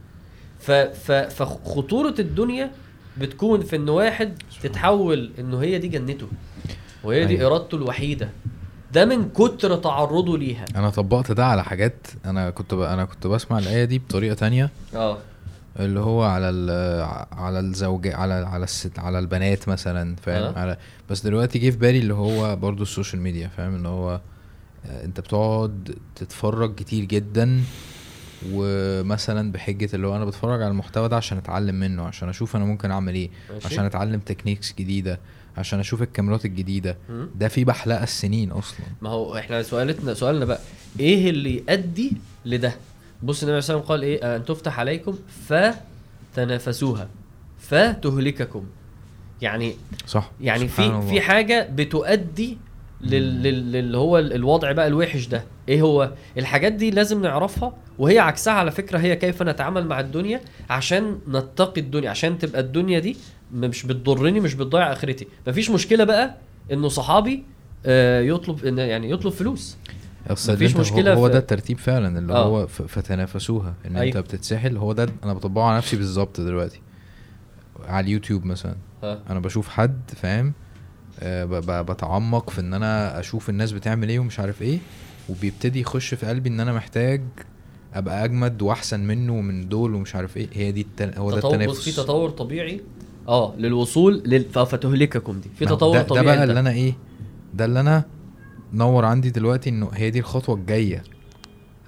ف... 0.59 0.71
ف... 0.71 1.11
فخطورة 1.11 2.15
الدنيا 2.19 2.71
بتكون 3.17 3.61
في 3.61 3.75
إن 3.75 3.89
واحد 3.89 4.33
تتحول 4.63 5.31
انه 5.39 5.61
هي 5.61 5.77
دي 5.77 5.87
جنته 5.87 6.27
وهي 7.03 7.25
دي 7.25 7.37
أيوة. 7.37 7.47
إرادته 7.51 7.75
الوحيدة. 7.75 8.29
ده 8.93 9.05
من 9.05 9.29
كتر 9.29 9.75
تعرضه 9.75 10.37
ليها. 10.37 10.65
أنا 10.75 10.89
طبقت 10.89 11.31
ده 11.31 11.45
على 11.45 11.63
حاجات 11.63 12.07
أنا 12.25 12.49
كنت 12.49 12.73
ب... 12.73 12.79
أنا 12.79 13.05
كنت 13.05 13.27
بسمع 13.27 13.57
الآية 13.59 13.85
دي 13.85 13.99
بطريقة 13.99 14.33
تانية. 14.35 14.69
آه. 14.95 15.17
اللي 15.79 15.99
هو 15.99 16.23
على 16.23 16.49
ال 16.49 16.69
على 17.31 17.59
الزوج 17.59 18.07
على 18.07 18.33
على 18.33 18.63
الست 18.63 18.99
على 18.99 19.19
البنات 19.19 19.69
مثلا 19.69 20.15
فاهم؟ 20.15 20.43
آه. 20.55 20.59
على 20.59 20.77
بس 21.09 21.21
دلوقتي 21.21 21.59
جه 21.59 21.69
في 21.69 21.77
بالي 21.77 21.99
اللي 21.99 22.13
هو 22.13 22.55
برضو 22.55 22.83
السوشيال 22.83 23.21
ميديا 23.21 23.47
فاهم؟ 23.47 23.75
ان 23.75 23.85
هو 23.85 24.21
آه، 24.85 25.05
أنت 25.05 25.19
بتقعد 25.19 25.95
تتفرج 26.15 26.75
كتير 26.75 27.05
جدا 27.05 27.61
ومثلا 28.53 29.51
بحجة 29.51 29.89
اللي 29.93 30.07
هو 30.07 30.15
أنا 30.15 30.25
بتفرج 30.25 30.61
على 30.61 30.71
المحتوى 30.71 31.09
ده 31.09 31.15
عشان 31.17 31.37
أتعلم 31.37 31.75
منه 31.75 32.03
عشان 32.03 32.29
أشوف 32.29 32.55
أنا 32.55 32.65
ممكن 32.65 32.91
أعمل 32.91 33.15
إيه 33.15 33.29
ماشي. 33.53 33.67
عشان 33.67 33.85
أتعلم 33.85 34.19
techniques 34.19 34.73
جديدة. 34.79 35.19
عشان 35.57 35.79
أشوف 35.79 36.01
الكاميرات 36.01 36.45
الجديدة. 36.45 36.97
ده 37.35 37.47
في 37.47 37.63
بحلقة 37.63 38.03
السنين 38.03 38.51
أصلا. 38.51 38.85
ما 39.01 39.09
هو 39.09 39.37
إحنا 39.37 39.63
سؤالتنا 39.63 40.13
سؤالنا 40.13 40.45
بقى 40.45 40.59
إيه 40.99 41.29
اللي 41.29 41.57
يؤدي 41.69 42.13
لده؟ 42.45 42.75
بص 43.23 43.37
النبي 43.43 43.51
عليه 43.55 43.63
وسلم 43.63 43.79
قال 43.79 44.01
إيه؟ 44.03 44.35
أن 44.35 44.45
تفتح 44.45 44.79
عليكم 44.79 45.15
فتنافسوها 46.33 47.07
فتهلككم. 47.59 48.63
يعني 49.41 49.73
صح. 50.07 50.31
يعني 50.41 50.67
في. 50.67 51.01
في 51.09 51.21
حاجة 51.21 51.69
بتؤدي 51.75 52.57
لل- 53.01 53.43
لل- 53.43 53.71
للي 53.71 53.97
هو 53.97 54.17
ال- 54.19 54.33
الوضع 54.33 54.71
بقى 54.71 54.87
الوحش 54.87 55.27
ده. 55.27 55.43
إيه 55.69 55.81
هو؟ 55.81 56.11
الحاجات 56.37 56.73
دي 56.73 56.91
لازم 56.91 57.21
نعرفها 57.21 57.73
وهي 57.99 58.19
عكسها 58.19 58.53
على 58.53 58.71
فكرة 58.71 58.97
هي 58.99 59.15
كيف 59.15 59.41
نتعامل 59.43 59.87
مع 59.87 59.99
الدنيا 59.99 60.41
عشان 60.69 61.19
نتقي 61.27 61.81
الدنيا 61.81 62.09
عشان 62.09 62.37
تبقى 62.37 62.61
الدنيا 62.61 62.99
دي 62.99 63.17
مش 63.53 63.85
بتضرني 63.85 64.39
مش 64.39 64.53
بتضيع 64.53 64.91
آخرتي. 64.91 65.27
مفيش 65.47 65.69
مشكلة 65.69 66.03
بقى 66.03 66.37
إنه 66.71 66.87
صحابي 66.89 67.43
آه، 67.85 68.21
يطلب 68.21 68.65
إن 68.65 68.77
يعني 68.77 69.09
يطلب 69.11 69.33
فلوس. 69.33 69.77
مفيش 70.31 70.71
أنت 70.71 70.77
هو- 71.17 71.27
ده 71.27 71.37
الترتيب 71.37 71.77
فعلا 71.77 72.19
اللي 72.19 72.33
آه. 72.33 72.45
هو 72.45 72.67
فتنافسوها 72.67 73.73
إن 73.85 73.95
أيوة. 73.97 74.07
أنت 74.07 74.17
بتتسحل. 74.25 74.77
هو 74.77 74.93
ده 74.93 75.09
أنا 75.23 75.33
بطبقه 75.33 75.63
على 75.63 75.77
نفسي 75.77 75.95
بالظبط 75.97 76.41
دلوقتي. 76.41 76.81
على 77.87 78.03
اليوتيوب 78.05 78.45
مثلا. 78.45 78.75
ها 79.03 79.19
أنا 79.29 79.39
بشوف 79.39 79.69
حد 79.69 80.01
فاهم؟ 80.15 80.53
آه، 81.19 81.45
ب- 81.45 81.85
بتعمق 81.91 82.49
في 82.49 82.61
إن 82.61 82.73
أنا 82.73 83.19
أشوف 83.19 83.49
الناس 83.49 83.71
بتعمل 83.71 84.09
إيه 84.09 84.19
ومش 84.19 84.39
عارف 84.39 84.61
إيه 84.61 84.79
وبيبتدي 85.29 85.79
يخش 85.81 86.13
في 86.13 86.25
قلبي 86.25 86.49
إن 86.49 86.59
أنا 86.59 86.73
محتاج 86.73 87.21
أبقى 87.93 88.25
أجمد 88.25 88.61
وأحسن 88.61 88.99
منه 88.99 89.33
ومن 89.33 89.69
دول 89.69 89.93
ومش 89.95 90.15
عارف 90.15 90.37
إيه. 90.37 90.47
هي 90.53 90.71
دي 90.71 90.81
التن... 90.81 91.11
هو 91.17 91.31
ده 91.31 91.37
التنافس. 91.37 91.81
في 91.83 91.91
تطور 91.91 92.29
طبيعي. 92.29 92.81
آه 93.27 93.53
للوصول 93.57 94.23
لل... 94.25 94.45
فتهلككم 94.49 95.39
دي. 95.41 95.49
في 95.55 95.65
تطور 95.65 95.97
ده, 95.97 96.03
طبيعي 96.03 96.25
ده 96.25 96.31
بقى 96.35 96.43
اللي 96.43 96.59
أنا 96.59 96.71
إيه 96.71 96.93
ده 97.53 97.65
اللي 97.65 97.79
أنا 97.79 98.03
نور 98.73 99.05
عندي 99.05 99.29
دلوقتي 99.29 99.69
إنه 99.69 99.89
هي 99.93 100.09
دي 100.09 100.19
الخطوة 100.19 100.55
الجاية. 100.55 101.03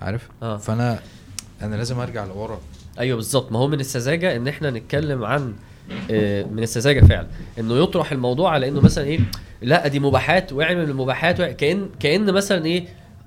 عارف؟ 0.02 0.30
آه. 0.44 0.58
فأنا 0.58 1.00
أنا 1.62 1.76
لازم 1.76 2.00
أرجع 2.00 2.26
لورا. 2.26 2.60
أيوه 3.00 3.16
بالظبط 3.16 3.52
ما 3.52 3.60
هو 3.60 3.68
من 3.68 3.80
السذاجة 3.80 4.36
إن 4.36 4.48
إحنا 4.48 4.72
نتكلم 4.72 5.24
عن 5.26 5.54
آه، 6.12 6.44
من 6.44 6.64
السذاجة 6.64 7.06
فعلا. 7.06 7.28
إنه 7.60 7.76
يطرح 7.84 8.12
الموضوع 8.12 8.52
على 8.52 8.68
إنه 8.68 8.82
مثلا 8.82 9.04
إيه 9.04 9.20
لأ 9.62 9.88
دي 9.88 10.00
مباحات 10.00 10.54
واعمل 10.54 10.90
المباحات 10.90 11.40
وع- 11.40 11.52
كأن 11.52 11.90
كأن 12.00 12.34
مثلا 12.34 12.66
إيه 12.66 12.86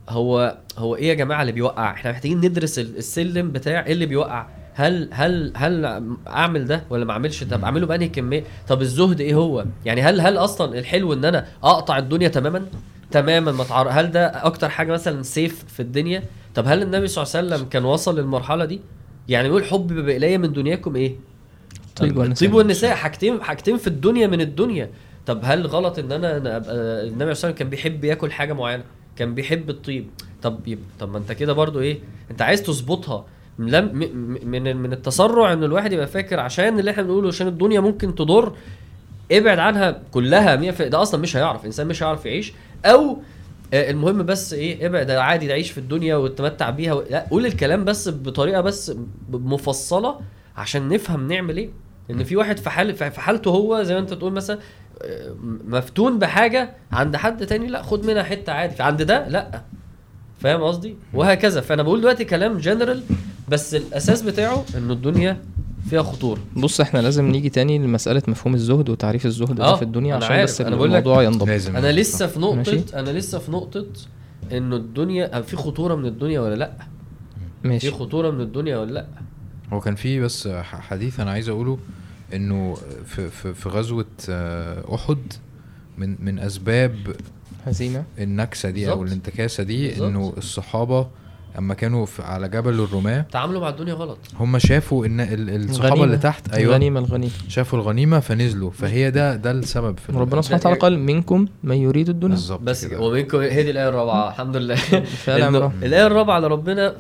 هو 0.08 0.58
هو 0.78 0.96
إيه 0.96 1.08
يا 1.08 1.14
جماعة 1.14 1.40
اللي 1.40 1.52
بيوقع؟ 1.52 1.90
إحنا 1.90 2.10
محتاجين 2.10 2.38
ندرس 2.38 2.78
ال- 2.78 2.96
السلم 2.96 3.50
بتاع 3.52 3.86
إيه 3.86 3.92
اللي 3.92 4.06
بيوقع؟ 4.06 4.46
هل 4.78 5.08
هل 5.12 5.52
هل 5.56 5.84
اعمل 6.26 6.64
ده 6.64 6.82
ولا 6.90 7.04
ما 7.04 7.12
اعملش؟ 7.12 7.44
طب 7.44 7.64
اعمله 7.64 7.86
بأنهي 7.86 8.08
كمية؟ 8.08 8.44
طب 8.68 8.82
الزهد 8.82 9.20
إيه 9.20 9.34
هو؟ 9.34 9.64
يعني 9.84 10.02
هل 10.02 10.20
هل 10.20 10.36
أصلا 10.36 10.78
الحلو 10.78 11.12
إن 11.12 11.24
أنا 11.24 11.46
أقطع 11.64 11.98
الدنيا 11.98 12.28
تماما؟ 12.28 12.66
تماما 13.10 13.52
ما 13.52 13.64
تعر... 13.64 13.88
هل 13.90 14.10
ده 14.10 14.26
أكتر 14.26 14.68
حاجة 14.68 14.92
مثلا 14.92 15.22
سيف 15.22 15.64
في 15.68 15.80
الدنيا؟ 15.80 16.22
طب 16.54 16.64
هل 16.66 16.82
النبي 16.82 17.06
صلى 17.06 17.22
الله 17.24 17.36
عليه 17.36 17.46
وسلم 17.54 17.68
كان 17.68 17.84
وصل 17.84 18.18
للمرحلة 18.18 18.64
دي؟ 18.64 18.80
يعني 19.28 19.48
بيقول 19.48 19.64
حب 19.64 19.92
إلي 19.92 20.38
من 20.38 20.52
دنياكم 20.52 20.96
إيه؟ 20.96 21.16
الطيب 21.88 22.16
والنساء. 22.16 22.32
الطيب 22.32 22.54
والنساء 22.54 22.94
حاجتين 22.94 23.42
حاجتين 23.42 23.76
في 23.76 23.86
الدنيا 23.86 24.26
من 24.26 24.40
الدنيا. 24.40 24.90
طب 25.26 25.40
هل 25.44 25.66
غلط 25.66 25.98
إن 25.98 26.12
أنا 26.12 26.36
أبقى 26.36 26.56
النبي 26.56 26.64
صلى 26.64 27.12
الله 27.12 27.24
عليه 27.24 27.30
وسلم 27.30 27.52
كان 27.52 27.70
بيحب 27.70 28.04
ياكل 28.04 28.32
حاجة 28.32 28.52
معينة؟ 28.52 28.84
كان 29.16 29.34
بيحب 29.34 29.70
الطيب؟ 29.70 30.06
طب. 30.42 30.76
طب 31.00 31.10
ما 31.10 31.18
أنت 31.18 31.32
كده 31.32 31.52
برضو 31.52 31.80
إيه؟ 31.80 31.98
أنت 32.30 32.42
عايز 32.42 32.62
تظبطها. 32.62 33.24
من 33.58 34.76
من 34.76 34.92
التسرع 34.92 35.52
إن 35.52 35.64
الواحد 35.64 35.92
يبقى 35.92 36.06
فاكر 36.06 36.40
عشان 36.40 36.78
اللي 36.78 36.90
إحنا 36.90 37.02
بنقوله 37.02 37.28
عشان 37.28 37.46
الدنيا 37.46 37.80
ممكن 37.80 38.14
تضر 38.14 38.52
ابعد 39.32 39.58
عنها 39.58 40.02
كلها 40.10 40.72
100% 40.72 40.82
ده 40.82 41.02
أصلا 41.02 41.20
مش 41.20 41.36
هيعرف 41.36 41.64
إنسان 41.64 41.86
مش 41.86 42.02
هيعرف 42.02 42.26
يعيش. 42.26 42.52
أو 42.84 43.18
آه، 43.74 43.90
المهم 43.90 44.22
بس 44.22 44.52
إيه 44.52 44.86
ابعد 44.86 45.10
عادي 45.10 45.48
تعيش 45.48 45.70
في 45.70 45.78
الدنيا 45.78 46.16
وتتمتع 46.16 46.70
بيها 46.70 46.92
و... 46.92 47.04
لا 47.10 47.26
قول 47.30 47.46
الكلام 47.46 47.84
بس 47.84 48.08
بطريقة 48.08 48.60
بس 48.60 48.92
مفصلة 49.30 50.20
عشان 50.56 50.88
نفهم 50.88 51.28
نعمل 51.28 51.56
إيه. 51.56 51.70
إن 52.10 52.24
في 52.24 52.36
واحد 52.36 52.58
في 52.58 52.70
حال 52.70 52.94
في 52.94 53.20
حالته 53.20 53.50
هو 53.50 53.82
زي 53.82 53.94
ما 53.94 54.00
أنت 54.00 54.14
تقول 54.14 54.32
مثلا 54.32 54.58
آه، 55.02 55.34
مفتون 55.68 56.18
بحاجة 56.18 56.70
عند 56.92 57.16
حد 57.16 57.46
تاني 57.46 57.66
لا 57.66 57.82
خد 57.82 58.06
منها 58.06 58.22
حتة 58.22 58.52
عادي 58.52 58.82
عند 58.82 59.02
ده 59.02 59.28
لا. 59.28 59.62
فاهم 60.40 60.62
قصدي؟ 60.62 60.96
وهكذا. 61.14 61.60
فأنا 61.60 61.82
بقول 61.82 62.00
دلوقتي 62.00 62.24
كلام 62.24 62.58
جنرال 62.58 63.02
بس 63.48 63.74
الأساس 63.74 64.22
بتاعه 64.22 64.64
إنه 64.76 64.92
الدنيا 64.92 65.42
فيها 65.90 66.02
خطورة. 66.02 66.40
بص 66.56 66.80
إحنا 66.80 66.98
لازم 66.98 67.24
نيجي 67.24 67.48
تاني 67.50 67.78
لمسألة 67.78 68.22
مفهوم 68.28 68.54
الزهد 68.54 68.88
وتعريف 68.88 69.26
الزهد 69.26 69.54
ده 69.54 69.64
آه، 69.64 69.76
في 69.76 69.82
الدنيا 69.82 70.16
أنا 70.16 70.24
عشان 70.24 70.36
عارف، 70.36 70.50
بس 70.50 70.60
أنا 70.60 70.76
بقول 70.76 70.92
لك 70.92 71.02
الموضوع 71.02 71.22
ينضبط. 71.22 71.48
لازم. 71.48 71.76
أنا 71.76 71.92
لسه 71.92 72.26
في 72.26 72.40
نقطة 72.40 72.56
ماشي. 72.56 72.80
أنا 72.94 73.10
لسه 73.10 73.38
في 73.38 73.50
نقطة 73.52 73.86
إنه 74.52 74.76
الدنيا 74.76 75.40
في 75.40 75.56
خطورة 75.56 75.94
من 75.94 76.06
الدنيا 76.06 76.40
ولا 76.40 76.54
لأ؟ 76.54 76.72
في 77.62 77.68
ماشي 77.68 77.90
خطورة 77.90 78.30
من 78.30 78.40
الدنيا 78.40 78.78
ولا 78.78 78.92
لأ؟ 78.92 79.06
هو 79.72 79.80
كان 79.80 79.94
في 79.94 80.20
بس 80.20 80.48
حديث 80.62 81.20
أنا 81.20 81.30
عايز 81.30 81.48
أقوله 81.48 81.78
إنه 82.34 82.74
في 83.06 83.30
في, 83.30 83.54
في 83.54 83.68
غزوة 83.68 84.06
آه، 84.28 84.94
أحد 84.94 85.18
من 85.98 86.16
من 86.20 86.38
أسباب 86.38 86.96
هزيمة. 87.66 88.04
النكسة 88.18 88.70
دي 88.70 88.90
أو 88.90 88.98
بالظبط. 88.98 89.06
الانتكاسة 89.08 89.62
دي 89.62 89.88
بالظبط. 89.88 90.08
إنه 90.08 90.32
الصحابة 90.36 91.08
أما 91.58 91.74
كانوا 91.74 92.06
في 92.06 92.22
على 92.22 92.48
جبل 92.48 92.80
الرماة 92.80 93.20
تعاملوا 93.32 93.60
مع 93.60 93.68
الدنيا 93.68 93.94
غلط. 93.94 94.18
هم 94.40 94.58
شافوا 94.58 95.06
إن 95.06 95.20
ال- 95.20 95.50
الصحابة 95.64 95.86
الغنيمة. 95.88 96.04
اللي 96.04 96.16
تحت 96.16 96.52
أيوه 96.54 96.70
الغنيمة 96.70 97.00
الغنيمة. 97.00 97.32
شافوا 97.48 97.78
الغنيمة 97.78 98.20
فنزلوا. 98.20 98.70
فهي 98.70 99.10
ده 99.10 99.36
ده 99.36 99.50
السبب 99.50 99.98
في 99.98 100.12
ربنا 100.12 100.42
سبحانه 100.42 100.60
وتعالى 100.60 100.78
قال 100.78 100.98
منكم 100.98 101.46
من 101.62 101.76
يريد 101.76 102.08
الدنيا. 102.08 102.34
بالظبط 102.34 102.60
بس 102.60 102.84
كده. 102.84 103.00
ومنكم 103.00 103.38
هي 103.38 103.62
دي 103.62 103.70
الآية 103.70 103.88
الرابعة 103.88 104.28
الحمد 104.28 104.56
لله. 104.56 104.78
الآية 105.82 106.06
الرابعة 106.06 106.36
اللي 106.36 106.48
ربنا 106.48 106.94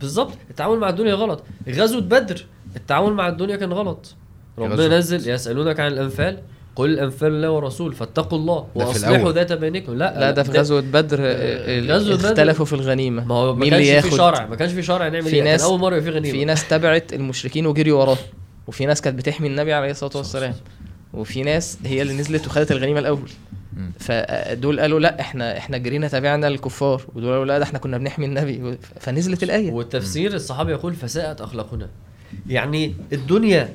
بالظبط 0.00 0.32
التعامل 0.50 0.78
مع 0.78 0.88
الدنيا 0.88 1.14
غلط. 1.14 1.42
غزوة 1.68 2.00
بدر 2.00 2.44
التعامل 2.76 3.12
مع 3.12 3.28
الدنيا 3.28 3.56
كان 3.56 3.72
غلط. 3.72 4.14
ربنا 4.58 4.98
نزل 4.98 5.30
يسألونك 5.30 5.80
عن 5.80 5.86
الأنفال. 5.92 6.38
قل 6.78 6.90
الانفال 6.90 7.28
الله 7.28 7.50
ورسول 7.50 7.92
فاتقوا 7.92 8.38
الله 8.38 8.66
الأول. 8.76 9.34
ذات 9.34 9.52
بينكم. 9.52 9.92
لا 9.94 10.20
لا 10.20 10.30
ده 10.30 10.42
في 10.42 10.50
غزوة 10.52 10.80
بدر 10.80 11.18
آه، 11.20 11.78
ال- 11.78 11.92
غزوة 11.92 12.16
بدر. 12.16 12.26
اختلفوا 12.28 12.64
في 12.66 12.72
الغنيمة. 12.72 13.24
ما 13.24 13.34
هو 13.34 13.54
ما 13.54 13.60
مين 13.60 13.70
كانش 13.70 14.04
في 14.06 14.16
شرع 14.16 14.46
ما 14.46 14.56
كانش 14.56 14.72
في 14.72 14.82
شرع 14.82 15.08
نعمل 15.08 15.22
في 15.22 15.36
إيه؟ 15.36 15.42
ناس- 15.42 15.62
أول 15.62 15.78
مرة 15.80 15.96
يبقى 15.96 16.02
في 16.12 16.18
غنيمه 16.18 16.38
في 16.38 16.44
ناس 16.44 16.68
تبعت 16.68 17.12
المشركين 17.12 17.66
وجريوا 17.66 18.00
وراه 18.00 18.18
وفي 18.66 18.86
ناس 18.86 19.00
كانت 19.00 19.18
بتحمي 19.18 19.48
النبي 19.48 19.72
عليه 19.72 19.90
الصلاة 19.90 20.16
والسلام 20.16 20.54
وفي 21.14 21.42
ناس 21.42 21.78
هي 21.84 22.02
اللي 22.02 22.12
نزلت 22.14 22.46
وخدت 22.46 22.72
الغنيمة 22.72 23.00
الأول. 23.00 23.28
فدول 23.98 24.80
قالوا 24.80 25.00
لا 25.00 25.20
إحنا 25.20 25.58
إحنا 25.58 25.78
جرينا 25.78 26.08
تابعنا 26.08 26.48
الكفار 26.48 27.02
ودول 27.14 27.30
قالوا 27.30 27.44
لا 27.44 27.58
ده 27.58 27.64
إحنا 27.64 27.78
كنا 27.78 27.98
بنحمي 27.98 28.26
النبي. 28.26 28.78
فنزلت 29.00 29.42
الآية. 29.42 29.72
والتفسير 29.72 30.34
الصحابي 30.34 30.72
يقول 30.72 30.94
فساءت 30.94 31.40
أخلاقنا. 31.40 31.88
يعني 32.48 32.94
الدنيا 33.12 33.62
آه، 33.62 33.64
آه، 33.64 33.68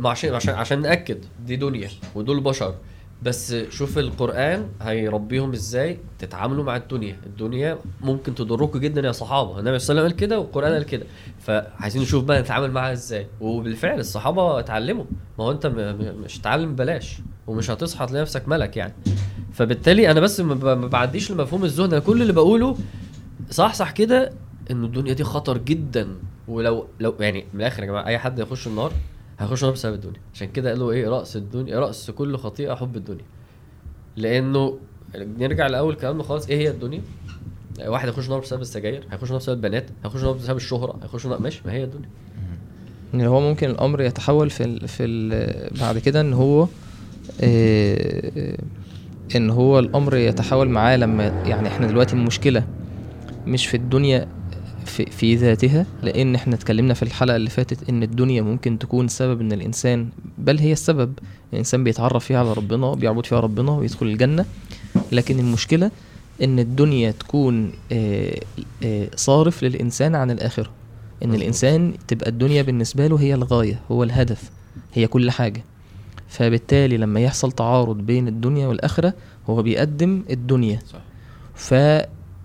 ما 0.00 0.10
عشان 0.10 0.34
عشان 0.34 0.54
عشان 0.54 0.80
نأكد 0.82 1.18
دي 1.46 1.56
دنيا 1.56 1.88
ودول 2.14 2.40
بشر. 2.40 2.74
بس 3.22 3.54
شوف 3.70 3.98
القرآن 3.98 4.68
هيربيهم 4.80 5.52
إزاي 5.52 5.98
تتعاملوا 6.18 6.64
مع 6.64 6.76
الدنيا. 6.76 7.16
الدنيا 7.26 7.78
ممكن 8.00 8.34
تضركم 8.34 8.78
جدا 8.78 9.00
يا 9.00 9.12
صحابة. 9.12 9.58
النبي 9.58 9.78
صلى 9.78 9.94
الله 9.94 10.02
عليه 10.02 10.14
وسلم 10.14 10.18
قال 10.18 10.28
كده 10.28 10.38
والقرآن 10.38 10.72
قال 10.72 10.82
كده. 10.82 11.06
فعايزين 11.40 12.02
نشوف 12.02 12.24
بقى 12.24 12.40
نتعامل 12.40 12.70
معاها 12.70 12.92
إزاي. 12.92 13.26
وبالفعل 13.40 13.98
الصحابة 13.98 14.58
اتعلموا. 14.58 15.04
ما 15.38 15.44
هو 15.44 15.50
أنت 15.50 15.66
مش 16.24 16.38
هتتعلم 16.38 16.72
ببلاش. 16.72 17.18
ومش 17.46 17.70
هتصحى 17.70 18.06
تلاقي 18.06 18.22
نفسك 18.22 18.48
ملك 18.48 18.76
يعني. 18.76 18.94
فبالتالي 19.52 20.10
أنا 20.10 20.20
بس 20.20 20.40
ما 20.40 20.74
بعديش 20.74 21.30
لمفهوم 21.32 21.64
الزهد. 21.64 21.92
أنا 21.92 22.02
كل 22.02 22.22
اللي 22.22 22.32
بقوله 22.32 22.76
صح 23.50 23.74
صح 23.74 23.90
كده 23.90 24.32
انه 24.70 24.86
الدنيا 24.86 25.12
دي 25.12 25.24
خطر 25.24 25.58
جدا. 25.58 26.08
ولو 26.48 26.86
لو 27.00 27.14
يعني 27.20 27.44
من 27.54 27.60
الآخر 27.60 27.82
يا 27.82 27.86
جماعة 27.88 28.06
أي 28.06 28.18
حد 28.18 28.38
يخش 28.38 28.66
النار 28.66 28.92
هيخش 29.38 29.62
النار 29.62 29.72
بسبب 29.74 29.94
الدنيا. 29.94 30.20
عشان 30.34 30.48
كده 30.48 30.70
قالوا 30.70 30.92
إيه 30.92 31.08
رأس 31.08 31.36
الدنيا 31.36 31.78
رأس 31.80 32.10
كل 32.10 32.36
خطيئة 32.36 32.74
حب 32.74 32.96
الدنيا. 32.96 33.24
لأنه 34.16 34.78
نرجع 35.14 35.66
لأول 35.66 35.94
كلامنا 35.94 36.22
خالص 36.22 36.48
إيه 36.48 36.56
هي 36.56 36.70
الدنيا؟ 36.70 37.00
واحد 37.86 38.08
يخش 38.08 38.24
النار 38.24 38.40
بسبب 38.40 38.60
السجاير 38.60 39.06
هيخش 39.10 39.24
النار 39.24 39.38
بسبب 39.38 39.56
البنات 39.56 39.86
هيخش 40.04 40.20
النار 40.20 40.32
بسبب 40.32 40.56
الشهرة 40.56 40.98
هيخش 41.02 41.24
النار 41.24 41.40
ماشي 41.42 41.62
ما 41.66 41.72
هي 41.72 41.84
الدنيا. 41.84 42.08
ان 43.14 43.20
هو 43.20 43.40
ممكن 43.40 43.70
الأمر 43.70 44.02
يتحول 44.02 44.50
في 44.50 44.64
ال 44.64 44.88
في 44.88 45.04
ال 45.04 45.78
بعد 45.80 45.98
كده 45.98 46.20
إن 46.20 46.32
هو 46.32 46.66
آه، 47.40 48.58
إن 49.36 49.50
هو 49.50 49.78
الأمر 49.78 50.16
يتحول 50.16 50.68
معاه 50.68 50.96
لما 50.96 51.24
يعني 51.24 51.68
إحنا 51.68 51.86
دلوقتي 51.86 52.12
المشكلة 52.14 52.64
مش 53.46 53.66
في 53.66 53.76
الدنيا 53.76 54.28
في, 54.86 55.06
في 55.06 55.34
ذاتها 55.36 55.86
لأن 56.02 56.34
إحنا 56.34 56.54
اتكلمنا 56.54 56.94
في 56.94 57.02
الحلقة 57.02 57.36
اللي 57.36 57.50
فاتت 57.50 57.88
إن 57.88 58.02
الدنيا 58.02 58.42
ممكن 58.42 58.78
تكون 58.78 59.08
سبب 59.08 59.40
إن 59.40 59.52
الإنسان 59.52 60.08
بل 60.38 60.58
هي 60.58 60.72
السبب 60.72 61.12
الإنسان 61.52 61.84
بيتعرف 61.84 62.24
فيها 62.24 62.38
على 62.38 62.52
ربنا 62.52 62.94
بيعبد 62.94 63.26
فيها 63.26 63.40
ربنا 63.40 63.72
ويدخل 63.72 64.06
الجنة. 64.06 64.44
لكن 65.12 65.38
المشكلة 65.38 65.90
إن 66.42 66.58
الدنيا 66.58 67.10
تكون 67.10 67.72
آه، 67.92 68.40
آه، 68.84 69.08
صارف 69.16 69.62
للإنسان 69.62 70.14
عن 70.14 70.30
الآخرة. 70.30 70.70
إن. 71.24 71.34
الإنسان 71.34 71.94
تبقى 72.08 72.30
الدنيا 72.30 72.62
بالنسبة 72.62 73.06
له 73.06 73.16
هي 73.20 73.34
الغاية 73.34 73.80
هو 73.90 74.02
الهدف 74.02 74.50
هي 74.94 75.06
كل 75.06 75.30
حاجة. 75.30 75.64
فبالتالي 76.28 76.96
لما 76.96 77.20
يحصل 77.20 77.52
تعارض 77.52 77.98
بين 77.98 78.28
الدنيا 78.28 78.66
والآخرة 78.66 79.14
هو 79.50 79.62
بيقدم 79.62 80.22
الدنيا. 80.30 80.78
صح. 80.92 81.00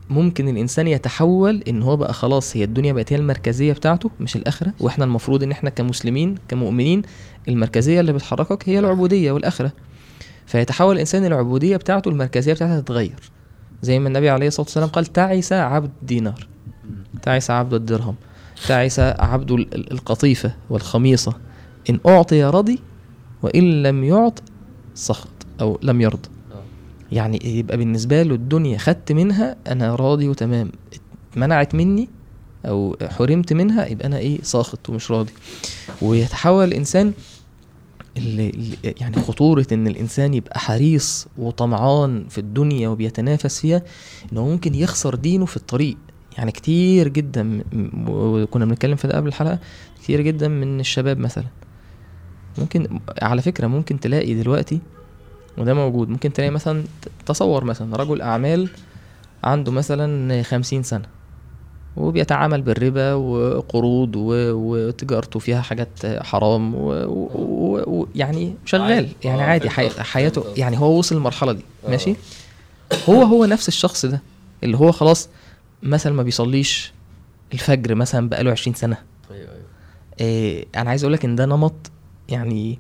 فممكن 0.10 0.48
الإنسان 0.48 0.88
يتحول 0.88 1.64
إن 1.68 1.82
هو 1.82 1.98
بقى 1.98 2.14
خلاص 2.14 2.58
هي 2.58 2.64
الدنيا 2.64 2.94
بقت 2.94 3.14
هي 3.14 3.18
المركزية 3.18 3.74
بتاعته 3.74 4.12
مش 4.20 4.36
الآخرة. 4.36 4.74
وإحنا 4.80 5.06
المفروض 5.06 5.44
إن 5.44 5.52
إحنا 5.52 5.70
كمسلمين 5.70 6.36
كمؤمنين 6.48 7.02
المركزية 7.48 8.00
اللي 8.00 8.14
بتحركك 8.14 8.70
هي 8.70 8.80
العبودية 8.80 9.32
والآخرة. 9.32 9.72
فيتحول 10.46 10.96
الإنسان 10.96 11.26
العبودية 11.26 11.78
بتاعته 11.78 12.10
المركزية 12.10 12.54
بتاعتها 12.54 12.80
تتغير. 12.80 13.32
زي 13.82 14.00
ما 14.00 14.08
النبي 14.08 14.30
عليه 14.30 14.48
الصلاة 14.48 14.66
والسلام 14.66 14.90
قال 14.90 15.06
تعس 15.06 15.54
عبد 15.54 15.92
الدينار. 16.02 16.48
تعس 17.22 17.52
عبد 17.52 17.74
الدرهم. 17.74 18.16
تعس 18.68 19.00
عبد 19.00 19.52
ال- 19.52 19.76
ال- 19.76 19.92
القطيفة 19.92 20.54
والخميصة. 20.70 21.34
إن 21.90 22.00
أعطي 22.08 22.44
رضي 22.44 22.80
وإن 23.44 23.84
لم 23.84 24.04
يعط 24.04 24.44
سخط. 24.96 25.30
أو 25.62 25.80
لم 25.84 26.02
يرضى. 26.02 26.30
يعني 27.12 27.40
يبقى 27.44 27.78
بالنسبة 27.78 28.24
له 28.24 28.36
الدنيا 28.36 28.78
خدت 28.78 29.12
منها 29.12 29.56
أنا 29.68 29.96
راضي 29.96 30.28
وتمام. 30.30 30.72
اتمنعت 31.32 31.76
مني 31.76 32.10
أو 32.66 32.98
حرمت 33.10 33.54
منها 33.54 33.86
يبقى 33.86 34.08
أنا 34.08 34.18
إيه 34.18 34.40
ساخط 34.42 34.90
ومش 34.90 35.12
راضي. 35.12 35.32
ويتحول 36.02 36.64
الإنسان 36.68 37.14
اللي 38.18 38.52
يعني 39.02 39.16
خطورة 39.16 39.68
إن 39.72 39.88
الإنسان 39.88 40.34
يبقى 40.34 40.60
حريص 40.60 41.28
وطمعان 41.38 42.26
في 42.30 42.38
الدنيا 42.38 42.90
وبيتنافس 42.90 43.60
فيها 43.60 43.82
إنه 44.34 44.46
ممكن 44.46 44.76
يخسر 44.76 45.16
دينه 45.16 45.46
في 45.46 45.58
الطريق. 45.58 45.98
يعني 46.38 46.52
كتير 46.52 47.08
جدا 47.08 47.64
وكنا 48.08 48.66
بنتكلم 48.66 48.96
في 48.96 49.08
ده 49.08 49.16
قبل 49.16 49.28
الحلقة 49.28 49.60
كتير 50.04 50.22
جدا 50.22 50.48
من 50.48 50.80
الشباب 50.80 51.18
مثلا. 51.20 51.46
ممكن 52.58 53.00
على 53.22 53.42
فكرة 53.42 53.68
ممكن 53.68 54.00
تلاقي 54.00 54.34
دلوقتي 54.34 54.80
وده 55.58 55.74
موجود. 55.74 56.10
ممكن 56.10 56.34
تلاقي 56.34 56.52
مثلا 56.52 56.84
تصور 57.26 57.64
مثلا 57.64 57.96
رجل 57.98 58.22
أعمال 58.22 58.70
عنده 59.44 59.72
مثلا 59.72 60.44
خمسين 60.44 60.84
سنة 60.84 61.06
وبيتعامل 61.98 62.62
بالربا 62.62 63.14
وقروض 63.14 64.12
وتجارته 64.16 65.40
فيها 65.40 65.62
حاجات 65.62 65.90
حرام 66.06 66.76
ويعني. 66.76 68.08
يعني 68.16 68.56
شغال. 68.66 69.10
يعني 69.24 69.42
آه، 69.42 69.46
عادي. 69.46 69.70
حياته 70.00 70.44
يعني 70.58 70.80
هو 70.80 70.98
وصل 71.00 71.16
المرحلة 71.16 71.52
دي. 71.52 71.64
آه. 71.86 71.90
ماشي؟ 71.90 72.16
هو 73.10 73.22
هو 73.22 73.46
نفس 73.46 73.68
الشخص 73.68 74.06
ده 74.06 74.22
اللي 74.64 74.78
هو 74.78 74.92
خلاص 74.92 75.30
مثلا 75.84 76.14
ما 76.14 76.24
بيصليش 76.24 76.94
الفجر 77.54 77.96
مثلا 77.96 78.30
بقاله 78.30 78.52
20 78.52 78.76
سنة. 78.76 78.98
أيوه 79.32 79.52
أيوه. 79.52 79.66
إيه 80.20 80.66
أنا 80.76 80.90
عايز 80.90 81.04
أقول 81.04 81.14
لك 81.14 81.26
إن 81.26 81.36
ده 81.36 81.46
نمط 81.46 81.92
يعني 82.30 82.80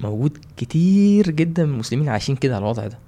موجود 0.00 0.38
كتير 0.56 1.30
جدا 1.30 1.64
من 1.64 1.72
المسلمين 1.74 2.08
عايشين 2.08 2.36
كده 2.36 2.54
على 2.56 2.62
الوضع 2.62 2.86
ده. 2.86 2.98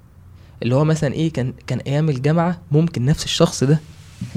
اللي 0.62 0.74
هو 0.74 0.84
مثلا 0.84 1.14
إيه 1.14 1.32
كان 1.32 1.52
كان 1.66 1.78
أيام 1.78 2.08
الجامعة 2.08 2.60
ممكن 2.72 3.04
نفس 3.04 3.24
الشخص 3.24 3.64
ده 3.64 3.78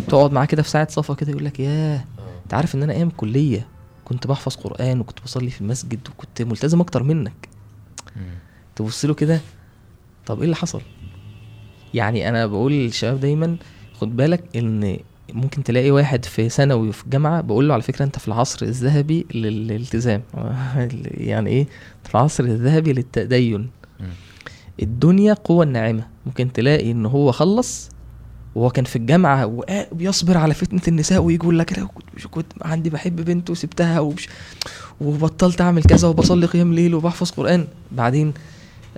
تقعد 0.08 0.32
معاه 0.32 0.46
كده 0.46 0.64
في 0.64 0.70
ساعة 0.70 0.88
صفا 0.92 1.14
كده 1.14 1.32
يقول 1.32 1.46
لك 1.46 1.60
ياه 1.60 1.96
آه. 1.98 2.42
أنت 2.44 2.54
عارف 2.54 2.76
إن 2.76 2.84
أنا 2.84 2.94
أيام 2.94 3.08
الكلية 3.08 3.68
كنت 4.06 4.28
بحفظ 4.28 4.56
قرآن 4.56 5.00
وكنت 5.00 5.22
بصلي 5.24 5.50
في 5.50 5.62
المسجد 5.62 6.08
وكنت 6.08 6.42
ملتزم 6.42 6.82
أكتر 6.82 7.04
منك. 7.04 7.50
تبص 8.76 9.06
له 9.06 9.14
كده 9.14 9.42
طب 10.26 10.38
إيه 10.38 10.44
اللي 10.46 10.56
حصل؟ 10.56 10.82
يعني 11.94 12.30
أنا 12.30 12.46
بقول 12.46 12.72
للشباب 12.72 13.20
دايما 13.20 13.58
خد 13.94 14.16
بالك 14.16 14.44
إن 14.58 14.98
ممكن 15.34 15.64
تلاقي 15.64 15.92
واحد 15.92 16.26
في 16.26 16.50
ثانوي 16.50 16.90
وفي 16.90 17.04
الجامعة 17.04 17.42
بقول 17.42 17.68
له 17.68 17.74
على 17.74 17.84
فكرة 17.84 18.06
أنت 18.06 18.20
في 18.20 18.28
العصر 18.28 18.66
الذهبي 18.66 19.26
لل- 19.34 19.68
للالتزام. 19.68 20.22
يعني 21.30 21.50
إيه؟ 21.50 21.68
في 22.04 22.16
العصر 22.16 22.44
الذهبي 22.44 22.94
للتدين. 22.94 23.70
الدنيا 24.82 25.34
قوة 25.34 25.64
الناعمة. 25.64 26.08
ممكن 26.26 26.52
تلاقي 26.54 26.92
إن 26.92 27.06
هو 27.06 27.32
خلص 27.32 27.90
وهو 28.56 28.70
كان 28.70 28.86
في 28.86 28.96
الجامعة 28.96 29.46
وبيصبر 29.92 30.38
على 30.38 30.54
فتنة 30.54 30.82
النساء 30.88 31.22
ويجي 31.22 31.44
يقول 31.44 31.60
لك 31.60 31.78
أنا 31.78 31.88
كنت, 32.32 32.46
عندي 32.62 32.90
بحب 32.90 33.16
بنت 33.16 33.50
وسبتها 33.50 34.00
ومش 34.00 34.30
وبطلت 35.02 35.62
أعمل 35.62 35.84
كذا 35.84 36.08
وبصلي 36.08 36.46
قيام 36.46 36.74
ليل 36.74 36.96
وبحفظ 36.96 37.32
قرآن. 37.32 37.68
بعدين 37.92 38.34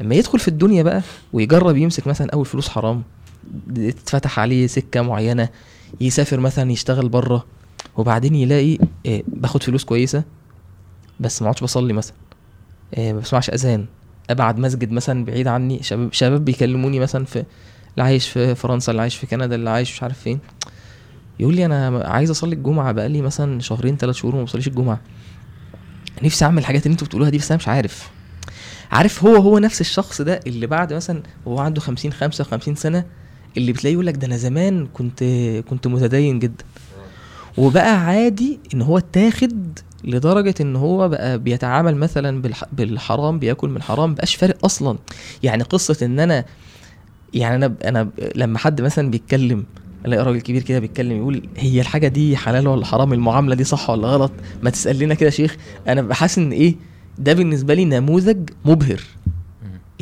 لما 0.01 0.15
يدخل 0.15 0.39
في 0.39 0.47
الدنيا 0.47 0.83
بقى 0.83 1.01
ويجرب 1.33 1.77
يمسك 1.77 2.07
مثلا 2.07 2.29
أول 2.33 2.45
فلوس 2.45 2.69
حرام 2.69 3.03
اتفتح 3.77 4.39
عليه 4.39 4.67
سكة 4.67 5.01
معينة 5.01 5.49
يسافر 6.01 6.39
مثلا 6.39 6.71
يشتغل 6.71 7.09
بره 7.09 7.45
وبعدين 7.97 8.35
يلاقي 8.35 8.77
إيه 9.05 9.23
باخد 9.27 9.63
فلوس 9.63 9.83
كويسة 9.83 10.23
بس 11.19 11.41
ما 11.41 11.47
اقعدش 11.47 11.63
بصلي 11.63 11.93
مثلا. 11.93 12.15
إيه 12.97 13.13
ما 13.13 13.19
بسمعش 13.19 13.49
أذان. 13.49 13.85
أبعد 14.29 14.57
مسجد 14.57 14.91
مثلا 14.91 15.25
بعيد 15.25 15.47
عني 15.47 15.83
شباب 15.83 16.13
شباب 16.13 16.45
بيكلموني 16.45 16.99
مثلا 16.99 17.25
في 17.25 17.35
اللي 17.35 18.03
عايش 18.03 18.29
في 18.29 18.55
فرنسا 18.55 18.91
اللي 18.91 19.01
عايش 19.01 19.15
في 19.15 19.27
كندا 19.27 19.55
اللي 19.55 19.69
عايش 19.69 19.91
مش 19.93 20.03
عارف 20.03 20.19
فين. 20.19 20.39
يقول 21.39 21.55
لي 21.55 21.65
أنا 21.65 22.03
عايز 22.05 22.29
أصلي 22.29 22.55
الجمعة 22.55 22.91
بقالي 22.91 23.21
مثلا 23.21 23.59
شهرين 23.59 23.97
ثلاث 23.97 24.15
شهور 24.15 24.35
وما 24.35 24.43
بصليش 24.43 24.67
الجمعة. 24.67 25.01
نفسي 26.23 26.45
أعمل 26.45 26.57
الحاجات 26.57 26.85
اللي 26.85 26.91
أنتوا 26.93 27.07
بتقولوها 27.07 27.29
دي 27.29 27.37
بس 27.37 27.51
أنا 27.51 27.57
مش 27.57 27.67
عارف. 27.67 28.09
عارف 28.91 29.23
هو 29.25 29.35
هو 29.35 29.59
نفس 29.59 29.81
الشخص 29.81 30.21
ده 30.21 30.39
اللي 30.47 30.67
بعد 30.67 30.93
مثلا 30.93 31.23
وهو 31.45 31.59
عنده 31.59 31.81
50 31.81 32.13
55 32.13 32.75
سنة 32.75 33.05
اللي 33.57 33.71
بتلاقيه 33.71 33.93
يقول 33.93 34.05
لك 34.05 34.15
ده 34.17 34.27
أنا 34.27 34.37
زمان 34.37 34.87
كنت 34.93 35.23
كنت 35.69 35.87
متدين 35.87 36.39
جدا. 36.39 36.63
وبقى 37.57 38.05
عادي 38.05 38.59
إن 38.73 38.81
هو 38.81 38.97
اتاخد 38.97 39.79
لدرجة 40.03 40.53
إن 40.61 40.75
هو 40.75 41.09
بقى 41.09 41.39
بيتعامل 41.39 41.95
مثلا 41.95 42.41
بالح... 42.41 42.63
بالحرام 42.73 43.39
بياكل 43.39 43.69
من 43.69 43.81
حرام 43.81 44.11
مبقاش 44.11 44.35
فارق 44.35 44.65
أصلا. 44.65 44.97
يعني 45.43 45.63
قصة 45.63 46.05
إن 46.05 46.19
أنا 46.19 46.45
يعني 47.33 47.55
أنا 47.55 47.73
أنا 47.85 48.09
لما 48.35 48.57
حد 48.57 48.81
مثلا 48.81 49.11
بيتكلم 49.11 49.65
ألاقي 50.05 50.23
راجل 50.23 50.41
كبير 50.41 50.61
كده 50.61 50.79
بيتكلم 50.79 51.17
يقول 51.17 51.43
هي 51.57 51.81
الحاجة 51.81 52.07
دي 52.07 52.37
حلال 52.37 52.67
ولا 52.67 52.85
حرام؟ 52.85 53.13
المعاملة 53.13 53.55
دي 53.55 53.63
صح 53.63 53.89
ولا 53.89 54.07
غلط؟ 54.07 54.31
ما 54.63 54.69
تسال 54.69 54.99
لنا 54.99 55.13
كده 55.13 55.25
يا 55.25 55.31
شيخ. 55.31 55.55
أنا 55.87 56.01
بحس 56.01 56.37
إن 56.37 56.51
إيه 56.51 56.75
ده 57.17 57.33
بالنسبة 57.33 57.73
لي 57.73 57.85
نموذج 57.85 58.49
مبهر. 58.65 59.01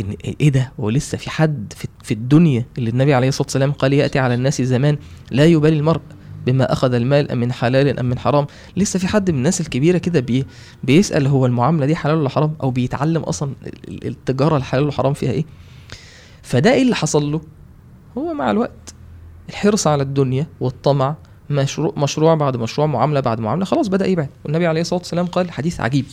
إن 0.02 0.15
إيه 0.41 0.49
ده؟ 0.49 0.72
هو 0.80 0.90
لسه 0.90 1.18
في 1.18 1.30
حد 1.30 1.73
في, 1.76 1.88
الدنيا 2.14 2.65
اللي 2.78 2.90
النبي 2.90 3.14
عليه 3.14 3.28
الصلاة 3.28 3.45
والسلام 3.45 3.72
قال 3.72 3.94
يأتي 3.94 4.19
على 4.19 4.34
الناس 4.34 4.61
زمان 4.61 4.98
لا 5.32 5.45
يبالي 5.45 5.78
المرء 5.78 6.02
بما 6.45 6.73
أخذ 6.73 6.94
المال 6.94 7.32
أم 7.32 7.38
من 7.38 7.52
حلال 7.52 7.99
أم 7.99 8.06
من 8.06 8.19
حرام. 8.19 8.48
لسه 8.78 8.99
في 8.99 9.07
حد 9.07 9.32
من 9.32 9.38
الناس 9.38 9.61
الكبيرة 9.61 9.98
كده 9.98 10.19
بي 10.19 10.45
بيسأل 10.84 11.28
هو 11.28 11.45
المعاملة 11.45 11.86
دي 11.86 11.95
حلال 11.95 12.15
ولا 12.15 12.30
حرام؟ 12.30 12.53
أو 12.64 12.72
بيتعلم 12.72 13.22
أصلا 13.22 13.53
ال- 13.65 13.88
ال- 13.88 14.07
التجارة 14.07 14.57
الحلال 14.57 14.84
والحرام 14.84 15.14
فيها 15.14 15.32
إيه؟ 15.32 15.45
فده 16.44 16.73
إيه 16.73 16.82
اللي 16.82 16.95
حصل 16.95 17.32
له؟ 17.32 17.41
هو 18.18 18.34
مع 18.34 18.52
الوقت 18.52 18.94
الحرص 19.49 19.88
على 19.88 20.03
الدنيا 20.03 20.48
والطمع 20.60 21.15
مشروع 21.49 21.94
مشروع 21.98 22.36
بعد 22.36 22.57
مشروع 22.57 22.88
معاملة 22.88 23.19
بعد 23.19 23.40
معاملة 23.40 23.65
خلاص 23.65 23.88
بدأ 23.88 24.06
يبعد. 24.07 24.30
والنبي 24.45 24.68
عليه 24.68 24.82
الصلاة 24.82 24.99
والسلام 24.99 25.26
قال 25.26 25.52
حديث 25.52 25.80
عجيب. 25.82 26.06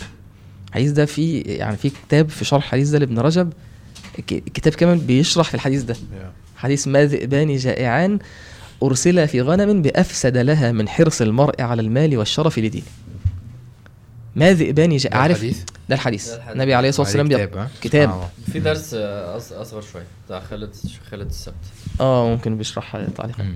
الحديث 0.68 0.90
ده 0.90 1.04
في 1.06 1.38
يعني 1.40 1.76
في 1.76 1.90
كتاب 1.90 2.28
في 2.28 2.44
شرح 2.44 2.64
الحديث 2.64 2.88
ده 2.88 2.98
لابن 2.98 3.18
رجب 3.18 3.52
ك- 4.26 4.42
كتاب 4.54 4.72
كمان 4.74 4.98
بيشرح 4.98 5.48
في 5.48 5.54
الحديث 5.54 5.82
ده 5.82 5.96
حديث 6.56 6.88
ما 6.88 7.04
ذئبان 7.04 7.56
جائعان 7.56 8.18
أرسلا 8.82 9.26
في 9.26 9.40
غنم 9.42 9.82
بأفسد 9.82 10.36
لها 10.36 10.72
من 10.72 10.88
حرص 10.88 11.20
المرء 11.22 11.62
على 11.62 11.82
المال 11.82 12.16
والشرف 12.18 12.58
لدينه 12.58 12.84
ما 14.36 14.52
ذئبان 14.52 14.96
جائع 14.96 15.16
ده 15.16 15.22
عارف 15.22 15.36
الحديث؟ 15.36 15.58
ده 15.88 15.94
الحديث 15.94 16.28
ده 16.28 16.36
الحديث. 16.36 16.52
النبي 16.54 16.74
عليه 16.74 16.88
الصلاة 16.88 17.06
والسلام 17.06 17.28
كتاب؟ 17.28 17.68
كتاب. 17.82 18.08
آه. 18.08 18.28
في 18.52 18.60
درس 18.60 18.94
آه، 18.94 19.38
أص- 19.38 19.52
أصغر 19.52 19.80
شوية 19.92 20.04
بتاع 20.26 20.40
خالد 20.40 20.70
خالد 21.10 21.26
السبت 21.28 21.54
آه 22.00 22.28
ممكن 22.28 22.56
بيشرحها 22.58 23.06
تعليقا. 23.16 23.54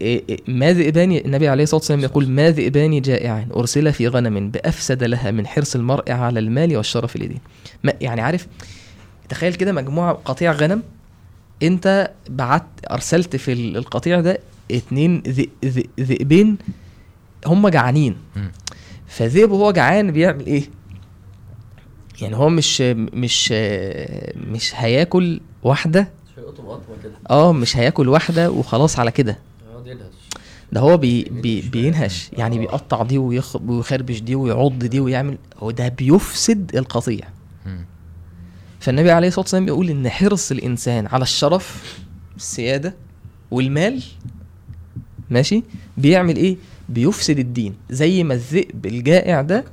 إيه 0.00 0.22
إيه 0.28 0.38
ما 0.48 0.72
ذئبان 0.72 1.12
النبي 1.12 1.48
عليه 1.48 1.62
الصلاة 1.62 1.78
والسلام 1.80 2.00
يقول 2.00 2.28
ما 2.28 2.50
ذئبان 2.50 3.00
جائعان 3.00 3.48
أرسل 3.56 3.92
في 3.92 4.08
غنم 4.08 4.50
بأفسد 4.50 5.04
لها 5.04 5.30
من 5.30 5.46
حرص 5.46 5.74
المرء 5.74 6.12
على 6.12 6.40
المال 6.40 6.76
والشرف 6.76 7.16
لدينه 7.16 7.40
ما 7.84 7.92
يعني 8.00 8.20
عارف 8.20 8.46
تخيل 9.30 9.54
كده 9.54 9.72
مجموعة 9.72 10.12
قطيع 10.12 10.52
غنم 10.52 10.82
انت 11.62 12.10
بعت 12.28 12.66
أرسلت 12.90 13.36
في 13.36 13.52
ال- 13.52 13.76
القطيع 13.76 14.20
ده 14.20 14.38
اتنين 14.70 15.22
ذئ- 15.22 15.66
ذئ- 15.66 15.88
ذئبين 16.00 16.58
هم 17.46 17.68
جعانين. 17.68 18.16
فذئب 19.06 19.50
وهو 19.50 19.72
جعان 19.72 20.10
بيعمل 20.10 20.46
إيه؟ 20.46 20.62
يعني 22.22 22.36
هو 22.36 22.48
مش 22.48 22.80
مش 22.80 23.52
مش 24.36 24.72
هياكل 24.74 25.40
واحدة. 25.62 26.08
آه 27.30 27.52
مش 27.52 27.76
هياكل 27.76 28.08
واحدة 28.08 28.50
وخلاص 28.50 28.98
على 28.98 29.10
كده. 29.10 29.38
يقعد 29.72 29.86
ينهش 29.86 30.04
ده 30.72 30.80
هو 30.80 30.96
بي 30.96 31.22
بي 31.24 31.60
بينهش 31.60 32.30
يعني 32.32 32.58
بيقطع 32.58 33.02
دي 33.02 33.18
ويخ- 33.18 33.60
ويخربش 33.68 34.20
دي 34.20 34.34
ويعض 34.34 34.78
دي 34.78 35.00
ويعمل 35.00 35.38
هو 35.58 35.70
ده 35.70 35.88
بيفسد 35.88 36.76
القطيع. 36.76 37.28
فالنبي 38.80 39.10
عليه 39.10 39.28
الصلاة 39.28 39.40
والسلام 39.44 39.64
بيقول 39.64 39.90
إن 39.90 40.08
حرص 40.08 40.50
الإنسان 40.50 41.06
على 41.06 41.22
الشرف 41.22 41.98
السيادة 42.36 42.94
والمال 43.50 44.02
ماشي 45.30 45.62
بيعمل 45.96 46.36
إيه؟ 46.36 46.56
بيفسد 46.88 47.38
الدين. 47.38 47.74
زي 47.90 48.24
ما 48.24 48.34
الذئب 48.34 48.86
الجائع 48.86 49.42
ده 49.42 49.64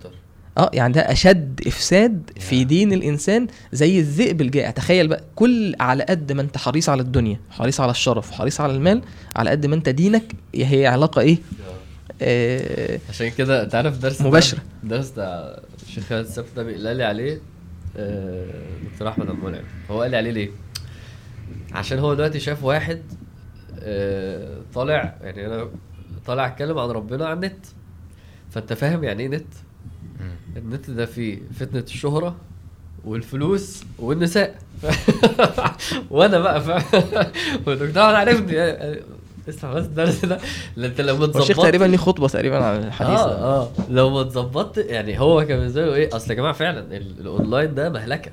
آه 0.58 0.72
يعني 0.74 0.94
ده 0.94 1.02
أشد 1.02 1.62
إفساد 1.68 2.32
في 2.40 2.64
دين 2.64 2.94
الإنسان 2.94 3.48
زي 3.74 4.00
الذئب 4.00 4.42
الجائع. 4.42 4.70
تخيل 4.72 5.08
بقى 5.08 5.24
كل 5.36 5.76
على 5.80 6.04
قد 6.04 6.32
ما 6.32 6.42
أنت 6.42 6.58
حريص 6.58 6.90
على 6.90 7.02
الدنيا 7.02 7.40
حريص 7.50 7.80
على 7.80 7.92
الشرف 7.92 8.32
حريص 8.32 8.62
على 8.62 8.74
المال 8.74 9.02
على 9.36 9.50
قد 9.50 9.66
ما 9.66 9.76
أنت 9.76 9.90
دينك 9.90 10.24
هي 10.56 10.88
علاقة 10.88 11.22
إيه؟ 11.22 11.38
آه 12.22 13.00
عشان 13.10 13.30
كده 13.30 13.64
أنت 13.64 13.76
عارف 13.76 13.98
درس 13.98 14.22
ده- 14.22 14.28
مباشرة. 14.28 14.60
درس 14.84 15.10
بتاع 15.10 15.60
الشيخ 15.88 16.04
خالد 16.04 16.28
السبت 16.28 16.48
ده 16.56 16.64
قال 16.64 16.96
لي 16.98 17.04
عليه؟ 17.04 17.42
دكتور 17.98 19.08
أحمد 19.08 19.30
أبو 19.30 19.48
منعم 19.48 19.64
هو 19.92 20.02
قال 20.02 20.12
لي 20.12 20.18
عليه 20.18 20.32
ليه؟ 20.32 20.50
عشان 21.74 22.00
هو 22.00 22.14
دلوقتي 22.14 22.40
شاف 22.40 22.64
واحد 22.64 23.02
آه، 23.80 24.58
طالع 24.74 25.18
يعني 25.22 25.46
أنا 25.46 25.70
طالع 26.26 26.48
أتكلم 26.48 26.80
عن 26.80 26.90
ربنا 26.90 27.26
على 27.26 27.34
النت 27.34 27.66
فأنت 28.50 28.74
فاهم 28.74 29.04
يعني 29.04 29.24
إيه 29.24 29.30
نت؟ 29.30 29.54
النت 30.58 30.90
ده 30.90 31.06
فيه 31.06 31.40
فتنة 31.60 31.80
الشهرة 31.80 32.36
والفلوس 33.06 33.84
والنساء 34.00 34.60
وأنا 36.10 36.40
بقى 36.40 36.62
فاهم 36.62 37.04
والدكتور 37.68 38.04
عرفني 38.16 38.56
اسمع 39.50 39.74
بس 39.74 39.86
الدرس 39.86 40.26
ده 40.26 40.38
لا 40.78 40.88
انت 40.88 41.02
لو 41.02 41.16
هو 41.16 41.24
الشيخ 41.26 41.40
متظبط 41.42 41.64
تقريبا 41.66 41.86
ليه 41.86 41.98
خطبة 41.98 42.28
تقريبا 42.28 42.58
عن 42.66 42.84
الحديث. 42.84 43.20
آه 43.20 43.62
آه. 43.62 43.70
لو 43.90 44.10
ما 44.10 44.22
اتظبطت 44.22 44.78
يعني 44.78 45.20
هو 45.20 45.46
كان 45.46 45.60
بالنسبة 45.60 45.86
له 45.86 45.94
إيه؟ 45.96 46.16
أصل 46.16 46.30
يا 46.32 46.36
جماعة 46.36 46.54
فعلا 46.54 46.80
ال- 46.80 47.14
الأونلاين 47.20 47.76
ده 47.76 47.90
مهلكة. 47.90 48.32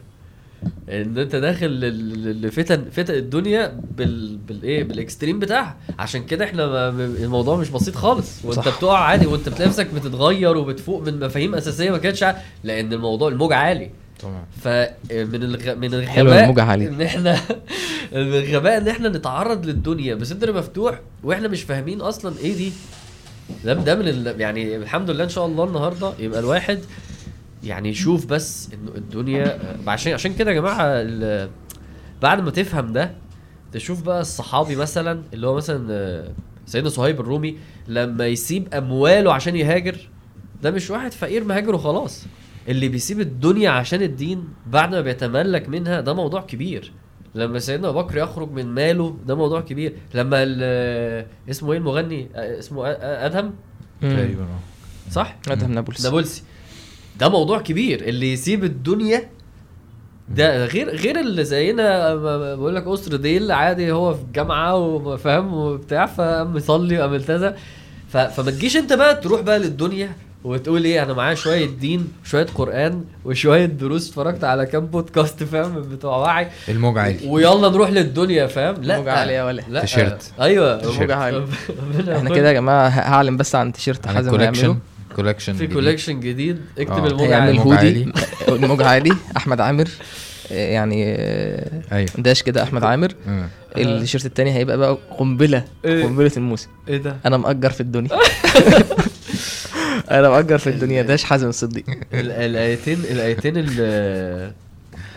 إن 0.88 1.18
أنت 1.18 1.36
داخل 1.36 1.66
لفتن 2.42 2.84
فتن 2.92 3.14
الدنيا 3.14 3.80
بال 3.96 4.36
بالايه 4.36 4.84
بال 4.84 4.96
extreme 4.96 5.38
بتاعها. 5.38 5.76
عشان 5.98 6.24
كده 6.26 6.44
إحنا 6.44 6.88
الموضوع 6.98 7.56
مش 7.56 7.70
بسيط 7.70 7.94
خالص. 7.94 8.44
وأنت 8.44 8.60
صح. 8.60 8.78
بتقع 8.78 8.98
عادي 8.98 9.26
وأنت 9.26 9.48
بتلاقي 9.48 9.68
نفسك 9.68 9.94
بتتغير 9.94 10.56
وبتفوق 10.56 11.02
من 11.02 11.20
مفاهيم 11.20 11.54
أساسية 11.54 11.90
ما 11.90 11.98
كانتش 11.98 12.24
لأن 12.64 12.92
الموضوع 12.92 13.28
الموج 13.28 13.52
عالي. 13.52 13.90
طبعا 14.20 14.44
فمن 14.60 15.42
الغ... 15.42 15.74
من 15.74 15.94
الغباء. 15.94 16.44
إن 16.88 17.02
إحنا 17.02 17.32
من 18.12 18.34
الغباء 18.34 18.78
إن 18.78 18.88
إحنا 18.88 19.08
نتعرض 19.08 19.66
للدنيا. 19.66 20.14
بصدر 20.14 20.52
مفتوح 20.52 21.00
وإحنا 21.24 21.48
مش 21.48 21.62
فاهمين 21.62 22.00
أصلا 22.00 22.34
إيه 22.38 22.54
دي 22.56 22.72
ده 23.64 23.72
ده 23.74 23.94
من 23.94 24.08
ال... 24.08 24.40
يعني 24.40 24.76
الحمد 24.76 25.10
لله 25.10 25.24
إن 25.24 25.28
شاء 25.28 25.46
الله 25.46 25.64
النهارده 25.64 26.12
يبقى 26.18 26.40
الواحد 26.40 26.78
يعني 27.64 27.88
يشوف 27.88 28.26
بس 28.26 28.68
إنه 28.74 28.90
الدنيا 28.96 29.58
عشان 29.86 30.12
عشان 30.12 30.34
كده 30.34 30.50
يا 30.50 30.56
جماعة 30.56 30.84
ال... 30.86 31.50
بعد 32.22 32.40
ما 32.40 32.50
تفهم 32.50 32.92
ده 32.92 33.10
تشوف 33.72 34.02
بقى 34.02 34.20
الصحابي 34.20 34.76
مثلا 34.76 35.22
اللي 35.32 35.46
هو 35.46 35.54
مثلا 35.56 35.86
آه، 35.92 36.28
سيدنا 36.66 36.88
صهيب 36.90 37.20
الرومي 37.20 37.56
لما 37.88 38.26
يسيب 38.26 38.74
أمواله 38.74 39.32
عشان 39.34 39.56
يهاجر 39.56 39.96
ده 40.62 40.70
مش 40.70 40.90
واحد 40.90 41.12
فقير 41.12 41.44
مهاجر 41.44 41.74
وخلاص. 41.74 42.24
اللي 42.68 42.88
بيسيب 42.88 43.20
الدنيا 43.20 43.70
عشان 43.70 44.02
الدين 44.02 44.44
بعد 44.66 44.90
ما 44.94 45.00
بيتملك 45.00 45.68
منها 45.68 46.00
ده 46.00 46.14
موضوع 46.14 46.40
كبير. 46.40 46.92
لما 47.34 47.58
سيدنا 47.58 47.88
أبو 47.88 48.02
بكر 48.02 48.18
يخرج 48.18 48.50
من 48.50 48.66
ماله 48.66 49.16
ده 49.26 49.34
موضوع 49.34 49.60
كبير. 49.60 49.94
لما 50.14 50.36
ال- 50.42 51.26
اسمه 51.50 51.72
إيه 51.72 51.78
المغني؟ 51.78 52.28
آه، 52.34 52.58
اسمه 52.58 52.82
آ- 52.82 52.96
آ- 52.96 52.98
أدهم؟ 53.02 53.54
آه 54.04 54.28
صح؟ 55.10 55.36
أدهم 55.48 55.72
نابلس 55.72 56.04
نابلسي. 56.06 56.42
ده 57.20 57.28
موضوع 57.28 57.60
كبير. 57.60 58.00
اللي 58.08 58.32
يسيب 58.32 58.64
الدنيا 58.64 59.30
ده 60.28 60.66
غير 60.66 60.88
غير 60.96 61.20
اللي 61.20 61.44
زينا 61.44 62.14
بقول 62.54 62.74
لك 62.74 62.86
اسر 62.86 63.16
ديل 63.16 63.52
عادي 63.52 63.92
هو 63.92 64.14
في 64.14 64.22
الجامعة 64.22 64.76
وفاهم 64.76 65.54
وبتاع 65.54 66.06
فقام 66.06 66.56
يصلي 66.56 66.98
وقام 66.98 67.14
التزم. 67.14 67.52
فما 68.08 68.50
تجيش 68.50 68.76
أنت 68.76 68.92
بقى 68.92 69.14
تروح 69.16 69.40
بقى 69.40 69.58
للدنيا. 69.58 70.12
وتقول 70.44 70.84
إيه 70.84 71.02
أنا 71.02 71.12
معايا 71.12 71.34
شوية 71.34 71.66
دين 71.66 72.08
وشويه 72.24 72.46
قرآن 72.54 73.04
وشوية 73.24 73.64
دروس 73.66 74.08
اتفرجت 74.08 74.44
على 74.44 74.66
كام 74.66 74.86
بودكاست 74.86 75.42
فاهم 75.44 75.80
بتوع 75.82 76.16
وعي. 76.16 76.48
الموج 76.68 76.98
عالي 76.98 77.18
ويلا 77.28 77.68
نروح 77.68 77.90
للدنيا 77.90 78.46
فاهم؟ 78.46 78.74
لا. 78.82 78.98
موجة 78.98 79.12
عالية 79.12 79.32
يا 79.34 79.44
ولا. 79.44 79.62
لا. 79.68 79.80
تيشيرت. 79.80 80.32
أيوه. 80.40 81.14
عالية. 81.14 81.44
ربنا 81.98 82.16
إحنا 82.18 82.30
كده 82.34 82.48
يا 82.48 82.52
جماعة 82.52 82.88
هعلن 82.88 83.36
بس 83.36 83.54
عن 83.54 83.72
تيشيرت 83.72 84.06
حازم 84.06 84.40
هيعمله. 84.40 84.76
collection 85.16 85.52
في 85.52 85.64
جديد. 85.64 85.74
collection 85.74 86.20
جديد. 86.20 86.60
اكتب. 86.78 87.06
الموج 87.06 87.32
عالي 87.32 87.52
موج 87.58 87.66
هودي 87.66 88.12
الموج 88.48 88.82
عالي 88.82 89.16
أحمد 89.36 89.60
عامر. 89.60 89.88
يعني 90.50 91.04
أيوه. 91.92 92.08
dash 92.18 92.42
كده 92.42 92.62
أحمد 92.62 92.84
عامر. 92.84 93.12
آه. 93.28 93.48
التيشيرت 93.76 94.26
التاني 94.26 94.52
هيبقى 94.54 94.78
بقى 94.78 94.98
قنبلة. 95.18 95.64
إيه؟ 95.84 96.04
قنبلة 96.04 96.32
الموسم. 96.36 96.68
إيه 96.88 96.96
ده؟ 96.96 97.16
أنا 97.26 97.36
مأجر 97.36 97.70
في 97.70 97.80
الدنيا. 97.80 98.10
أنا 100.18 100.28
مأجر 100.30 100.58
في 100.58 100.70
الدنيا 100.70 101.02
dash 101.02 101.24
حازم 101.24 101.48
الصديق 101.48 101.84
ال- 102.14 102.30
الآيتين 102.30 102.98
الآيتين 103.00 103.56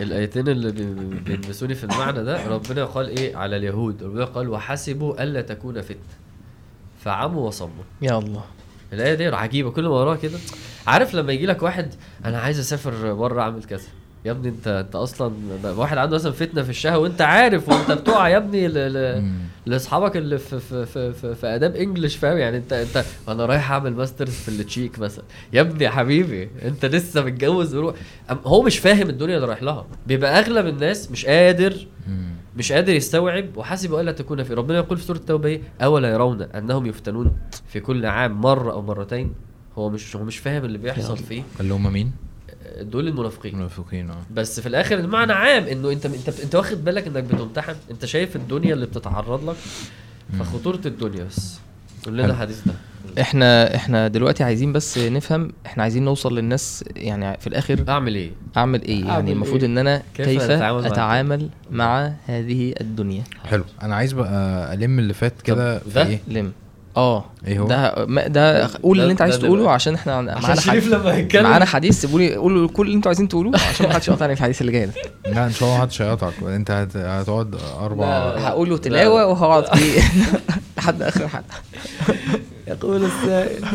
الآيتين 0.01 0.47
اللي 0.47 0.71
بي- 0.71 1.19
بيلبسوني 1.25 1.75
في 1.75 1.83
المعنى 1.83 2.23
ده 2.23 2.47
ربنا 2.47 2.85
قال 2.85 3.09
إيه 3.17 3.35
على 3.35 3.57
اليهود؟ 3.57 4.03
ربنا 4.03 4.25
قال 4.25 4.49
وحسبوا 4.49 5.23
ألا 5.23 5.41
تكون 5.41 5.81
فتنه 5.81 5.97
فعموا 7.03 7.47
وصموا. 7.47 7.83
يا 8.01 8.17
الله. 8.17 8.43
الآية 8.93 9.13
دي 9.13 9.25
عجيبة 9.27 9.71
كل 9.71 9.83
ما 9.83 9.89
وراها 9.89 10.15
كده 10.15 10.37
عارف 10.87 11.13
لما 11.15 11.33
يجي 11.33 11.45
لك 11.45 11.63
واحد 11.63 11.93
أنا 12.25 12.39
عايز 12.39 12.59
أسافر 12.59 13.13
بره 13.13 13.41
أعمل 13.41 13.63
كذا. 13.63 13.87
يا 14.27 14.31
ابني 14.31 14.49
انت 14.49 14.67
انت 14.67 14.95
أصلا 14.95 15.33
واحد 15.63 15.97
عنده 15.97 16.15
مثلا 16.15 16.31
فتنة 16.31 16.61
في 16.61 16.69
الشهوة 16.69 16.97
وانت 16.97 17.21
عارف 17.21 17.69
وانت 17.69 17.91
بتقع 17.91 18.29
يا 18.29 18.37
ابني. 18.37 18.67
لأصحابك 19.65 20.17
اللي 20.17 20.37
في 20.37 20.59
في 20.59 20.85
في 20.85 21.13
في, 21.13 21.35
في 21.35 21.47
آداب 21.47 21.75
English 21.75 22.15
فاهم؟ 22.15 22.37
يعني 22.37 22.57
انت 22.57 22.73
انت 22.73 23.05
أنا 23.27 23.45
رايح 23.45 23.71
أعمل 23.71 23.93
masters 23.93 24.31
في 24.31 24.49
التشيك 24.49 24.99
مثلا. 24.99 25.23
يا 25.53 25.61
ابني 25.61 25.83
يا 25.83 25.89
حبيبي 25.89 26.49
انت 26.65 26.85
لسه 26.85 27.23
متجوز 27.25 27.75
وروح. 27.75 27.95
هو 28.29 28.61
مش 28.61 28.79
فاهم 28.79 29.09
الدنيا 29.09 29.35
اللي 29.35 29.47
رايح 29.47 29.63
لها. 29.63 29.85
بيبقى 30.07 30.39
أغلب 30.39 30.67
الناس 30.67 31.11
مش 31.11 31.25
قادر. 31.25 31.87
مش 32.57 32.71
قادر 32.71 32.93
يستوعب. 32.93 33.57
وحسب 33.57 33.95
الا 33.95 34.11
تكون 34.11 34.43
في 34.43 34.53
ربنا 34.53 34.77
يقول 34.77 34.97
في 34.97 35.03
سورة 35.03 35.17
التوبة 35.17 35.49
إيه؟ 35.49 35.61
أولا 35.81 36.09
يرون 36.09 36.41
أنهم 36.41 36.85
يفتنون 36.85 37.31
في 37.67 37.79
كل 37.79 38.05
عام 38.05 38.41
مرة 38.41 38.71
أو 38.71 38.81
مرتين. 38.81 39.33
هو 39.77 39.89
مش 39.89 40.15
هو 40.15 40.23
مش 40.23 40.37
فاهم 40.37 40.65
اللي 40.65 40.77
بيحصل 40.77 41.17
فيه. 41.17 41.43
اللي 41.59 41.73
هم 41.73 41.93
مين؟ 41.93 42.11
دول 42.81 43.07
المنافقين. 43.07 43.53
المنافقين 43.53 44.09
آه. 44.09 44.17
بس 44.33 44.59
في 44.59 44.67
الآخر 44.69 44.99
المعنى 44.99 45.33
عام 45.33 45.63
إنه 45.63 45.91
أنت 45.91 46.05
أنت 46.05 46.29
أنت 46.39 46.55
واخد 46.55 46.83
بالك 46.85 47.07
إنك 47.07 47.23
بتمتحن. 47.23 47.75
أنت 47.91 48.05
شايف 48.05 48.35
الدنيا 48.35 48.73
اللي 48.73 48.85
بتتعرض 48.85 49.49
لك 49.49 49.55
فخطوره 50.39 50.81
الدنيا 50.85 51.23
بس. 51.23 51.59
قول 52.05 52.17
لنا. 52.17 52.25
الحديث 52.31 52.61
ده. 52.65 52.73
إحنا 53.21 53.75
إحنا 53.75 54.07
دلوقتي 54.07 54.43
عايزين 54.43 54.73
بس 54.73 54.97
نفهم 54.97 55.51
إحنا 55.65 55.83
عايزين 55.83 56.05
نوصل 56.05 56.37
للناس 56.37 56.83
يعني 56.95 57.37
في 57.37 57.47
الآخر 57.47 57.83
أعمل 57.89 58.15
إيه؟ 58.15 58.31
أعمل 58.57 58.81
إيه؟ 58.81 58.97
أعمل 58.97 59.09
يعني 59.09 59.31
المفروض 59.31 59.63
إيه؟ 59.63 59.69
إن 59.69 59.77
أنا 59.77 60.03
كيف 60.13 60.27
كيف 60.27 60.41
أتعامل 60.41 60.81
مع 60.81 60.87
أتعامل 60.87 61.49
مع 61.71 62.13
هذه 62.25 62.73
الدنيا؟ 62.81 63.23
حلو. 63.45 63.63
أنا 63.81 63.95
عايز 63.95 64.13
بقى 64.13 64.73
ألم 64.73 64.99
اللي 64.99 65.13
فات 65.13 65.41
كده 65.41 65.79
في 65.79 65.89
ده؟ 65.89 66.07
إيه؟ 66.07 66.19
لم. 66.27 66.51
آه 66.97 67.25
إيه 67.47 67.59
هو؟ 67.59 67.67
ده 67.67 68.05
ما 68.05 68.27
ده 68.27 68.67
قول 68.83 69.01
اللي 69.01 69.11
انت 69.11 69.21
عايز 69.21 69.39
تقوله. 69.39 69.71
عشان 69.71 69.93
إحنا 69.93 70.13
عشان 70.15 70.41
معانا 70.41 70.55
شريف 70.61 70.69
حديث 70.69 70.87
لما 70.87 71.13
هيتكلم 71.15 71.43
معانا 71.43 71.65
حديث 71.65 72.01
سيبوا 72.01 72.19
لي 72.19 72.35
قولوا 72.35 72.67
كل 72.67 72.85
اللي 72.85 72.95
أنتوا 72.97 73.09
عايزين 73.09 73.27
تقولوه 73.27 73.53
عشان 73.69 73.87
ما 73.87 73.93
حدش 73.93 74.07
يقطعني 74.07 74.35
في 74.35 74.39
الحديث 74.41 74.61
اللي 74.61 74.71
جاي 74.71 74.85
ده 74.85 74.93
لا 75.33 75.45
إن 75.45 75.51
شاء 75.51 75.69
الله 75.69 75.77
محدش 75.79 76.01
هيقطعك 76.01 76.33
أنت 76.43 76.71
هت- 76.71 76.97
هتقعد 76.97 77.55
أربع 77.79 78.05
لا. 78.05 78.47
هقول 78.47 78.69
له 78.69 78.75
لا. 78.75 78.81
تلاوة 78.81 79.25
وهقعد 79.25 79.75
فيه 79.77 80.01
لحد 80.77 81.01
آخر 81.01 81.23
الحلقة 81.23 81.55
يقول 82.67 83.05
السائل 83.05 83.65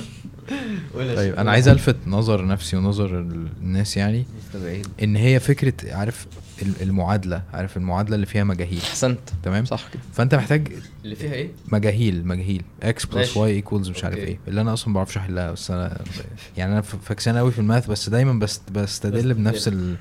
طيب. 1.17 1.35
أنا 1.35 1.51
عايز 1.51 1.69
ألفت 1.69 1.97
نظر 2.07 2.47
نفسي 2.47 2.77
ونظر 2.77 3.07
الناس 3.63 3.97
يعني 3.97 4.27
إن 5.03 5.17
هي 5.17 5.41
فكرة 5.41 5.73
عارف 5.95 6.27
المعادلة 6.83 7.43
عارف 7.53 7.77
المعادلة 7.77 8.15
اللي 8.15 8.27
فيها 8.27 8.45
مجاهيل. 8.45 8.79
أحسنت. 8.81 9.19
تمام؟ 9.43 9.65
صح 9.65 9.89
كده. 9.93 10.03
فأنت 10.13 10.35
محتاج 10.35 10.69
اللي 11.05 11.17
فيها 11.17 11.33
إيه؟ 11.33 11.49
مجاهيل 11.69 12.27
مجاهيل. 12.27 12.63
X 12.83 13.07
plus. 13.07 13.37
Y 13.37 13.51
equals 13.53 13.89
مش 13.91 14.05
عارف. 14.05 14.17
إيه. 14.17 14.39
اللي 14.49 14.61
أنا 14.61 14.73
أصلا 14.73 14.89
ما 14.89 14.95
بعرفش 14.95 15.17
أحلها 15.17 15.53
بس 15.53 15.71
أنا 15.71 16.01
يعني 16.57 16.73
أنا 16.73 16.81
فاكسان 16.81 17.37
قوي 17.37 17.51
في 17.51 17.59
ال 17.59 17.64
math 17.64 17.87
بس 17.91 18.09
دايما 18.09 18.33
بس 18.33 18.61
بستدل. 18.75 19.35
بنفس 19.35 19.69
ال... 19.69 19.97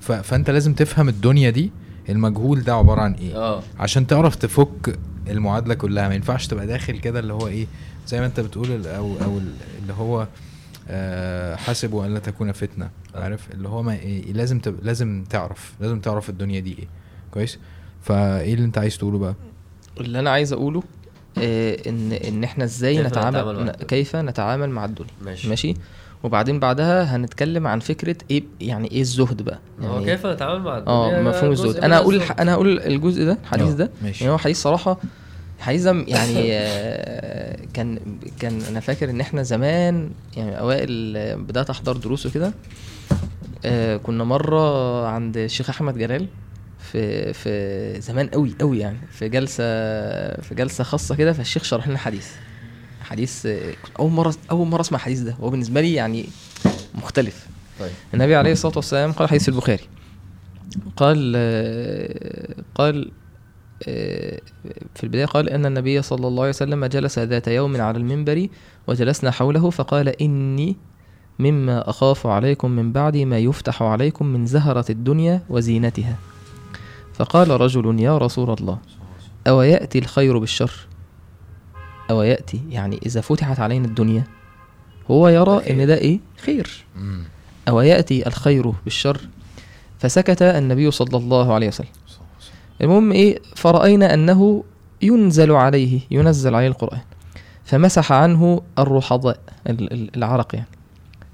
ف... 0.00 0.12
فأنت 0.12 0.50
لازم 0.50 0.74
تفهم 0.74 1.08
الدنيا 1.08 1.50
دي 1.50 1.70
المجهول 2.08 2.62
ده 2.64 2.74
عبارة 2.74 3.00
عن 3.00 3.12
إيه. 3.14 3.36
آه. 3.36 3.62
عشان 3.78 4.06
تعرف 4.06 4.34
تفك 4.36 4.98
المعادلة 5.28 5.74
كلها. 5.74 6.08
ما 6.08 6.14
ينفعش 6.14 6.46
تبقى 6.46 6.66
داخل 6.66 6.98
كده 6.98 7.20
اللي 7.20 7.32
هو 7.32 7.46
إيه 7.48 7.66
زي 8.08 8.20
ما 8.20 8.26
أنت 8.26 8.40
بتقول 8.40 8.86
أو 8.86 9.16
أو 9.24 9.38
ال- 9.38 9.54
اللي 9.82 9.92
هو 9.92 10.28
آه 10.88 11.56
حاسبوا 11.56 12.06
أن 12.06 12.14
لا 12.14 12.20
تكون 12.20 12.52
فتنة 12.52 12.90
آه. 13.14 13.22
عارف؟ 13.22 13.50
اللي 13.52 13.68
هو 13.68 13.82
ما 13.82 13.92
إيه 13.92 14.32
لازم 14.32 14.58
تب... 14.58 14.76
لازم 14.82 15.24
تعرف 15.30 15.74
لازم 15.80 16.00
تعرف 16.00 16.30
الدنيا 16.30 16.60
دي 16.60 16.78
إيه. 16.78 16.88
كويس؟ 17.30 17.58
فإيه 18.02 18.54
اللي 18.54 18.64
أنت 18.64 18.78
عايز 18.78 18.98
تقوله 18.98 19.18
بقى؟ 19.18 19.34
اللي 20.00 20.18
أنا 20.18 20.30
عايز 20.30 20.52
أقوله 20.52 20.82
آه 21.38 21.76
إن 21.86 22.12
إن 22.12 22.44
إحنا 22.44 22.64
إزاي 22.64 22.96
كيف 22.96 23.06
نتعامل. 23.06 23.70
كيف 23.70 24.16
نتعامل 24.16 24.70
مع 24.70 24.84
الدنيا؟ 24.84 25.10
ماشي. 25.24 25.48
ماشي؟ 25.48 25.74
وبعدين 26.22 26.58
بعدها 26.60 27.16
هنتكلم 27.16 27.66
عن 27.66 27.80
فكرة 27.80 28.16
إيه 28.30 28.44
يعني 28.60 28.90
إيه 28.90 29.00
الزهد 29.00 29.42
بقى. 29.42 29.58
هو 29.82 29.92
يعني 29.94 30.04
كيف 30.04 30.26
نتعامل 30.26 30.62
مع 30.62 30.78
الدنيا 30.78 31.18
آه 31.18 31.22
مفهوم 31.22 31.50
الزهد. 31.52 31.76
من 31.76 31.84
أنا 31.84 31.96
هقول 31.96 32.14
الزهد. 32.14 32.40
أنا 32.40 32.52
هقول 32.54 32.78
الجزء 32.80 33.24
ده 33.24 33.38
الحديث 33.42 33.68
آه، 33.68 33.74
ده 33.74 33.90
ماشي. 34.02 34.24
يعني 34.24 34.34
هو 34.34 34.38
حديث 34.38 34.62
صراحة 34.62 34.98
ده 35.72 36.04
يعني 36.16 36.52
آه، 36.52 37.58
كان 37.74 37.98
كان 38.40 38.62
أنا 38.70 38.80
فاكر 38.80 39.10
إن 39.10 39.20
إحنا 39.20 39.42
زمان 39.42 40.10
يعني 40.36 40.58
أوائل 40.58 41.14
آه، 41.16 41.34
بدأت 41.34 41.70
أحضر 41.70 41.96
دروس 41.96 42.26
وكده 42.26 42.52
آه 43.64 43.96
كنا 43.96 44.24
مرة 44.24 45.06
عند 45.06 45.36
الشيخ 45.36 45.70
أحمد 45.70 45.98
جلال 45.98 46.26
في 46.92 47.32
في 47.32 48.00
زمان 48.00 48.28
قوي 48.28 48.54
قوي 48.60 48.78
يعني 48.78 48.98
في 49.10 49.28
جلسة 49.28 49.64
في 50.40 50.54
جلسة 50.54 50.84
خاصة 50.84 51.14
كده 51.14 51.32
فالشيخ 51.32 51.64
شرح 51.64 51.88
لنا 51.88 51.98
حديث 51.98 52.28
حديث 53.00 53.46
أول 53.98 54.10
مرة 54.10 54.34
أول 54.50 54.66
مرة 54.68 54.80
أسمع 54.80 54.98
الحديث 54.98 55.20
ده 55.20 55.32
هو 55.32 55.50
بالنسبة 55.50 55.80
لي 55.80 55.94
يعني 55.94 56.26
مختلف. 56.94 57.46
طيب. 57.80 57.90
النبي 58.14 58.34
عليه 58.34 58.52
الصلاة 58.52 58.76
والسلام 58.76 59.12
قال 59.12 59.28
حديث 59.28 59.48
البخاري 59.48 59.82
قال 60.96 61.36
قال 62.74 63.10
في 63.80 65.02
البداية 65.02 65.24
قال 65.24 65.50
أن 65.50 65.66
النبي 65.66 66.02
صلى 66.02 66.26
الله 66.26 66.42
عليه 66.42 66.48
وسلم 66.50 66.84
جلس 66.84 67.18
ذات 67.18 67.48
يوم 67.48 67.80
على 67.80 67.98
المنبر 67.98 68.48
وجلسنا 68.86 69.30
حوله 69.30 69.70
فقال 69.70 70.08
إني 70.08 70.76
مما 71.38 71.90
أخاف 71.90 72.26
عليكم 72.26 72.70
من 72.70 72.92
بعد 72.92 73.16
ما 73.16 73.38
يفتح 73.38 73.82
عليكم 73.82 74.26
من 74.26 74.46
زهرة 74.46 74.84
الدنيا 74.90 75.42
وزينتها. 75.50 76.16
فقال 77.14 77.60
رجل 77.60 78.00
يا 78.00 78.18
رسول 78.18 78.56
الله 78.60 78.78
أو 79.46 79.62
ياتي 79.62 79.98
الخير 79.98 80.38
بالشر؟ 80.38 80.72
أو 82.10 82.22
ياتي 82.22 82.60
يعني 82.70 83.00
إذا 83.06 83.20
فتحت 83.20 83.60
علينا 83.60 83.86
الدنيا 83.86 84.24
هو 85.10 85.28
يرى 85.28 85.70
إن 85.70 85.86
ده 85.86 85.94
إيه؟ 85.98 86.18
خير. 86.44 86.84
أو 87.68 87.80
يأتي 87.80 88.26
الخير 88.26 88.72
بالشر؟ 88.84 89.20
فسكت 89.98 90.42
النبي 90.42 90.90
صلى 90.90 91.18
الله 91.18 91.54
عليه 91.54 91.68
وسلم. 91.68 91.88
المهم 92.82 93.12
إيه 93.12 93.38
فرأينا 93.56 94.14
أنه 94.14 94.64
ينزل 95.02 95.52
عليه 95.52 96.00
ينزل 96.10 96.54
عليه 96.54 96.68
القرآن. 96.68 97.00
فمسح 97.64 98.12
عنه 98.12 98.62
الرحضاء 98.78 99.38
ال- 99.66 99.92
ال- 99.92 100.16
العرق 100.16 100.54
يعني. 100.54 100.66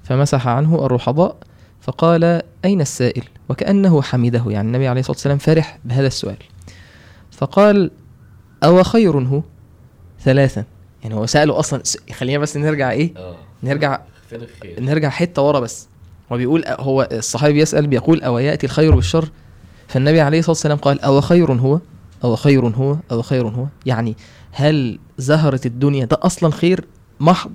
فمسح 0.03 0.47
عنه 0.47 0.85
الرحضاء 0.85 1.35
فقال 1.81 2.41
أين 2.65 2.81
السائل؟ 2.81 3.23
وكأنه 3.49 4.01
حمده 4.01 4.43
يعني. 4.47 4.67
النبي 4.67 4.87
عليه 4.87 4.99
الصلاة 4.99 5.15
والسلام 5.15 5.37
فرح 5.37 5.79
بهذا 5.85 6.07
السؤال. 6.07 6.37
فقال 7.31 7.91
أو 8.63 8.83
خير 8.83 9.17
هو؟ 9.19 9.41
ثلاثا. 10.19 10.63
يعني 11.03 11.15
هو 11.15 11.25
سأله 11.25 11.59
أصلا 11.59 11.81
خلينا 12.13 12.39
بس 12.39 12.57
نرجع 12.57 12.91
إيه؟ 12.91 13.13
آه. 13.17 13.35
نرجع 13.63 13.99
نرجع 14.79 15.09
حتة 15.09 15.41
ورا 15.41 15.59
بس. 15.59 15.87
هو 16.31 16.37
بيقول 16.37 16.63
هو 16.67 17.07
الصحابي 17.11 17.53
بيسأل 17.53 17.87
بيقول 17.87 18.21
أو 18.21 18.37
يأتي 18.37 18.65
الخير 18.65 18.95
بالشر؟ 18.95 19.29
فالنبي 19.91 20.21
عليه 20.21 20.39
الصلاة 20.39 20.51
والسلام 20.51 20.77
قال 20.77 21.01
أو 21.01 21.21
خير 21.21 21.51
هو؟ 21.51 21.79
أو 22.23 22.35
خير 22.35 22.67
هو؟ 22.67 22.97
أو 23.11 23.21
خير 23.21 23.47
هو؟ 23.47 23.65
يعني 23.85 24.15
هل 24.51 24.99
زهرة 25.17 25.61
الدنيا 25.65 26.05
ده 26.05 26.17
أصلا 26.21 26.51
خير؟ 26.51 26.85
محض. 27.19 27.51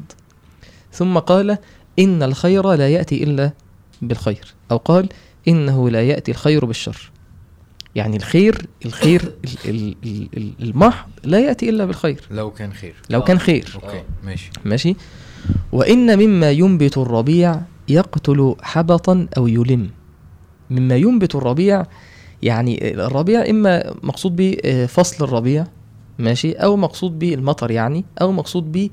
ثم 0.92 1.18
قال 1.18 1.58
إن 1.98 2.22
الخير 2.22 2.72
لا 2.74 2.88
يأتي 2.88 3.22
إلا 3.24 3.52
بالخير. 4.02 4.54
أو 4.70 4.76
قال 4.76 5.08
إنه 5.48 5.90
لا 5.90 6.02
يأتي 6.02 6.30
الخير 6.30 6.64
بالشر. 6.64 7.10
يعني 7.94 8.16
الخير 8.16 8.66
الخير 8.86 9.22
ال- 9.44 9.70
ال- 9.70 9.96
ال- 10.04 10.28
ال- 10.36 10.52
المحض 10.62 11.08
لا 11.24 11.38
يأتي 11.40 11.68
إلا 11.68 11.84
بالخير. 11.84 12.20
لو 12.30 12.50
كان 12.50 12.72
خير. 12.72 12.94
لو 13.10 13.22
كان 13.22 13.38
خير. 13.38 13.72
أوكي 13.74 13.98
آه. 13.98 14.04
ماشي. 14.24 14.50
ماشي؟ 14.64 14.96
وإن 15.72 16.18
مما 16.18 16.50
ينبت 16.50 16.98
الربيع 16.98 17.60
يقتل 17.88 18.54
حبطا 18.62 19.26
أو 19.36 19.46
يلم. 19.48 19.90
مما 20.70 20.96
ينبت 20.96 21.34
الربيع 21.34 21.82
يعني 22.42 22.94
الربيع 22.94 23.50
إما 23.50 23.94
مقصود 24.02 24.36
به 24.36 24.56
آه، 24.64 24.86
فصل 24.86 25.24
الربيع 25.24 25.64
ماشي 26.18 26.52
أو 26.52 26.76
مقصود 26.76 27.18
به 27.18 27.34
المطر 27.34 27.70
يعني 27.70 28.04
أو 28.20 28.32
مقصود 28.32 28.72
به 28.72 28.90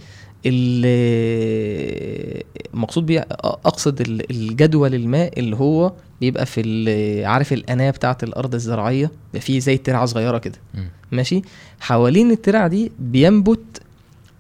ال- 1.04 2.44
مقصود 2.74 3.06
بيه 3.06 3.26
أقصد 3.42 4.02
ال- 4.02 4.32
الجدول 4.32 4.96
الماء 4.96 5.40
اللي 5.40 5.56
هو 5.56 5.94
بيبقى 6.22 6.46
في 6.46 7.26
عارف 7.26 7.54
الأناة 7.54 7.92
بتاعة 7.92 8.18
الأرض 8.24 8.54
الزراعية؟ 8.56 9.12
بيبقى 9.34 9.46
فيه 9.46 9.60
زي 9.60 9.78
ترعه 9.78 10.06
صغيرة 10.06 10.38
كده. 10.38 10.58
ماشي؟ 11.12 11.42
حوالين 11.80 12.32
الترع 12.32 12.68
دي 12.68 12.92
بينبت 13.00 13.82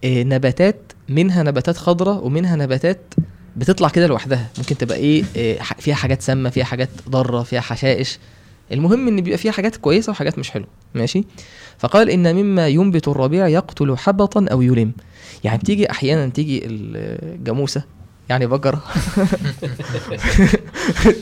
آه، 0.04 0.24
نباتات 0.24 0.80
منها 1.10 1.44
نباتات 1.44 1.78
خضراء 1.78 2.26
ومنها 2.26 2.56
نباتات 2.56 3.00
بتطلع 3.58 3.90
كده 3.90 4.08
لوحدها. 4.08 4.50
ممكن 4.58 4.78
تبقى 4.78 4.98
إيه 4.98 5.24
آه، 5.38 5.58
فيها 5.80 5.96
حاجات 5.96 6.22
سامة 6.22 6.50
فيها 6.50 6.64
حاجات 6.64 6.90
ضارة 7.10 7.44
فيها 7.44 7.62
حشائش. 7.62 8.20
المهم 8.72 9.08
إن 9.08 9.22
بيبقى 9.22 9.38
فيها 9.38 9.52
حاجات 9.52 9.76
كويسة 9.76 10.12
وحاجات 10.12 10.40
مش 10.40 10.50
حلوة 10.52 10.68
ماشي؟ 10.96 11.24
فقال 11.78 12.10
إن 12.10 12.36
مما 12.36 12.68
ينبت 12.68 13.08
الربيع 13.08 13.48
يقتل 13.48 13.98
حبطا 13.98 14.46
أو 14.52 14.62
يلم. 14.62 14.92
يعني 15.44 15.58
بتيجي 15.58 15.92
أحيانا 15.92 16.28
تيجي 16.28 16.62
الجاموسة 16.66 17.84
يعني 18.30 18.46
بقره 18.48 18.84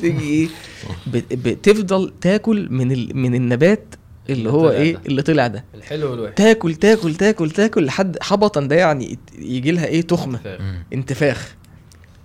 تيجي 0.02 0.24
إيه؟ 0.30 0.48
بت- 1.08 1.34
بتفضل 1.34 2.14
تاكل 2.22 2.68
من 2.72 2.92
ال... 2.92 3.18
من 3.18 3.36
النبات 3.36 3.96
اللي 4.30 4.50
هو 4.50 4.70
إيه؟ 4.70 4.94
ده. 4.94 5.00
اللي 5.06 5.22
طلع 5.22 5.48
ده. 5.48 5.64
الحلو 5.76 6.12
والوحش. 6.12 6.34
تاكل 6.36 6.76
تاكل 6.76 7.16
تاكل 7.16 7.52
تاكل 7.52 7.86
لحد 7.86 8.18
حبطا 8.22 8.62
ده 8.62 8.76
يعني 8.76 9.20
يجي 9.40 9.72
لها 9.72 9.86
إيه؟ 9.86 10.02
تخمة. 10.02 10.40
انتفاخ. 10.94 11.56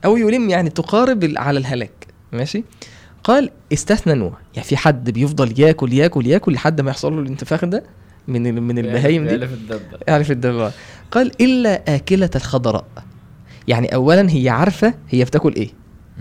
أو 0.05 0.17
يلم 0.17 0.51
يعني 0.51 0.71
تقارب 0.71 1.33
على 1.37 1.59
الهلاك 1.59 2.07
ماشي؟ 2.33 2.65
قال 3.27 3.51
استثنى 3.73 4.15
نوع 4.15 4.33
يعني 4.55 4.69
في 4.69 4.77
حد 4.77 5.11
بيفضل 5.11 5.61
ياكل 5.61 5.93
ياكل 5.93 6.27
ياكل 6.27 6.53
لحد 6.53 6.81
ما 6.81 6.91
يحصل 6.91 7.13
له 7.17 7.23
الانتفاخ 7.23 7.65
ده 7.65 7.83
من 8.29 8.63
من 8.63 8.79
البهايم 8.79 9.27
دي؟ 9.29 9.47
في 9.49 9.55
الدبة. 9.55 9.99
يعرف 10.09 10.31
الدبابة 10.31 10.73
قال 11.11 11.43
إلا 11.43 11.95
آكلة 11.97 12.31
الخضراء. 12.37 12.85
يعني 13.69 13.95
اولا 13.95 14.31
هي 14.31 14.49
عارفة 14.49 14.95
هي 15.09 15.25
بتاكل 15.25 15.55
إيه؟ 15.55 15.71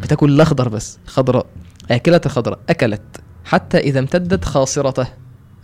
بتاكل 0.02 0.30
الأخضر 0.30 0.70
بس 0.70 1.00
خضراء. 1.06 1.46
آكلة 1.92 2.22
الخضراء 2.26 2.60
أكلت. 2.70 3.02
حتى 3.46 3.78
إذا 3.78 4.00
امتدت 4.00 4.46
خاصرته 4.46 5.08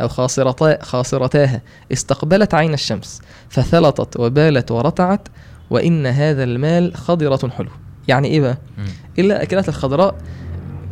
أو 0.02 0.08
خاصرتا 0.08 0.84
خاصرتاها 0.84 1.62
استقبلت 1.92 2.54
عين 2.54 2.74
الشمس 2.74 3.22
فثلطت 3.50 4.20
وبالت 4.20 4.72
ورتعت 4.72 5.28
وإن 5.70 6.06
هذا 6.06 6.44
المال 6.44 6.96
خضرة 6.96 7.50
حلو. 7.50 7.70
يعني 8.08 8.28
إيه 8.28 8.42
بقى؟ 8.42 8.58
مم. 8.78 8.86
إلا 9.20 9.44
اكلات 9.44 9.70
الخضراء 9.70 10.16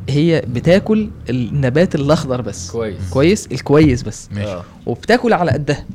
هي 0.09 0.43
بتاكل 0.47 1.09
النبات 1.29 1.95
الأخضر 1.95 2.41
بس. 2.41 2.71
كويس. 2.71 3.09
كويس؟ 3.09 3.47
الكويس 3.51 4.01
بس. 4.03 4.29
ماشي. 4.31 4.47
آه. 4.51 4.63
وبتاكل 4.85 5.33
على 5.33 5.51
قدها. 5.51 5.85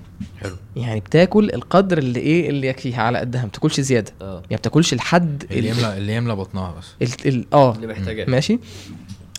حلو. 0.41 0.57
يعني 0.77 1.01
بتاكل 1.01 1.51
القدر 1.55 1.99
اللي 1.99 2.21
إيه 2.21 2.49
اللي 2.51 2.67
يكفيها 2.67 3.03
على 3.03 3.19
قدها 3.19 3.43
ما 3.43 3.49
بتاكلش 3.49 3.81
زيادة. 3.81 4.13
آه. 4.23 4.43
يعني 4.51 4.57
بتاكلش 4.57 4.95
لحد 4.95 5.45
اللي 5.51 5.71
ال- 5.73 5.79
يملى 5.79 5.97
اللي 5.99 6.15
يملى 6.17 6.37
بطنها 6.37 6.75
بس. 6.79 6.87
ال- 7.27 7.29
ال- 7.35 7.47
آه. 7.53 7.75
اللي 7.75 7.87
محتاجاه. 7.87 8.27
ماشي. 8.31 8.59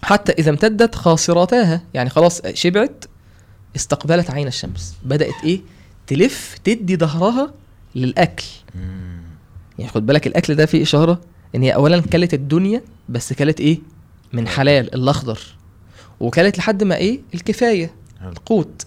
حتى 0.01 0.31
إذا 0.31 0.49
امتدت 0.49 0.95
خاصرتاها 0.95 1.81
يعني 1.93 2.09
خلاص 2.09 2.41
شبعت 2.53 3.05
استقبلت 3.75 4.31
عين 4.31 4.47
الشمس. 4.47 4.95
بدأت 5.03 5.33
إيه؟ 5.43 5.61
تلف 6.07 6.57
تدي 6.63 6.97
ظهرها 6.97 7.53
للأكل. 7.95 8.45
مم. 8.75 9.21
يعني 9.79 9.91
خد 9.91 10.05
بالك 10.05 10.27
الأكل 10.27 10.55
ده 10.55 10.65
فيه 10.65 10.81
إشارة 10.83 11.21
إن 11.55 11.63
هي 11.63 11.73
اولا 11.75 12.01
كلت 12.01 12.33
الدنيا 12.33 12.81
بس 13.09 13.33
كلت 13.33 13.59
إيه؟ 13.59 13.79
من 14.35 14.47
حلال 14.47 14.95
الأخضر. 14.95 15.39
وكلت 16.19 16.57
لحد 16.57 16.83
ما 16.83 16.95
إيه؟ 16.95 17.19
الكفاية. 17.33 17.93
القوت. 18.31 18.85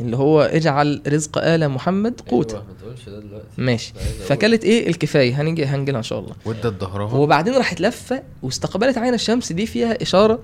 اللي 0.00 0.16
هو 0.16 0.42
اجعل 0.42 1.02
رزق 1.08 1.38
آل 1.38 1.68
محمد 1.68 2.20
قوتا 2.20 2.56
أيوة، 2.56 2.66
ما 2.68 2.74
تقولش 2.80 3.08
ده 3.08 3.20
دلوقتي. 3.20 3.46
ماشي. 3.58 3.92
فكلت 4.28 4.64
إيه؟ 4.64 4.88
الكفاية. 4.88 5.40
هنيجي 5.40 5.66
هنجيلها 5.66 5.98
إن 5.98 6.02
شاء 6.02 6.18
الله. 6.18 6.34
وادت 6.44 6.80
ظهرها. 6.80 7.14
وبعدين 7.14 7.54
راحت 7.54 7.80
لفة 7.80 8.22
واستقبلت 8.42 8.98
عين 8.98 9.14
الشمس. 9.14 9.52
دي 9.52 9.66
فيها 9.66 10.02
إشارة 10.02 10.38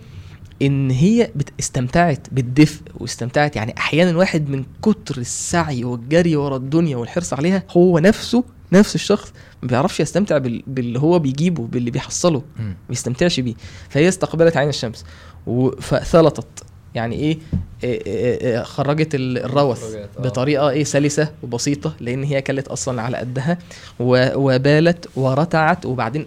إن 0.62 0.90
هي 0.90 1.30
استمتعت 1.60 2.26
بالدفء 2.32 2.82
واستمتعت. 2.94 3.56
يعني 3.56 3.74
أحيانا 3.78 4.18
واحد 4.18 4.48
من 4.48 4.64
كتر 4.82 5.18
السعي 5.18 5.84
والجري 5.84 6.36
ورا 6.36 6.56
الدنيا 6.56 6.96
والحرص 6.96 7.32
عليها 7.32 7.62
هو 7.70 7.98
نفسه 7.98 8.44
نفس 8.72 8.94
الشخص 8.94 9.32
ما 9.62 9.68
بيعرفش 9.68 10.00
يستمتع 10.00 10.38
بال- 10.38 10.62
باللي 10.66 10.98
هو 10.98 11.18
بيجيبه 11.18 11.66
باللي 11.66 11.90
بيحصله. 11.90 12.42
ما 12.58 12.74
بيستمتعش 12.88 13.40
بيه. 13.40 13.54
فهي 13.88 14.08
استقبلت 14.08 14.56
عين 14.56 14.68
الشمس 14.68 15.04
و- 15.46 15.70
فثلطت 15.70 16.64
يعني 16.94 17.16
إيه؟ 17.16 17.38
إيه 17.84 18.06
إيه 18.06 18.40
إيه 18.40 18.62
خرجت 18.62 19.14
ال- 19.14 19.38
الروث 19.38 19.94
آه. 19.94 20.08
بطريقة 20.22 20.70
إيه؟ 20.70 20.84
سلسة 20.84 21.32
وبسيطة 21.42 21.94
لأن 22.00 22.22
هي 22.24 22.42
كلت 22.42 22.68
أصلا 22.68 23.02
على 23.02 23.16
قدها 23.16 23.58
و- 24.00 24.30
وبالت 24.54 25.08
ورتعت 25.16 25.86
وبعدين 25.86 26.26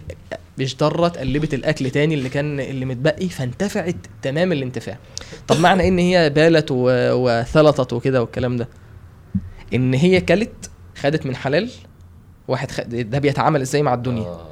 اجترت 0.60 1.18
قلبت 1.18 1.54
الأكل 1.54 1.90
تاني 1.90 2.14
اللي 2.14 2.28
كان 2.28 2.60
اللي 2.60 2.84
متبقي 2.84 3.28
فانتفعت 3.28 3.96
تمام 4.22 4.52
الانتفاع. 4.52 4.98
طب 5.48 5.60
معنى 5.60 5.88
إن 5.88 5.98
هي 5.98 6.30
بالت 6.30 6.70
و- 6.70 6.76
وثلطت 7.12 7.92
وكده 7.92 8.20
والكلام 8.20 8.56
ده؟ 8.56 8.68
إن 9.74 9.94
هي 9.94 10.20
كلت 10.20 10.70
خدت 10.96 11.26
من 11.26 11.36
حلال 11.36 11.70
واحد 12.48 12.70
خد 12.70 12.88
ده 13.10 13.18
بيتعامل 13.18 13.60
إزاي 13.60 13.82
مع 13.82 13.94
الدنيا؟ 13.94 14.22
آه. 14.22 14.46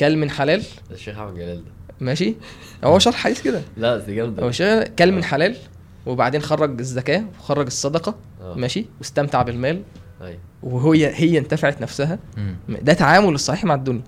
كل 0.00 0.16
من 0.16 0.30
حلال؟ 0.30 0.62
ده 0.90 0.94
الشيخ 0.94 1.18
أحمد 1.18 1.34
جلال 1.34 1.56
ده. 1.64 1.70
ماشي. 2.00 2.34
هو 2.84 2.98
شرح 2.98 3.14
حديث 3.14 3.42
كده. 3.42 3.62
لا 3.76 3.96
دي 3.98 4.14
جامده 4.14 4.42
هو 4.42 4.50
شغال 4.50 4.94
كل 4.94 5.12
من 5.12 5.24
حلال 5.24 5.56
وبعدين 6.06 6.42
خرج 6.42 6.78
الزكاة 6.80 7.24
وخرج 7.40 7.66
الصدقة 7.66 8.14
آه. 8.42 8.54
ماشي 8.54 8.86
واستمتع 8.98 9.42
بالمال. 9.42 9.82
أيوه. 10.22 10.38
وهي 10.62 11.12
هي 11.14 11.38
انتفعت 11.38 11.82
نفسها. 11.82 12.18
مم. 12.36 12.56
ده 12.68 12.92
تعامل 12.92 13.34
الصحيح 13.34 13.64
مع 13.64 13.74
الدنيا. 13.74 14.02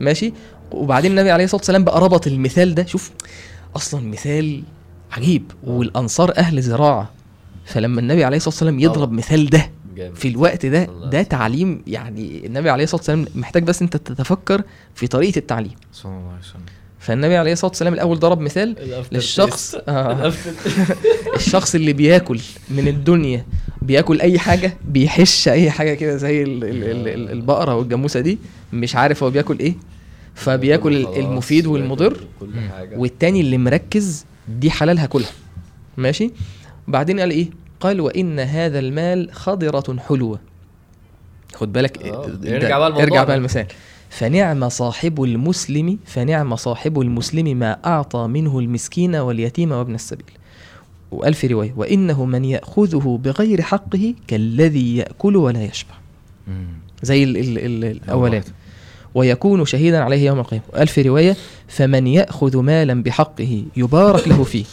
ماشي. 0.00 0.32
وبعدين 0.72 1.10
النبي 1.10 1.30
عليه 1.30 1.44
الصلاة 1.44 1.60
والسلام 1.60 1.84
بقى 1.84 2.00
ربط 2.00 2.26
المثال 2.26 2.74
ده. 2.74 2.86
شوف 2.86 3.10
أصلا 3.76 4.08
مثال 4.08 4.62
عجيب. 5.12 5.52
والأنصار 5.64 6.36
أهل 6.36 6.62
زراعة. 6.62 7.10
فلما 7.64 8.00
النبي 8.00 8.24
عليه 8.24 8.36
الصلاة 8.36 8.54
والسلام 8.54 8.80
يضرب 8.80 9.04
طبعا. 9.04 9.16
مثال 9.16 9.50
ده 9.50 9.70
جامد. 9.96 10.14
في 10.16 10.28
الوقت 10.28 10.66
ده 10.66 10.84
ده. 11.10 11.22
تعليم 11.22 11.82
يعني 11.86 12.46
النبي 12.46 12.70
عليه 12.70 12.84
الصلاة 12.84 13.00
والسلام 13.00 13.26
محتاج 13.34 13.62
بس 13.62 13.82
انت 13.82 13.96
تتفكر 13.96 14.62
في 14.94 15.06
طريقة 15.06 15.38
التعليم. 15.38 15.72
صلى 15.92 16.12
الله 16.12 16.28
عليه 16.28 16.40
وسلم. 16.40 16.60
فالنبي 16.98 17.36
عليه 17.36 17.52
الصلاة 17.52 17.70
والسلام 17.70 17.94
الأول 17.94 18.18
ضرب 18.18 18.40
مثال 18.40 18.76
للشخص. 19.12 19.74
آه. 19.88 20.32
الشخص 21.36 21.74
اللي 21.74 21.92
بياكل 21.92 22.40
من 22.70 22.88
الدنيا 22.88 23.46
بياكل 23.82 24.20
أي 24.20 24.38
حاجة 24.38 24.76
بيحش 24.88 25.48
أي 25.48 25.70
حاجة 25.70 25.94
كده 25.94 26.16
زي 26.16 26.42
ال- 26.42 26.64
ال- 26.64 26.84
ال- 26.84 27.08
ال- 27.08 27.30
البقرة 27.30 27.74
والجاموسة 27.76 28.20
دي 28.20 28.38
مش 28.72 28.96
عارف 28.96 29.22
هو 29.22 29.30
بياكل 29.30 29.58
إيه. 29.58 29.74
فبياكل 30.34 31.06
المفيد 31.06 31.66
والمضر 31.66 32.20
والتاني 32.96 33.40
اللي 33.40 33.58
مركز 33.58 34.24
دي 34.48 34.70
حلال 34.70 34.98
هاكلها 34.98 35.30
ماشي؟ 35.96 36.30
بعدين 36.88 37.20
قال 37.20 37.30
إيه؟ 37.30 37.50
قال 37.80 38.00
وإن 38.00 38.40
هذا 38.40 38.78
المال 38.78 39.28
خضرة 39.32 39.96
حلوة. 40.08 40.38
خد 41.54 41.72
بالك 41.72 41.98
آه، 42.02 42.26
ده- 42.26 42.56
ارجع 42.56 42.78
بقى 42.78 42.88
الموضوع. 42.88 43.04
ارجع. 43.04 43.24
بقى 43.24 43.36
المثال. 43.36 43.66
فنعم 44.10 44.68
صاحب 44.68 45.22
المسلم 45.22 45.98
فنعم 46.04 46.56
صاحب 46.56 47.00
المسلم 47.00 47.56
ما 47.56 47.76
أعطى 47.86 48.26
منه 48.26 48.58
المسكين 48.58 49.16
واليتيم 49.16 49.72
وابن 49.72 49.94
السبيل. 49.94 50.24
وقال 51.10 51.34
في 51.34 51.46
رواية 51.46 51.72
وإنه 51.76 52.24
من 52.24 52.44
يأخذه 52.44 53.20
بغير 53.24 53.62
حقه 53.62 54.14
كالذي 54.26 54.96
يأكل 54.96 55.36
ولا 55.36 55.64
يشبع. 55.64 55.94
زي 57.02 57.24
ال 57.24 57.36
ال 57.36 57.58
ال 57.58 57.84
الاولاني 57.84 58.36
واحدة. 58.36 58.52
ويكون 59.14 59.64
شهيدا 59.64 60.02
عليه 60.02 60.26
يوم 60.26 60.38
القيامة. 60.40 60.64
وقال 60.72 60.88
في 60.88 61.02
رواية 61.02 61.36
فمن 61.68 62.06
يأخذ 62.06 62.56
مالا 62.56 63.02
بحقه 63.02 63.62
يبارك 63.76 64.28
له 64.28 64.44
فيه. 64.44 64.64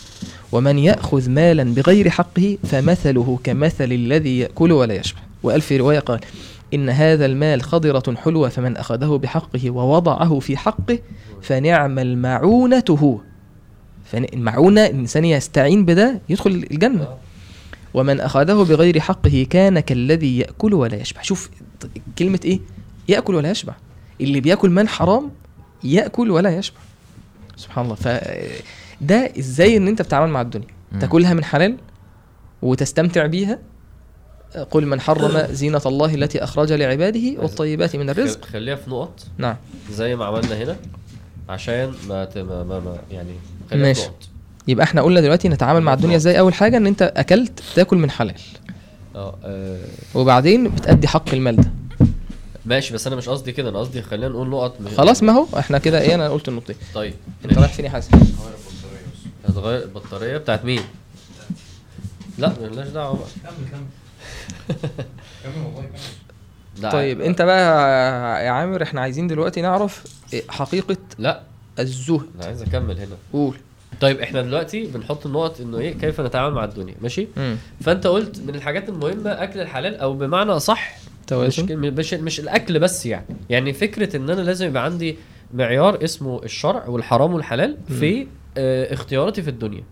ومن 0.51 0.79
يأخذ 0.79 1.29
مالا 1.29 1.63
بغير 1.63 2.09
حقه 2.09 2.57
فمثله 2.63 3.39
كمثل 3.43 3.91
الذي 3.91 4.39
يأكل 4.39 4.71
ولا 4.71 4.93
يشبع. 4.93 5.19
وقال 5.43 5.61
في 5.61 5.77
رواية 5.77 5.99
قال 5.99 6.19
إن 6.73 6.89
هذا 6.89 7.25
المال 7.25 7.61
خضرة 7.61 8.15
حلوة 8.15 8.49
فمن 8.49 8.77
أخذه 8.77 9.19
بحقه 9.23 9.69
ووضعه 9.69 10.39
في 10.39 10.57
حقه 10.57 10.99
فنعم 11.41 11.99
المعونة 11.99 12.83
هو 12.89 13.17
فالمعونة 14.05 14.85
الإنسان 14.85 15.25
يستعين 15.25 15.85
بده 15.85 16.21
يدخل 16.29 16.67
الجنة. 16.71 17.07
ومن 17.93 18.19
أخذه 18.19 18.63
بغير 18.63 18.99
حقه 18.99 19.47
كان 19.49 19.79
كالذي 19.79 20.39
يأكل 20.39 20.73
ولا 20.73 21.01
يشبع. 21.01 21.21
شوف 21.21 21.49
كلمة 22.19 22.39
إيه؟ 22.45 22.59
يأكل 23.07 23.35
ولا 23.35 23.51
يشبع. 23.51 23.73
اللي 24.21 24.41
بيأكل 24.41 24.69
من 24.69 24.87
حرام 24.87 25.31
يأكل 25.83 26.31
ولا 26.31 26.57
يشبع. 26.57 26.77
سبحان 27.57 27.85
الله. 27.85 27.97
فده 29.01 29.31
إزاي 29.39 29.77
إن 29.77 29.87
أنت 29.87 30.01
بتتعامل 30.01 30.31
مع 30.31 30.41
الدنيا؟ 30.41 30.67
مم. 30.91 30.99
تاكلها 30.99 31.33
من 31.33 31.43
حلال 31.43 31.77
وتستمتع 32.61 33.25
بيها 33.25 33.59
قل 34.71 34.85
من 34.85 35.01
حرم 35.01 35.47
زينة 35.53 35.81
الله 35.85 36.15
التي 36.15 36.43
أخرج 36.43 36.71
لعباده 36.73 37.33
والطيبات 37.41 37.95
من 37.95 38.09
الرزق. 38.09 38.45
خل- 38.45 38.51
خليها 38.51 38.75
في 38.75 38.89
نقط. 38.89 39.25
نعم. 39.37 39.55
زي 39.91 40.15
ما 40.15 40.25
عملنا 40.25 40.57
هنا 40.63 40.75
عشان 41.49 41.93
ما 42.09 42.29
ما, 42.35 42.63
ما, 42.63 42.95
يعني 43.11 43.33
خليها 43.71 43.83
ماشي. 43.83 44.01
في 44.01 44.07
نقط. 44.07 44.27
يبقى 44.67 44.83
إحنا 44.83 45.01
قلنا 45.01 45.21
دلوقتي 45.21 45.49
نتعامل 45.49 45.81
مع 45.81 45.93
الدنيا 45.93 46.15
إزاي؟ 46.15 46.39
أول 46.39 46.53
حاجة 46.53 46.77
إن 46.77 46.87
أنت 46.87 47.01
أكلت 47.15 47.63
تاكل 47.75 47.97
من 47.97 48.11
حلال. 48.11 48.35
آه 49.15 49.35
آه، 49.43 49.77
وبعدين 50.15 50.67
بتأدي 50.67 51.07
حق 51.07 51.33
المال 51.33 51.55
ده. 51.55 51.71
ماشي 52.65 52.93
بس 52.93 53.07
أنا 53.07 53.15
مش 53.15 53.29
قصدي 53.29 53.51
كده 53.51 53.69
أنا 53.69 53.79
قصدي 53.79 54.01
خلينا 54.01 54.27
نقول 54.27 54.49
نقط. 54.49 54.75
خلاص 54.97 55.23
ما 55.23 55.33
هو 55.33 55.45
إحنا 55.59 55.77
كده 55.77 56.01
إيه 56.01 56.15
أنا 56.15 56.29
قلت 56.29 56.47
النقطتين. 56.47 56.75
طيب 56.93 57.13
أنت 57.45 57.57
رايح 57.57 57.73
فين 57.73 57.85
يا 57.85 57.89
حازم؟ 57.89 58.09
هتغير 59.45 59.83
البطارية 59.83 60.37
بتاعت 60.37 60.65
مين؟ 60.65 60.81
لا 62.37 62.53
مالناش 62.61 62.87
دعوة 62.87 63.19
بقى. 63.19 63.51
لا. 66.81 66.91
طيب 66.91 67.21
انت 67.21 67.41
بقى 67.41 68.45
يا 68.45 68.49
عامر 68.51 68.83
إحنا 68.83 69.01
عايزين 69.01 69.27
دلوقتي 69.27 69.61
نعرف 69.61 70.03
حقيقة 70.49 70.97
لا. 71.19 71.41
الزهد. 71.79 72.25
أنا 72.35 72.45
عايز 72.45 72.61
أكمل 72.61 72.97
هنا. 72.97 73.15
قول. 73.33 73.55
طيب 74.01 74.19
إحنا 74.19 74.41
دلوقتي 74.41 74.83
بنحط 74.83 75.25
النقط 75.25 75.61
إنه 75.61 75.77
إيه 75.77 75.93
كيف 75.93 76.21
نتعامل 76.21 76.55
مع 76.55 76.63
الدنيا 76.63 76.95
ماشي؟ 77.01 77.27
مم. 77.37 77.55
فأنت 77.81 78.07
قلت 78.07 78.39
من 78.39 78.55
الحاجات 78.55 78.89
المهمة 78.89 79.29
أكل 79.31 79.59
الحلال 79.59 79.95
أو 79.97 80.13
بمعنى 80.13 80.51
أصح 80.51 80.97
مش 80.97 81.27
توازن 81.27 81.77
مش 81.77 82.13
مش 82.13 82.39
الأكل 82.39 82.79
بس 82.79 83.05
يعني. 83.05 83.25
يعني 83.49 83.73
فكرة 83.73 84.15
إن 84.17 84.29
أنا 84.29 84.41
لازم 84.41 84.67
يبقى 84.67 84.83
عندي 84.83 85.17
معيار 85.53 86.03
اسمه 86.03 86.43
الشرع 86.43 86.87
والحرام 86.87 87.33
والحلال 87.33 87.77
في 87.99 88.27
اختياراتي 88.57 89.41
في 89.41 89.49
الدنيا. 89.49 89.83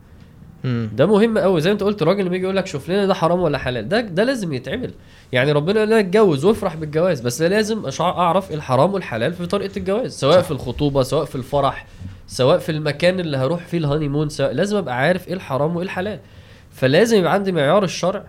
مم. 0.63 0.89
ده 0.95 1.05
مهم 1.05 1.37
قوي 1.37 1.61
زي 1.61 1.69
ما 1.69 1.73
انت 1.73 1.83
قلت 1.83 2.01
الراجل 2.01 2.25
لما 2.25 2.35
يجي 2.35 2.43
يقول 2.43 2.55
لك 2.57 2.67
شوف 2.67 2.89
لنا 2.89 3.05
ده 3.05 3.13
حرام 3.13 3.39
ولا 3.39 3.57
حلال 3.57 3.89
ده 3.89 4.01
ده 4.01 4.23
لازم 4.23 4.53
يتعمل. 4.53 4.91
يعني 5.31 5.51
ربنا 5.51 5.75
يقول 5.79 5.91
لك 5.91 6.05
اتجوز 6.05 6.45
وافرح 6.45 6.75
بالجواز 6.75 7.21
بس 7.21 7.41
لازم 7.41 7.89
أعرف 8.01 8.51
الحرام 8.51 8.93
والحلال 8.93 9.33
في 9.33 9.45
طريقة 9.45 9.77
الجواز 9.77 10.13
سواء 10.19 10.41
في 10.41 10.51
الخطوبة 10.51 11.03
سواء 11.03 11.25
في 11.25 11.35
الفرح 11.35 11.87
سواء 12.27 12.57
في 12.57 12.71
المكان 12.71 13.19
اللي 13.19 13.37
هروح 13.37 13.65
فيه 13.67 13.77
الهاني 13.77 14.07
مون 14.07 14.29
سواء 14.29 14.51
لازم 14.53 14.77
أبقى 14.77 14.97
عارف 14.97 15.27
إيه 15.27 15.33
الحرام 15.33 15.75
وإيه 15.75 15.85
الحلال. 15.85 16.19
فلازم 16.71 17.17
يبقى 17.17 17.33
عندي 17.33 17.51
معيار 17.51 17.83
الشرع 17.83 18.23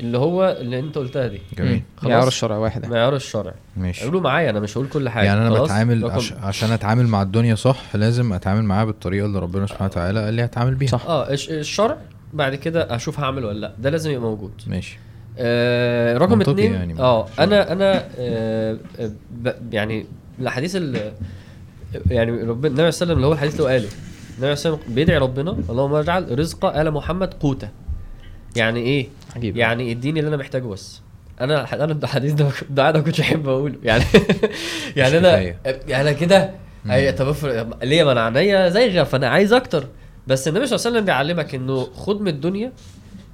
اللي 0.00 0.18
هو 0.18 0.56
اللي 0.60 0.78
انت 0.78 0.98
قلتها 0.98 1.26
دي. 1.26 1.40
جميل. 1.58 1.82
معيار 2.02 2.28
الشرع 2.28 2.56
واحد. 2.56 2.86
معيار 2.86 3.16
الشرع. 3.16 3.54
ماشي. 3.76 4.04
قولوا 4.04 4.20
معايا 4.20 4.50
أنا 4.50 4.60
مش 4.60 4.76
هقول 4.78 4.88
كل 4.88 5.08
حاجة. 5.08 5.26
يعني 5.26 5.40
أنا 5.40 5.50
خلاص؟ 5.50 5.64
بتعامل 5.64 6.10
عش... 6.10 6.32
عشان 6.32 6.70
أتعامل 6.72 7.06
مع 7.06 7.22
الدنيا 7.22 7.54
صح 7.54 7.96
لازم 7.96 8.32
أتعامل 8.32 8.62
معاها 8.64 8.84
بالطريقة 8.84 9.26
اللي 9.26 9.38
ربنا 9.38 9.66
سبحانه 9.66 9.84
وتعالى 9.90 10.24
قال 10.24 10.34
لي 10.34 10.44
هتعامل 10.44 10.74
بيها. 10.74 10.88
صح. 10.88 11.06
آه 11.06 11.30
الش- 11.32 11.50
الشرع 11.50 11.96
بعد 12.32 12.54
كده 12.54 12.96
أشوف 12.96 13.20
هعمل 13.20 13.44
ولا 13.44 13.58
لأ. 13.58 13.72
ده 13.78 13.90
لازم 13.90 14.10
يبقى 14.10 14.22
موجود. 14.30 14.52
ماشي. 14.66 14.98
آه 15.38 16.18
رقم 16.18 16.40
اتنين 16.40 16.72
يعني، 16.74 16.98
آه. 17.00 17.26
أنا 17.38 17.72
أنا 17.72 18.04
آه 18.18 18.78
آه، 18.98 19.10
ب- 19.30 19.74
يعني 19.74 20.06
الحديث 20.40 20.76
ال 20.76 21.12
يعني 22.10 22.30
ربنا 22.42 22.42
النبي 22.42 22.56
صلى 22.66 22.72
الله 22.72 22.82
عليه 22.82 22.88
وسلم 22.88 23.16
اللي 23.16 23.26
هو 23.26 23.32
الحديث 23.32 23.52
اللي 23.52 23.62
هو 23.64 23.66
قاله. 23.68 23.88
النبي 24.38 24.56
صلى 24.56 24.70
الله 24.70 24.78
عليه 24.78 24.84
وسلم 24.84 24.94
بيدعي 24.94 25.18
ربنا 25.18 25.50
اللهم 25.70 25.94
اجعل 25.94 26.38
رزق 26.38 26.64
آل 26.64 26.90
محمد 26.90 27.34
قوتا. 27.34 27.68
يعني 28.56 28.80
إيه؟ 28.80 29.08
عجيب. 29.36 29.56
يعني 29.56 29.90
إديني 29.90 30.20
اللي 30.20 30.28
أنا 30.28 30.36
محتاجه 30.36 30.62
بس. 30.62 31.00
أنا 31.40 31.74
أنا 31.74 31.92
الحديث 31.92 32.32
ده 32.32 32.48
ده 32.70 32.90
أنا 32.90 32.98
ما 32.98 33.04
كنتش 33.04 33.20
احب 33.20 33.48
أقوله. 33.48 33.76
يعني 33.82 34.04
يعني 34.96 35.18
أنا. 35.18 35.38
يعني 35.38 36.00
أنا 36.00 36.12
كده 36.12 36.50
طب 37.18 37.34
ليه 37.82 38.04
ما 38.04 38.12
أنا 38.12 38.20
عينيا 38.38 38.68
زيغه 38.68 39.04
فأنا 39.04 39.28
عايز 39.28 39.52
أكتر. 39.52 39.86
بس 40.26 40.48
النبي 40.48 40.66
صلى 40.66 40.76
الله 40.76 40.86
عليه 40.86 40.96
وسلم 40.96 41.04
بيعلمك 41.04 41.54
إنه 41.54 41.84
خد 41.84 42.20
من 42.20 42.28
الدنيا 42.28 42.72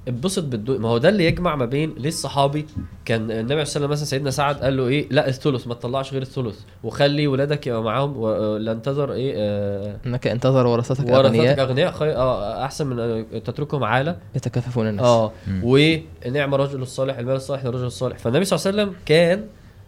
اتبسط 0.07 0.43
بالدنيا 0.43 0.79
ما 0.79 0.89
هو 0.89 0.97
ده 0.97 1.09
اللي 1.09 1.25
يجمع 1.25 1.55
ما 1.55 1.65
بين 1.65 1.93
ليه 1.97 2.09
الصحابي 2.09 2.65
كان 3.05 3.21
النبي 3.21 3.31
صلى 3.31 3.47
الله 3.47 3.55
عليه 3.55 3.61
وسلم 3.61 3.89
مثلا 3.89 4.05
سيدنا 4.05 4.31
سعد 4.31 4.55
قال 4.55 4.77
له 4.77 4.87
إيه؟ 4.87 5.07
لا 5.09 5.27
الثلث 5.27 5.67
ما 5.67 5.73
تطلعش 5.73 6.13
غير 6.13 6.21
الثلث. 6.21 6.59
وخلي 6.83 7.27
ولادك 7.27 7.67
يبقى 7.67 7.83
معاهم 7.83 8.17
ولن 8.17 8.81
تذر 8.81 9.13
إيه؟ 9.13 9.33
آه 9.37 9.97
إنك 10.05 10.27
انتظر 10.27 10.67
ورثتك 10.67 10.99
ورثتك 10.99 11.13
أغنياء. 11.13 11.61
أغنياء. 11.61 11.91
خي... 11.91 12.11
آه 12.11 12.65
أحسن 12.65 12.87
من 12.87 13.25
تتركهم 13.43 13.83
عالة. 13.83 14.17
يتكففون 14.35 14.89
الناس. 14.89 15.05
آه. 15.05 15.31
ونعم 15.63 16.53
الرجل 16.53 16.81
الصالح 16.81 17.17
المال 17.17 17.35
الصالح 17.35 17.65
للرجل 17.65 17.85
الصالح. 17.85 18.17
فالنبي 18.17 18.45
صلى 18.45 18.57
الله 18.59 18.81
عليه 18.81 18.91
وسلم 18.91 19.03
كان 19.05 19.45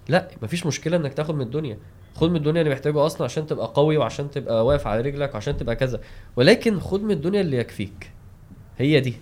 لا 0.10 0.28
مفيش 0.42 0.66
مشكلة 0.66 0.98
إنك 0.98 1.14
تاخد 1.14 1.36
من 1.36 1.42
الدنيا. 1.42 1.78
خد 2.16 2.30
من 2.30 2.36
الدنيا 2.36 2.62
اللي 2.62 2.74
محتاجه 2.74 3.06
أصلا 3.06 3.24
عشان 3.24 3.48
تبقى 3.48 3.72
قوي 3.74 3.98
وعشان 3.98 4.32
تبقى 4.32 4.66
واقف 4.66 4.88
على 4.88 5.02
رجلك 5.02 5.34
وعشان 5.34 5.58
تبقى 5.58 5.76
كذا. 5.76 6.00
ولكن 6.36 6.80
خد 6.80 7.04
من 7.04 7.12
الدنيا 7.12 7.42
اللي 7.42 7.58
يكفيك. 7.58 8.12
هي 8.78 9.00
دي. 9.00 9.14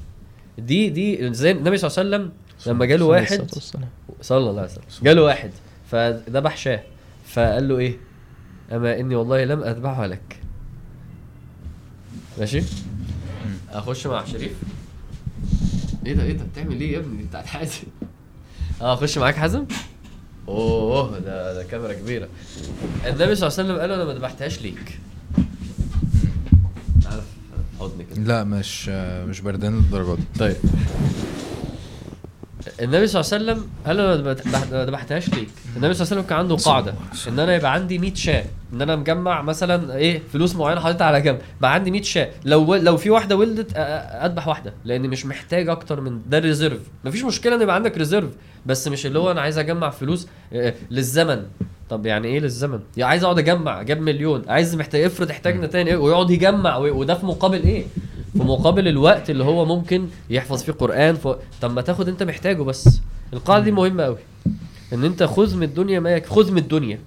دي 0.57 0.89
دي 0.89 1.33
زي 1.33 1.51
النبي 1.51 1.77
صلى 1.77 1.87
الله 1.89 1.99
عليه 1.99 2.25
وسلم 2.25 2.31
لما 2.73 2.85
جاله 2.85 3.05
واحد. 3.05 3.51
صلى 4.21 4.37
الله 4.37 4.61
عليه 4.61 4.71
وسلم. 4.71 4.83
جاله 5.03 5.23
واحد 5.23 5.51
فذبح 5.91 6.57
شاه 6.57 6.83
فقال 7.25 7.67
له 7.67 7.77
إيه؟ 7.77 7.97
أما 8.71 8.99
إني 8.99 9.15
والله 9.15 9.43
لم 9.43 9.63
أذبحها 9.63 10.07
لك. 10.07 10.39
ماشي؟ 12.39 12.63
أخش 13.71 14.07
مع 14.07 14.25
شريف. 14.25 14.53
إيه 16.05 16.13
ده 16.13 16.23
إيه 16.23 16.33
ده؟ 16.33 16.43
بتعمل 16.43 16.81
إيه 16.81 16.93
يا 16.93 16.99
ابني؟ 16.99 17.23
بتاعت 17.23 17.45
حازم 17.45 17.83
آه 18.81 18.93
أخش 18.93 19.17
معاك 19.17 19.35
حازم؟ 19.35 19.65
أوه 20.47 21.19
ده 21.19 21.53
ده 21.53 21.63
كاميرا 21.63 21.93
كبيرة. 21.93 22.27
النبي 23.05 23.35
صلى 23.35 23.47
الله 23.47 23.59
عليه 23.59 23.69
وسلم 23.69 23.77
قال 23.79 23.89
له 23.89 23.95
أنا 23.95 24.05
ما 24.05 24.13
ذبحتهاش 24.13 24.61
ليك. 24.61 24.99
حضني 27.83 28.03
كده 28.15 28.23
لا 28.23 28.43
مش 28.43 28.89
مش 29.29 29.41
بردان 29.41 29.75
للدرجة 29.75 30.15
دي. 30.15 30.23
طيب. 30.39 30.55
النبي 32.81 33.07
صلى 33.07 33.21
الله 33.21 33.33
عليه 33.33 33.43
وسلم 33.61 33.67
قال 33.85 33.99
أنا 33.99 34.35
ما- 34.71 34.85
ذبحتهاش 34.85 35.29
ليك 35.29 35.49
النبي 35.75 35.93
صلى 35.93 36.03
الله 36.03 36.11
عليه 36.11 36.21
وسلم 36.21 36.21
كان 36.21 36.37
عنده 36.37 36.55
قاعدة 36.55 36.93
إن 37.27 37.39
أنا 37.39 37.55
يبقى 37.55 37.73
عندي 37.73 37.97
100 37.99 38.13
شاة 38.13 38.45
إن 38.73 38.81
أنا 38.81 38.95
مجمع 38.95 39.41
مثلا 39.41 39.95
إيه 39.95 40.21
فلوس 40.33 40.55
معينة 40.55 40.81
حاططها 40.81 41.05
على 41.07 41.21
جنب 41.21 41.39
بقى 41.61 41.73
عندي 41.73 41.91
100 41.91 42.01
شاة. 42.01 42.29
لو 42.45 42.75
لو 42.75 42.97
في 42.97 43.09
واحدة 43.09 43.35
ولدت 43.35 43.71
أذبح 43.75 44.47
واحدة 44.47 44.73
لأن 44.85 45.01
مش 45.09 45.25
محتاج 45.25 45.69
أكتر 45.69 46.01
من 46.01 46.21
ده 46.29 46.37
ال 46.37 46.43
reserve 46.43 46.79
مفيش 47.05 47.23
مشكلة 47.23 47.55
إن 47.55 47.61
يبقى 47.61 47.75
عندك 47.75 47.97
reserve 47.97 48.29
بس 48.65 48.87
مش 48.87 49.05
اللي 49.05 49.19
هو 49.19 49.31
أنا 49.31 49.41
عايز 49.41 49.57
أجمع 49.57 49.89
فلوس 49.89 50.27
آه، 50.53 50.73
للزمن. 50.91 51.43
طب 51.93 52.05
يعني 52.05 52.27
إيه 52.27 52.39
للزمن؟ 52.39 52.79
يعني 52.97 53.09
عايز 53.09 53.23
أقعد 53.23 53.39
أجمع 53.39 53.81
جاب 53.81 54.01
مليون. 54.01 54.43
عايز 54.47 54.75
محتاج 54.75 55.03
افرض 55.03 55.29
احتاجنا 55.29 55.67
تاني 55.67 55.89
إيه 55.89 55.95
ويقعد 55.95 56.29
يجمع 56.29 56.77
وده 56.77 57.15
في 57.15 57.25
مقابل 57.25 57.63
إيه؟ 57.63 57.85
في 58.33 58.39
مقابل 58.43 58.87
الوقت 58.87 59.29
اللي 59.29 59.43
هو 59.43 59.65
ممكن 59.65 60.07
يحفظ 60.29 60.63
فيه 60.63 60.73
قرآن 60.73 61.15
ف... 61.15 61.27
طب 61.61 61.73
ما 61.73 61.81
تاخد 61.81 62.07
أنت 62.09 62.23
محتاجه 62.23 62.61
بس. 62.61 63.01
القاعدة 63.33 63.63
دي 63.63 63.71
مهمة 63.71 64.03
قوي 64.03 64.17
إن 64.93 65.03
أنت 65.03 65.23
خذ 65.23 65.55
من 65.57 65.63
الدنيا 65.63 65.99
ما 65.99 66.09
يكفي 66.09 66.29
خذ 66.29 66.51
من 66.51 66.57
الدنيا 66.57 66.99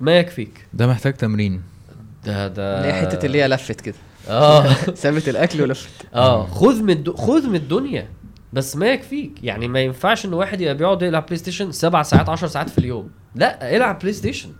ما 0.00 0.18
يكفيك. 0.18 0.66
ده 0.74 0.86
محتاج 0.86 1.14
تمرين. 1.14 1.62
ده 2.26 2.48
ده 2.48 2.78
اللي 2.78 2.88
هي 2.88 2.92
حتة 3.00 3.26
اللي 3.26 3.42
هي 3.42 3.48
لفت 3.48 3.80
كده. 3.80 3.94
آه. 4.28 4.72
سابت 5.02 5.28
الأكل 5.28 5.62
ولفت. 5.62 5.88
آه 6.14 6.46
خذ 6.46 6.82
من 6.82 6.90
الد... 6.90 7.10
خذ 7.10 7.48
من 7.48 7.56
الدنيا. 7.56 8.08
بس 8.52 8.76
ما 8.76 8.86
يكفيك. 8.86 9.44
يعني 9.44 9.68
ما 9.68 9.80
ينفعش 9.80 10.26
إن 10.26 10.34
واحد 10.34 10.60
يبقى 10.60 10.76
بيقعد 10.76 11.02
يلعب 11.02 11.26
PlayStation 11.26 11.72
سبع 11.72 12.02
ساعات 12.02 12.28
10 12.28 12.48
ساعات 12.48 12.70
في 12.70 12.78
اليوم. 12.78 13.10
لا 13.34 13.76
العب 13.76 13.98
PlayStation 13.98 14.50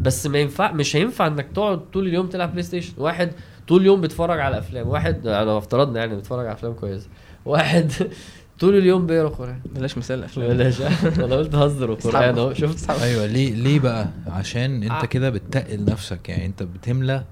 بس 0.00 0.26
ما 0.26 0.38
ينفع 0.38 0.72
مش 0.72 0.96
هينفع 0.96 1.26
إنك 1.26 1.46
تقعد 1.54 1.90
طول 1.90 2.06
اليوم 2.06 2.26
تلعب 2.26 2.50
PlayStation 2.50 2.92
واحد 2.96 3.32
طول 3.68 3.80
اليوم 3.80 4.00
بيتفرج 4.00 4.40
على 4.40 4.58
أفلام. 4.58 4.88
واحد 4.88 5.26
لو 5.28 5.58
افترضنا 5.58 5.98
يعني 6.00 6.16
بيتفرج 6.16 6.46
على 6.46 6.52
أفلام 6.52 6.72
كويسة. 6.72 7.08
واحد 7.44 7.92
طول 8.60 8.78
اليوم 8.78 9.06
بيقرأ 9.06 9.28
قرآن. 9.28 9.60
بلاش 9.74 9.98
مثال 9.98 10.18
الافلام 10.18 10.48
بلاش. 10.48 10.80
أنا 11.24 11.36
قلت 11.36 11.54
هزر 11.54 11.92
القران 11.92 12.38
أهو. 12.38 12.54
شفت؟ 12.54 12.90
أيوه. 12.90 13.26
ليه 13.26 13.54
ليه 13.54 13.80
بقى؟ 13.80 14.08
عشان 14.26 14.82
أنت. 14.82 15.04
كده 15.06 15.30
بتتقل 15.30 15.84
نفسك. 15.84 16.28
يعني 16.28 16.46
أنت 16.46 16.62
بتملى 16.62 17.24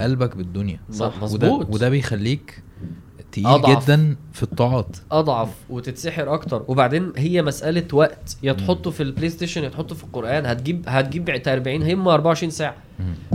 قلبك 0.00 0.36
بالدنيا. 0.36 0.80
صح. 0.92 1.06
وده, 1.16 1.22
مظبوط. 1.24 1.70
وده 1.70 1.88
بيخليك 1.88 2.62
تقيل 3.32 3.46
أضعف. 3.46 3.84
جدا 3.84 4.16
في 4.32 4.42
الطاعات 4.42 4.96
أضعف 5.12 5.48
وتتسحر 5.70 6.34
أكتر. 6.34 6.64
وبعدين 6.68 7.12
هي 7.16 7.42
مسألة 7.42 7.84
وقت. 7.92 8.36
يا 8.42 8.52
تحطه 8.52 8.90
في 8.90 9.02
ال 9.02 9.30
PlayStation 9.30 9.64
يا 9.64 9.68
تحطه 9.68 9.94
في 9.94 10.04
القرآن. 10.04 10.46
هتجيب 10.46 10.84
هتجيب 10.88 11.24
بتاع 11.24 11.52
40 11.52 11.82
هم 11.82 12.08
24 12.08 12.50
ساعة. 12.50 12.74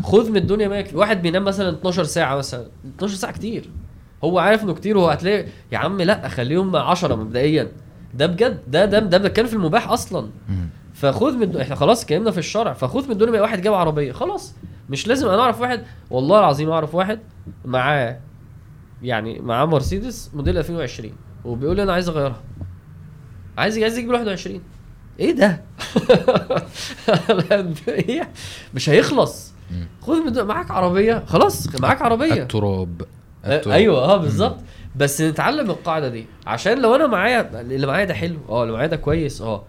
خذ 0.04 0.30
من 0.30 0.38
الدنيا 0.38 0.68
ما 0.68 0.80
يكفي 0.80 0.98
واحد 0.98 1.22
بينام 1.22 1.44
مثلا 1.44 1.70
12 1.70 2.04
ساعة 2.04 2.36
مثلا. 2.36 2.68
12 2.96 3.16
ساعة 3.16 3.34
كتير. 3.34 3.70
هو 4.24 4.40
عارف 4.40 4.64
إنه 4.64 4.74
كتير 4.74 4.98
وهو 4.98 5.10
هتلاقي 5.10 5.46
يا 5.72 5.78
عم 5.78 6.02
لا 6.02 6.28
خليهم 6.28 6.76
10 6.76 7.16
مبدئيا. 7.16 7.72
ده 8.14 8.26
بجد. 8.26 8.60
ده 8.68 8.86
ده 8.86 9.00
ده 9.00 9.18
بنتكلم 9.18 9.48
في 9.48 9.54
المباح 9.54 9.90
أصلا. 9.90 10.30
فخذ 10.94 11.38
من 11.38 11.58
إحنا 11.58 11.76
خلاص 11.76 12.04
اتكلمنا 12.04 12.32
في 12.32 12.38
الشرع. 12.38 12.74
فخذ 12.74 13.06
من 13.06 13.12
الدنيا 13.12 13.42
واحد 13.42 13.62
جاب 13.62 13.74
عربية. 13.74 14.12
خلاص. 14.12 14.56
مش 14.90 15.08
لازم 15.08 15.28
أنا 15.30 15.42
أعرف 15.42 15.62
واحد. 15.62 15.84
والله 16.10 16.40
العظيم 16.40 16.70
أعرف 16.70 16.96
واحد 16.96 17.20
معاه 17.66 18.20
يعني 19.04 19.40
معاه 19.40 19.66
مرسيدس 19.66 20.32
موديل 20.34 20.58
2020 20.58 21.12
وبيقول 21.46 21.76
لي 21.76 21.84
أنا 21.84 21.94
عايز 21.94 22.10
أغيرها. 22.10 22.42
عايز 23.58 23.78
عايز 23.80 23.98
يجيب 23.98 24.10
21 24.10 24.62
إيه 25.20 25.32
ده؟ 25.32 25.62
إيه؟ 27.88 28.30
مش 28.74 28.90
هيخلص. 28.90 29.54
الدنيا- 30.28 30.44
معاك 30.44 30.72
عربية. 30.72 31.24
خلاص 31.28 31.76
معاك 31.82 32.02
عربية. 32.02 32.34
التراب. 32.44 33.02
أيوه 33.74 33.98
آه 34.04 34.18
بالظبط. 34.18 34.58
بس 34.96 35.22
نتعلم 35.22 35.70
القاعدة 35.72 36.10
دي. 36.10 36.26
عشان 36.48 36.82
لو 36.82 36.96
أنا 36.96 37.08
معايا 37.08 37.62
اللي 37.62 37.88
معايا 37.88 38.06
ده 38.06 38.14
حلو. 38.14 38.40
آه 38.50 38.64
اللي 38.64 38.74
معايا 38.74 38.88
ده 38.88 38.96
كويس. 38.96 39.42
آه. 39.42 39.64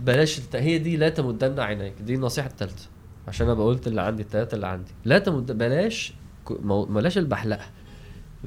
بلاش 0.00 0.38
الت... 0.38 0.56
هي 0.56 0.78
دي 0.78 0.96
لا 0.96 1.08
تمدن 1.08 1.60
عينيك. 1.60 1.94
دي 2.00 2.14
النصيحة 2.14 2.48
الثالثه 2.48 2.88
عشان 3.28 3.48
أنا 3.50 3.64
قلت 3.64 3.86
اللي 3.86 4.02
عندي 4.02 4.22
الثلاثه 4.22 4.54
اللي 4.54 4.66
عندي. 4.66 4.90
لا 5.04 5.18
تمد 5.18 5.58
بلاش 5.58 6.12
مو- 6.50 6.84
بلاش 6.84 7.18
البحلقة. 7.18 7.64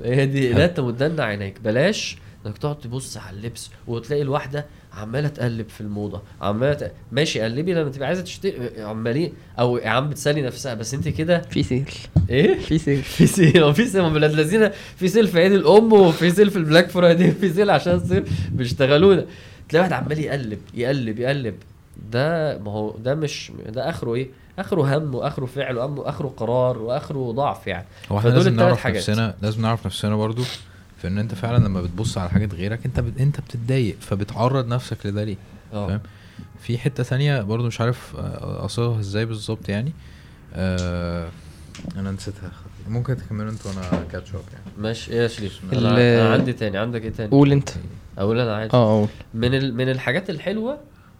هي 0.03 0.25
دي 0.25 0.53
لا 0.53 0.67
تمدن 0.67 1.19
عينيك 1.19 1.61
بلاش 1.61 2.17
إنك 2.45 2.57
تقعد 2.57 2.79
تبص 2.79 3.17
على 3.17 3.37
اللبس 3.37 3.69
وتلاقي 3.87 4.21
الواحدة 4.21 4.65
عمالة 4.93 5.27
تقلب 5.27 5.69
في 5.69 5.81
الموضة 5.81 6.21
عمالة 6.41 6.73
ت... 6.73 6.91
ماشي 7.11 7.41
قلبي 7.41 7.73
لما 7.73 7.89
تبقى 7.89 8.07
عايزة 8.07 8.21
تشتري 8.21 8.81
عمالين 8.81 9.33
أو 9.59 9.77
يا 9.77 9.89
عم 9.89 10.09
بتسالي 10.09 10.41
نفسها 10.41 10.73
بس 10.73 10.93
أنت 10.93 11.07
كده 11.07 11.41
في 11.41 11.63
sale. 11.63 11.89
إيه؟ 12.29 12.59
في 12.59 12.77
sale. 12.77 13.01
في 13.17 13.27
sale. 13.27 13.63
هو 13.63 13.73
في 13.73 13.85
sale 13.85 14.03
من 14.03 14.13
بلاد 14.13 14.31
الذين 14.31 14.69
في 14.95 15.07
sale 15.07 15.27
في 15.27 15.39
عيد 15.39 15.51
الأم 15.51 15.93
وفي 15.93 16.29
sale 16.31 16.49
في 16.49 16.57
ال 16.57 16.63
Black 16.63 16.89
Friday 16.89 17.31
في 17.31 17.53
sale 17.53 17.69
عشان 17.69 17.93
الصيف 17.93 18.49
بيشتغلونا. 18.51 19.25
تلاقي 19.69 19.81
واحد 19.81 19.93
عمال 19.93 20.19
يقلب 20.19 20.59
يقلب 20.73 21.19
يقلب. 21.19 21.55
ده 22.11 22.57
ما 22.57 22.71
هو 22.71 22.97
ده 22.97 23.15
مش 23.15 23.51
ده 23.69 23.89
آخره 23.89 24.15
إيه؟ 24.15 24.27
آخره 24.59 24.97
هم 24.97 25.15
وآخره 25.15 25.45
فعل 25.45 25.77
وآخره 25.77 26.33
قرار 26.37 26.77
وآخره 26.77 27.31
ضعف 27.31 27.67
يعني. 27.67 27.85
هو 28.11 28.17
إحنا 28.19 28.29
لازم 28.29 28.55
نعرف 28.55 28.79
حاجات. 28.79 28.97
نفسنا 28.97 29.35
لازم 29.41 29.61
نعرف 29.61 29.85
نفسنا 29.85 30.15
برضو 30.15 30.43
في 30.97 31.07
إن 31.07 31.17
أنت 31.17 31.33
فعلا 31.35 31.63
لما 31.65 31.81
بتبص 31.81 32.17
على 32.17 32.29
حاجة 32.29 32.49
غيرك 32.55 32.79
أنت 32.85 32.99
بت... 32.99 33.19
أنت 33.21 33.41
بتتضايق 33.41 33.95
فبتعرض 34.01 34.67
نفسك 34.67 35.05
لده 35.05 35.23
ليه؟ 35.23 35.35
آه. 35.73 35.87
فاهم؟ 35.87 36.01
في 36.59 36.77
حتة 36.77 37.03
ثانية 37.03 37.41
برضو 37.41 37.67
مش 37.67 37.81
عارف 37.81 38.15
آه، 38.17 38.65
اصيغها 38.65 38.99
إزاي 38.99 39.25
بالظبط 39.25 39.69
يعني. 39.69 39.93
آه 40.53 41.27
أنا 41.97 42.11
نسيتها. 42.11 42.51
ممكن 42.89 43.17
تكملوا 43.17 43.51
أنتوا 43.51 43.71
وأنا 43.71 44.03
كاتش 44.11 44.29
اب 44.29 44.41
يعني. 44.53 44.65
ماشي. 44.77 45.11
إيه 45.11 45.21
يا 45.21 45.27
شريف؟ 45.27 45.59
أنا, 45.73 46.33
عندي 46.33 46.53
تاني. 46.53 46.77
عندك 46.77 47.01
إيه 47.03 47.09
تاني؟ 47.09 47.31
قول 47.31 47.51
أنت. 47.51 47.69
أقول 48.17 48.39
أنا 48.39 48.55
عادي. 48.55 48.73
آه 48.73 48.99
قول. 48.99 49.07
من 49.33 49.55
ال... 49.55 49.75
من 49.75 49.89
الحاجات 49.89 50.29
الحلوة 50.29 50.77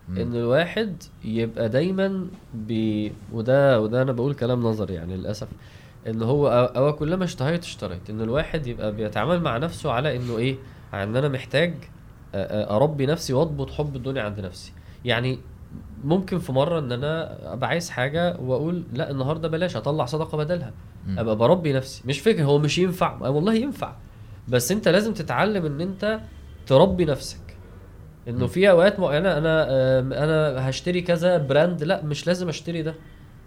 مم. 0.10 0.18
إن 0.18 0.36
الواحد 0.36 1.04
يبقى 1.26 1.70
دايما 1.70 2.28
بي 2.54 3.14
وده 3.34 3.82
وده 3.82 4.02
أنا 4.02 4.12
بقول 4.12 4.34
كلام 4.34 4.64
نظري 4.64 4.94
يعني 4.94 5.18
للأسف 5.18 5.48
إن 6.08 6.22
هو 6.22 6.48
أو 6.76 6.94
كلما 6.94 7.24
اشتهيت 7.24 7.64
اشتريت. 7.64 8.10
إن 8.10 8.22
الواحد 8.22 8.68
يبقى 8.68 8.92
بيتعامل 8.96 9.42
مع 9.42 9.58
نفسه 9.58 9.92
على 9.92 10.16
إنه 10.16 10.38
إيه؟ 10.38 10.56
إن 10.94 11.16
أنا 11.16 11.28
محتاج 11.28 11.74
أربي 12.36 13.06
نفسي 13.06 13.34
وأضبط 13.34 13.72
حب 13.72 13.96
الدنيا 13.96 14.22
عند 14.24 14.40
نفسي. 14.40 14.74
يعني 15.06 15.40
ممكن 16.04 16.40
في 16.40 16.52
مرة 16.52 16.80
إن 16.80 16.92
أنا 16.92 17.38
أبقى 17.54 17.70
عايز 17.70 17.90
حاجة 17.90 18.38
وأقول 18.40 18.84
لأ 18.94 19.12
النهارده 19.12 19.48
بلاش 19.48 19.76
أطلع 19.76 20.06
صدقة 20.06 20.38
بدلها. 20.38 20.74
مم. 21.08 21.20
أبقى 21.20 21.36
بربي 21.36 21.74
نفسي. 21.74 22.04
مش 22.06 22.20
فكرة 22.20 22.44
هو 22.44 22.60
مش 22.60 22.78
ينفع. 22.78 23.28
والله 23.30 23.54
ينفع. 23.54 23.96
بس 24.48 24.72
أنت 24.72 24.88
لازم 24.88 25.14
تتعلم 25.14 25.66
إن 25.66 25.82
أنت 25.82 26.20
تربي 26.68 27.06
نفسك. 27.06 27.40
انه 28.28 28.48
في 28.48 28.70
اوقات 28.70 29.00
معينه 29.00 29.38
أنا 29.38 29.70
أنا 30.24 30.70
هشتري 30.70 31.02
كذا 31.02 31.38
brand 31.38 31.84
لا 31.84 32.04
مش 32.04 32.28
لازم 32.28 32.50
اشتري 32.50 32.82
ده. 32.82 32.96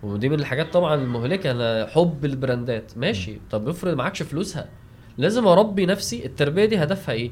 ودي 0.02 0.28
من 0.28 0.40
الحاجات 0.40 0.72
طبعا 0.72 0.94
المهلكة 0.94 1.50
أنا 1.50 1.86
حب 1.86 2.24
البراندات. 2.24 2.92
ماشي. 2.96 3.38
طب 3.50 3.68
افرض 3.68 3.94
معكش 3.94 4.22
فلوسها. 4.22 4.66
لازم 5.18 5.46
اربي 5.46 5.86
نفسي 5.86 6.26
التربية 6.26 6.64
دي 6.64 6.78
هدفها 6.82 7.14
إيه؟ 7.14 7.30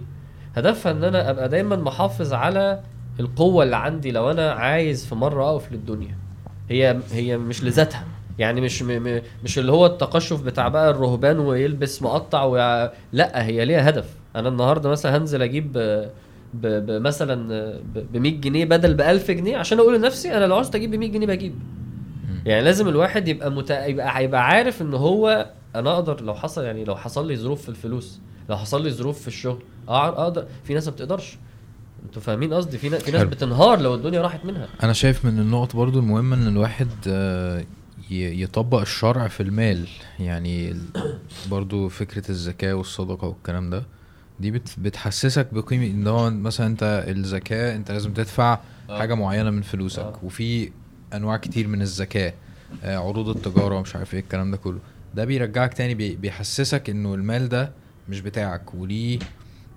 هدفها 0.57 0.93
ان 0.93 1.05
أنا 1.05 1.31
ابقى 1.31 1.49
دايما 1.49 1.77
محافظ 1.77 2.33
على 2.33 2.81
القوة 3.21 3.65
اللي 3.65 3.77
عندي 3.77 4.11
لو 4.11 4.31
أنا 4.31 4.53
عايز 4.53 5.07
في 5.07 5.15
مرة 5.15 5.51
اقف 5.51 5.73
للدنيا. 5.73 6.19
هي 6.71 7.01
هي 7.13 7.39
مش 7.39 7.65
لذاتها. 7.65 8.05
يعني 8.39 8.61
مش 8.61 8.83
م 8.83 9.03
م 9.09 9.23
مش 9.45 9.59
اللي 9.59 9.73
هو 9.73 9.87
التقشف 9.87 10.43
بتاع 10.43 10.69
بقى 10.69 10.91
الرهبان 10.91 11.39
ويلبس 11.39 12.03
مقطع 12.03 12.45
ويع... 12.45 12.91
لا 13.13 13.47
هي 13.47 13.65
ليها 13.65 13.89
هدف. 13.89 14.15
أنا 14.37 14.49
النهارده 14.49 14.89
مثلا 14.91 15.17
هنزل 15.17 15.43
أجيب 15.43 15.73
آه،. 15.77 16.11
مثلا 17.01 17.35
ب 18.13 18.17
100 18.17 18.41
جنيه 18.41 18.65
بدل 18.65 18.95
ب 18.95 19.01
1000 19.01 19.31
جنيه 19.31 19.57
عشان 19.57 19.79
أقول 19.79 19.97
لنفسي 19.99 20.37
أنا 20.37 20.45
لو 20.45 20.55
عاوزت 20.55 20.75
أجيب 20.75 20.91
ب 20.91 20.95
100 20.95 21.11
جنيه 21.11 21.27
بجيب. 21.27 21.55
يعني 22.47 22.65
لازم 22.65 22.89
الواحد 22.89 23.29
يبقى 23.29 23.51
مت... 23.51 23.71
يبقى 23.71 24.19
هيبقى 24.19 24.47
عارف 24.47 24.83
إن 24.83 24.95
هو 24.95 25.51
أنا 25.75 25.95
أقدر 25.95 26.23
لو 26.23 26.35
حصل 26.35 26.65
يعني 26.65 26.85
لو 26.85 26.97
حصل 26.97 27.29
لي 27.29 27.37
ظروف 27.37 27.63
في 27.63 27.69
الفلوس 27.69 28.21
لو 28.49 28.57
حصل 28.57 28.83
لي 28.83 28.91
ظروف 28.91 29.21
في 29.21 29.29
الشغل 29.29 29.63
أقدر 29.89 30.47
في 30.65 30.75
ناس 30.75 30.89
ما 30.89 30.93
بتقدرش. 30.93 31.39
أنتوا 32.07 32.23
فاهمين 32.23 32.55
قصدي؟ 32.55 32.79
في, 32.79 32.89
نا... 32.89 32.99
في 32.99 33.11
ناس. 33.11 33.23
بتنهار 33.23 33.81
لو 33.81 33.95
الدنيا 33.95 34.23
راحت 34.23 34.45
منها. 34.45 34.69
أنا 34.83 34.93
شايف 34.93 35.25
من 35.25 35.39
النقط 35.39 35.77
برضو 35.77 35.99
المهمة 35.99 36.37
إن 36.37 36.49
الواحد 36.49 36.89
آه، 37.09 37.65
يطبق 38.11 38.81
الشرع 38.81 39.29
في 39.29 39.43
المال. 39.43 39.89
يعني 40.21 40.77
برضو 41.51 41.89
فكرة 41.89 42.31
الزكاة 42.31 42.75
والصدقة 42.75 43.29
والكلام 43.29 43.71
ده. 43.71 43.83
دي 44.41 44.51
بت 44.51 44.69
بتحسسك 44.79 45.55
بقيمة 45.55 45.87
إن 45.87 46.07
هو 46.07 46.31
مثلا 46.31 46.67
أنت 46.67 47.05
الزكاة 47.09 47.77
أنت 47.77 47.91
لازم 47.91 48.13
تدفع 48.13 48.59
آه. 48.91 48.99
حاجة 48.99 49.15
معينة 49.15 49.51
من 49.51 49.63
فلوسك. 49.63 49.99
آه. 50.03 50.19
وفي 50.23 50.71
أنواع 51.15 51.37
كتير 51.37 51.69
من 51.69 51.83
الزكاة 51.83 52.35
آه، 52.85 52.97
عروض 52.97 53.29
التجارة 53.29 53.75
ومش 53.79 53.97
عارف 53.97 54.15
إيه 54.15 54.21
الكلام 54.21 54.51
ده 54.51 54.57
كله. 54.57 54.79
ده 55.15 55.25
بيرجعك 55.25 55.75
تاني 55.75 55.95
بي- 55.95 56.17
بيحسسك 56.17 56.91
إنه 56.91 57.15
المال 57.15 57.49
ده 57.49 57.73
مش 58.09 58.21
بتاعك 58.21 58.75
وليه 58.75 59.19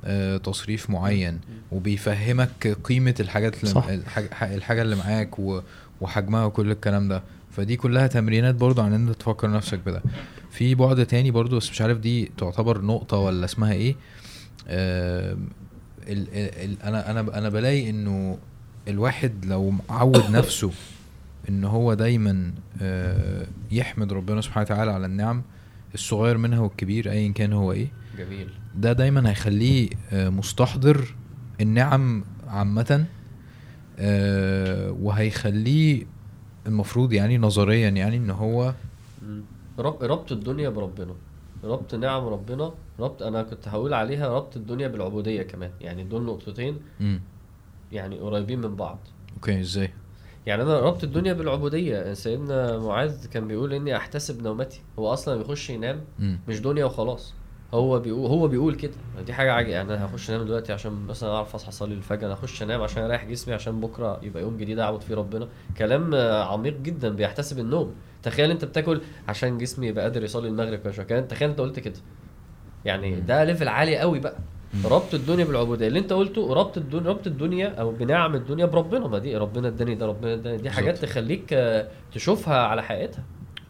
آه، 0.05 0.37
تصريف 0.37 0.89
معين. 0.89 1.39
وبيفهمك 1.71 2.77
قيمة 2.83 3.15
الحاجات 3.19 3.55
اللي 3.63 3.73
صح. 3.73 3.87
الحاجة, 3.87 4.55
الحاجة 4.55 4.81
اللي 4.81 4.95
معاك 4.95 5.39
و- 5.39 5.61
وحجمها 6.01 6.45
وكل 6.45 6.71
الكلام 6.71 7.07
ده. 7.07 7.23
فدي 7.51 7.75
كلها 7.75 8.07
تمرينات 8.07 8.55
برضو 8.55 8.81
عن 8.81 8.93
إن 8.93 9.07
أنت 9.07 9.19
تفكر 9.19 9.51
نفسك 9.51 9.79
بده. 9.85 10.01
في 10.51 10.75
بعد 10.75 11.05
تاني 11.05 11.31
برضو 11.31 11.57
بس 11.57 11.69
مش 11.69 11.81
عارف 11.81 11.97
دي 11.97 12.31
تعتبر 12.37 12.81
نقطة 12.81 13.17
ولا 13.17 13.45
اسمها 13.45 13.73
إيه. 13.73 13.95
ال 14.67 15.37
ال 16.07 16.81
أنا 16.83 17.11
أنا 17.11 17.37
أنا 17.37 17.49
بلاقي 17.49 17.89
إنه 17.89 18.37
الواحد 18.87 19.45
لو 19.45 19.73
معود 19.89 20.31
نفسه 20.31 20.71
إن 21.49 21.63
هو 21.63 21.93
دايما 21.93 22.51
آه، 22.81 23.47
يحمد 23.71 24.13
ربنا 24.13 24.41
سبحانه 24.41 24.65
وتعالى 24.65 24.91
على 24.91 25.05
النعم 25.05 25.43
الصغير 25.93 26.37
منها 26.37 26.59
والكبير 26.59 27.11
ايا 27.11 27.31
كان 27.31 27.53
هو 27.53 27.71
إيه. 27.71 27.87
جميل. 28.17 28.49
ده 28.75 28.93
دايما 28.93 29.29
هيخليه 29.29 29.89
آه، 30.11 30.29
مستحضر 30.29 31.15
النعم 31.61 32.23
عامة 32.47 33.05
آه، 33.99 34.91
وهيخليه 34.91 36.05
المفروض 36.67 37.13
يعني 37.13 37.37
نظريا 37.37 37.89
يعني 37.89 38.17
إن 38.17 38.29
هو 38.29 38.73
ربط 39.79 40.31
الدنيا 40.31 40.69
بربنا. 40.69 41.13
ربط 41.63 41.95
نعم 41.95 42.25
ربنا 42.25 42.71
ربط 42.99 43.23
أنا 43.23 43.43
كنت 43.43 43.67
هقول 43.67 43.93
عليها 43.93 44.27
ربط 44.35 44.57
الدنيا 44.57 44.87
بالعبودية 44.87 45.41
كمان. 45.41 45.71
يعني 45.81 46.03
دول 46.03 46.23
نقطتين 46.23 46.79
مم. 46.99 47.21
يعني 47.91 48.19
قريبين 48.19 48.61
من 48.61 48.75
بعض. 48.75 48.99
أوكي 49.33 49.59
إزاي؟ 49.59 49.93
يعني 50.45 50.63
أنا 50.63 50.79
ربط 50.79 51.03
الدنيا 51.03 51.33
بالعبودية. 51.33 52.13
سيدنا 52.13 52.79
معاذ 52.79 53.27
كان 53.27 53.47
بيقول 53.47 53.73
إني 53.73 53.97
أحتسب 53.97 54.43
نومتي. 54.43 54.81
هو 54.99 55.13
أصلا 55.13 55.37
بيخش 55.37 55.69
ينام 55.69 56.01
مم. 56.19 56.39
مش 56.47 56.59
دنيا 56.59 56.85
وخلاص. 56.85 57.33
هو 57.73 57.99
بيقول 57.99 58.29
هو 58.29 58.47
بيقول 58.47 58.75
كده. 58.75 58.93
دي 59.25 59.33
حاجة 59.33 59.53
عاجبه 59.53 59.71
يعني 59.71 59.93
أنا 59.93 60.05
هخش 60.05 60.29
أنام 60.29 60.45
دلوقتي 60.45 60.73
عشان 60.73 60.91
مثلا 60.91 61.29
أعرف 61.29 61.55
أصحى 61.55 61.69
أصلي 61.69 61.93
الفجر. 61.93 62.25
أنا 62.25 62.33
هخش 62.33 62.63
أنام 62.63 62.81
عشان 62.81 63.03
أريح 63.03 63.25
جسمي 63.25 63.53
عشان 63.53 63.81
بكرة 63.81 64.19
يبقى 64.23 64.43
يوم 64.43 64.57
جديد 64.57 64.79
أعبد 64.79 65.01
فيه 65.01 65.15
ربنا. 65.15 65.47
كلام 65.77 66.15
عميق 66.51 66.77
جدا. 66.81 67.09
بيحتسب 67.09 67.59
النوم. 67.59 67.95
تخيل 68.23 68.51
أنت 68.51 68.65
بتاكل 68.65 69.01
عشان 69.27 69.57
جسمي 69.57 69.87
يبقى 69.87 70.03
قادر 70.03 70.23
يصلي 70.23 70.47
المغرب 70.47 70.79
كده 70.79 71.21
تخيل 71.21 71.49
أنت 71.49 71.61
قلت 71.61 71.79
كده. 71.79 71.99
يعني. 72.87 73.15
ده 73.15 73.43
level 73.43 73.67
عالي 73.67 73.97
قوي 73.97 74.19
بقى. 74.19 74.35
ربط 74.85 75.13
الدنيا 75.13 75.45
بالعبودية. 75.45 75.87
اللي 75.87 75.99
انت 75.99 76.13
قلته 76.13 76.53
ربط 76.53 76.77
الدنيا 76.77 77.09
ربط 77.09 77.27
الدنيا 77.27 77.67
أو 77.67 77.91
بنعم 77.91 78.35
الدنيا 78.35 78.65
بربنا. 78.65 79.07
ما 79.07 79.17
دي 79.17 79.37
ربنا 79.37 79.67
اداني 79.67 79.95
ده 79.95 80.05
ربنا 80.05 80.33
اداني 80.33 80.57
دي. 80.57 80.69
حاجات. 80.69 80.97
تخليك 80.97 81.53
آه، 81.53 81.87
تشوفها 82.13 82.57
على 82.57 82.83
حقيقتها. 82.83 83.23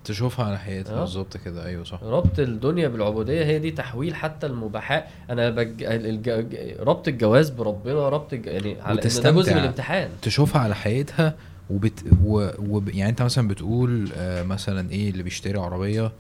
تشوفها 0.04 0.46
على 0.46 0.60
حقيقتها. 0.60 0.98
آه. 0.98 1.00
بالظبط 1.00 1.38
كده. 1.38 1.66
أيوه 1.66 1.84
صح. 1.84 2.04
ربط 2.04 2.40
الدنيا 2.40 2.88
بالعبودية 2.88 3.46
هي 3.46 3.60
دي 3.60 3.72
تحويل 3.72 4.16
حتى 4.16 4.48
المباحات. 4.48 5.06
أنا 5.30 5.50
بج... 5.50 5.84
الج... 5.84 6.30
ربط 6.80 7.08
الجواز 7.08 7.50
بربنا 7.50 8.10
ربط 8.10 8.34
الج... 8.34 8.46
يعني 8.46 8.82
على 8.82 9.02
ده. 9.02 9.32
جزء 9.32 9.54
من 9.54 9.60
الامتحان. 9.60 10.10
تشوفها 10.22 10.62
على 10.62 10.76
حقيقتها 10.76 11.36
وبت 11.70 12.04
و... 12.24 12.50
و... 12.70 12.82
يعني 12.88 13.10
أنت 13.10 13.22
مثلا 13.22 13.48
بتقول 13.48 14.10
آه 14.16 14.44
مثلا 14.44 14.92
إيه 14.92 15.10
اللي 15.10 15.24
بيشتري 15.24 15.60
عربية 15.60 16.12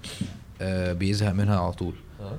آه 0.61 0.94
بيزهق 0.94 1.34
منها 1.34 1.60
على 1.60 1.72
طول. 1.72 1.94
آه. 2.22 2.34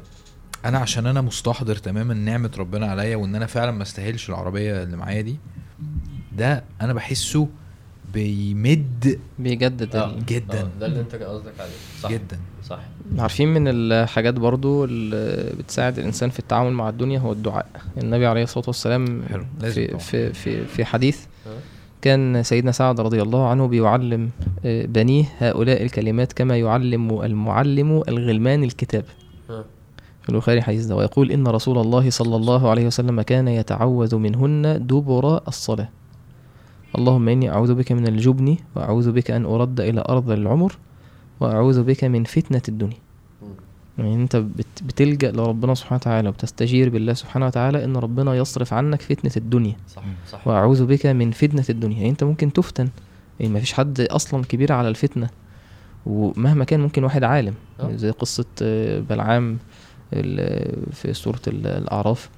أنا 0.64 0.78
عشان 0.78 1.06
أنا 1.06 1.20
مستحضر 1.20 1.76
تماما 1.76 2.14
نعمة 2.14 2.50
ربنا 2.58 2.86
عليا 2.86 3.16
وان 3.16 3.34
أنا 3.34 3.46
فعلا 3.46 3.70
ما 3.70 3.82
استاهلش 3.82 4.28
العربية 4.28 4.82
اللي 4.82 4.96
معايا 4.96 5.20
دي 5.20 5.36
ده 6.36 6.64
أنا 6.80 6.92
بحسه 6.92 7.48
بيمد 8.14 9.20
بيجدد 9.38 9.96
آه. 9.96 10.16
جدا. 10.28 10.60
آه، 10.60 10.68
ده 10.80 10.86
اللي 10.86 11.00
انت 11.00 11.14
قصدك 11.14 11.52
عليه. 11.60 11.70
صح. 12.00 12.10
جدا. 12.10 12.38
صح. 12.64 12.80
عارفين 13.18 13.48
من 13.48 13.68
الحاجات 13.68 14.34
برضو 14.34 14.84
اللي 14.84 15.52
بتساعد 15.58 15.98
الإنسان 15.98 16.30
في 16.30 16.38
التعامل 16.38 16.72
مع 16.72 16.88
الدنيا 16.88 17.18
هو 17.18 17.32
الدعاء. 17.32 17.66
النبي 18.02 18.26
عليه 18.26 18.42
الصلاة 18.42 18.64
والسلام 18.66 19.22
حلو، 19.30 19.44
لازم 19.60 19.86
في. 19.86 19.98
في 19.98 20.32
في 20.32 20.64
في 20.64 20.84
حديث. 20.84 21.20
كان 22.02 22.42
سيدنا 22.42 22.72
سعد 22.72 23.00
رضي 23.00 23.22
الله 23.22 23.48
عنه 23.48 23.66
بيعلم 23.68 24.30
آه، 24.64 24.86
بنيه 24.86 25.24
هؤلاء 25.38 25.82
الكلمات 25.82 26.32
كما 26.32 26.56
يعلم 26.58 27.22
المعلم 27.22 28.02
الغلمان 28.08 28.64
الكتاب. 28.64 29.04
البخاري 30.28 30.62
حديث 30.62 30.84
ده 30.86 30.96
ويقول 30.96 31.32
إن 31.32 31.46
رسول 31.48 31.78
الله 31.78 32.10
صلى 32.10 32.36
الله 32.36 32.70
عليه 32.70 32.86
وسلم 32.86 33.22
كان 33.22 33.48
يتعوذ 33.48 34.16
منهن 34.16 34.86
دبر 34.86 35.48
الصلاة. 35.48 35.88
اللهم 36.98 37.28
إني 37.28 37.50
أعوذ 37.50 37.74
بك 37.74 37.92
من 37.92 38.06
الجبن 38.06 38.56
وأعوذ 38.76 39.12
بك 39.12 39.30
أن 39.30 39.44
أرد 39.44 39.80
إلى 39.80 40.04
أرض 40.08 40.30
العمر 40.30 40.76
وأعوذ 41.40 41.82
بك 41.82 42.04
من 42.04 42.24
فتنة 42.24 42.62
الدنيا. 42.68 42.96
يعني 43.98 44.14
أنت 44.14 44.36
بت- 44.36 44.82
بتلجأ 44.86 45.30
لربنا 45.32 45.74
سبحانه 45.74 45.96
وتعالى 45.96 46.28
وبتستجير 46.28 46.88
بالله 46.88 47.14
سبحانه 47.14 47.46
وتعالى 47.46 47.84
إن 47.84 47.96
ربنا 47.96 48.34
يصرف 48.34 48.72
عنك 48.72 49.02
فتنة 49.02 49.30
الدنيا. 49.36 49.76
صح 49.88 50.02
صح. 50.30 50.46
وأعوذ 50.48 50.86
بك 50.86 51.06
من 51.06 51.30
فتنة 51.30 51.64
الدنيا. 51.70 51.96
يعني 51.96 52.10
أنت 52.10 52.24
ممكن 52.24 52.52
تفتن. 52.52 52.88
يعني 53.40 53.54
مفيش 53.54 53.72
حد 53.72 54.00
أصلا 54.00 54.44
كبير 54.44 54.72
على 54.72 54.88
الفتنة. 54.88 55.28
ومهما 56.06 56.64
كان 56.64 56.80
ممكن 56.80 57.04
واحد 57.04 57.24
عالم. 57.24 57.54
آه. 57.80 57.96
زي 57.96 58.10
قصة 58.10 58.44
آه، 58.62 59.00
بلعام. 59.00 59.58
في 60.92 61.12
سورة 61.12 61.40
ال- 61.48 61.66
الأعراف. 61.66 62.30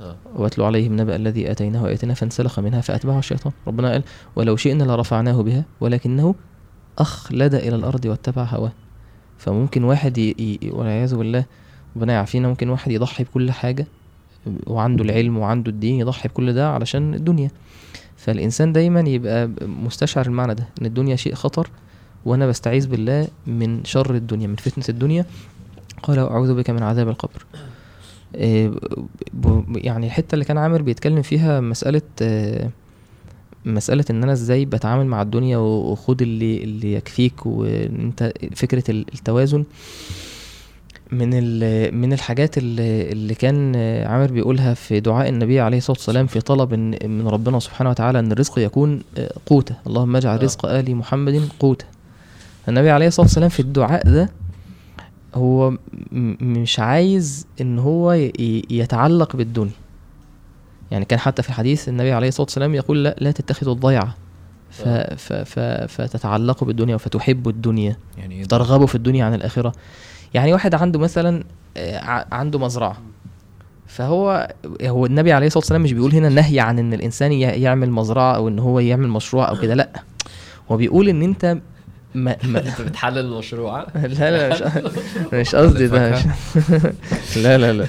آه. 0.00 0.16
واتلو 0.36 0.64
عليهم 0.64 1.00
نبأ 1.00 1.16
الذي 1.16 1.50
آتيناه 1.50 1.86
آياتنا 1.88 2.14
فانسلخ 2.14 2.60
منها 2.60 2.80
فأتبعه 2.80 3.18
الشيطان. 3.18 3.52
ربنا 3.66 3.90
قال 3.92 4.02
ولو 4.36 4.56
شئنا 4.56 4.84
لرفعناه 4.84 5.42
بها 5.42 5.64
ولكنه 5.80 6.34
أخلد 6.98 7.54
إلى 7.54 7.76
الأرض 7.76 8.04
واتبع 8.04 8.42
هواه. 8.44 8.72
فممكن 9.38 9.84
واحد 9.84 10.18
ي... 10.18 10.30
ي... 10.62 10.70
والعياذ 10.70 11.16
بالله 11.16 11.44
ربنا 11.96 12.12
يعافينا 12.12 12.48
ممكن 12.48 12.68
واحد 12.68 12.90
يضحي 12.92 13.24
بكل 13.24 13.50
حاجة 13.50 13.86
وعنده 14.66 15.04
العلم 15.04 15.38
وعنده 15.38 15.70
الدين 15.70 16.00
يضحي 16.00 16.28
بكل 16.28 16.52
ده 16.52 16.68
علشان 16.70 17.14
الدنيا. 17.14 17.50
فالإنسان 18.16 18.72
دايما 18.72 19.00
يبقى 19.00 19.50
مستشعر 19.62 20.26
المعنى 20.26 20.54
ده 20.54 20.68
إن 20.80 20.86
الدنيا 20.86 21.16
شيء 21.16 21.34
خطر 21.34 21.70
وأنا 22.24 22.46
بستعيذ 22.46 22.88
بالله 22.88 23.28
من 23.46 23.84
شر 23.84 24.14
الدنيا 24.14 24.46
من 24.46 24.56
فتنة 24.56 24.84
الدنيا 24.88 25.24
قال 26.02 26.18
أعوذ 26.18 26.54
بك 26.54 26.70
من 26.70 26.82
عذاب 26.82 27.08
القبر. 27.08 27.44
ب- 29.32 29.76
يعني 29.76 30.06
الحتة 30.06 30.34
اللي 30.34 30.44
كان 30.44 30.58
عامر 30.58 30.82
بيتكلم 30.82 31.22
فيها 31.22 31.60
مسألة 31.60 32.02
آه، 32.22 32.68
مسألة 33.64 34.04
إن 34.10 34.22
أنا 34.22 34.32
إزاي 34.32 34.64
بتعامل 34.64 35.06
مع 35.06 35.22
الدنيا 35.22 35.56
وخد 35.58 36.22
اللي 36.22 36.64
اللي 36.64 36.92
يكفيك 36.94 37.46
وإنت 37.46 38.32
فكرة 38.56 38.84
ال- 38.90 39.06
التوازن. 39.14 39.64
من 41.12 41.30
ال- 41.34 41.94
من 41.94 42.12
الحاجات 42.12 42.58
اللي, 42.58 43.12
اللي 43.12 43.34
كان 43.34 43.72
آه، 43.76 44.08
عامر 44.08 44.32
بيقولها 44.32 44.74
في 44.74 45.00
دعاء 45.00 45.28
النبي 45.28 45.60
عليه 45.60 45.78
الصلاة 45.78 45.96
والسلام 45.98 46.26
في 46.26 46.40
طلب 46.40 46.70
إن- 46.70 47.04
من 47.06 47.28
ربنا 47.28 47.58
سبحانه 47.60 47.90
وتعالى 47.90 48.18
إن 48.18 48.32
الرزق 48.32 48.58
يكون 48.58 49.00
آه، 49.18 49.32
قوته. 49.46 49.74
اللهم 49.86 50.16
اجعل 50.16 50.38
آه. 50.38 50.42
رزق 50.42 50.66
آل 50.66 50.96
محمد 50.96 51.48
قوته. 51.60 51.84
النبي 52.68 52.90
عليه 52.90 53.06
الصلاة 53.06 53.26
والسلام 53.26 53.48
في 53.48 53.60
الدعاء 53.60 54.10
ده 54.10 54.30
هو 55.34 55.76
مش 56.40 56.80
عايز 56.80 57.46
إن 57.60 57.78
هو 57.78 58.12
يتعلق 58.70 59.36
بالدنيا. 59.36 59.72
يعني 60.90 61.04
كان 61.04 61.18
حتى 61.18 61.42
في 61.42 61.48
الحديث 61.48 61.88
النبي 61.88 62.12
عليه 62.12 62.28
الصلاة 62.28 62.44
والسلام 62.44 62.74
يقول 62.74 63.04
لا 63.04 63.16
لا 63.18 63.30
تتخذوا 63.30 63.74
الضيعة. 63.74 64.14
ف 64.70 64.82
آه. 64.86 65.14
ف 65.14 65.32
ف 65.32 65.58
فتتعلقوا 65.92 66.66
بالدنيا 66.68 66.94
وفتحبوا 66.94 67.52
الدنيا. 67.52 67.96
يعني 68.18 68.40
ده؟ 68.42 68.46
ترغبوا 68.48 68.86
في 68.86 68.94
الدنيا 68.94 69.24
عن 69.24 69.34
الآخرة. 69.34 69.72
يعني 70.34 70.52
واحد 70.52 70.74
عنده 70.74 70.98
مثلا 70.98 71.44
آه، 71.76 72.26
عنده 72.32 72.58
مزرعة. 72.58 72.96
فهو 73.86 74.52
هو 74.82 75.06
النبي 75.06 75.32
عليه 75.32 75.46
الصلاة 75.46 75.60
والسلام 75.60 75.82
مش 75.82 75.92
بيقول 75.92 76.12
هنا 76.14 76.28
نهي 76.28 76.60
عن 76.60 76.78
إن 76.78 76.92
الإنسان 76.92 77.32
ي- 77.32 77.40
يعمل 77.40 77.90
مزرعة 77.90 78.36
أو 78.36 78.48
إن 78.48 78.58
هو 78.58 78.80
يعمل 78.80 79.08
مشروع 79.08 79.48
أو 79.48 79.56
كده 79.56 79.74
لا. 79.74 80.02
هو 80.70 80.76
بيقول 80.76 81.08
إن 81.08 81.22
أنت 81.22 81.58
ما 82.14 82.36
ما 82.44 82.58
أنت 82.68 82.80
بتحلل 82.80 83.18
المشروع؟ 83.18 83.86
لا 84.18 84.48
لا 84.48 84.48
مش 84.54 84.62
مش 85.34 85.54
قصدي 85.54 85.86
ده. 85.86 86.18
لا 87.36 87.58
لا 87.58 87.72
لا. 87.72 87.86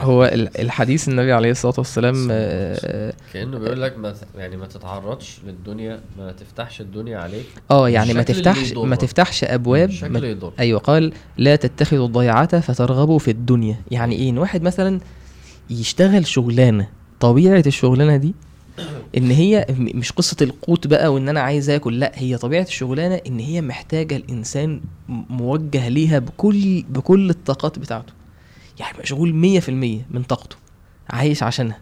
هو 0.00 0.24
ال- 0.24 0.60
الحديث 0.60 1.08
النبي 1.08 1.32
عليه 1.32 1.50
الصلاة 1.50 1.74
والسلام 1.78 2.28
آه، 2.30 3.12
كأنه 3.34 3.58
بيقول 3.58 3.82
لك 3.82 3.98
ما 3.98 4.14
يعني 4.36 4.56
ما 4.56 4.66
تتعرضش 4.66 5.38
للدنيا 5.46 6.00
ما 6.18 6.32
تفتحش 6.32 6.80
الدنيا 6.80 7.18
عليك. 7.18 7.46
آه 7.70 7.88
يعني 7.88 8.14
ما 8.14 8.22
تفتحش 8.22 8.72
ما. 8.72 8.96
تفتحش 8.96 9.44
أبواب 9.44 9.90
ما 10.02 10.50
أيوه 10.60 10.80
قال 10.80 11.12
لا 11.38 11.56
تتخذوا 11.56 12.06
الضيعة 12.06 12.60
فترغبوا 12.60 13.18
في 13.18 13.30
الدنيا. 13.30 13.76
يعني 13.90 14.14
إيه؟ 14.16 14.32
واحد 14.38 14.62
مثلا 14.62 15.00
يشتغل 15.70 16.26
شغلانة 16.26 16.88
طبيعة 17.20 17.62
الشغلانة 17.66 18.16
دي 18.16 18.34
إن 19.16 19.30
هي 19.30 19.66
مش 19.78 20.12
قصة 20.12 20.36
القوت 20.42 20.86
بقى 20.86 21.12
وإن 21.14 21.28
أنا 21.28 21.40
عايز 21.40 21.70
آكل 21.70 22.00
لأ 22.00 22.12
هي 22.14 22.36
طبيعة 22.36 22.62
الشغلانة 22.62 23.20
إن 23.26 23.38
هي 23.38 23.60
محتاجة 23.60 24.16
الإنسان 24.16 24.80
موجه 25.08 25.88
ليها 25.88 26.18
بكل 26.18 26.84
بكل 26.90 27.30
الطاقات 27.30 27.78
بتاعته. 27.78 28.12
يعني 28.78 28.98
مشغول 29.02 29.34
مية 29.34 29.60
في 29.60 29.68
المية 29.68 30.06
من 30.10 30.22
طاقته 30.22 30.56
عايش 31.10 31.42
عشانها. 31.42 31.78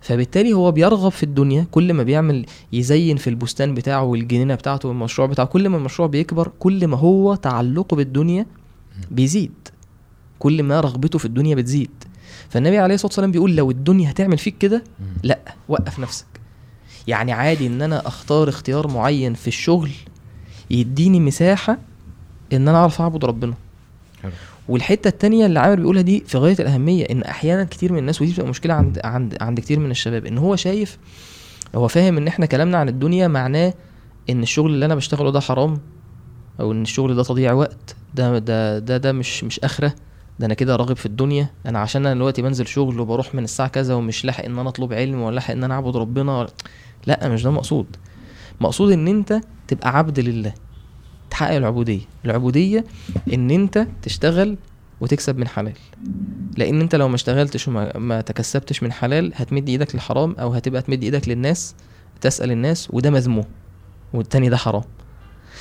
فبالتالي 0.00 0.52
هو 0.52 0.72
بيرغب 0.72 1.12
في 1.12 1.22
الدنيا 1.22 1.66
كل 1.70 1.92
ما 1.92 2.02
بيعمل 2.02 2.46
يزين 2.72 3.16
في 3.16 3.30
البستان 3.30 3.74
بتاعه 3.74 4.02
والجنينة 4.02 4.54
بتاعته 4.54 4.88
والمشروع 4.88 5.28
بتاعه 5.28 5.46
كل 5.46 5.68
ما 5.68 5.76
المشروع 5.76 6.08
بيكبر 6.08 6.52
كل 6.58 6.86
ما 6.86 6.96
هو 6.96 7.34
تعلقه 7.34 7.96
بالدنيا 7.96 8.46
بيزيد. 9.10 9.52
كل 10.38 10.62
ما 10.62 10.80
رغبته 10.80 11.18
في 11.18 11.24
الدنيا 11.24 11.54
بتزيد. 11.54 11.90
فالنبي 12.48 12.78
عليه 12.78 12.94
الصلاة 12.94 13.08
والسلام 13.08 13.30
بيقول 13.30 13.56
لو 13.56 13.70
الدنيا 13.70 14.10
هتعمل 14.10 14.38
فيك 14.38 14.58
كده. 14.58 14.84
لأ 15.22 15.54
وقف 15.68 15.98
نفسك. 15.98 16.26
يعني 17.06 17.32
عادي 17.32 17.66
إن 17.66 17.82
أنا 17.82 18.06
أختار 18.06 18.48
اختيار 18.48 18.88
معين 18.88 19.34
في 19.34 19.48
الشغل 19.48 19.90
يديني 20.70 21.20
مساحة 21.20 21.78
إن 22.52 22.68
أنا 22.68 22.78
أعرف 22.78 23.00
أعبد 23.00 23.24
ربنا 23.24 23.54
حلو. 24.22 24.32
والحتة 24.68 25.08
التانية 25.08 25.46
اللي 25.46 25.60
عامر 25.60 25.76
بيقولها 25.76 26.02
دي 26.02 26.24
في 26.26 26.38
غاية 26.38 26.56
الأهمية 26.60 27.04
إن 27.10 27.22
أحيانا 27.22 27.64
كتير 27.64 27.92
من 27.92 27.98
الناس 27.98 28.22
ودي 28.22 28.32
بتبقى 28.32 28.48
مشكلة 28.50 28.74
عند 28.74 29.00
عند 29.04 29.36
عند 29.40 29.60
كتير 29.60 29.78
من 29.78 29.90
الشباب 29.90 30.26
إن 30.26 30.38
هو 30.38 30.56
شايف 30.56 30.98
هو 31.74 31.88
فاهم 31.88 32.16
إن 32.16 32.28
إحنا 32.28 32.46
كلامنا 32.46 32.78
عن 32.78 32.88
الدنيا 32.88 33.28
معناه 33.28 33.74
إن 34.30 34.42
الشغل 34.42 34.74
اللي 34.74 34.86
أنا 34.86 34.94
بشتغله 34.94 35.30
ده 35.30 35.40
حرام 35.40 35.78
أو 36.60 36.72
إن 36.72 36.82
الشغل 36.82 37.14
ده 37.14 37.22
تضييع 37.22 37.52
وقت 37.52 37.96
ده 38.14 38.38
ده 38.38 38.78
ده 38.78 38.96
ده 38.96 39.12
مش 39.12 39.44
مش 39.44 39.60
آخرة 39.60 39.94
ده 40.38 40.46
أنا 40.46 40.54
كده 40.54 40.76
راغب 40.76 40.96
في 40.96 41.06
الدنيا 41.06 41.50
أنا 41.66 41.78
عشان 41.78 42.06
أنا 42.06 42.14
دلوقتي 42.14 42.42
بنزل 42.42 42.66
شغل 42.66 43.00
وبروح 43.00 43.34
من 43.34 43.44
الساعة 43.44 43.68
كذا 43.68 43.94
ومش 43.94 44.24
لاحق 44.24 44.44
إن 44.44 44.58
أنا 44.58 44.68
أطلب 44.68 44.92
علم 44.92 45.20
ولا 45.22 45.34
لاحق 45.34 45.50
إن 45.50 45.64
أنا 45.64 45.74
أعبد 45.74 45.96
ربنا 45.96 46.38
ولا 46.38 46.48
لا 47.06 47.28
مش 47.28 47.42
ده 47.42 47.50
مقصود. 47.50 47.86
مقصود 48.60 48.92
إن 48.92 49.08
أنت 49.08 49.40
تبقى 49.68 49.98
عبد 49.98 50.20
لله 50.20 50.54
تحقق 51.30 51.54
العبودية. 51.56 52.00
العبودية 52.24 52.84
إن 53.34 53.50
أنت 53.50 53.86
تشتغل 54.02 54.56
وتكسب 55.00 55.38
من 55.38 55.48
حلال. 55.48 55.72
لأن 56.56 56.80
أنت 56.80 56.94
لو 56.94 57.08
ما 57.08 57.14
اشتغلتش 57.14 57.68
وما 57.68 57.98
ما 57.98 58.20
تكسبتش 58.20 58.82
من 58.82 58.92
حلال 58.92 59.32
هتمد 59.34 59.68
إيدك 59.68 59.94
للحرام 59.94 60.36
أو 60.38 60.52
هتبقى 60.52 60.82
تمد 60.82 61.02
إيدك 61.02 61.28
للناس 61.28 61.74
تسأل 62.20 62.50
الناس 62.50 62.88
وده 62.90 63.10
مذموم 63.10 63.44
والتاني 64.12 64.48
ده 64.48 64.56
حرام. 64.56 64.82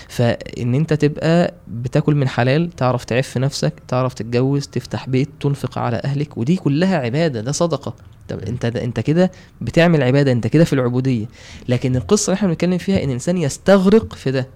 فإن 0.09 0.75
أنت 0.75 0.93
تبقى 0.93 1.53
بتاكل 1.67 2.15
من 2.15 2.27
حلال 2.27 2.71
تعرف 2.71 3.05
تعف 3.05 3.37
نفسك 3.37 3.73
تعرف 3.87 4.13
تتجوز 4.13 4.67
تفتح 4.67 5.09
بيت 5.09 5.29
تنفق 5.39 5.77
على 5.77 6.01
أهلك 6.05 6.37
ودي 6.37 6.55
كلها 6.55 6.97
عبادة 6.97 7.41
ده 7.41 7.51
صدقة. 7.51 7.95
طب 8.27 8.39
أنت 8.39 8.65
ده 8.65 8.83
أنت 8.83 8.99
كده 8.99 9.31
بتعمل 9.61 10.03
عبادة 10.03 10.31
أنت 10.31 10.47
كده 10.47 10.63
في 10.63 10.73
العبودية. 10.73 11.25
لكن 11.69 11.95
القصة 11.95 12.25
اللي 12.25 12.37
إحنا 12.37 12.47
بنتكلم 12.47 12.77
فيها 12.77 13.03
إن 13.03 13.07
الانسان 13.09 13.37
يستغرق 13.37 14.13
في 14.13 14.31
ده. 14.31 14.47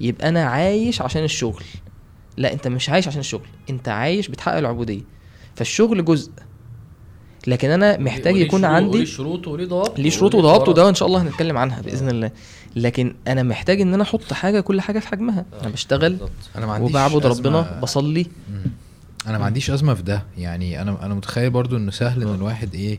يبقى 0.00 0.28
أنا 0.28 0.44
عايش 0.44 1.02
عشان 1.02 1.24
الشغل. 1.24 1.64
لا 2.36 2.52
أنت 2.52 2.68
مش 2.68 2.90
عايش 2.90 3.08
عشان 3.08 3.20
الشغل. 3.20 3.46
أنت 3.70 3.88
عايش 3.88 4.28
بتحقق 4.28 4.56
العبودية. 4.56 5.02
فالشغل 5.54 6.04
جزء. 6.04 6.32
لكن 7.46 7.70
أنا 7.70 7.98
محتاج 7.98 8.36
يكون 8.36 8.64
عندي 8.64 8.96
وليه 8.96 9.04
شروط 9.04 9.48
وليه 9.48 9.66
ضوابط 9.66 9.98
ليه 9.98 10.10
شروط 10.10 10.34
وضوابط. 10.34 10.68
وده 10.68 10.88
إن 10.88 10.94
شاء 10.94 11.08
الله 11.08 11.22
هنتكلم 11.22 11.58
عنها 11.58 11.80
بإذن 11.80 12.08
الله. 12.08 12.30
لكن 12.76 13.14
أنا 13.28 13.42
محتاج 13.42 13.80
إن 13.80 13.94
أنا 13.94 14.02
أحط 14.02 14.32
حاجة 14.32 14.60
كل 14.60 14.80
حاجة 14.80 14.98
في 14.98 15.08
حجمها 15.08 15.44
أنا 15.62 15.68
بشتغل 15.70 16.10
بالظبط. 16.12 16.30
أنا 16.56 16.66
ما 16.66 16.72
عنديش 16.72 16.90
وبعبد 16.90 17.26
ربنا 17.26 17.62
أزمة- 17.78 17.82
بصلي. 17.82 18.26
أنا 19.26 19.38
ما 19.38 19.44
عنديش 19.44 19.70
أزمة 19.70 19.94
في 19.94 20.02
ده 20.02 20.22
يعني 20.38 20.82
أنا 20.82 21.06
أنا 21.06 21.14
متخيل 21.14 21.50
برضو 21.50 21.76
إنه 21.76 21.90
سهل 21.90 22.22
إن 22.22 22.28
آه. 22.28 22.34
الواحد 22.34 22.74
إيه 22.74 22.98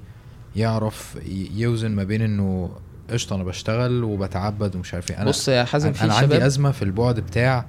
يعرف 0.55 1.17
يوزن 1.55 1.91
ما 1.91 2.03
بين 2.03 2.21
إنه 2.21 2.69
قشطة 3.09 3.35
أنا 3.35 3.43
بشتغل 3.43 4.03
وبتعبد 4.03 4.75
ومش 4.75 4.93
عارف 4.93 5.11
إيه 5.11 5.17
أنا 5.17 5.25
بص 5.25 5.47
يا 5.47 5.63
حازم 5.63 5.87
أنا, 5.87 5.97
في 5.97 6.03
أنا 6.03 6.13
عندي 6.13 6.27
شباب 6.35 6.41
أزمة 6.45 6.71
في 6.71 6.81
البعد 6.81 7.19
بتاع 7.19 7.65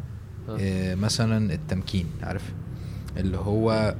آه. 0.48 0.56
آه 0.60 0.94
مثلا 0.94 1.54
التمكين 1.54 2.06
عارف 2.22 2.42
اللي 3.16 3.36
هو 3.36 3.94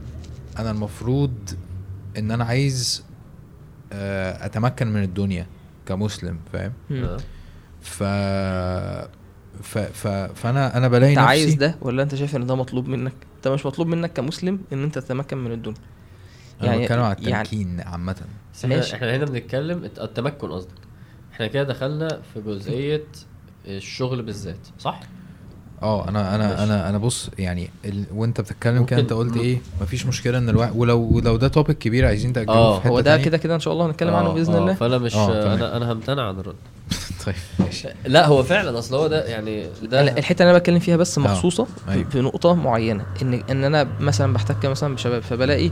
أنا 0.59 0.71
المفروض 0.71 1.33
إن 2.19 2.31
أنا 2.31 2.45
عايز 2.45 3.03
آه 3.93 4.47
أتمكن 4.47 4.87
من 4.93 5.03
الدنيا 5.03 5.47
كمسلم 5.87 6.39
فاهم. 6.53 6.73
آه. 6.93 7.17
ف 7.87 8.03
ف 9.63 9.79
ف 9.79 10.07
فأنا 10.09 10.77
أنا 10.77 10.89
بلاقي 10.89 11.11
أنت 11.13 11.19
نفسي 11.19 11.29
عايز 11.31 11.55
ده 11.55 11.77
ولا 11.81 12.03
أنت 12.03 12.15
شايف 12.15 12.37
إن 12.37 12.47
ده 12.47 12.55
مطلوب 12.55 12.89
منك 12.89 13.13
أنت 13.37 13.49
مش 13.49 13.67
مطلوب 13.67 13.89
منك 13.89 14.13
كمسلم 14.13 14.61
إن 14.73 14.83
أنت 14.83 14.99
تتمكن 14.99 15.37
من 15.37 15.53
الدنيا 15.53 15.77
أنا 16.61 16.71
يعني- 16.71 16.83
بتكلم 16.83 17.01
على 17.03 17.17
يعني- 17.21 17.43
التمكين 17.43 17.81
عامة 17.81 18.17
بس 18.55 18.65
إحنا 18.65 18.77
ماشي. 18.77 18.95
إحنا 18.97 19.17
هنا 19.17 19.25
بنتكلم 19.25 19.85
الت- 19.85 19.99
التمكن 19.99 20.49
قصدك 20.53 20.71
إحنا 21.33 21.47
كده 21.47 21.63
دخلنا 21.63 22.09
في 22.35 22.41
جزئية 22.41 23.05
الشغل 23.67 24.23
بالذات 24.23 24.67
صح؟ 24.79 25.01
آه 25.83 26.09
أنا 26.09 26.35
أنا 26.35 26.49
ماشي. 26.49 26.63
أنا 26.63 26.89
أنا 26.89 26.99
بص 26.99 27.31
يعني 27.39 27.71
ال... 27.85 28.05
وأنت 28.15 28.41
بتتكلم 28.41 28.85
كده 28.85 29.01
أنت 29.01 29.13
قلت 29.13 29.37
إيه 29.37 29.59
مفيش 29.81 30.07
مشكلة 30.07 30.39
إن 30.39 30.49
الواحد 30.49 30.73
ولو 30.77 31.01
ولو 31.13 31.37
ده 31.37 31.49
توبيك 31.49 31.79
كبير 31.79 32.07
عايزين 32.07 32.33
تأجلوه 32.33 32.57
آه، 32.57 32.75
في 32.77 32.81
حتة 32.81 32.91
هو 32.91 33.01
ده. 33.01 33.17
كده 33.19 33.37
كده 33.39 33.55
إن 33.55 33.61
شاء 33.61 33.73
الله 33.75 33.87
هنتكلم 33.87 34.15
عنه 34.15 34.29
آه، 34.29 34.35
بإذن 34.35 34.55
آه، 34.55 34.59
الله 34.59 34.75
فأنا 34.75 34.99
مش 34.99 35.15
آه،. 35.15 35.55
أنا 35.55 35.77
أنا 35.77 35.93
همتنع 35.93 36.29
عن 36.29 36.39
الرد 36.41 36.55
طيب. 37.27 37.35
ماشي. 37.59 37.89
لا 38.07 38.27
هو 38.27 38.43
فعلا 38.43 38.79
أصل 38.79 38.95
هو 38.97 39.07
ده 39.07 39.25
يعني 39.25 39.67
ده 39.83 40.03
لا، 40.03 40.19
الحتة 40.19 40.43
اللي 40.43 40.51
أنا 40.51 40.59
بتكلم 40.59 40.79
فيها 40.79 40.97
بس 40.97 41.19
آه، 41.19 41.23
مخصوصة 41.23 41.67
أيوة. 41.89 42.09
في 42.09 42.21
نقطة 42.21 42.55
معينة 42.55 43.07
ان 43.23 43.35
إن 43.51 43.65
أنا 43.65 43.89
مثلا 44.01 44.33
بحتك 44.33 44.67
مثلا 44.67 44.95
بشباب 44.95 45.23
فبلاقي 45.23 45.71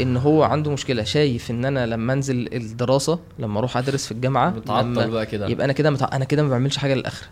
إن 0.00 0.16
هو 0.16 0.42
عنده 0.42 0.70
مشكلة. 0.70 1.04
شايف 1.04 1.50
إن 1.50 1.64
أنا 1.64 1.86
لما 1.86 2.12
أنزل 2.12 2.48
الدراسة 2.52 3.18
لما 3.38 3.58
أروح 3.58 3.76
أدرس 3.76 4.06
في 4.06 4.12
الجامعة 4.12 4.50
متعطل 4.50 4.86
لما 4.86 5.06
بقى 5.06 5.26
كده. 5.26 5.48
يبقى 5.48 5.64
أنا 5.64 5.72
كده 5.72 5.90
متع... 5.90 6.08
أنا 6.12 6.24
كده 6.24 6.42
ما 6.42 6.48
بعملش 6.48 6.76
حاجة 6.76 6.94
للاخره 6.94 7.28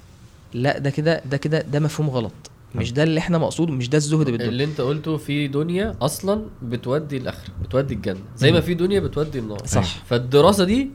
لا 0.55 0.78
ده 0.78 0.90
كده 0.90 1.22
ده 1.30 1.36
كده 1.36 1.60
ده 1.60 1.80
مفهوم 1.80 2.10
غلط. 2.10 2.32
مش 2.74 2.93
ده 2.93 3.02
اللي 3.02 3.20
إحنا 3.20 3.39
مقصوده 3.39 3.72
مش 3.72 3.89
ده 3.89 3.98
الزهد 3.98 4.26
بالدنيا. 4.26 4.48
اللي 4.48 4.64
أنت 4.64 4.80
قلته 4.80 5.16
في 5.16 5.48
دنيا 5.48 5.97
أصلا 6.02 6.43
بتودي 6.62 7.16
الاخره 7.16 7.51
بتودي 7.62 7.94
الجنة. 7.94 8.20
زي 8.36 8.52
ما 8.52 8.60
في 8.60 8.74
دنيا 8.74 9.01
بتودي 9.01 9.39
النار. 9.39 9.62
صح. 9.66 10.05
فالدراسة 10.06 10.64
دي 10.64 10.90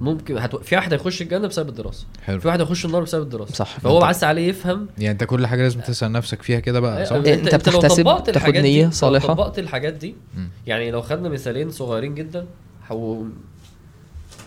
ممكن 0.00 0.38
هتو... 0.38 0.58
في 0.58 0.76
واحد 0.76 0.92
هيخش 0.92 1.22
الجنة 1.22 1.48
بسبب 1.48 1.68
الدراسة. 1.68 2.06
حلو. 2.24 2.40
في 2.40 2.48
واحد 2.48 2.60
هيخش 2.60 2.84
النار 2.84 3.02
بسبب 3.02 3.22
الدراسة. 3.22 3.54
صح. 3.54 3.80
فهو 3.80 3.98
بس 4.08 4.24
عليه 4.24 4.48
يفهم. 4.48 4.86
يعني 4.98 5.10
انت 5.10 5.24
كل 5.24 5.46
حاجة 5.46 5.62
لازم 5.62 5.80
تسأل 5.80 6.12
نفسك 6.12 6.42
فيها 6.42 6.60
كده 6.60 6.80
بقى 6.80 7.06
صح؟ 7.06 7.16
إيه، 7.16 7.34
أنت 7.34 7.52
لو 7.52 7.58
بتحتسب، 7.58 8.02
طبقت 8.02 8.30
تاخد 8.30 8.52
دي 8.52 8.90
صالحة. 8.90 9.28
لو 9.28 9.34
طبقت 9.34 9.58
الحاجات 9.58 9.92
دي 9.94 10.14
مم. 10.36 10.48
يعني 10.66 10.90
لو 10.90 11.02
خدنا 11.02 11.28
مثالين 11.28 11.70
صغيرين 11.70 12.14
جدا 12.14 12.46
حو... 12.82 13.22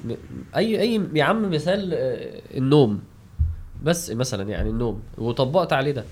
م- 0.05 0.15
أي 0.55 0.81
أي 0.81 1.01
يا 1.13 1.23
عم 1.23 1.51
مثال 1.51 1.93
آه، 1.93 2.57
النوم. 2.57 2.99
بس 3.83 4.11
مثلا 4.11 4.49
يعني 4.49 4.69
النوم 4.69 5.01
وطبقت 5.17 5.73
عليه 5.73 5.91
ده. 5.91 6.03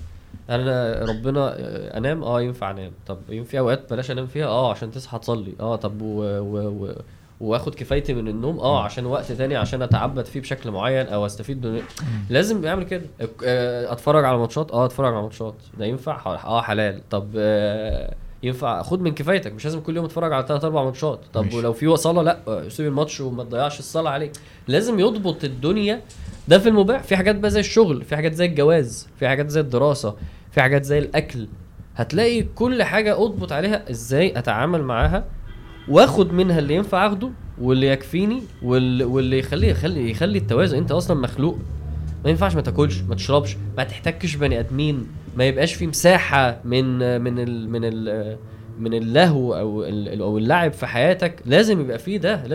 أنا 0.50 1.06
ربنا 1.06 1.56
آه، 1.60 1.98
أنام؟ 1.98 2.24
آه 2.24 2.42
ينفع 2.42 2.72
أنام. 2.72 2.92
طب 3.08 3.18
ينفع 3.30 3.50
في 3.52 3.60
أوقات 3.60 3.94
بلاش 3.94 4.12
أنام 4.12 4.28
فيها؟ 4.28 4.46
آه 4.48 4.72
عشان 4.72 4.92
تصحى 4.92 5.20
تصلي. 5.20 5.54
آه 5.60 5.76
طب 5.76 6.02
و... 6.02 6.22
و... 6.40 6.86
و... 6.86 6.96
واخد 7.42 7.76
كفايتي 7.76 8.14
من 8.14 8.28
النوم 8.28 8.60
آه 8.60 8.84
عشان 8.84 9.06
وقت 9.06 9.32
تاني 9.32 9.56
عشان 9.56 9.82
اتعبد 9.82 10.26
فيه 10.26 10.40
بشكل 10.42 10.72
معين 10.72 11.08
أو 11.08 11.26
استفيد 11.26 11.66
من 11.68 11.82
لازم 12.30 12.64
يعمل 12.66 12.84
كده. 12.84 13.04
آه، 13.46 13.94
اتفرج 13.94 14.26
على 14.26 14.38
ماتشات؟ 14.38 14.72
آه 14.72 14.86
اتفرج 14.86 15.14
على 15.14 15.22
ماتشات. 15.22 15.56
ده 15.80 15.86
ينفع؟ 15.86 16.36
آه 16.46 16.62
حلال. 16.62 17.02
طب 17.10 17.28
آه، 17.38 18.14
ينفع؟ 18.44 18.82
خد 18.82 19.02
من 19.02 19.14
كفايتك. 19.14 19.54
مش 19.54 19.66
لازم 19.66 19.80
كل 19.82 19.96
يوم 19.96 20.06
اتفرج 20.06 20.34
على 20.34 20.46
ثلاث 20.48 20.64
أربع 20.64 20.84
ماتشات. 20.84 21.20
طب 21.34 21.44
ماشي. 21.44 21.58
ولو 21.58 21.74
في 21.74 21.98
صلاه 21.98 22.24
لا. 22.24 22.40
آه، 22.48 22.68
سيب 22.68 22.88
الماتش 22.88 23.22
وما 23.22 23.44
تضيعش 23.44 23.80
الصلاه 23.80 24.12
عليك 24.12 24.32
لازم 24.68 25.00
يضبط 25.00 25.44
الدنيا. 25.44 26.02
ده 26.48 26.60
في 26.60 26.70
المباح. 26.70 27.04
في 27.04 27.16
حاجات 27.16 27.36
بقى 27.36 27.50
زي 27.52 27.60
الشغل 27.60 28.04
في 28.04 28.16
حاجات 28.16 28.34
زي 28.34 28.46
الجواز 28.46 29.08
في 29.20 29.28
حاجات 29.28 29.50
زي 29.50 29.60
الدراسة 29.60 30.16
في 30.52 30.62
حاجات 30.62 30.84
زي 30.84 31.00
الأكل. 31.00 31.48
هتلاقي 31.96 32.44
كل 32.44 32.84
حاجة 32.84 33.22
أضبط 33.24 33.52
عليها. 33.52 33.90
إزاي 33.90 34.40
أتعامل 34.40 34.84
معاها؟ 34.84 35.24
واخد 35.88 36.34
منها 36.34 36.60
اللي 36.60 36.76
ينفع 36.76 37.08
اخده 37.08 37.30
واللي 37.62 37.88
يكفيني 37.88 38.42
واللي, 38.64 39.40
يخلي 39.40 39.70
يخلي 39.70 40.10
يخلي 40.12 40.38
التوازن. 40.38 40.78
انت 40.78 40.92
أصلا 40.92 41.22
مخلوق. 41.22 41.58
ما 42.24 42.30
ينفعش 42.30 42.56
ما 42.56 42.62
تاكلش 42.62 43.02
ما 43.02 43.16
تشربش 43.16 43.58
ما 43.78 43.84
تحتكش 43.84 44.36
بني 44.36 44.60
ادمين 44.60 45.08
ما 45.38 45.44
يبقاش 45.46 45.74
في 45.74 45.88
مساحة 45.88 46.60
من 46.66 47.22
من 47.22 47.40
ال 47.40 47.70
من 47.70 47.82
ال 47.84 48.38
من 48.80 48.94
اللهو 48.94 49.54
أو 49.54 49.84
أو 50.24 50.38
اللعب 50.38 50.74
في 50.74 50.86
حياتك. 50.88 51.42
لازم 51.46 51.82
يبقى 51.82 52.00
فيه 52.00 52.18
ده 52.18 52.48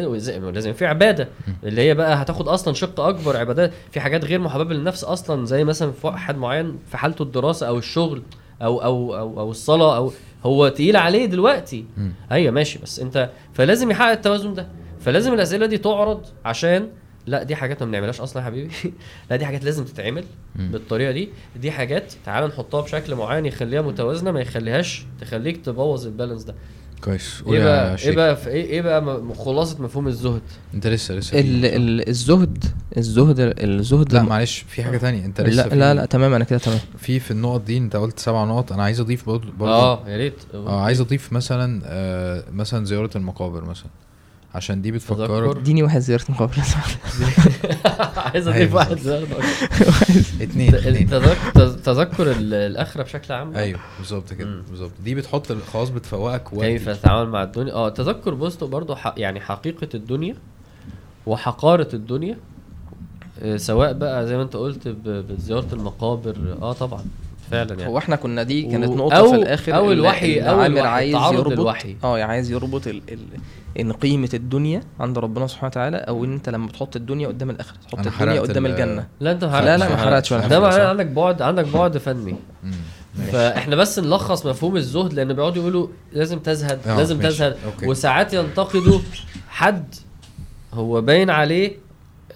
لازم 0.52 0.72
في 0.72 0.86
عبادة. 0.86 1.28
اللي 1.64 1.80
هي 1.82 1.94
بقى 1.94 2.22
هتاخد 2.22 2.48
أصلا 2.48 2.74
شق 2.74 3.00
اكبر 3.00 3.36
عبادات 3.36 3.72
في 3.90 4.00
حاجات 4.00 4.24
غير 4.24 4.40
محببة 4.40 4.74
للنفس 4.74 5.04
أصلا 5.04 5.46
زي 5.46 5.64
مثلا 5.64 5.92
في 5.92 6.06
واحد 6.06 6.38
معين 6.38 6.76
في 6.90 6.96
حالته 6.96 7.22
الدراسة 7.22 7.68
أو 7.68 7.78
الشغل 7.78 8.22
أو 8.62 8.82
أو 8.82 9.16
أو, 9.18 9.40
أو 9.40 9.50
الصلاة 9.50 9.96
أو 9.96 10.12
هو 10.44 10.68
تقيل 10.68 10.96
عليه 10.96 11.26
دلوقتي. 11.26 11.84
أيوه 12.32 12.52
ماشي 12.52 12.78
بس 12.78 13.00
أنت 13.00 13.30
فلازم 13.54 13.90
يحقق 13.90 14.10
التوازن 14.10 14.54
ده. 14.54 14.68
فلازم 15.00 15.34
الأسئلة 15.34 15.66
دي 15.66 15.78
تعرض 15.78 16.26
عشان 16.44 16.88
لا 17.26 17.42
دي 17.42 17.56
حاجات 17.56 17.82
ما 17.82 17.88
بنعملهاش 17.88 18.20
أصلا 18.20 18.42
يا 18.42 18.46
حبيبي. 18.46 18.70
لا 19.30 19.36
دي 19.36 19.46
حاجات 19.46 19.64
لازم 19.64 19.84
تتعمل 19.84 20.24
مم. 20.56 20.70
بالطريقة 20.72 21.12
دي. 21.12 21.28
دي 21.56 21.70
حاجات 21.70 22.12
تعال 22.24 22.48
نحطها 22.48 22.80
بشكل 22.80 23.14
معين 23.14 23.46
يخليها 23.46 23.82
متوازنة 23.82 24.32
ما 24.32 24.40
يخليهاش 24.40 25.04
تخليك 25.20 25.64
تبوظ 25.64 26.06
البالانس 26.06 26.42
ده. 26.42 26.54
كويس. 27.04 27.42
قول 27.46 27.56
إيه 27.56 27.62
يا 27.62 27.66
بقى 27.66 27.96
إيه. 27.98 28.16
بقى 28.16 28.36
في 28.36 28.48
إيه 28.50 28.82
بقى 28.82 29.22
خلاصة 29.38 29.82
مفهوم 29.82 30.08
الزهد؟ 30.08 30.40
انت 30.74 30.86
لسه 30.86 31.14
لسه 31.14 31.40
ال 31.40 31.64
ال 31.64 32.08
الزهد 32.08 32.64
الزهد 32.96 33.54
الزهد 33.58 34.12
لا 34.12 34.22
معلش 34.22 34.64
في 34.68 34.82
حاجة 34.82 34.96
تانية. 34.96 35.24
انت 35.24 35.40
لسه 35.40 35.62
لا 35.62 35.68
في 35.68 35.76
لا 35.76 35.94
لا 35.94 36.04
تمام 36.06 36.32
أنا 36.34 36.44
كده 36.44 36.58
تمام. 36.58 36.78
في 36.98 37.20
في 37.20 37.30
النقط 37.30 37.60
دي 37.60 37.78
انت 37.78 37.96
قلت 37.96 38.18
سبع 38.18 38.44
نقط 38.44 38.72
أنا 38.72 38.82
عايز 38.82 39.00
أضيف 39.00 39.26
برضه 39.26 39.48
آه 39.60 40.08
يا 40.08 40.16
ريت. 40.16 40.34
آه 40.54 40.80
عايز 40.80 41.00
أضيف 41.00 41.32
مثلا 41.32 41.82
آه 41.84 42.44
مثلا 42.52 42.84
زيارة 42.84 43.10
المقابر 43.16 43.64
مثلا. 43.64 43.86
عشان 44.56 44.82
دي. 44.82 44.90
بتفكرك 44.90 45.56
اديني 45.56 45.82
واحد 45.82 46.00
زيارة 46.00 46.24
مقابر 46.28 46.54
عايز 48.16 48.48
أيوة 48.48 48.56
اضيف 48.62 48.74
واحد. 48.74 48.98
زيادة. 48.98 49.26
اتنين 50.40 50.74
اتنين 50.74 51.08
تذكر 51.84 52.30
ال- 52.30 52.54
الأخرة 52.54 53.02
بشكل 53.02 53.34
عام 53.34 53.54
أيوه 53.56 53.80
بالظبط 53.98 54.32
كده. 54.32 54.62
بالظبط 54.70 54.90
دي 55.04 55.14
بتحط 55.14 55.52
خلاص 55.52 55.88
بتفوقك 55.88 56.42
كيف 56.60 56.88
تتعامل 56.88 57.30
مع 57.30 57.42
الدنيا 57.42 57.72
آه 57.72 57.88
تذكر 57.88 58.34
بوسط 58.34 58.64
برضو 58.64 58.94
ح... 58.94 59.14
يعني 59.16 59.40
حقيقة 59.40 59.88
الدنيا 59.94 60.34
وحقارة 61.26 61.88
الدنيا 61.94 62.36
آه، 63.42 63.56
سواء 63.56 63.92
بقى 63.92 64.26
زي 64.26 64.36
ما 64.36 64.42
انت 64.42 64.56
قلت 64.56 64.88
ب... 64.88 65.02
بزيارة 65.08 65.66
المقابر 65.72 66.36
آه 66.62 66.72
طبعا 66.72 67.04
فعلا 67.50 67.74
يعني 67.74 67.86
هو 67.92 67.98
إحنا 67.98 68.16
كنا 68.16 68.42
دي 68.42 68.62
كانت 68.62 68.88
و- 68.88 68.96
نقطة 68.96 69.22
أو- 69.26 69.30
في 69.30 69.34
الآخر 69.36 69.76
أو 69.76 69.92
ال- 69.92 69.98
الوحي- 69.98 70.40
الوحي، 70.66 70.80
عايز 70.80 71.14
يربط 71.32 71.52
الوحي. 71.52 71.96
آه 72.04 72.22
عايز 72.22 72.50
يربط 72.50 72.86
ال... 72.86 73.02
ال... 73.08 73.18
إن 73.80 73.92
قيمة 73.92 74.28
الدنيا 74.34 74.80
عند 75.00 75.18
ربنا 75.18 75.46
سبحانه 75.46 75.66
وتعالى 75.68 75.96
أو 75.96 76.24
إن 76.24 76.32
أنت 76.32 76.48
لما 76.48 76.68
تحط 76.68 76.96
الدنيا 76.96 77.28
قدام 77.28 77.50
الآخرة 77.50 77.76
تحط 77.92 78.06
الدنيا 78.06 78.40
قدام 78.40 78.66
ال- 78.66 78.70
الجنة 78.70 79.06
لا 79.20 79.32
أنت 79.32 79.44
ما 79.44 79.60
لا، 79.60 79.76
لا، 79.76 79.88
ما 79.88 79.96
حرقتش 79.96 80.32
ولا 80.32 80.46
ده 80.48 80.60
معناه. 80.60 80.88
عندك 80.88 81.06
بعد 81.06 81.42
عندك 81.42 81.66
بعد 81.68 81.98
فني. 81.98 82.36
فإحنا 83.32 83.76
بس 83.76 83.98
نلخص 83.98 84.46
مفهوم 84.46 84.76
الزهد 84.76 85.12
لأن 85.12 85.32
بيقعدوا 85.32 85.62
يقولوا 85.62 85.88
لازم 86.12 86.38
تزهد 86.38 86.78
آه، 86.86 86.96
لازم 86.96 87.16
ماشي. 87.16 87.28
تزهد 87.28 87.56
أوكي. 87.66 87.86
وساعات 87.88 88.34
ينتقدوا 88.34 88.98
حد 89.48 89.94
هو 90.74 91.00
باين 91.00 91.30
عليه 91.30 91.72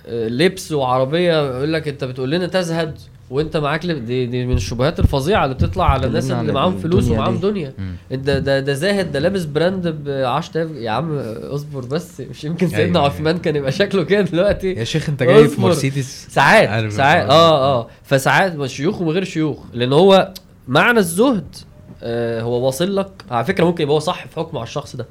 آه، 0.07 0.29
لبس 0.29 0.73
وعربية 0.73 1.57
يقول 1.57 1.73
لك 1.73 1.89
أنت 1.89 2.05
بتقول 2.05 2.31
لنا 2.31 2.47
تزهد 2.47 2.99
وانت 3.31 3.57
معاك 3.57 3.87
لب... 3.87 4.05
دي, 4.05 4.27
دي 4.27 4.47
من 4.47 4.55
الشبهات 4.57 5.01
الفظيعة 5.01 5.45
اللي 5.45 5.55
بتطلع 5.55 5.91
على 5.91 6.07
الناس 6.07 6.31
اللي 6.31 6.53
معاهم 6.53 6.79
فلوس 6.79 7.09
ومعاهم. 7.11 7.37
دنيا. 7.41 7.73
انت 8.13 8.31
ده 8.31 8.61
ده 8.61 8.73
زاهد 8.73 9.13
ده 9.13 9.19
لابس 9.19 9.45
براند 9.45 9.89
ب 9.89 10.09
10000 10.09 10.71
يا 10.77 10.91
عم 10.91 11.19
اصبر 11.43 11.81
بس 11.85 12.21
مش 12.21 12.45
يمكن 12.45 12.67
أيوة، 12.67 12.79
سيدنا 12.79 12.99
أيوة. 13.01 13.11
عثمان 13.13 13.39
كان 13.39 13.57
يبقى 13.57 13.73
شكله 13.73 14.03
كده 14.05 14.21
دلوقتي 14.21 14.73
يا 14.73 14.85
شيخ 14.85 15.09
انت 15.09 15.23
جاي 15.23 15.49
في. 15.49 15.61
مرسيدس 15.61 16.27
ساعات 16.31 16.93
ساعات 16.93 17.27
ده. 17.27 17.33
آه 17.33 17.81
آه 17.81 17.87
فساعات 18.03 18.67
شيوخ 18.67 19.01
وغير 19.01 19.25
شيوخ 19.25 19.59
لأن 19.73 19.93
هو 19.93 20.33
معنى 20.69 20.99
الزهد 20.99 21.57
آه 22.03 22.43
هو 22.43 22.67
واصل 22.67 22.97
لك 22.97 23.11
على 23.31 23.45
فكرة 23.45 23.65
ممكن 23.65 23.83
يبقى 23.83 23.95
هو 23.95 23.99
صح 23.99 24.27
في 24.27 24.37
حكمه 24.37 24.61
على 24.61 24.67
الشخص 24.67 24.97
ده 24.97 25.07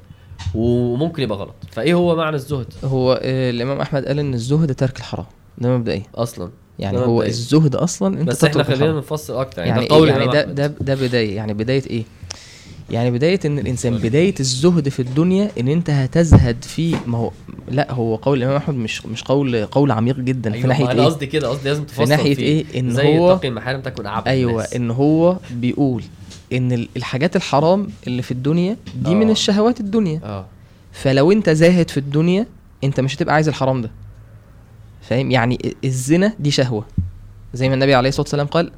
وممكن 0.54 1.22
يبقى 1.22 1.38
غلط 1.38 1.54
فإيه 1.72 1.94
هو 1.94 2.16
معنى 2.16 2.36
الزهد 2.36 2.66
هو 2.84 3.20
آه 3.22 3.50
الإمام 3.50 3.80
أحمد 3.80 4.04
قال 4.06 4.18
إن 4.18 4.34
الزهد 4.34 4.74
ترك 4.74 4.98
الحرام 4.98 5.26
ده 5.58 5.78
مبدئيا 5.78 6.02
أصلا 6.14 6.50
يعني 6.80 6.98
هو 6.98 7.14
مبدئيا. 7.14 7.28
الزهد 7.30 7.74
أصلا 7.76 8.20
أنت 8.20 8.28
بس 8.28 8.44
إحنا 8.44 8.62
خلينا. 8.62 8.92
نفصل 8.98 9.36
أكتر 9.40 9.62
يعني, 9.62 9.70
يعني 9.70 9.88
قول 9.88 10.08
يعني 10.08 10.26
ده. 10.26 10.42
ده 10.44 10.66
ده 10.66 10.94
بداية 10.94 11.36
يعني 11.36 11.54
بداية 11.54 11.82
إيه 11.90 12.02
يعني 12.90 13.10
بداية 13.10 13.40
إن 13.44 13.58
الإنسان 13.58 13.98
بداية 13.98 14.34
الزهد 14.40 14.88
في 14.88 15.00
الدنيا 15.02 15.50
إن 15.60 15.68
أنت 15.68 15.90
هتزهد 15.90 16.64
في 16.64 16.96
ما 17.06 17.18
هو 17.18 17.30
لا 17.70 17.92
هو 17.92 18.16
قول 18.16 18.38
الإمام 18.38 18.56
أحمد 18.56 18.74
مش 18.74 19.06
مش 19.06 19.22
قول 19.22 19.66
قول 19.66 19.90
عميق 19.90 20.16
جدا 20.16 20.50
أيوة 20.54 20.62
في 20.62 20.68
ناحية 20.68 20.90
إيه 20.90 21.04
قصدي 21.04 21.26
كده 21.26 21.48
قصدي 21.48 21.68
لازم 21.68 21.84
تفصل 21.84 22.08
ناحية 22.08 22.34
فيه. 22.34 22.42
إيه؟ 22.42 22.80
إن 22.80 22.90
زي 22.90 23.18
هو- 23.18 23.36
تقي 23.36 23.48
المحارم 23.48 23.80
تكن 23.80 24.06
عبد 24.06 24.28
أيوه 24.28 24.52
الناس. 24.52 24.74
إن 24.74 24.90
هو 24.90 25.36
بيقول 25.50 26.02
إن 26.52 26.72
ال- 26.72 26.88
الحاجات 26.96 27.36
الحرام 27.36 27.88
اللي 28.06 28.22
في 28.22 28.30
الدنيا 28.30 28.76
دي 29.04 29.14
من 29.14 29.26
آه. 29.28 29.32
الشهوات 29.32 29.80
الدنيا 29.80 30.20
آه 30.24 30.46
فلو 30.92 31.32
أنت 31.32 31.50
زاهد 31.50 31.90
في 31.90 31.96
الدنيا 31.96 32.46
أنت 32.84 33.00
مش 33.00 33.16
هتبقى 33.16 33.34
عايز 33.34 33.48
الحرام 33.48 33.82
ده 33.82 33.90
فاهم؟ 35.10 35.30
يعني 35.30 35.74
الزنا 35.84 36.32
دي 36.38 36.50
شهوة. 36.50 36.84
زي 37.54 37.68
ما 37.68 37.74
النبي 37.74 37.94
عليه 37.94 38.08
الصلاة 38.08 38.22
والسلام 38.22 38.46
قال 38.46 38.70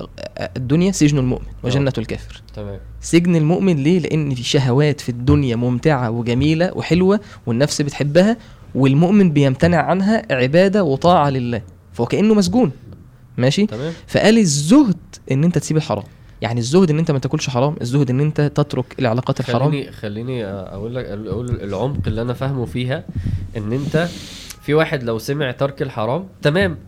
الدنيا 0.56 0.92
سجن 0.92 1.18
المؤمن 1.18 1.46
وجنة 1.62 1.92
الكافر. 1.98 2.42
تمام. 2.54 2.78
سجن 3.00 3.36
المؤمن 3.36 3.76
ليه؟ 3.76 3.98
لأن 3.98 4.34
في 4.34 4.42
شهوات 4.42 5.00
في 5.00 5.08
الدنيا 5.08 5.56
ممتعة 5.56 6.10
وجميلة 6.10 6.72
وحلوة 6.76 7.20
والنفس 7.46 7.82
بتحبها 7.82 8.36
والمؤمن 8.74 9.32
بيمتنع 9.32 9.82
عنها 9.82 10.22
عبادة 10.30 10.84
وطاعة 10.84 11.30
لله. 11.30 11.62
فهو 11.92 12.06
كأنه 12.06 12.34
مسجون. 12.34 12.70
ماشي؟ 13.36 13.66
تمام. 13.66 13.92
فقال 14.06 14.38
الزهد 14.38 14.96
إن 15.32 15.44
أنت 15.44 15.58
تسيب 15.58 15.76
الحرام. 15.76 16.04
يعني 16.42 16.60
الزهد 16.60 16.90
إن 16.90 16.98
أنت 16.98 17.10
ما 17.10 17.18
تاكلش 17.18 17.50
حرام 17.50 17.76
الزهد 17.80 18.10
إن 18.10 18.20
أنت 18.20 18.40
تترك 18.40 18.98
العلاقات 18.98 19.40
الحرام. 19.40 19.70
خليني 19.70 19.92
خليني 19.92 20.44
أقول 20.44 20.94
لك 20.94 21.04
أقول 21.04 21.50
العمق 21.50 22.00
اللي 22.06 22.22
أنا 22.22 22.32
فاهمه 22.32 22.64
فيها 22.64 23.04
إن 23.56 23.72
أنت 23.72 24.08
في 24.62 24.74
واحد 24.74 25.02
لو 25.02 25.18
سمع 25.18 25.50
ترك 25.50 25.82
الحرام 25.82 26.26
تمام 26.42 26.78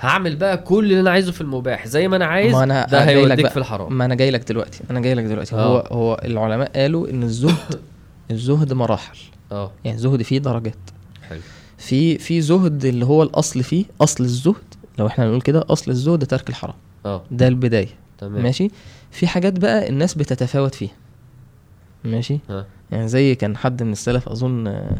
هعمل 0.00 0.36
بقى 0.36 0.58
كل 0.58 0.84
اللي 0.84 1.00
أنا 1.00 1.10
عايزه 1.10 1.32
في 1.32 1.40
المباح 1.40 1.86
زي 1.86 2.08
ما 2.08 2.16
أنا 2.16 2.24
عايز 2.24 2.52
ما 2.54 2.62
أنا 2.64 2.86
ده 2.86 3.04
هيوديك 3.04 3.48
في 3.48 3.56
الحرام. 3.56 3.98
ما 3.98 4.04
أنا 4.04 4.14
جاي 4.14 4.30
لك 4.30 4.48
دلوقتي 4.48 4.80
أنا 4.90 5.00
جاي 5.00 5.14
لك 5.14 5.24
دلوقتي. 5.24 5.54
آه. 5.54 5.58
هو 5.58 5.78
هو 5.78 6.20
العلماء 6.24 6.72
قالوا 6.80 7.10
إن 7.10 7.22
الزهد 7.22 7.80
الزهد 8.30 8.72
مراحل. 8.72 9.18
آه. 9.52 9.70
يعني 9.84 9.96
الزهد 9.96 10.22
فيه 10.22 10.38
درجات. 10.38 10.74
حلو. 11.28 11.40
في 11.78 12.18
في 12.18 12.40
زهد 12.40 12.84
اللي 12.84 13.04
هو 13.06 13.22
الأصل 13.22 13.62
فيه 13.62 13.84
أصل 14.00 14.24
الزهد 14.24 14.74
لو 14.98 15.06
إحنا 15.06 15.26
نقول 15.26 15.40
كده 15.40 15.64
أصل 15.68 15.90
الزهد 15.90 16.26
ترك 16.26 16.48
الحرام. 16.48 16.74
آه. 17.06 17.22
ده 17.30 17.48
البداية. 17.48 17.88
تمام. 18.18 18.42
ماشي؟ 18.42 18.70
في 19.10 19.26
حاجات 19.26 19.58
بقى 19.58 19.88
الناس 19.88 20.14
بتتفاوت 20.14 20.74
فيها. 20.74 20.92
ماشي؟ 22.04 22.38
ها 22.50 22.66
يعني 22.90 23.08
زي 23.08 23.34
كان 23.34 23.56
حد 23.56 23.82
من 23.82 23.92
السلف 23.92 24.28
أظن 24.28 24.66
آه، 24.66 24.96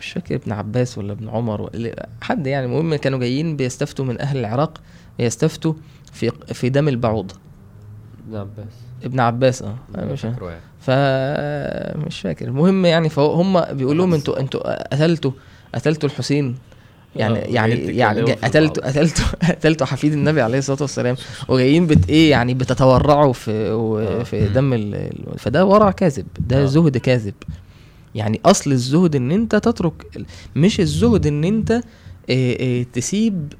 مش 0.00 0.12
فاكر 0.12 0.34
ابن 0.34 0.52
عباس 0.52 0.98
ولا 0.98 1.12
ابن 1.12 1.28
عمر 1.28 1.60
ولا 1.62 2.08
حد 2.22 2.46
يعني. 2.46 2.66
المهم 2.66 2.94
كانوا 2.94 3.18
جايين 3.18 3.56
بيستفتوا 3.56 4.04
من 4.04 4.20
أهل 4.20 4.38
العراق 4.38 4.80
بيستفتوا 5.18 5.74
في 6.12 6.30
في 6.30 6.68
دم 6.68 6.88
البعوضة. 6.88 7.34
ابن 8.28 8.36
عباس. 8.36 8.66
ابن 9.04 9.20
عباس 9.20 9.62
آه. 9.62 9.74
مش 9.96 10.24
يعني. 10.24 10.36
ف 10.80 10.90
مش 12.06 12.20
فاكر. 12.20 12.48
المهم 12.48 12.86
يعني 12.86 13.08
فهم 13.08 13.60
بيقول 13.60 13.98
لهم 13.98 14.14
أنتوا 14.14 14.40
أنتوا 14.40 14.94
قتلتوا 14.94 15.32
قتلتوا 15.74 16.08
الحسين. 16.08 16.56
يعني 17.16 17.38
آه، 17.38 17.46
يعني 17.46 17.74
يعني 17.74 18.20
قتلتوا. 18.32 18.86
قتلتوا 18.88 19.24
قتلتوا 19.48 19.86
حفيد 19.86 20.12
النبي 20.12 20.40
عليه 20.42 20.58
الصلاة 20.58 20.78
والسلام. 20.80 21.16
وجايين 21.48 21.86
بت 21.86 22.08
إيه 22.08 22.30
يعني 22.30 22.54
بتتورعوا 22.54 23.32
في 23.32 23.50
آه. 23.50 24.22
في 24.22 24.48
دم 24.48 24.94
فده 25.38 25.64
ورع 25.64 25.90
كاذب 25.90 26.26
ده 26.38 26.62
آه. 26.62 26.66
زهد 26.66 26.98
كاذب. 26.98 27.34
يعني 28.14 28.40
أصل 28.44 28.72
الزهد 28.72 29.16
إن 29.16 29.30
أنت 29.30 29.56
تترك 29.56 30.26
مش 30.56 30.80
الزهد 30.80 31.26
إن 31.26 31.44
أنت 31.44 31.80
تسيب 32.92 33.52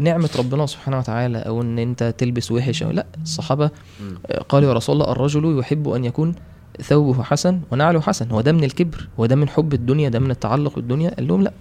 نعمة 0.00 0.30
ربنا 0.38 0.66
سبحانه 0.66 0.98
وتعالى 0.98 1.38
أو 1.38 1.62
إن 1.62 1.78
أنت 1.78 2.14
تلبس 2.18 2.52
وحش 2.52 2.82
أو 2.82 2.90
لأ. 2.90 3.06
الصحابة 3.22 3.70
مم. 4.00 4.18
قالوا 4.48 4.68
يا 4.68 4.74
رسول 4.74 4.96
الله 4.96 5.12
الرجل 5.12 5.58
يحب 5.58 5.88
أن 5.88 6.04
يكون 6.04 6.34
ثوبه 6.82 7.22
حسن 7.22 7.60
ونعله 7.70 8.00
حسن 8.00 8.30
هو 8.30 8.40
ده 8.40 8.52
من 8.52 8.64
الكبر 8.64 9.08
هو 9.20 9.26
ده 9.26 9.36
من 9.36 9.48
حب 9.48 9.74
الدنيا 9.74 10.08
ده 10.08 10.18
من 10.18 10.30
التعلق 10.30 10.74
بالدنيا. 10.74 11.10
قال 11.14 11.28
لهم 11.28 11.42
لأ. 11.42 11.52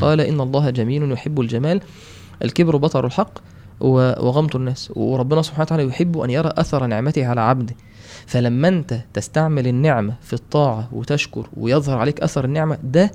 قال 0.00 0.20
إن 0.20 0.40
الله 0.40 0.70
جميل 0.70 1.12
يحب 1.12 1.40
الجمال 1.40 1.80
الكبر 2.44 2.76
بطر 2.76 3.06
الحق 3.06 3.38
وغمط 3.80 4.56
الناس. 4.56 4.92
وربنا 4.96 5.42
سبحانه 5.42 5.62
وتعالى 5.62 5.84
يحب 5.84 6.18
أن 6.18 6.30
يرى 6.30 6.50
أثر 6.56 6.86
نعمته 6.86 7.26
على 7.26 7.40
عبده. 7.40 7.74
فلما 8.26 8.68
انت 8.68 9.00
تستعمل 9.14 9.66
النعمة 9.66 10.14
في 10.22 10.32
الطاعة 10.32 10.88
وتشكر 10.92 11.48
ويظهر 11.56 11.98
عليك 11.98 12.20
أثر 12.20 12.44
النعمة 12.44 12.78
ده 12.84 13.12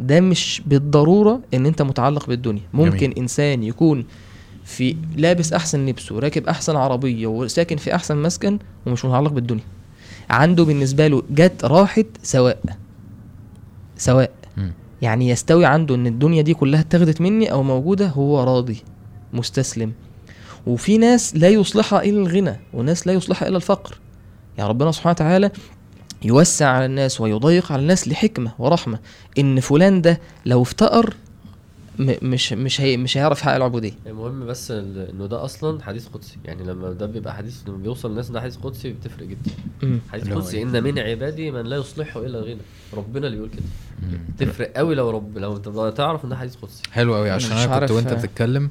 ده 0.00 0.20
مش 0.20 0.62
بالضرورة 0.66 1.40
إن 1.54 1.66
أنت 1.66 1.82
متعلق 1.82 2.26
بالدنيا. 2.26 2.62
ممكن 2.74 2.96
جميل. 2.96 3.18
إنسان 3.18 3.62
يكون 3.62 4.04
في 4.64 4.96
لابس 5.16 5.52
أحسن 5.52 5.86
لبس 5.86 6.12
وراكب 6.12 6.46
أحسن 6.46 6.76
عربية 6.76 7.26
وساكن 7.26 7.76
في 7.76 7.94
أحسن 7.94 8.16
مسكن 8.16 8.58
ومش 8.86 9.04
متعلق 9.04 9.32
بالدنيا. 9.32 9.64
عنده 10.30 10.64
بالنسبة 10.64 11.06
له 11.06 11.22
جت 11.30 11.64
راحت 11.64 12.06
سواء. 12.22 12.58
سواء. 13.96 14.30
مم. 14.56 14.72
يعني 15.02 15.28
يستوي 15.28 15.64
عنده 15.64 15.94
إن 15.94 16.06
الدنيا 16.06 16.42
دي 16.42 16.54
كلها 16.54 16.80
اتاخدت 16.80 17.20
مني 17.20 17.52
أو 17.52 17.62
موجودة 17.62 18.06
هو 18.08 18.44
راضي 18.44 18.82
مستسلم. 19.32 19.92
وفي 20.66 20.98
ناس 20.98 21.36
لا 21.36 21.48
يصلحها 21.48 22.02
إلا 22.04 22.18
الغنى 22.18 22.56
وناس 22.72 23.06
لا 23.06 23.12
يصلحها 23.12 23.48
إلا 23.48 23.56
الفقر. 23.56 23.98
يعني 24.58 24.70
ربنا 24.70 24.92
سبحانه 24.92 25.10
وتعالى 25.12 25.50
يوسع 26.24 26.66
على 26.68 26.84
الناس 26.86 27.20
ويضيق 27.20 27.72
على 27.72 27.82
الناس 27.82 28.08
لحكمة 28.08 28.52
ورحمة 28.58 28.98
إن 29.38 29.60
فلان 29.60 30.02
ده 30.02 30.20
لو 30.46 30.62
افتقر 30.62 31.14
م- 31.98 32.14
مش 32.22 32.52
مش 32.52 32.80
هي 32.80 32.96
مش 32.96 33.16
هيعرف 33.18 33.40
يحقق 33.40 33.54
العبودية 33.54 33.92
المهم 34.06 34.46
بس 34.46 34.70
إنه 34.70 35.26
ده 35.26 35.44
أصلا 35.44 35.82
حديث 35.82 36.08
قدسي 36.08 36.36
يعني 36.44 36.64
لما 36.64 36.92
ده 36.92 37.06
بيبقى 37.06 37.34
حديث 37.34 37.56
لما 37.68 37.76
بيوصل 37.76 38.10
الناس 38.10 38.30
ده 38.30 38.40
حديث 38.40 38.56
قدسي 38.56 38.92
بتفرق 38.92 39.26
جدا. 39.26 39.50
حديث 40.12 40.32
قدسي 40.32 40.56
إيه؟ 40.56 40.62
إن 40.64 40.82
من 40.82 40.98
عبادي 40.98 41.50
من 41.50 41.62
لا 41.66 41.76
يصلحه 41.76 42.20
إلا 42.20 42.38
الغنى 42.38 42.60
ربنا 42.94 43.26
اللي 43.26 43.38
يقول 43.38 43.48
كده. 43.50 43.62
تفرق 44.38 44.72
قوي 44.76 44.94
لو 44.94 45.10
رب 45.10 45.38
لو 45.38 45.90
تعرف 45.90 46.24
ان 46.24 46.28
ده 46.30 46.36
حديث 46.36 46.56
قدسي 46.56 46.82
حلو 46.92 47.14
قوي 47.14 47.30
عشان 47.30 47.52
أنا 47.56 47.78
كنت 47.80 47.90
وأنت 47.90 48.12
آه. 48.12 48.14
بتتكلم 48.14 48.70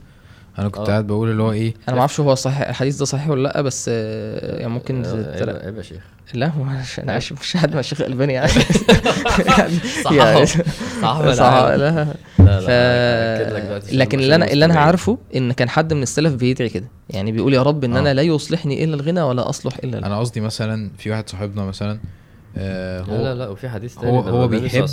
أنا 0.60 0.70
كنت 0.70 0.78
آه. 0.90 0.92
قاعد 0.92 1.08
بقول 1.08 1.32
اللي 1.32 1.44
هو 1.44 1.52
إيه 1.52 1.74
أنا 1.88 1.96
ما 1.96 2.00
أعرفش 2.02 2.20
هو 2.20 2.36
صحيح 2.36 2.70
الحديث 2.70 2.98
ده 2.98 3.06
صحيح 3.06 3.30
ولا 3.30 3.44
لأ 3.44 3.62
بس 3.62 3.86
آه، 3.94 4.58
يعني 4.60 4.74
ممكن 4.74 5.06
آه، 5.06 5.66
عيب 5.66 5.78
يا 5.78 5.82
شيخ 5.82 6.02
لا 6.34 6.48
هو 6.48 6.64
أنا 7.00 7.18
مش 7.18 7.32
مش 7.34 7.58
حد 7.58 7.74
مع 7.74 7.80
الشيخ 7.80 8.02
الالباني 8.02 8.34
يعني 8.34 8.50
صح 10.04 10.12
يعني 10.22 10.46
صح 10.46 11.44
عارف؟ 11.44 11.78
لا 11.78 11.78
لا 12.40 12.60
ف... 12.60 12.70
لا 12.70 13.82
لكن 13.92 14.20
اللي 14.20 14.36
أنا 14.36 14.52
اللي 14.52 14.66
أنا. 14.66 14.80
عارفه 14.80 15.18
إن 15.36 15.52
كان 15.52 15.70
حد 15.70 15.94
من 15.94 16.04
السلف 16.04 16.34
بيدعي 16.34 16.70
كده 16.70 16.88
يعني 17.10 17.32
بيقول 17.32 17.54
يا 17.54 17.64
رب 17.64 17.84
إن. 17.84 17.98
أنا 17.98 18.14
لا 18.14 18.22
يصلحني 18.22 18.84
إلا 18.84 18.96
الغنى 18.96 19.22
ولا 19.22 19.50
أصلح 19.50 19.78
إلا 19.84 19.98
أنا 20.08 20.20
قصدي 20.20 20.42
مثلا 20.42 20.92
في 20.98 21.12
واحد 21.12 21.30
صاحبنا 21.30 21.66
مثلا 21.66 22.00
آه 22.58 23.00
لا 23.02 23.06
هو 23.18 23.24
لا 23.24 23.36
لا 23.36 23.48
وفي 23.48 23.70
حديث 23.70 23.96
تاني 23.96 24.12
هو- 24.18 24.22
هو 24.22 24.48
بيحب- 24.48 24.88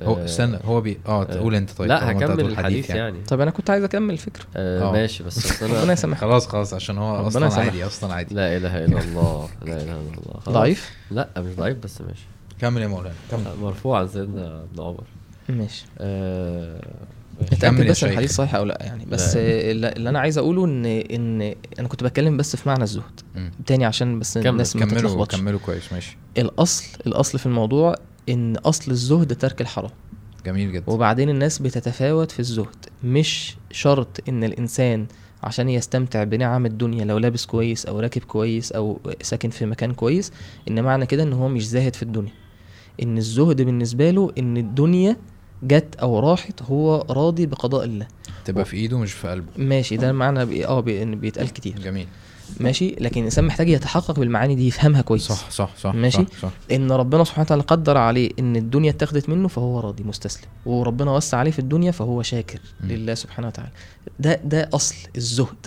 هو 0.00 0.16
آه، 0.16 0.24
استنى 0.24 0.58
هو 0.64 0.80
بي 0.80 0.98
آه 1.06 1.20
آه، 1.22 1.24
تقول 1.24 1.54
أنت 1.54 1.70
طيب 1.70 1.88
لا 1.88 2.10
هكمل 2.10 2.40
الحديث 2.40 2.90
يعني. 2.90 3.18
طب 3.28 3.40
أنا 3.40 3.50
كنت 3.50 3.70
عايز 3.70 3.84
أكمل 3.84 4.10
الفكرة. 4.14 4.44
آه 4.56 4.88
آه. 4.88 4.92
ماشي 4.92 5.24
بس 5.24 5.38
أصل 5.46 5.66
ربنا 5.66 5.82
أنا 5.82 5.92
يسامحك. 5.92 6.20
خلاص 6.20 6.46
خلاص 6.48 6.74
عشان 6.74 6.98
هو 6.98 7.26
أصلا 7.26 7.46
يسامحك. 7.46 7.68
عادي 7.68 7.86
أصلا 7.86 8.14
عادي. 8.14 8.34
لا 8.34 8.56
إله 8.56 8.84
إلا 8.84 9.00
الله 9.00 9.48
لا 9.62 9.72
إله 9.72 9.82
إلا 9.82 9.92
الله 9.92 10.40
خلاص. 10.40 10.56
ضعيف؟ 10.56 10.90
لا 11.10 11.28
مش 11.38 11.54
ضعيف 11.56 11.78
بس 11.78 12.00
ماشي. 12.00 12.24
كمل 12.60 12.82
يا 12.82 12.86
مولانا 12.86 13.14
كمل. 13.30 13.44
مرفوع 13.62 13.98
عن 13.98 14.08
سيدنا 14.08 14.62
ابن 14.72 14.82
عمر 14.82 15.04
ماشي. 15.48 15.84
آه 15.98 16.80
يا 17.62 17.70
بس. 17.70 18.04
الحديث 18.04 18.32
صحيح 18.32 18.54
أو 18.54 18.64
لا 18.64 18.78
يعني؟ 18.80 19.04
بس 19.04 19.36
لا. 19.36 19.42
آه، 19.42 19.72
اللي 19.72 20.08
أنا 20.08 20.18
عايز 20.18 20.38
أقوله 20.38 20.64
ان 20.64 20.86
إن 20.86 21.54
أنا 21.78 21.88
كنت 21.88 22.04
بتكلم 22.04 22.36
بس 22.36 22.56
في 22.56 22.68
معنى 22.68 22.82
الزهد. 22.82 23.20
مم. 23.34 23.50
تاني 23.66 23.84
عشان 23.84 24.18
بس 24.18 24.38
كمل، 24.38 24.48
الناس 24.48 24.76
ما 24.76 24.84
كملوا 24.86 24.98
تتلخبطش. 25.00 25.36
كملوا 25.36 25.58
كويس 25.58 25.92
ماشي. 25.92 26.16
الأصل 26.38 26.84
الأصل 27.06 27.38
في 27.38 27.46
الموضوع 27.46 27.94
إن 28.28 28.56
أصل 28.56 28.90
الزهد 28.90 29.36
ترك 29.36 29.60
الحرام. 29.60 29.90
جميل 30.46 30.72
جدا. 30.72 30.90
وبعدين 30.90 31.30
الناس 31.30 31.58
بتتفاوت 31.58 32.30
في 32.30 32.40
الزهد. 32.40 32.86
مش 33.04 33.56
شرط 33.70 34.20
إن 34.28 34.44
الإنسان 34.44 35.06
عشان 35.42 35.68
يستمتع 35.68 36.24
بنعم 36.24 36.66
الدنيا 36.66 37.04
لو 37.04 37.18
لابس 37.18 37.46
كويس 37.46 37.86
أو 37.86 38.00
راكب 38.00 38.24
كويس 38.24 38.72
أو 38.72 39.00
ساكن 39.22 39.50
في 39.50 39.66
مكان 39.66 39.94
كويس 39.94 40.32
إن 40.68 40.82
معنى 40.82 41.06
كده 41.06 41.22
إن 41.22 41.32
هو 41.32 41.48
مش 41.48 41.68
زاهد 41.68 41.96
في 41.96 42.02
الدنيا. 42.02 42.32
إن 43.02 43.18
الزهد 43.18 43.62
بالنسبة 43.62 44.10
له 44.10 44.32
إن 44.38 44.56
الدنيا 44.56 45.16
جت 45.62 45.96
أو 45.96 46.18
راحت 46.18 46.62
هو 46.62 47.06
راضي 47.10 47.46
بقضاء 47.46 47.84
الله. 47.84 48.06
تبقى 48.44 48.64
في 48.64 48.76
إيده 48.76 48.98
مش 48.98 49.12
في 49.12 49.28
قلبه. 49.28 49.46
ماشي 49.56 49.96
ده 49.96 50.12
معنى 50.12 50.46
بي... 50.46 50.66
آه 50.66 50.80
بي... 50.80 51.04
بيتقال 51.04 51.52
كتير. 51.52 51.78
جميل. 51.78 52.06
ماشي؟ 52.60 52.94
لكن 53.00 53.20
الإنسان 53.20 53.44
محتاج 53.44 53.68
يتحقق 53.68 54.20
بالمعاني 54.20 54.54
دي 54.54 54.66
يفهمها 54.66 55.00
كويس. 55.02 55.22
صح 55.28 55.50
صح 55.50 55.70
صح 55.76 55.94
ماشي. 55.94 56.18
صح, 56.24 56.38
صح. 56.42 56.50
إن 56.72 56.92
ربنا 56.92 57.24
سبحانه 57.24 57.44
وتعالى 57.44 57.62
قدر 57.62 57.96
عليه 57.96 58.30
إن 58.38 58.56
الدنيا 58.56 58.90
اتخذت 58.90 59.28
منه 59.28 59.48
فهو 59.48 59.80
راضي 59.80 60.04
مستسلم. 60.04 60.48
وربنا 60.66 61.10
وسع 61.10 61.38
عليه 61.38 61.50
في 61.50 61.58
الدنيا 61.58 61.90
فهو 61.90 62.22
شاكر 62.22 62.58
مم. 62.80 62.88
لله 62.88 63.14
سبحانه 63.14 63.48
وتعالى. 63.48 63.70
ده 64.18 64.40
ده 64.44 64.68
أصل 64.74 64.94
الزهد. 65.16 65.66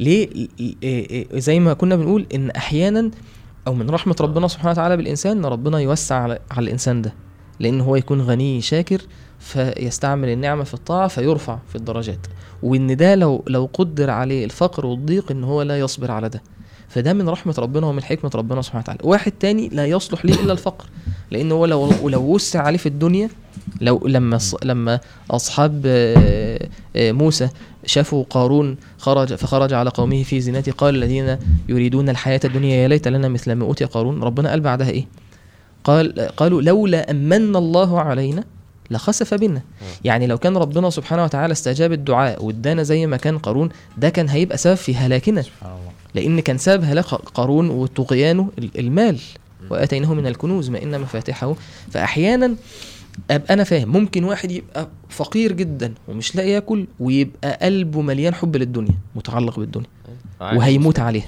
ليه؟ 0.00 0.26
ل- 0.28 0.48
إيه- 0.58 1.32
إيه- 1.34 1.38
زي 1.38 1.60
ما 1.60 1.72
كنا 1.72 1.96
بنقول 1.96 2.26
إن 2.34 2.50
أحيانا 2.50 3.10
أو 3.66 3.74
من 3.74 3.90
رحمة 3.90 4.16
ربنا 4.20 4.48
سبحانه 4.48 4.70
وتعالى 4.70 4.96
بالإنسان 4.96 5.36
إن 5.38 5.44
ربنا 5.44 5.78
يوسع 5.78 6.14
على, 6.14 6.38
على 6.50 6.64
الإنسان 6.64 7.02
ده. 7.02 7.12
لأن 7.60 7.80
هو 7.80 7.96
يكون 7.96 8.20
غني 8.20 8.60
شاكر 8.60 9.00
فيستعمل 9.40 10.28
النعمة 10.28 10.64
في 10.64 10.74
الطاعة 10.74 11.08
فيرفع 11.08 11.58
في 11.68 11.76
الدرجات. 11.76 12.26
وإن 12.62 12.96
ده 12.96 13.14
لو 13.14 13.44
لو 13.46 13.70
قدر 13.74 14.10
عليه 14.10 14.44
الفقر 14.44 14.86
والضيق 14.86 15.30
إن 15.30 15.44
هو 15.44 15.62
لا 15.62 15.78
يصبر 15.80 16.10
على 16.10 16.28
ده. 16.28 16.42
فده 16.88 17.12
من 17.12 17.28
رحمة 17.28 17.54
ربنا 17.58 17.86
ومن 17.86 18.02
حكمة 18.02 18.30
ربنا 18.34 18.62
سبحانه 18.62 18.82
وتعالى. 18.82 19.00
واحد 19.04 19.32
تاني 19.32 19.68
لا 19.68 19.86
يصلح 19.86 20.24
ليه 20.24 20.34
إلا 20.34 20.52
الفقر. 20.52 20.86
لأن 21.30 21.52
هو 21.52 21.66
لو 21.66 21.90
لو 22.08 22.20
وسع 22.22 22.62
عليه 22.62 22.78
في 22.78 22.86
الدنيا 22.86 23.28
لو 23.80 24.00
لما 24.06 24.38
لما 24.64 25.00
أصحاب 25.30 25.82
آه، 25.86 26.68
آه، 26.96 27.12
موسى 27.12 27.48
شافوا 27.86 28.24
قارون 28.30 28.76
خرج 28.98 29.34
فخرج 29.34 29.72
على 29.72 29.90
قومه 29.90 30.22
في 30.22 30.40
زينته 30.40 30.72
قال 30.72 30.94
الذين 30.94 31.38
يريدون 31.68 32.08
الحياة 32.08 32.40
الدنيا 32.44 32.76
يا 32.76 32.88
ليت 32.88 33.08
لنا 33.08 33.28
مثل 33.28 33.52
ما 33.52 33.64
أوتي 33.64 33.84
قارون. 33.84 34.22
ربنا 34.22 34.50
قال 34.50 34.60
بعدها 34.60 34.90
إيه؟ 34.90 35.06
قال 35.84 36.20
قالوا 36.36 36.62
لولا 36.62 37.10
أمن 37.10 37.56
الله 37.56 38.00
علينا 38.00 38.44
لخسف 38.90 39.34
بنا 39.34 39.62
يعني 40.04 40.26
لو 40.26 40.38
كان 40.38 40.56
ربنا 40.56 40.90
سبحانه 40.90 41.24
وتعالى 41.24 41.52
استجاب 41.52 41.92
الدعاء 41.92 42.44
وادانا 42.44 42.82
زي 42.82 43.06
ما 43.06 43.16
كان 43.16 43.38
قارون 43.38 43.68
ده 43.98 44.08
كان 44.08 44.28
هيبقى 44.28 44.58
سبب 44.58 44.74
في 44.74 44.94
هلاكنا. 44.96 45.44
لأن 46.14 46.40
كان 46.40 46.58
سبب 46.58 46.84
هلاك 46.84 47.04
قارون 47.04 47.70
وطغيانه 47.70 48.50
ال- 48.58 48.78
المال. 48.78 49.18
وآتيناه 49.70 50.14
من 50.14 50.26
الكنوز 50.26 50.70
ما 50.70 50.82
إن 50.82 51.00
مفاتحه 51.00 51.54
فأحيانا 51.90 52.54
ابقى 53.30 53.54
أنا 53.54 53.64
فاهم 53.64 53.88
ممكن 53.88 54.24
واحد 54.24 54.50
يبقى 54.50 54.88
فقير 55.08 55.52
جدا 55.52 55.94
ومش 56.08 56.36
لاقي 56.36 56.50
ياكل 56.50 56.86
ويبقى 57.00 57.58
قلبه 57.62 58.00
مليان 58.00 58.34
حب 58.34 58.56
للدنيا 58.56 58.94
متعلق 59.16 59.58
بالدنيا. 59.60 59.86
وهيموت 60.58 60.98
عليها 60.98 61.26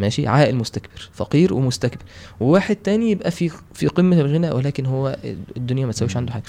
ماشي 0.00 0.26
عاقل 0.26 0.54
مستكبر 0.54 1.08
فقير 1.12 1.54
ومستكبر. 1.54 2.02
وواحد 2.40 2.76
تاني 2.76 3.10
يبقى 3.10 3.30
في 3.30 3.50
في 3.74 3.86
قمة 3.86 4.20
الغنى 4.20 4.50
ولكن 4.50 4.86
هو 4.86 5.16
الدنيا 5.56 5.86
ما 5.86 5.92
تساويش 5.92 6.16
عنده 6.16 6.32
حاجة. 6.32 6.42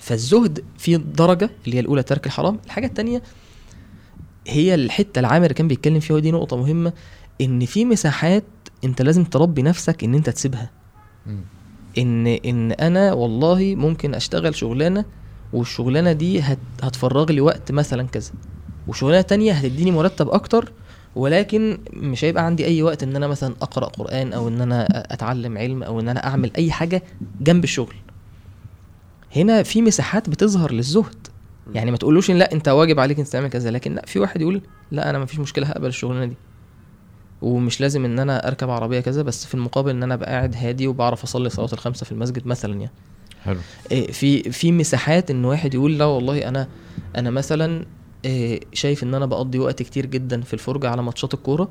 فالزهد 0.00 0.64
في 0.78 0.96
درجة 0.96 1.50
اللي 1.64 1.76
هي 1.76 1.80
الأولى 1.80 2.02
ترك 2.02 2.26
الحرام. 2.26 2.58
الحاجة 2.66 2.86
التانية 2.86 3.22
هي 4.46 4.74
الحتة 4.74 5.18
العامر 5.18 5.44
اللي 5.44 5.54
كان 5.54 5.68
بيتكلم 5.68 6.00
فيها 6.00 6.16
ودي 6.16 6.30
نقطة 6.30 6.56
مهمة 6.56 6.92
إن 7.40 7.66
في 7.66 7.84
مساحات 7.84 8.44
أنت 8.84 9.02
لازم 9.02 9.24
تربي 9.24 9.62
نفسك 9.62 10.04
إن 10.04 10.14
أنت 10.14 10.30
تسيبها. 10.30 10.70
إن 11.98 12.26
إن 12.26 12.72
أنا 12.72 13.12
والله 13.12 13.74
ممكن 13.74 14.14
أشتغل 14.14 14.54
شغلانة 14.54 15.04
والشغلانة 15.52 16.12
دي 16.12 16.40
هت 16.40 16.58
هتفرغ 16.82 17.32
لي 17.32 17.40
وقت 17.40 17.72
مثلا 17.72 18.06
كذا. 18.06 18.32
وشغلانة 18.88 19.20
تانية 19.20 19.52
هتديني 19.52 19.90
مرتب 19.90 20.28
أكتر 20.28 20.72
ولكن 21.18 21.78
مش 21.92 22.24
هيبقى 22.24 22.46
عندي 22.46 22.66
أي 22.66 22.82
وقت 22.82 23.02
إن 23.02 23.16
أنا 23.16 23.26
مثلا 23.26 23.54
أقرأ 23.62 23.86
قرآن 23.86 24.32
أو 24.32 24.48
إن 24.48 24.60
أنا 24.60 24.86
أتعلم 25.14 25.58
علم 25.58 25.82
أو 25.82 26.00
إن 26.00 26.08
أنا 26.08 26.26
أعمل 26.26 26.50
أي 26.56 26.72
حاجة 26.72 27.02
جنب 27.40 27.64
الشغل. 27.64 27.94
هنا 29.36 29.62
في 29.62 29.82
مساحات 29.82 30.30
بتظهر 30.30 30.72
للزهد. 30.72 31.26
يعني 31.74 31.90
ما 31.90 31.96
تقولوش 31.96 32.30
إن 32.30 32.36
لا 32.38 32.52
أنت 32.52 32.68
واجب 32.68 33.00
عليك 33.00 33.18
انت 33.18 33.28
تعمل 33.28 33.48
كذا 33.48 33.70
لكن 33.70 33.94
لا 33.94 34.06
في 34.06 34.18
واحد 34.18 34.40
يقول 34.40 34.62
لا 34.90 35.10
أنا 35.10 35.18
ما 35.18 35.26
فيش 35.26 35.38
مشكلة 35.38 35.66
هقبل 35.66 35.86
الشغلانة 35.86 36.24
دي. 36.24 36.36
ومش 37.42 37.80
لازم 37.80 38.04
إن 38.04 38.18
أنا 38.18 38.48
أركب 38.48 38.70
عربية 38.70 39.00
كذا 39.00 39.22
بس 39.22 39.46
في 39.46 39.54
المقابل 39.54 39.90
إن 39.90 40.02
أنا 40.02 40.14
أبقى 40.14 40.30
قاعد 40.30 40.56
هادي 40.56 40.86
وبعرف 40.86 41.22
أصلي 41.22 41.50
صلاة 41.50 41.72
الخمسة 41.72 42.04
في 42.04 42.12
المسجد 42.12 42.46
مثلا 42.46 42.74
يعني. 42.74 42.92
حلو. 43.44 43.58
إيه، 43.92 44.12
في 44.12 44.52
في 44.52 44.72
مساحات 44.72 45.30
إن 45.30 45.44
واحد 45.44 45.74
يقول 45.74 45.98
لا 45.98 46.04
والله 46.04 46.48
أنا 46.48 46.68
أنا 47.16 47.30
مثلا 47.30 47.86
شايف 48.72 49.02
إن 49.02 49.14
أنا 49.14 49.26
بقضي 49.26 49.58
وقت 49.58 49.82
كتير 49.82 50.06
جدا 50.06 50.40
في 50.40 50.54
الفرجة 50.54 50.88
على 50.90 51.02
ماتشات 51.02 51.34
الكورة 51.34 51.68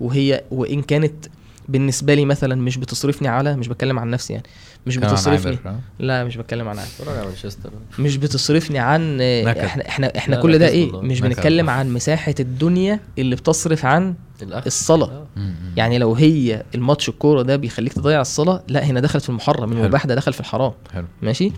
وهي 0.00 0.44
وإن 0.50 0.82
كانت 0.82 1.26
بالنسبة 1.68 2.14
لي 2.14 2.24
مثلا 2.24 2.54
مش 2.54 2.76
بتصرفني 2.78 3.28
على 3.28 3.56
مش 3.56 3.68
بتكلم 3.68 3.98
عن 3.98 4.10
نفسي 4.10 4.32
يعني 4.32 4.44
مش 4.86 4.96
بتصرفني 4.96 5.58
ها؟ 5.66 5.80
لا 5.98 6.24
مش 6.24 6.36
بتكلم 6.36 6.68
عن 6.68 6.78
مانشستر 7.06 7.70
مش 7.98 8.16
بتصرفني 8.16 8.78
عن. 8.78 9.20
إحنا 9.20 9.88
إحنا 9.88 10.16
إحنا 10.16 10.36
كل 10.40 10.58
ده 10.58 10.68
إيه. 10.68 11.00
مش. 11.00 11.20
بنتكلم 11.20 11.70
عن 11.70 11.92
مساحة 11.92 12.34
الدنيا 12.40 13.00
اللي 13.18 13.36
بتصرف 13.36 13.84
عن 13.84 14.14
الصلاة 14.42 15.06
آه. 15.06 15.26
مم. 15.36 15.54
يعني 15.76 15.98
لو 15.98 16.14
هي 16.14 16.62
الماتش 16.74 17.08
الكورة 17.08 17.42
ده 17.42 17.56
بيخليك 17.56 17.92
تضيع 17.92 18.20
الصلاة 18.20 18.62
لا 18.68 18.84
هنا 18.84 19.00
دخلت 19.00 19.22
في 19.22 19.28
المحرم. 19.28 19.72
المباح 19.72 20.06
ده 20.06 20.14
دخل 20.14 20.32
في 20.32 20.40
الحرام 20.40 20.72
حلو 20.92 21.06
ماشي 21.22 21.52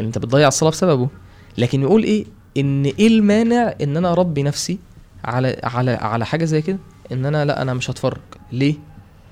انت 0.00 0.18
بتضيع 0.18 0.48
الصلاة 0.48 0.70
بسببه 0.70 1.08
لكن 1.58 1.82
يقول 1.82 2.02
إيه 2.02 2.24
إن 2.56 2.84
إيه 2.84 3.06
المانع 3.06 3.74
إن 3.82 3.96
أنا 3.96 4.12
أربي 4.12 4.42
نفسي 4.42 4.78
على 5.24 5.60
على 5.64 5.90
على 5.90 6.26
حاجة 6.26 6.44
زي 6.44 6.62
كده؟ 6.62 6.78
إن 7.12 7.26
أنا 7.26 7.44
لأ 7.44 7.62
أنا 7.62 7.74
مش 7.74 7.90
هتفرج. 7.90 8.20
ليه؟ 8.52 8.74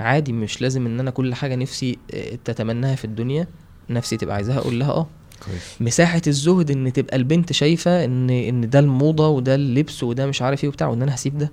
عادي 0.01 0.33
مش 0.33 0.61
لازم 0.63 0.87
إن 0.87 1.01
أنا 1.01 1.11
كل 1.11 1.35
حاجة 1.35 1.55
نفسي 1.55 1.99
آه، 2.15 2.39
تتمناها 2.45 2.95
في 2.95 3.05
الدنيا. 3.05 3.47
نفسي 3.91 4.17
تبقى 4.17 4.35
عايزاها 4.35 4.59
أقول 4.59 4.81
لها 4.81 4.91
آه. 4.91 5.07
كويس. 5.47 5.77
مساحة 5.81 6.23
الزهد 6.27 6.71
إن 6.71 6.93
تبقى 6.93 7.17
البنت 7.17 7.53
شايفة 7.53 8.05
إن 8.05 8.31
إن 8.31 8.71
ده 8.71 8.79
الموضة 8.79 9.29
وده 9.29 9.55
اللبس 9.55 10.03
وده 10.03 10.27
مش 10.27 10.43
عارف 10.43 10.65
إيه 10.65 10.69
وبتاع 10.71 10.87
وإن 10.89 11.03
أنا 11.03 11.15
هسيب 11.15 11.39
ده. 11.39 11.53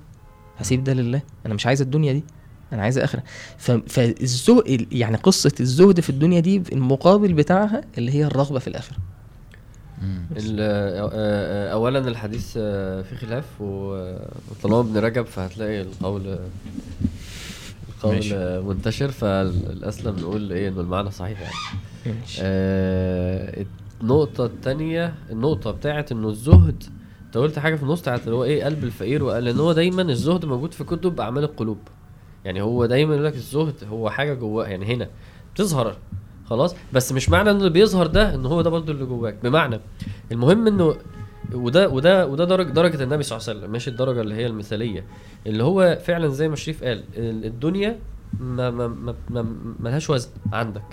هسيب 0.57 0.83
ده 0.83 0.93
لله. 0.93 1.21
أنا 1.45 1.53
مش 1.53 1.65
عايز 1.67 1.81
الدنيا 1.81 2.13
دي. 2.13 2.23
أنا 2.73 2.81
عايز 2.81 2.97
آخرة. 2.97 3.23
فالزهد 3.87 4.87
يعني 4.91 5.17
قصة 5.17 5.51
الزهد 5.59 5.99
في 5.99 6.09
الدنيا 6.09 6.39
دي 6.39 6.63
المقابل 6.71 7.33
بتاعها 7.33 7.81
اللي 7.97 8.11
هي 8.11 8.25
الرغبة 8.25 8.59
في 8.59 8.67
الآخرة. 8.67 8.97
آه، 8.97 9.01
آه، 9.01 9.12
اولا 11.73 11.99
الحديث 11.99 12.53
آه، 12.57 13.01
فيه 13.01 13.15
خلاف 13.15 13.61
وطالما 13.61 14.79
ابن 14.79 14.97
رجب 14.97 15.25
فهتلاقي 15.25 15.81
القول 15.81 16.37
القول 17.89 18.15
ماشي. 18.15 18.35
آه، 18.35 18.59
منتشر 18.59 19.11
فالأسلم 19.11 20.15
نقول 20.19 20.51
إيه 20.51 20.69
إنه 20.69 20.81
المعنى 20.81 21.11
صحيح 21.11 21.41
يعني 21.41 21.53
ماشي. 22.19 22.39
آه، 22.43 23.65
النقطة 24.01 24.45
التانية 24.45 25.13
النقطة 25.29 25.71
بتاعت 25.71 26.11
إنه 26.11 26.29
الزهد 26.29 26.83
أنت 27.25 27.37
قلت 27.37 27.59
حاجة 27.59 27.75
في 27.75 27.83
النص 27.83 28.01
بتاعت 28.01 28.23
اللي 28.23 28.35
هو 28.35 28.43
إيه 28.43 28.63
قلب 28.65 28.83
الفقير 28.83 29.23
وقال 29.23 29.47
إن 29.47 29.59
هو 29.59 29.73
دايما 29.73 30.01
الزهد 30.01 30.45
موجود 30.45 30.73
في 30.73 30.83
كتب 30.83 31.19
أعمال 31.21 31.43
القلوب 31.43 31.77
يعني 32.45 32.61
هو 32.61 32.85
دايما 32.85 33.13
يقول 33.13 33.25
لك 33.25 33.35
الزهد 33.35 33.73
هو 33.91 34.09
حاجة 34.09 34.33
جواه 34.33 34.65
يعني 34.67 34.85
هنا 34.95 35.09
بتظهر 35.53 35.95
خلاص؟ 36.49 36.75
بس 36.93 37.11
مش 37.11 37.29
معنى 37.29 37.51
ان 37.51 37.55
اللي 37.57 37.69
بيظهر 37.69 38.07
ده 38.07 38.35
إن 38.35 38.45
هو 38.45 38.61
ده 38.61 38.69
برضه 38.69 38.93
اللي 38.93 39.05
جواك. 39.05 39.35
بمعنى 39.43 39.79
المهم 40.31 40.67
إنه 40.67 40.95
وده 41.53 41.89
وده 41.89 42.27
وده 42.27 42.45
درجة 42.45 42.69
درجة 42.69 43.03
النبي 43.03 43.23
صلى 43.23 43.37
الله 43.37 43.49
عليه 43.49 43.59
وسلم 43.59 43.71
ماشي 43.71 43.89
الدرجة 43.89 44.21
اللي 44.21 44.35
هي 44.35 44.45
المثالية. 44.45 45.03
اللي 45.47 45.63
هو 45.63 45.99
فعلا 46.05 46.27
زي 46.27 46.47
ما 46.49 46.55
شريف 46.55 46.83
قال 46.83 47.03
ال- 47.17 47.45
الدنيا 47.45 47.99
ما 48.39 48.69
ما 48.71 48.87
ما 48.87 49.15
ما 49.29 49.45
ملهاش 49.79 50.09
وزن 50.09 50.29
عندك. 50.53 50.83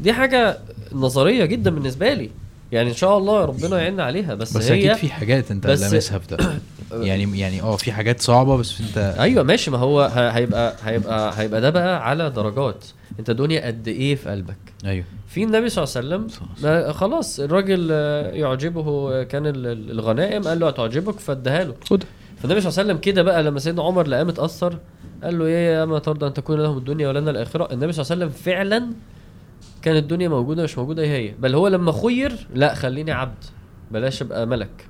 دي 0.00 0.12
حاجة 0.12 0.58
نظرية 0.92 1.44
جدا 1.44 1.70
بالنسبة 1.70 2.14
لي. 2.14 2.30
يعني 2.72 2.90
إن 2.90 2.94
شاء 2.94 3.18
الله 3.18 3.44
ربنا 3.44 3.78
يعيننا 3.80 4.02
عليها 4.04 4.34
بس, 4.34 4.56
بس 4.56 4.70
هي 4.70 4.86
أكيد 4.92 4.96
في 4.96 5.08
حاجات 5.12 5.50
أنت 5.50 5.66
لامسها 5.66 6.18
في 6.18 6.36
ده. 6.36 6.38
يعني 6.92 7.38
يعني 7.40 7.62
آه 7.62 7.76
في 7.76 7.92
حاجات 7.92 8.20
صعبة 8.20 8.56
بس 8.56 8.80
انت 8.80 8.98
أيوه 9.18 9.42
ماشي. 9.42 9.70
ما 9.70 9.78
هو 9.78 10.00
هيبقى 10.14 10.74
هيبقى 10.84 11.32
هيبقى 11.40 11.60
ده 11.60 11.70
بقى 11.70 12.08
على 12.08 12.30
درجات. 12.30 12.84
انت 13.18 13.30
دنيا 13.30 13.66
قد 13.66 13.88
إيه 13.88 14.14
في 14.14 14.28
قلبك؟ 14.30 14.56
أيوه. 14.84 15.04
في 15.28 15.42
النبي 15.44 15.68
صلى 15.68 15.84
الله 15.84 15.96
عليه 15.96 16.24
وسلم 16.26 16.46
ما 16.62 16.92
خلاص 16.92 17.40
الراجل 17.40 17.90
يعجبه 18.34 19.22
كان 19.22 19.46
ال- 19.46 19.66
ال- 19.66 19.90
الغنائم 19.90 20.42
قال 20.42 20.60
له 20.60 20.68
هتعجبك 20.68 21.20
فاداها 21.20 21.64
له. 21.64 21.74
خد. 21.90 22.04
فالنبي 22.42 22.60
صلى 22.60 22.68
الله 22.70 22.78
عليه 22.80 22.88
وسلم 22.90 22.98
كده 22.98 23.22
بقى 23.22 23.42
لما 23.42 23.58
سيدنا 23.58 23.82
عمر 23.82 24.06
لقاه 24.06 24.22
متأثر 24.24 24.78
قال 25.24 25.38
له 25.38 25.44
إيه 25.46 25.72
يا 25.74 25.84
ما 25.84 25.98
ترضى 25.98 26.26
أن 26.26 26.34
تكون 26.34 26.60
لهم 26.60 26.78
الدنيا 26.78 27.08
ولنا 27.08 27.30
الآخرة؟ 27.30 27.72
النبي 27.72 27.92
صلى 27.92 28.02
الله 28.02 28.12
عليه 28.24 28.26
وسلم 28.34 28.42
فعلا 28.54 28.86
كانت 29.82 29.98
الدنيا 29.98 30.28
موجودة 30.28 30.62
مش 30.62 30.78
موجودة 30.78 31.02
هي 31.02 31.28
هي. 31.28 31.34
بل 31.38 31.54
هو 31.54 31.68
لما 31.68 31.92
خير 31.92 32.32
لا 32.54 32.74
خليني 32.74 33.12
عبد. 33.12 33.44
بلاش 33.90 34.22
أبقى 34.22 34.46
ملك. 34.46 34.86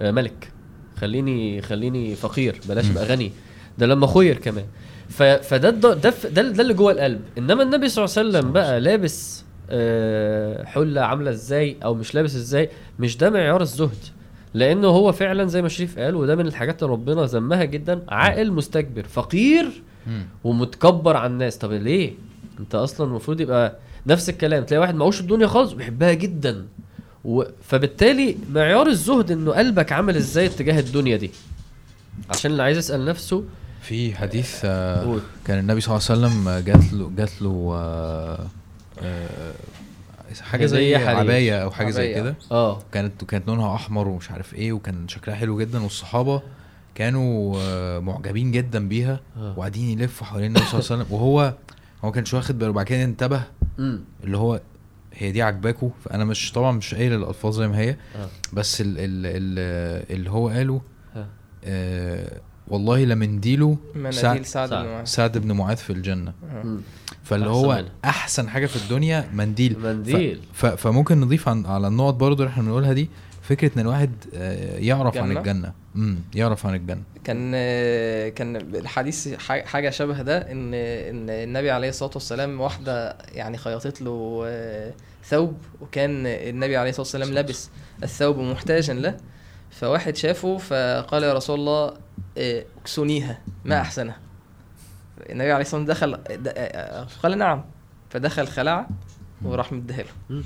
آه 0.00 0.10
ملك. 0.10 0.48
خليني 0.96 1.62
خليني 1.62 2.14
فقير 2.14 2.60
بلاش 2.68 2.90
ابقى 2.90 3.04
غني. 3.04 3.32
ده 3.78 3.86
لما 3.86 4.06
خير 4.06 4.38
كمان. 4.38 4.64
ف... 5.08 5.22
فده 5.22 5.70
ده 5.70 5.94
ده, 5.94 6.14
ده, 6.24 6.42
ده 6.42 6.62
اللي 6.62 6.74
جوه 6.74 6.92
القلب. 6.92 7.20
إنما 7.38 7.62
النبي 7.62 7.88
صلى 7.88 8.04
الله 8.04 8.16
عليه 8.18 8.28
وسلم 8.28 8.52
بقى 8.52 8.80
لابس 8.80 9.44
آه 9.70 10.64
حلة 10.64 11.00
عاملة 11.00 11.30
إزاي 11.30 11.76
أو 11.84 11.94
مش 11.94 12.14
لابس 12.14 12.34
إزاي 12.34 12.70
مش 12.98 13.16
ده 13.16 13.30
معيار 13.30 13.62
الزهد. 13.62 14.04
لأنه 14.54 14.88
هو 14.88 15.12
فعلا 15.12 15.44
زي 15.44 15.62
ما 15.62 15.68
شريف 15.68 15.98
قال 15.98 16.14
وده 16.14 16.36
من 16.36 16.46
الحاجات 16.46 16.82
اللي 16.82 16.92
ربنا 16.92 17.24
ذمها 17.24 17.64
جدا 17.64 18.02
عاقل 18.08 18.52
مستكبر 18.52 19.02
فقير. 19.02 19.82
ومتكبر 20.44 21.16
على 21.16 21.32
الناس. 21.32 21.58
طب 21.58 21.72
ليه؟ 21.72 22.12
أنت 22.60 22.74
أصلا 22.74 23.06
المفروض 23.06 23.40
يبقى 23.40 23.76
نفس 24.06 24.28
الكلام. 24.28 24.64
تلاقي 24.64 24.80
واحد 24.80 24.94
معهوش 24.94 25.20
الدنيا 25.20 25.46
خالص 25.46 25.72
وبيحبها 25.72 26.12
جدا. 26.12 26.66
و... 27.26 27.44
فبالتالي 27.62 28.36
معيار 28.52 28.86
الزهد 28.86 29.30
إنه 29.30 29.52
قلبك 29.52 29.92
عامل 29.92 30.16
إزاي 30.16 30.46
اتجاه 30.46 30.80
الدنيا 30.80 31.16
دي 31.16 31.30
عشان 32.30 32.50
اللي 32.50 32.62
عايز 32.62 32.78
يسأل 32.78 33.04
نفسه 33.04 33.44
في 33.82 34.14
حديث 34.14 34.60
آه،. 34.64 35.20
كان 35.44 35.58
النبي 35.58 35.80
صلى 35.80 35.96
الله 35.96 36.06
عليه 36.10 36.20
وسلم 36.20 36.48
آه، 36.48 36.60
جات 36.60 36.92
له 36.92 37.10
جات 37.16 37.42
له 37.42 37.70
آه، 37.74 38.46
آه، 39.02 39.54
حاجة 40.40 40.66
زي. 40.66 40.96
عباية 40.96 41.62
أو 41.62 41.70
حاجة 41.70 41.90
زي. 41.90 42.14
كده 42.14 42.34
آه 42.52 42.82
كانت 42.92 43.24
كانت 43.24 43.48
لونها 43.48 43.74
أحمر 43.74 44.08
ومش 44.08 44.30
عارف 44.30 44.54
إيه 44.54 44.72
وكان 44.72 45.08
شكلها 45.08 45.36
حلو 45.36 45.58
جدا 45.58 45.82
والصحابة 45.82 46.42
كانوا 46.94 47.56
آه، 47.60 47.98
معجبين 47.98 48.52
جدا 48.52 48.88
بيها 48.88 49.20
آه. 49.36 49.54
وقاعدين 49.56 50.00
يلفوا 50.00 50.26
حوالين 50.26 50.46
النبي 50.46 50.66
صلى 50.66 50.80
الله 50.80 50.92
عليه 50.92 51.02
وسلم 51.02 51.14
وهو 51.14 51.54
هو 52.04 52.12
كانش 52.12 52.34
واخد 52.34 52.58
باله 52.58 52.72
بعد 52.72 52.86
كده 52.86 53.04
انتبه 53.04 53.42
اللي 54.24 54.38
هو 54.38 54.60
هي 55.18 55.32
دي 55.32 55.42
عجباكوا 55.42 55.90
فأنا 56.04 56.24
مش 56.24 56.52
طبعا 56.52 56.72
مش 56.72 56.94
قايل 56.94 57.12
الألفاظ 57.14 57.56
زي 57.56 57.68
ما 57.68 57.78
هي 57.78 57.90
آه 57.90 58.28
بس 58.52 58.80
ال 58.80 58.86
ال 58.88 58.96
ال 58.98 60.16
اللي 60.16 60.30
هو 60.30 60.48
قاله 60.48 60.80
ها. 61.14 61.26
آه 61.64 62.40
والله 62.68 63.04
لمنديله 63.04 63.76
مناديل 63.94 64.12
سعد, 64.14 64.42
سعد 64.44 64.68
سعد. 64.68 64.82
بن 64.84 64.88
معاذ 64.90 65.04
سعد 65.06 65.38
بن 65.38 65.52
معاذ 65.52 65.76
في 65.76 65.90
الجنة 65.90 66.32
آه. 66.52 66.76
فاللي 67.24 67.46
أحسن 67.46 67.54
هو 67.64 67.68
منها. 67.74 67.90
أحسن 68.04 68.48
حاجة 68.48 68.66
في 68.66 68.76
الدنيا 68.76 69.28
منديل 69.34 69.78
منديل 69.78 70.40
ف... 70.52 70.66
فممكن 70.66 71.20
نضيف 71.20 71.48
عن... 71.48 71.66
على 71.66 71.88
النقط 71.88 72.14
برضو 72.14 72.42
اللي 72.42 72.52
إحنا 72.52 72.62
بنقولها 72.62 72.92
دي 72.92 73.08
فكرة 73.42 73.70
إن 73.76 73.80
الواحد 73.80 74.10
آه، 74.34 74.78
يعرف 74.78 75.16
عن 75.16 75.28
جنة؟ 75.28 75.38
الجنة 75.40 75.72
امم 75.96 76.18
يعرف 76.34 76.66
عن 76.66 76.74
الجنة. 76.74 77.02
كان 77.24 77.52
كان 78.30 78.56
الحديث 78.56 79.34
حاجة 79.44 79.90
شبه 79.90 80.22
ده 80.22 80.38
إن 80.52 80.74
إن 80.74 81.30
النبي 81.30 81.70
عليه 81.70 81.88
الصلاة 81.88 82.10
والسلام 82.14 82.60
واحدة 82.60 83.16
يعني 83.32 83.56
خيطت 83.58 84.02
له 84.02 84.42
آه، 84.46 84.92
ثوب 85.24 85.56
وكان 85.80 86.26
النبي 86.26 86.76
عليه 86.76 86.90
الصلاة 86.90 87.02
والسلام 87.06 87.32
لابس 87.34 87.70
الثوب 88.02 88.38
محتاجا 88.38 88.94
له. 88.94 89.16
فواحد 89.70 90.16
شافه 90.16 90.56
فقال 90.58 91.22
يا 91.22 91.34
رسول 91.34 91.58
الله 91.58 91.94
آه، 92.38 92.64
اكسونيها 92.80 93.38
ما 93.64 93.80
أحسنها. 93.80 94.16
النبي 95.30 95.52
عليه 95.52 95.62
الصلاة 95.62 95.80
والسلام 95.80 96.14
دخل 96.14 96.48
آه، 96.56 97.06
قال 97.22 97.38
نعم. 97.38 97.64
فدخل 98.10 98.46
خلعه 98.46 98.88
وراح 99.44 99.72
مديها 99.72 100.04
له. 100.30 100.42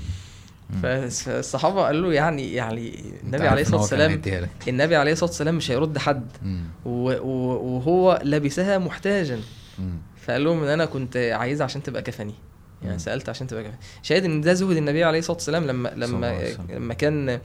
فالصحابة 0.83 1.81
قالوا 1.81 2.07
له 2.09 2.13
يعني 2.13 2.53
يعني 2.53 3.03
النبي 3.23 3.47
عليه 3.47 3.61
الصلاة 3.61 3.79
والسلام. 3.81 4.21
النبي 4.67 4.95
عليه 4.95 5.11
الصلاة 5.11 5.29
والسلام 5.29 5.55
مش 5.55 5.71
هيرد 5.71 5.97
حد 5.97 6.23
وهو 6.85 8.21
لابسها 8.23 8.77
محتاجا. 8.77 9.39
فقال 10.25 10.43
لهم 10.43 10.63
إن 10.63 10.69
أنا 10.69 10.85
كنت 10.85 11.17
عايزها 11.17 11.65
عشان 11.65 11.83
تبقى 11.83 12.01
كفني 12.01 12.33
يعني 12.81 12.93
مم. 12.93 12.99
سألت 12.99 13.29
عشان 13.29 13.47
تبقى 13.47 13.63
كفني 13.63 13.77
شاهد 14.03 14.25
إن 14.25 14.41
ده 14.41 14.53
زهد 14.53 14.77
النبي 14.77 15.03
عليه 15.03 15.19
الصلاة 15.19 15.37
والسلام 15.37 15.63
لما 15.67 15.91
لما. 15.95 16.39
لما 16.69 16.93
كان 16.93 17.39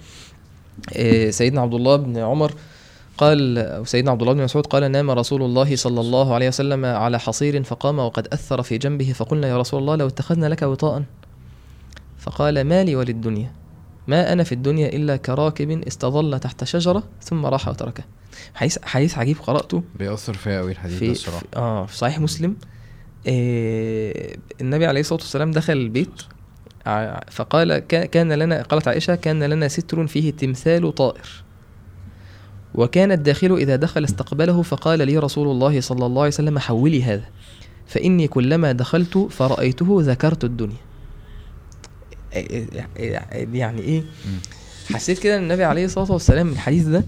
آه، 0.97 1.31
سيدنا 1.31 1.61
عبد 1.61 1.75
الله 1.75 1.97
بن 1.97 2.17
عمر 2.17 2.53
قال 3.19 3.83
سيدنا 3.85 4.11
عبد 4.11 4.21
الله 4.23 4.33
بن 4.35 4.43
مسعود 4.43 4.67
قال 4.67 4.91
نام 4.91 5.11
رسول 5.11 5.43
الله 5.43 5.77
صلى 5.77 6.01
الله 6.01 6.35
عليه 6.35 6.49
وسلم 6.49 6.85
على 6.85 7.19
حصير 7.19 7.63
فقام 7.63 7.99
وقد 7.99 8.29
أثر 8.33 8.63
في 8.63 8.79
جنبه 8.79 9.13
فقلنا 9.13 9.49
يا 9.49 9.59
رسول 9.59 9.81
الله 9.81 9.97
لو 9.97 10.07
اتخذنا 10.07 10.47
لك 10.47 10.63
وطاء 10.63 11.03
فقال 12.27 12.65
ما 12.65 12.85
لي 12.85 12.97
وللدنيا 12.97 13.53
ما 14.07 14.33
أنا 14.33 14.45
في 14.45 14.53
الدنيا 14.53 14.89
إلا 14.89 15.17
كراكب 15.17 15.71
استظل 15.87 16.39
تحت 16.41 16.65
شجرة 16.65 17.03
ثم 17.23 17.47
راح 17.47 17.69
وتركه. 17.69 18.05
حديث 18.55 18.79
حديث 18.83 19.19
عجيب 19.19 19.37
قرأته. 19.47 19.83
بيأثر 19.99 20.35
فيا 20.35 20.59
قوي 20.61 20.73
الحديث 20.73 20.93
ده 20.95 20.99
في, 21.07 21.11
الصراحة. 21.13 21.39
في 21.41 21.47
آه 21.57 21.87
في 21.87 21.97
صحيح 21.97 22.21
مسلم. 22.21 22.57
آه 23.27 24.37
النبي 24.61 24.87
عليه 24.87 25.01
الصلاة 25.01 25.21
والسلام 25.21 25.51
دخل 25.51 25.73
البيت 25.73 26.23
ع- 26.87 27.21
فقال 27.31 27.79
كا- 27.79 28.05
كان 28.07 28.33
لنا 28.33 28.63
قالت 28.63 28.89
عائشة 28.89 29.15
كان 29.15 29.43
لنا 29.43 29.69
ستر 29.69 30.07
فيه 30.07 30.31
تمثال 30.31 30.95
طائر 30.95 31.45
وكان 32.75 33.13
الداخل 33.13 33.53
إذا 33.57 33.77
دخل 33.77 34.05
استقبله 34.05 34.63
فقال 34.63 34.99
لي 35.07 35.19
رسول 35.19 35.49
الله 35.51 35.81
صلى 35.81 36.07
الله 36.07 36.21
عليه 36.23 36.29
وسلم 36.33 36.59
حولي 36.59 37.03
هذا 37.03 37.25
فإني 37.87 38.29
كلما 38.29 38.73
دخلت 38.73 39.19
فرأيته 39.31 39.99
ذكرت 40.01 40.45
الدنيا 40.45 40.77
آه، 40.77 40.77
آه، 40.77 40.77
آه، 40.77 40.96
يعني 43.55 43.81
إيه. 43.83 44.05
حسيت 44.95 45.19
كده 45.19 45.37
إن 45.39 45.43
النبي 45.43 45.65
عليه 45.65 45.85
الصلاة 45.85 46.13
والسلام 46.13 46.47
من 46.47 46.53
الحديث 46.53 46.85
ده 46.87 47.05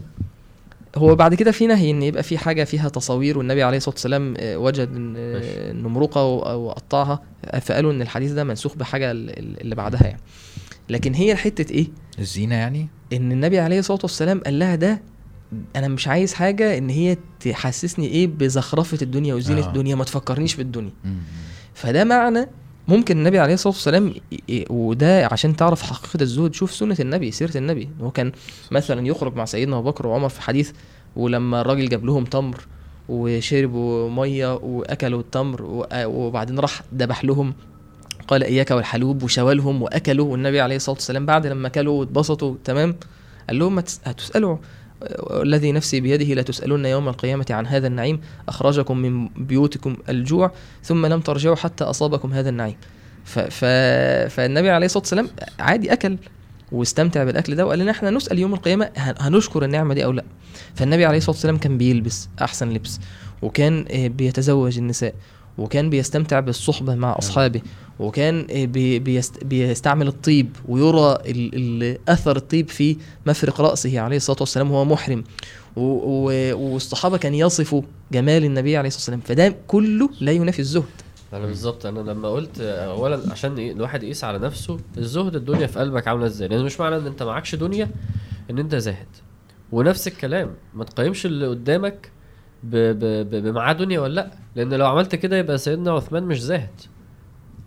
هو 0.96 1.14
بعد 1.16 1.34
كده 1.34 1.50
في 1.50 1.66
نهي 1.66 1.90
إن 1.90 2.02
يبقى 2.02 2.22
في 2.22 2.38
حاجة 2.38 2.64
فيها 2.64 2.88
تصاوير 2.88 3.38
والنبي 3.38 3.62
عليه 3.62 3.76
الصلاة 3.76 3.94
والسلام 3.94 4.34
آه، 4.38 4.58
وجد 4.58 4.88
إن 4.96 5.14
آه، 5.16 6.56
وقطعها 6.56 7.22
فقالوا 7.60 7.92
إن 7.92 8.02
الحديث 8.02 8.32
ده 8.32 8.44
منسوخ 8.44 8.74
بحاجة 8.76 9.10
ال- 9.10 9.60
اللي 9.60 9.74
بعدها 9.74 10.02
يعني 10.06 10.20
لكن 10.88 11.14
هي 11.14 11.36
حتة 11.36 11.72
إيه 11.72 11.86
الزينة 12.18 12.54
يعني 12.54 12.88
إن 13.12 13.32
النبي 13.32 13.58
عليه 13.58 13.78
الصلاة 13.78 13.98
والسلام 14.02 14.40
قال 14.40 14.58
لها 14.58 14.74
ده 14.74 15.02
أنا 15.76 15.88
مش 15.88 16.08
عايز 16.08 16.34
حاجة 16.34 16.78
إن 16.78 16.88
هي 16.90 17.16
تحسسني 17.40 18.06
إيه 18.06 18.26
بزخرفة 18.26 18.98
الدنيا 19.02 19.34
وزينة 19.34 19.64
آه. 19.64 19.68
الدنيا 19.68 19.94
ما 19.94 20.04
تفكرنيش 20.04 20.54
بالدنيا. 20.56 20.90
فده 21.74 22.04
معنى 22.04 22.46
ممكن 22.88 23.18
النبي 23.18 23.38
عليه 23.38 23.54
الصلاة 23.54 23.74
والسلام 23.74 24.14
وده 24.70 25.26
عشان 25.32 25.56
تعرف 25.56 25.82
حقيقة 25.82 26.22
الزهد. 26.22 26.54
شوف 26.54 26.72
سنة 26.72 26.96
النبي 27.00 27.30
سيرة 27.30 27.56
النبي. 27.56 27.88
هو 28.02 28.10
كان 28.10 28.32
مثلا 28.70 29.06
يخرج 29.06 29.34
مع 29.36 29.44
سيدنا 29.44 29.78
أبو 29.78 29.90
بكر 29.90 30.06
وعمر 30.06 30.28
في 30.28 30.42
حديث 30.42 30.72
ولما 31.16 31.60
الراجل 31.60 31.88
جاب 31.88 32.04
لهم 32.04 32.24
تمر 32.24 32.66
وشربوا 33.08 34.10
مية 34.10 34.54
وأكلوا 34.54 35.20
التمر 35.20 35.60
وأ- 35.62 35.94
وبعدين 36.04 36.58
راح 36.58 36.82
ذبح 36.94 37.24
لهم. 37.24 37.54
قال 38.28 38.42
إياك 38.44 38.70
والحلوب 38.70 39.22
وشوالهم 39.22 39.82
وأكلوا. 39.82 40.26
والنبي 40.32 40.60
عليه 40.60 40.76
الصلاة 40.76 40.96
والسلام 40.96 41.26
بعد 41.26 41.46
لما 41.46 41.66
أكلوا 41.68 42.00
واتبسطوا 42.00 42.54
تمام؟ 42.64 42.96
قال 43.48 43.58
لهم 43.58 43.78
هتسألوا 43.78 44.56
الذي 45.42 45.72
نفسي 45.72 46.00
بيده 46.00 46.34
لا 46.34 46.42
تسالون 46.42 46.86
يوم 46.86 47.08
القيامة 47.08 47.46
عن 47.50 47.66
هذا 47.66 47.86
النعيم 47.86 48.20
أخرجكم 48.48 48.98
من 48.98 49.28
بيوتكم 49.28 49.96
الجوع 50.08 50.52
ثم 50.82 51.06
لم 51.06 51.20
ترجعوا 51.20 51.56
حتى 51.56 51.84
أصابكم 51.84 52.32
هذا 52.32 52.48
النعيم. 52.48 52.76
ف... 53.24 53.38
ف... 53.38 53.64
فالنبي 54.34 54.70
عليه 54.70 54.86
الصلاة 54.86 55.02
والسلام 55.02 55.28
عادي 55.58 55.92
أكل 55.92 56.16
واستمتع 56.72 57.24
بالأكل 57.24 57.54
ده 57.56 57.66
وقال 57.66 57.78
لنا 57.78 57.90
إحنا 57.90 58.10
نسأل 58.10 58.38
يوم 58.38 58.54
القيامة 58.54 58.90
هن- 58.96 59.14
هنشكر 59.18 59.64
النعمة 59.64 59.94
دي 59.94 60.04
أو 60.04 60.12
لا. 60.12 60.24
فالنبي 60.74 61.04
عليه 61.06 61.18
الصلاة 61.18 61.34
والسلام 61.36 61.58
كان 61.58 61.78
بيلبس 61.78 62.28
أحسن 62.42 62.68
لبس 62.70 63.00
وكان 63.42 63.84
آه، 63.90 64.08
بيتزوج 64.08 64.78
النساء. 64.78 65.14
وكان 65.58 65.90
بيستمتع 65.90 66.40
بالصحبة 66.40 66.94
مع 66.94 67.18
أصحابه 67.18 67.60
وكان 67.98 68.46
بي 68.66 68.98
بيست 68.98 69.44
بيستعمل 69.44 70.08
الطيب 70.08 70.56
ويرى 70.68 71.18
ال 71.26 71.50
ال 71.54 71.98
أثر 72.08 72.36
الطيب 72.36 72.68
في 72.68 72.96
مفرق 73.26 73.60
رأسه 73.60 74.00
عليه 74.00 74.16
الصلاة 74.16 74.38
والسلام 74.40 74.70
وهو 74.70 74.84
محرم. 74.84 75.24
والصحابة 75.76 77.16
كان 77.16 77.34
يصفوا 77.34 77.82
جمال 78.12 78.44
النبي 78.44 78.76
عليه 78.76 78.88
الصلاة 78.88 79.16
والسلام 79.16 79.20
فده 79.20 79.56
كله 79.66 80.10
لا 80.20 80.32
ينافي 80.32 80.58
الزهد. 80.58 80.84
أنا 81.32 81.46
بالظبط. 81.46 81.86
أنا 81.86 82.10
لما 82.10 82.28
قلت 82.28 82.60
اولا 82.60 83.20
عشان 83.30 83.58
الواحد 83.58 84.02
يقيس 84.02 84.24
على 84.24 84.38
نفسه 84.38 84.78
الزهد 84.98 85.36
الدنيا 85.36 85.66
في 85.66 85.78
قلبك 85.78 86.08
عاملة 86.08 86.26
إزاي؟ 86.26 86.48
لأن 86.48 86.64
مش 86.64 86.80
معنى 86.80 86.96
إن 86.96 87.06
أنت 87.06 87.22
معكش 87.22 87.54
دنيا 87.54 87.90
إن 88.50 88.58
أنت 88.58 88.74
زاهد. 88.74 89.06
ونفس 89.72 90.08
الكلام 90.08 90.50
ما 90.74 90.84
تقيمش 90.84 91.26
اللي 91.26 91.46
قدامك 91.46 92.10
بمعاه 92.62 93.72
دنيا 93.72 94.00
ولا 94.00 94.14
لأ. 94.14 94.30
لأن 94.58 94.74
لو 94.74 94.86
عملت 94.86 95.14
كده 95.14 95.36
يبقى 95.36 95.58
سيدنا 95.58 95.92
عثمان 95.92 96.22
مش 96.22 96.42
زاهد. 96.42 96.80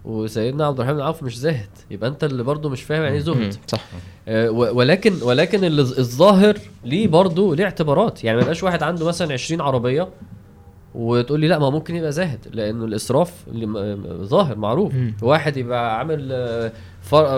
وسيدنا 0.05 0.65
عبد 0.65 0.80
الرحمن 0.80 0.97
بن 0.97 1.03
عوف 1.03 1.23
مش 1.23 1.38
زاهد. 1.38 1.69
يبقى 1.91 2.09
أنت 2.09 2.23
اللي 2.23 2.43
برضه 2.43 2.69
مش 2.69 2.84
فاهم 2.84 3.01
يعني 3.03 3.15
إيه 3.15 3.22
زهد. 3.22 3.55
صح. 3.68 3.85
آه، 4.27 4.49
ولكن 4.51 5.13
ولكن 5.23 5.63
الظاهر 5.80 6.57
ليه 6.85 7.07
برضه 7.07 7.55
ليه 7.55 7.63
اعتبارات. 7.63 8.23
يعني 8.23 8.38
ما 8.38 8.41
يبقاش 8.41 8.63
واحد 8.63 8.84
عنده 8.84 9.05
مثلا 9.05 9.34
20 9.34 9.61
عربية 9.61 10.07
وتقول 10.95 11.39
لي 11.39 11.47
لا 11.47 11.59
ما 11.59 11.69
ممكن 11.69 11.95
يبقى 11.95 12.11
زاهد. 12.11 12.39
لأنه 12.51 12.85
الإسراف 12.85 13.34
ظاهر 14.22 14.57
معروف. 14.57 14.93
واحد 15.22 15.57
يبقى 15.57 15.97
عامل 15.99 16.30
آه، 16.31 16.72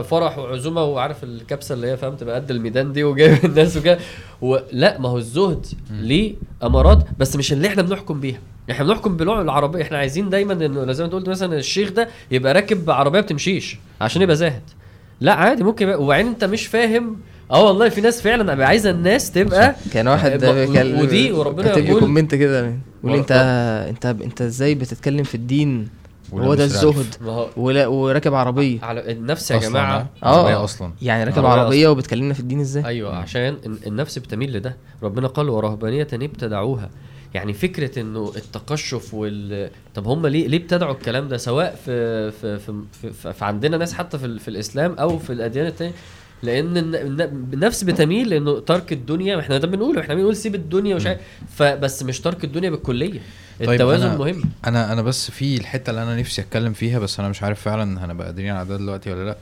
فرح 0.04 0.38
وعزومة 0.38 0.84
وعارف 0.84 1.24
الكبسة 1.24 1.76
اللي 1.76 1.88
هي 1.88 1.98
فاهم 1.98 2.16
تبقى 2.16 2.36
قد 2.36 2.52
الميدان 2.52 2.94
دي 2.94 3.04
وجايب 3.04 3.45
الناس 3.45 3.78
وكده. 3.78 3.98
لا 4.72 5.00
ما 5.00 5.10
هو 5.10 5.18
الزهد 5.18 5.66
ليه 5.91 6.36
امارات 6.64 7.04
بس 7.20 7.36
مش 7.36 7.54
اللي 7.54 7.68
إحنا 7.68 7.82
بنحكم 7.82 8.20
بيها. 8.20 8.38
إحنا 8.72 8.86
بنحكم 8.86 9.18
بنوع 9.18 9.41
العربية. 9.41 9.82
إحنا 9.82 9.98
عايزين 9.98 10.30
دايما 10.30 10.54
إنه 10.54 10.91
زي 10.91 11.04
ما 11.04 11.06
أنت 11.06 11.14
قلت 11.16 11.30
مثلا 11.30 11.58
الشيخ 11.58 11.91
ده 11.91 12.08
يبقى 12.32 12.54
راكب 12.54 12.90
عربية 12.90 13.20
بتمشيش 13.20 13.78
عشان 14.02 14.22
يبقى 14.22 14.36
زاهد. 14.36 14.62
لا 15.22 15.34
عادي 15.34 15.64
ممكن 15.64 15.86
يبقى 15.88 16.04
وبعدين 16.04 16.28
أنت 16.28 16.44
مش 16.44 16.68
فاهم. 16.68 17.18
آه 17.52 17.64
والله 17.64 17.90
في 17.90 18.02
ناس 18.02 18.22
فعلا 18.22 18.66
عايزة 18.66 18.90
الناس 18.90 19.32
تبقى 19.32 19.76
كان 19.94 20.08
واحد 20.08 20.44
ودي 21.02 21.32
وربنا 21.32 21.78
يقول- 21.78 22.00
كومنت 22.00 22.36
كده. 22.36 22.60
يقول 22.60 22.80
ور- 23.04 23.16
أنت 23.20 23.32
أنت 23.90 24.06
أنت 24.06 24.41
إزاي 24.41 24.76
بتتكلم 24.76 25.24
في 25.24 25.36
الدين 25.36 25.88
هو 26.34 26.56
ده. 26.56 26.64
الزهد. 26.64 27.06
ولا 27.58 27.88
وراكب 27.88 28.34
عربية. 28.34 28.82
على 28.82 29.12
النفس 29.12 29.52
يا 29.52 29.58
جماعة. 29.58 30.10
آه. 30.24 30.64
أصلا. 30.64 30.91
يعني 31.02 31.24
راكب 31.24 31.45
عربية 31.45 31.88
وبتكلمنا 31.88 32.34
في 32.34 32.40
الدين 32.40 32.60
إزاي؟ 32.60 32.86
أيوه 32.86 33.16
عشان 33.16 33.41
ال- 33.66 33.88
النفس 33.88 34.20
بتميل 34.20 34.54
لده. 34.58 34.78
ربنا 35.04 35.28
قال 35.28 35.50
ورهبانية 35.50 36.08
ابتدعوها. 36.14 36.90
يعني 37.34 37.54
فكرة 37.54 38.00
إنه 38.00 38.32
التقشف 38.36 39.14
وال 39.14 39.70
طب 39.95 40.08
هم 40.08 40.28
ليه 40.28 40.48
ليه 40.48 40.58
ابتدعوا 40.58 40.94
الكلام 40.94 41.28
ده؟ 41.28 41.38
سواء 41.38 41.76
في 41.86 42.32
في 42.32 42.60
في, 42.60 42.74
في, 43.02 43.12
في, 43.14 43.34
في 43.34 43.45
عندنا 43.45 43.78
ناس 43.78 43.94
حتى 43.94 44.18
في, 44.18 44.40
في 44.40 44.48
الإسلام 44.48 44.94
أو 44.94 45.20
في 45.20 45.34
الأديان 45.34 45.66
التانية. 45.66 45.94
لأن 46.44 46.78
الن- 46.78 46.95
الن- 46.95 47.48
النفس 47.54 47.84
بتميل 47.84 48.30
لإنه 48.30 48.60
ترك 48.60 48.94
الدنيا. 48.94 49.40
إحنا 49.40 49.58
ده 49.58 49.68
بنقوله. 49.68 50.02
إحنا 50.02 50.16
بنقول 50.16 50.36
سيب 50.36 50.56
الدنيا 50.56 50.94
ومش 50.94 51.06
عارف. 51.08 51.20
فبس 51.56 52.04
مش 52.04 52.22
ترك 52.22 52.44
الدنيا 52.44 52.70
بالكلية. 52.70 53.20
طيب 53.59 53.69
التوازن 53.71 54.17
أنا- 54.17 54.19
مهم. 54.19 54.43
أنا 54.65 54.93
أنا 54.93 55.01
بس 55.01 55.31
في 55.31 55.57
الحتة 55.57 55.89
اللي 55.89 56.03
أنا 56.03 56.15
نفسي 56.19 56.41
أتكلم 56.41 56.73
فيها 56.73 56.99
بس 56.99 57.19
أنا 57.19 57.30
مش 57.30 57.43
عارف 57.43 57.61
فعلا 57.61 58.05
هنبقى 58.05 58.27
قادرين 58.27 58.51
على 58.51 58.67
ده 58.69 58.77
دلوقتي 58.77 59.11
ولا 59.13 59.25
لأ. 59.25 59.38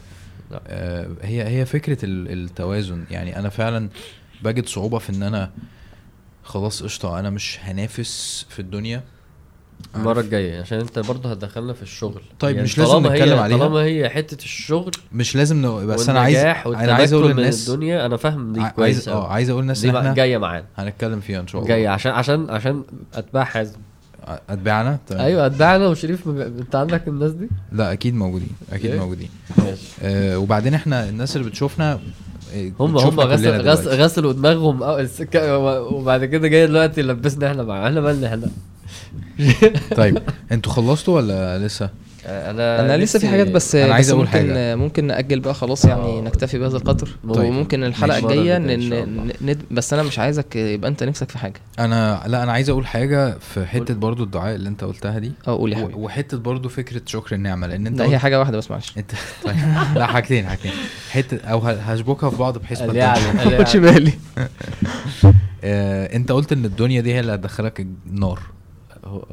لا. 0.52 0.62
آه 0.68 1.08
هي 1.22 1.48
هي 1.48 1.66
فكرة 1.66 2.06
ال- 2.06 2.32
التوازن. 2.44 3.04
يعني 3.12 3.40
أنا 3.40 3.50
فعلا 3.50 3.90
بجد 4.44 4.68
صعوبة 4.68 5.00
في 5.00 5.10
إن 5.10 5.24
أنا 5.24 5.52
خلاص 6.44 6.84
قشطة 6.84 7.20
أنا 7.20 7.30
مش 7.30 7.60
هنافس 7.64 8.46
في 8.50 8.60
الدنيا. 8.60 9.04
المرة 9.96 10.20
الجاية 10.22 10.62
عشان 10.62 10.80
أنت 10.80 11.00
برضه 11.00 11.32
هتدخلنا 11.32 11.74
في 11.74 11.82
الشغل. 11.82 12.22
طيب 12.40 12.56
يعني 12.56 12.64
مش 12.66 12.78
لازم 12.78 13.00
نتكلم 13.08 13.34
هي 13.34 13.40
عليها. 13.40 13.58
طالما 13.58 13.80
هي 13.84 14.10
حتة 14.10 14.44
الشغل 14.44 14.92
مش 15.14 15.36
لازم 15.36 15.66
ن... 15.66 15.88
بس 15.88 16.10
أنا 16.10 16.20
عايز 16.20 16.38
أنا 16.38 16.94
عايز 16.94 17.14
أقول 17.14 17.32
للناس 17.32 17.70
الدنيا 17.70 18.06
أنا 18.06 18.18
فاهم 18.18 18.54
دي 18.54 18.60
ع- 18.60 18.64
عايز 18.64 18.76
كويس 18.76 19.08
آه. 19.08 19.28
عايز 19.28 19.50
أقول 19.50 19.62
للناس 19.62 19.80
دي 19.80 19.90
إحنا 19.90 20.14
جاية 20.14 20.38
معانا. 20.38 20.66
هنتكلم 20.78 21.20
فيها 21.20 21.40
إن 21.40 21.48
شاء 21.48 21.62
الله. 21.62 21.74
جاية 21.76 21.90
عشان 21.90 22.12
عشان 22.12 22.50
عشان 22.50 22.84
أتباع 23.14 23.44
حازم. 23.44 23.78
اتباعنا 24.50 25.00
تمام. 25.08 25.22
أيوه 25.22 25.46
اتباعنا 25.46 25.88
وشريف 25.88 26.28
ما 26.28 26.34
بي- 26.34 26.46
أنت 26.46 26.76
عندك 26.76 27.08
الناس 27.08 27.32
دي 27.32 27.48
لا 27.72 27.92
أكيد 27.94 28.16
موجودين 28.16 28.50
أكيد 28.74 28.92
إيه؟ 28.92 29.00
موجودين 29.00 29.30
آه 30.04 30.38
وبعدين 30.40 30.74
إحنا 30.74 31.10
الناس 31.10 31.36
اللي 31.36 31.50
بتشوفنا 31.50 32.00
آه، 32.56 32.72
هم 32.80 32.98
هم 32.98 33.20
غسل 33.20 33.62
غسل. 33.62 33.90
غسلوا 33.90 34.34
دماغهم 34.34 34.82
وبعد 35.94 36.26
كده 36.26 36.48
جاي 36.48 36.68
دلوقتي 36.68 37.02
لبسنا 37.02 37.48
إحنا 37.52 37.64
معاه 37.64 37.88
إحنا 37.88 38.02
مالنا 38.02 38.28
إحنا 38.28 38.48
طيب 39.98 40.18
أنتوا 40.52 40.72
خلصتوا 40.72 41.16
ولا 41.16 41.60
لسه؟ 41.68 41.90
أنا 42.26 42.80
أنا 42.82 42.98
لسه 43.04 43.20
في 43.20 43.28
حاجات 43.28 43.48
بس 43.52 43.76
أنا 43.76 43.94
عايز 43.94 44.06
بس 44.08 44.12
أقول 44.14 44.26
ممكن 44.26 44.38
حاجة. 44.40 44.76
ممكن 44.76 45.08
نأجل 45.08 45.40
بقى 45.40 45.54
خلاص 45.54 45.86
يعني 45.86 46.02
آه. 46.20 46.22
نكتفي 46.22 46.60
بهذا 46.60 46.78
القدر 46.78 47.10
طيب. 47.34 47.50
وممكن 47.50 47.84
الحلقة. 47.84 48.18
الجاية 48.20 48.58
ند... 48.58 49.58
بس 49.72 49.94
أنا 49.94 50.04
مش 50.04 50.20
عايزك 50.20 50.56
يبقى 50.56 50.90
أنت 50.90 51.04
نفسك 51.04 51.30
في 51.30 51.38
حاجة 51.38 51.54
أنا 51.80 52.24
لا 52.28 52.44
أنا 52.44 52.52
عايز 52.52 52.70
أقول 52.70 52.88
حاجة 52.88 53.38
في 53.40 53.66
حتة. 53.66 53.94
برضو 53.94 54.24
الدعاء 54.24 54.56
اللي 54.56 54.70
أنت 54.70 54.84
قلتها 54.84 55.20
دي 55.20 55.32
آه 55.48 55.58
قول 55.58 55.74
يا 55.74 55.78
و- 55.78 55.82
حبيبي 55.82 56.00
وحتة 56.00 56.38
برضو 56.38 56.70
فكرة 56.70 57.02
شكر 57.06 57.36
النعمة 57.36 57.68
لأن 57.68 57.88
أنت 57.88 57.98
لا 58.00 58.04
قلت- 58.06 58.14
هي 58.14 58.20
حاجة 58.20 58.40
واحدة 58.40 58.58
بس 58.58 58.72
معلش 58.72 58.98
انت 58.98 59.12
طيب 59.46 59.56
لا 59.96 60.06
حاجتين 60.06 60.46
حاجتين 60.48 60.72
حتة 61.12 61.38
أو 61.48 61.60
هشبكها 61.60 62.30
في 62.30 62.36
بعض 62.38 62.58
بحيث 62.58 62.78
ما 62.82 62.86
قال 62.86 62.94
تضيعش. 62.96 63.24
قال 63.26 63.52
ما 63.52 63.58
خدش 63.58 63.76
يعني. 63.76 63.88
بالي 63.92 64.14
آه 65.64 66.16
أنت 66.16 66.32
قلت 66.32 66.52
إن 66.52 66.66
الدنيا 66.66 67.02
دي 67.02 67.14
هي 67.14 67.20
اللي 67.20 67.34
هتدخلك 67.36 67.86
النار 68.08 68.40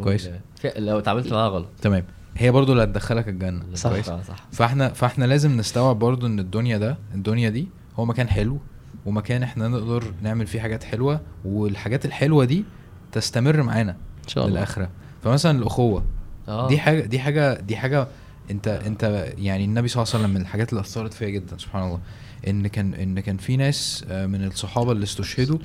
كويس. 0.03 0.29
لو 0.77 0.99
اتعاملت 0.99 1.33
معاها 1.33 1.49
غلط 1.49 1.67
تمام 1.83 2.05
هي 2.39 2.51
برضو 2.51 2.73
اللي 2.73 2.83
هتدخلك 2.83 3.29
الجنة. 3.29 3.63
صح. 3.75 3.91
كويس؟ 3.91 4.07
صح 4.07 4.47
فاحنا 4.53 4.89
فاحنا 4.89 5.25
لازم 5.25 5.57
نستوعب 5.57 5.99
برضو 5.99 6.27
إن 6.27 6.39
الدنيا 6.39 6.79
ده 6.79 6.99
الدنيا 7.15 7.51
دي 7.51 7.69
هو 7.97 8.05
مكان 8.05 8.29
حلو 8.29 8.59
ومكان 9.07 9.43
إحنا 9.43 9.69
نقدر 9.69 10.13
نعمل 10.23 10.47
فيه 10.47 10.61
حاجات 10.61 10.85
حلوة 10.85 11.21
والحاجات 11.45 12.05
الحلوة 12.05 12.45
دي 12.45 12.65
تستمر 13.13 13.63
معانا 13.63 13.93
إن 14.25 14.29
شاء 14.29 14.45
الله. 14.47 14.57
للآخرة. 14.57 14.91
فمثلا 15.25 15.59
الأخوة. 15.59 16.05
آه. 16.49 16.69
دي 16.69 16.79
حاجة 16.79 17.01
دي 17.01 17.19
حاجة 17.19 17.61
دي 17.61 17.77
حاجة 17.77 18.09
أنت 18.51 18.69
أنت 18.69 19.33
يعني 19.39 19.65
النبي 19.65 19.89
صلى 19.89 20.03
الله 20.03 20.15
عليه 20.15 20.25
وسلم 20.25 20.35
من 20.35 20.41
الحاجات 20.41 20.71
اللي 20.71 20.81
أثرت 20.81 21.15
فيا 21.15 21.29
جدا 21.29 21.59
سبحان 21.59 21.83
الله. 21.83 22.01
إن 22.49 22.67
كان 22.67 22.95
إن 22.95 23.21
كان 23.21 23.37
في 23.37 23.57
ناس 23.57 24.05
آه، 24.09 24.27
من 24.27 24.45
الصحابة 24.45 24.93
اللي 24.93 25.05
استشهدوا 25.05 25.59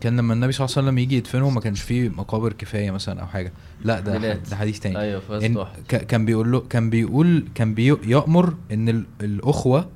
كان 0.00 0.16
لما 0.16 0.34
النبي 0.34 0.52
صلى 0.52 0.64
الله 0.64 0.74
عليه 0.76 0.86
وسلم 0.88 0.98
يجي 0.98 1.16
يدفنهم 1.16 1.54
ما 1.54 1.60
كانش 1.60 1.80
فيه 1.82 2.08
مقابر 2.08 2.52
كفاية 2.52 2.90
مثلا 2.90 3.20
أو 3.22 3.26
حاجة. 3.26 3.52
لا 3.84 4.00
ده 4.00 4.34
ده 4.34 4.56
حديث 4.56 4.78
تاني. 4.80 4.98
أيوه 5.00 5.22
إن 5.46 5.64
كان 5.88 6.24
بيقول 6.24 6.52
له 6.52 6.60
كان 6.60 6.90
بيقول 6.90 7.44
كان 7.54 7.74
بيأمر 7.74 8.54
إن 8.72 8.88
ال- 8.88 9.06
الأخوة 9.20 9.88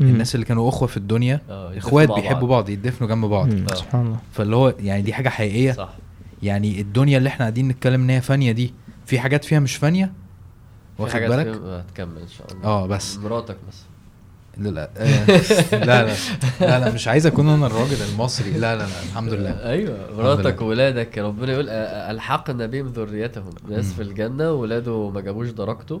مم. 0.00 0.08
الناس 0.08 0.34
اللي 0.34 0.46
كانوا 0.46 0.68
أخوة 0.68 0.88
في 0.88 0.96
الدنيا 0.96 1.34
يتفقوا 1.34 1.78
إخوات 1.78 2.10
بيحبوا 2.12 2.48
بعض 2.48 2.68
يدفنوا 2.68 3.08
جنب 3.10 3.24
بعض. 3.24 3.52
آه. 3.52 3.74
سبحان 3.74 4.06
الله. 4.06 4.18
فاللي 4.32 4.56
هو 4.56 4.74
يعني 4.80 5.02
دي 5.02 5.12
حاجة 5.12 5.28
حقيقية. 5.28 5.72
صح. 5.72 5.94
يعني 6.42 6.80
الدنيا 6.80 7.18
اللي 7.18 7.28
إحنا 7.28 7.40
قاعدين 7.40 7.68
نتكلم 7.68 8.02
إن 8.02 8.10
هي 8.10 8.20
فانية 8.20 8.52
دي 8.52 8.74
في 9.06 9.18
حاجات 9.20 9.44
فيها 9.44 9.60
مش 9.60 9.76
فانية؟ 9.76 10.12
واخد 10.98 11.20
بالك؟ 11.20 11.46
هتكمل 11.46 12.18
إن 12.22 12.28
شاء 12.28 12.52
الله. 12.52 12.64
آه 12.64 12.86
بس. 12.86 13.16
مراتك 13.18 13.56
بس 13.68 13.76
لا 14.60 14.68
لا. 14.70 14.88
لا 15.72 16.04
لا. 16.04 16.12
لا 16.60 16.78
لا 16.80 16.90
مش 16.92 17.08
عايز 17.08 17.26
أكون 17.26 17.48
أنا 17.48 17.66
الراجل 17.66 17.96
المصري. 18.12 18.50
لا 18.50 18.58
لا 18.76 18.78
لا. 18.82 18.86
الحمد 19.10 19.32
لله. 19.32 19.50
أيوه. 19.50 19.96
مراتك. 20.18 20.62
وولادك 20.62 21.18
ربنا 21.18 21.52
يقول 21.52 21.68
ألحقنا 21.68 22.66
بهم 22.66 22.86
ذريتهم. 22.96 23.50
ناس. 23.70 23.92
في 23.92 24.02
الجنة 24.02 24.52
ولاده 24.52 25.10
ما 25.10 25.20
جابوش 25.20 25.48
درجته. 25.48 26.00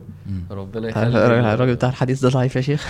ربنا 0.50 0.88
يخلي 0.88 1.52
الراجل 1.54 1.74
بتاع 1.74 1.88
الحديث 1.88 2.20
ده 2.20 2.28
ضعيف 2.28 2.56
يا 2.56 2.60
شيخ. 2.60 2.86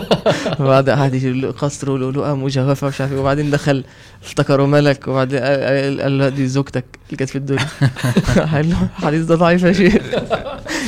وبعد 0.60 0.90
قعد 0.90 1.14
يقول 1.14 1.42
له 1.42 1.50
قصر 1.50 1.90
ولؤلؤة 1.90 2.34
مجوفة 2.34 2.86
ومش 2.86 3.00
عارف 3.00 3.12
إيه 3.12 3.18
وبعدين 3.18 3.50
دخل 3.50 3.84
افتكروا 4.24 4.66
ملك 4.66 5.08
وبعدين 5.08 5.38
قال- 5.38 6.18
له 6.18 6.28
دي 6.28 6.48
زوجتك 6.48 6.84
اللي 7.06 7.16
كانت 7.16 7.30
في 7.30 7.38
الدنيا. 7.38 7.66
قال 8.52 8.70
له 8.70 8.88
الحديث 8.98 9.24
ده 9.24 9.34
ضعيف 9.34 9.62
يا 9.62 9.72
شيخ. 9.72 10.02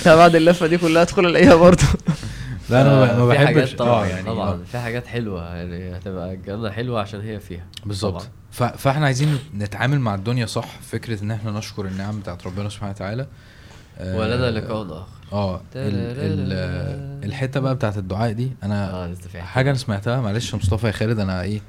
بعد 0.07 0.35
اللفة 0.37 0.67
دي 0.67 0.79
كلها 0.79 1.03
ادخل 1.03 1.27
الاقيها 1.27 1.55
برضه. 1.55 1.83
لا 2.73 2.83
أنا 2.83 3.17
ما- 3.19 3.27
بحبش 3.27 3.75
طبعا 3.75 4.03
آه 4.03 4.07
يعني 4.07 4.27
طبعا. 4.27 4.51
آه. 4.51 4.59
في 4.73 4.79
حاجات 4.79 5.07
حلوة 5.07 5.55
يعني 5.57 5.97
هتبقى 5.97 6.35
الجنه 6.35 6.71
حلوة 6.71 7.01
عشان 7.01 7.21
هي 7.21 7.41
فيها. 7.41 7.65
بالظبط. 7.87 8.29
فاحنا 8.53 9.07
عايزين 9.07 9.39
نتعامل 9.57 10.01
مع 10.01 10.15
الدنيا 10.15 10.47
صح 10.47 10.81
فكرة 10.81 11.23
إن 11.23 11.31
إحنا 11.31 11.51
نشكر 11.51 11.87
النعم 11.87 12.21
بتاعت 12.21 12.47
ربنا 12.47 12.69
سبحانه 12.69 12.93
وتعالى. 12.93 13.27
آه، 13.99 14.19
ولنا 14.19 14.51
لقاء 14.51 14.83
آخر. 14.87 15.07
آه 15.33 15.57
ال 15.57 15.63
ال 15.97 17.25
الحتة 17.29 17.61
بقى 17.61 17.75
بتاعت 17.75 17.99
الدعاء 17.99 18.33
دي 18.33 18.53
أنا 18.63 19.15
في 19.15 19.41
حاجة. 19.43 19.71
أنا 19.71 19.79
سمعتها 19.79 20.21
معلش 20.21 20.55
مصطفى 20.55 20.87
يا 20.87 20.93
خالد 20.93 21.19
أنا 21.19 21.43
إيه 21.43 21.61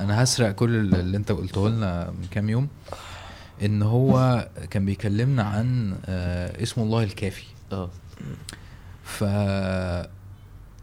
أنا 0.00 0.22
هسرق 0.22 0.50
كل 0.50 0.74
ال- 0.76 0.94
اللي 0.94 1.16
أنت 1.16 1.32
قلته 1.32 1.68
لنا 1.68 2.10
من 2.10 2.26
كام 2.30 2.50
يوم. 2.50 2.68
إن 3.62 3.82
هو 3.82 4.48
كان 4.70 4.84
بيكلمنا 4.84 5.42
عن 5.42 5.94
آه 6.06 6.62
اسم 6.62 6.80
الله 6.80 7.02
الكافي. 7.02 7.44
آه. 7.72 7.90
ف 9.04 9.24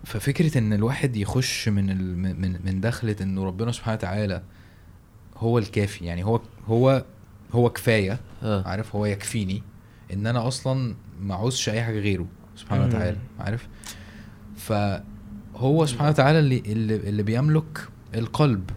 ففكرة 0.03 0.57
إن 0.57 0.73
الواحد 0.73 1.17
يخش 1.17 1.69
من 1.69 1.89
ال... 1.89 2.17
من 2.17 2.59
من 2.65 2.81
دخلة 2.81 3.15
إنه 3.21 3.43
ربنا 3.43 3.71
سبحانه 3.71 3.97
وتعالى 3.97 4.41
هو 5.37 5.57
الكافي. 5.57 6.05
يعني 6.05 6.25
هو 6.25 6.41
هو 6.67 7.05
هو 7.51 7.69
كفاية. 7.69 8.19
آه. 8.43 8.67
عارف؟ 8.67 8.95
هو 8.95 9.05
يكفيني 9.05 9.63
إن 10.13 10.27
أنا 10.27 10.47
أصلا 10.47 10.95
ما 11.21 11.35
عاوزش 11.35 11.69
أي 11.69 11.83
حاجة 11.83 11.99
غيره. 11.99 12.25
سبحانه. 12.55 12.85
وتعالى. 12.85 13.17
عارف؟ 13.39 13.67
فهو 14.55 15.85
سبحانه 15.85 16.09
وتعالى 16.09 16.39
اللي 16.39 16.63
اللي, 16.65 16.95
اللي 16.95 17.23
بيملك 17.23 17.87
القلب. 18.15 18.69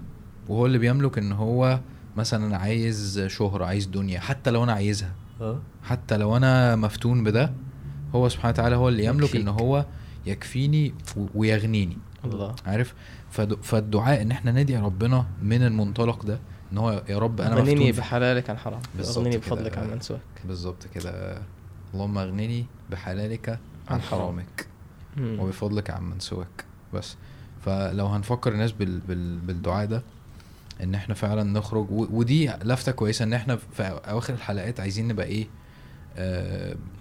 وهو 0.49 0.67
اللي 0.67 0.79
بيملك 0.79 1.19
إن 1.19 1.33
هو 1.33 1.81
مثلا 2.17 2.47
أنا 2.47 2.57
عايز 2.57 3.21
شهرة 3.27 3.65
عايز 3.65 3.87
دنيا 3.87 4.21
حتى 4.21 4.51
لو 4.51 4.65
أنا 4.65 4.73
عايزها. 4.73 5.15
آه. 5.41 5.61
حتى 5.83 6.17
لو 6.17 6.37
أنا 6.37 6.77
مفتون 6.77 7.25
بده 7.25 7.53
هو 8.15 8.29
سبحانه 8.29 8.53
وتعالى 8.53 8.77
هو 8.77 8.89
اللي 8.89 9.05
يملك 9.05 9.37
إن. 9.37 9.49
هو 9.49 9.87
يكفيني 10.27 10.95
ويغنيني. 11.35 11.99
الله. 12.25 12.55
عارف؟ 12.67 12.95
فالدعاء 13.63 14.23
إن 14.23 14.31
إحنا 14.31 14.53
ندعي 14.53 14.81
ربنا 14.83 15.27
من 15.43 15.63
المنطلق 15.63 16.25
ده 16.25 16.39
إن 16.73 16.79
هو 16.79 17.03
يا 17.09 17.19
رب 17.19 17.41
أنا 17.41 17.65
في- 17.65 17.93
بحلالك 17.93 18.51
عن 18.51 18.59
حرام. 18.59 18.81
كده. 18.99 19.39
بفضلك 19.39 19.79
عن 19.79 19.91
من 19.91 20.01
سواك 20.01 20.21
بالظبط 20.45 20.87
كده. 20.95 21.39
اللهم 21.95 22.19
اغنني 22.19 22.67
بحلالك 22.91 23.49
عن 23.49 23.59
عن 23.89 24.01
حرام. 24.01 24.21
حرامك. 24.21 24.67
مم. 25.17 25.41
وبفضلك 25.41 25.91
عن 25.91 26.03
من 26.03 26.21
سواك 26.21 26.65
بس. 26.95 27.17
فلو 27.65 28.07
هنفكر 28.07 28.53
الناس 28.53 28.73
بال 28.73 29.01
بال 29.01 29.39
بالدعاء 29.39 29.87
ده 29.87 30.03
إن 30.83 30.95
إحنا 30.95 31.15
فعلا 31.15 31.43
نخرج 31.43 31.87
ودي 31.91 32.51
لفتة 32.65 32.93
كويسة 32.93 33.23
إن 33.23 33.33
إحنا 33.33 33.57
في 33.57 33.83
أواخر 33.83 34.35
الحلقات 34.35 34.81
عايزين 34.81 35.09
نبقى 35.09 35.27
إيه؟ 35.27 35.47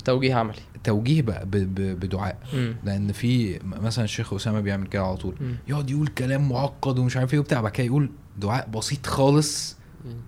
توجيه 0.05 0.33
عملي. 0.35 0.57
توجيه 0.83 1.21
بقى 1.21 1.45
ب 1.45 1.51
ب 1.51 1.99
بدعاء. 1.99 2.37
مم. 2.53 2.75
لأن 2.83 3.11
في 3.11 3.59
م- 3.59 3.59
مثلا 3.85 4.05
الشيخ 4.05 4.33
أسامة 4.33 4.59
بيعمل 4.59 4.87
كده 4.87 5.03
على 5.03 5.17
طول. 5.17 5.35
يقعد 5.67 5.89
يقول 5.89 6.07
كلام 6.07 6.49
معقد 6.49 6.99
ومش 6.99 7.17
عارف 7.17 7.33
إيه 7.33 7.39
وبتاع 7.39 7.61
بعد 7.61 7.71
كده 7.71 7.85
يقول 7.87 8.09
دعاء 8.37 8.69
بسيط 8.69 9.05
خالص. 9.07 9.77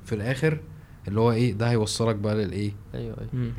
في 0.06 0.16
الآخر 0.16 0.60
اللي 1.08 1.20
هو 1.20 1.32
إيه 1.32 1.54
ده 1.54 1.70
هيوصلك 1.70 2.16
بقى 2.16 2.36
للإيه؟ 2.36 2.72
أيوه 2.96 3.18
أيوه. 3.18 3.30
مم. 3.34 3.52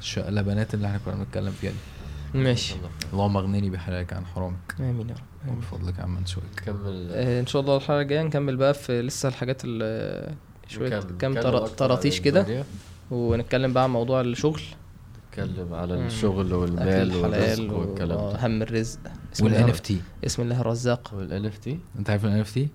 للشقلبانات 0.00 0.74
اللي 0.74 0.86
إحنا 0.86 0.98
كنا 1.04 1.14
بنتكلم 1.14 1.50
فيها 1.52 1.70
دي. 1.70 2.38
ماشي. 2.38 2.74
اللهم 3.12 3.36
أغنني 3.36 3.70
بحلالك 3.70 4.12
عن 4.12 4.26
حرامك. 4.26 4.74
آمين 4.80 5.08
يا 5.08 5.14
رب. 5.14 5.56
وبفضلك 5.56 6.00
عن 6.00 6.08
من 6.14 6.26
سواك 6.26 6.44
كمل. 6.66 7.08
آه، 7.12 7.40
إن 7.40 7.46
شاء 7.46 7.62
الله 7.62 7.76
الحلقة 7.76 8.00
الجاية 8.00 8.22
نكمل 8.22 8.56
بقى 8.56 8.74
في 8.74 9.02
لسه 9.02 9.28
الحاجات 9.28 9.62
ال 9.64 10.34
شوية 10.68 11.00
كام 11.18 11.40
طراطيش 11.66 12.20
كده. 12.20 12.40
الدنيا. 12.40 12.64
ونتكلم 13.12 13.72
بقى 13.72 13.82
عن 13.84 13.90
موضوع 13.90 14.20
الشغل 14.20 14.60
نتكلم 15.30 15.74
على 15.74 15.96
مم. 15.96 16.06
الشغل 16.06 16.54
والمال 16.54 17.16
والرزق 17.16 17.72
والكلام 17.72 18.08
ده 18.18 18.24
وهم 18.24 18.62
الرزق 18.62 18.98
وال 19.42 19.68
NFT 19.68 20.00
بسم 20.24 20.42
الله 20.42 20.60
الرزاق 20.60 21.10
وال 21.16 21.46
NFT 21.46 21.78
أنت 21.98 22.10
عارف 22.10 22.24
ال 22.24 22.40
NFT؟ 22.40 22.68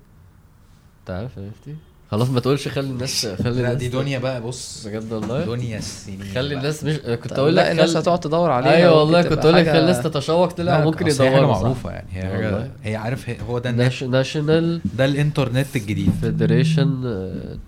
أنت 1.00 1.10
عارف 1.10 1.38
N 1.38 1.48
F 1.48 1.66
T 1.66 1.76
خلاص 2.12 2.30
ما 2.30 2.40
تقولش 2.40 2.68
خلي 2.68 2.90
الناس 2.90 3.26
خلي 3.44 3.50
لا 3.50 3.58
الناس 3.60 3.78
دي 3.78 3.90
دنيا 3.90 4.20
بقى 4.20 4.42
بص 4.42 4.88
بجد 4.88 5.12
والله 5.14 5.46
دنيا 5.46 5.78
السنين 5.78 6.24
خلي. 6.36 6.56
الناس 6.56 6.84
مش 6.84 6.96
كنت 6.98 7.28
طب 7.34 7.40
أقول 7.40 7.56
لك 7.56 7.64
لا 7.66 7.72
الناس 7.72 7.98
هتقعد 7.98 8.20
تدور 8.20 8.52
عليها 8.52 8.72
أيوه 8.76 9.00
والله 9.00 9.22
كنت 9.22 9.46
أقول 9.46 9.54
لك 9.58 9.66
حاجة- 9.66 9.70
خلي 9.70 9.80
الناس 9.80 10.04
تتشوق 10.04 10.48
تلاقي 10.52 10.80
لا، 10.80 10.86
ممكن 10.86 10.98
حاجة 11.06 11.14
يدوروا 11.14 11.54
صح؟ 11.54 11.62
معروفة 11.62 11.92
يعني 11.92 12.08
هي 12.12 12.22
حاجة 12.22 12.46
والله. 12.54 12.72
هي 12.84 12.96
عارف 12.96 13.30
هي- 13.30 13.38
هو 13.50 13.60
ده 13.60 13.72
national 14.08 14.82
ده 14.98 15.06
الإنترنت 15.06 15.76
الجديد 15.76 16.12
federation 16.22 17.02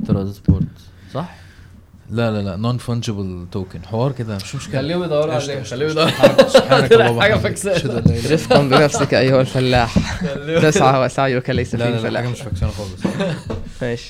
transport 0.08 0.66
صح؟ 1.14 1.36
لا 2.12 2.32
لا 2.32 2.42
لا 2.42 2.56
non-fungible 2.56 3.46
token 3.52 3.86
حوار 3.86 4.12
كده 4.12 4.36
مش 4.36 4.56
مشكلة. 4.56 4.82
خليهم 4.82 5.04
يدوروا 5.04 5.34
عليه 5.34 5.64
خليهم. 5.64 5.90
يدوروا 5.90 6.12
سبحانك 6.48 6.92
اللهم 6.92 7.22
إله 7.22 7.36
إلا 7.86 8.34
رفقا 8.34 8.62
بنفسك 8.62 9.14
أيها 9.14 9.42
الفلاح. 9.42 9.96
تسعى 10.62 11.06
وسعيك 11.06 11.50
ليس 11.50 11.76
لا 11.76 11.86
فيه 11.86 11.92
لا 11.92 11.96
لا 11.96 12.02
فلاح. 12.10 12.22
حاجة 12.22 12.32
مش 12.32 12.42
فاكسانه 12.42 12.72
خالص. 12.72 13.16
ماشي. 13.82 14.10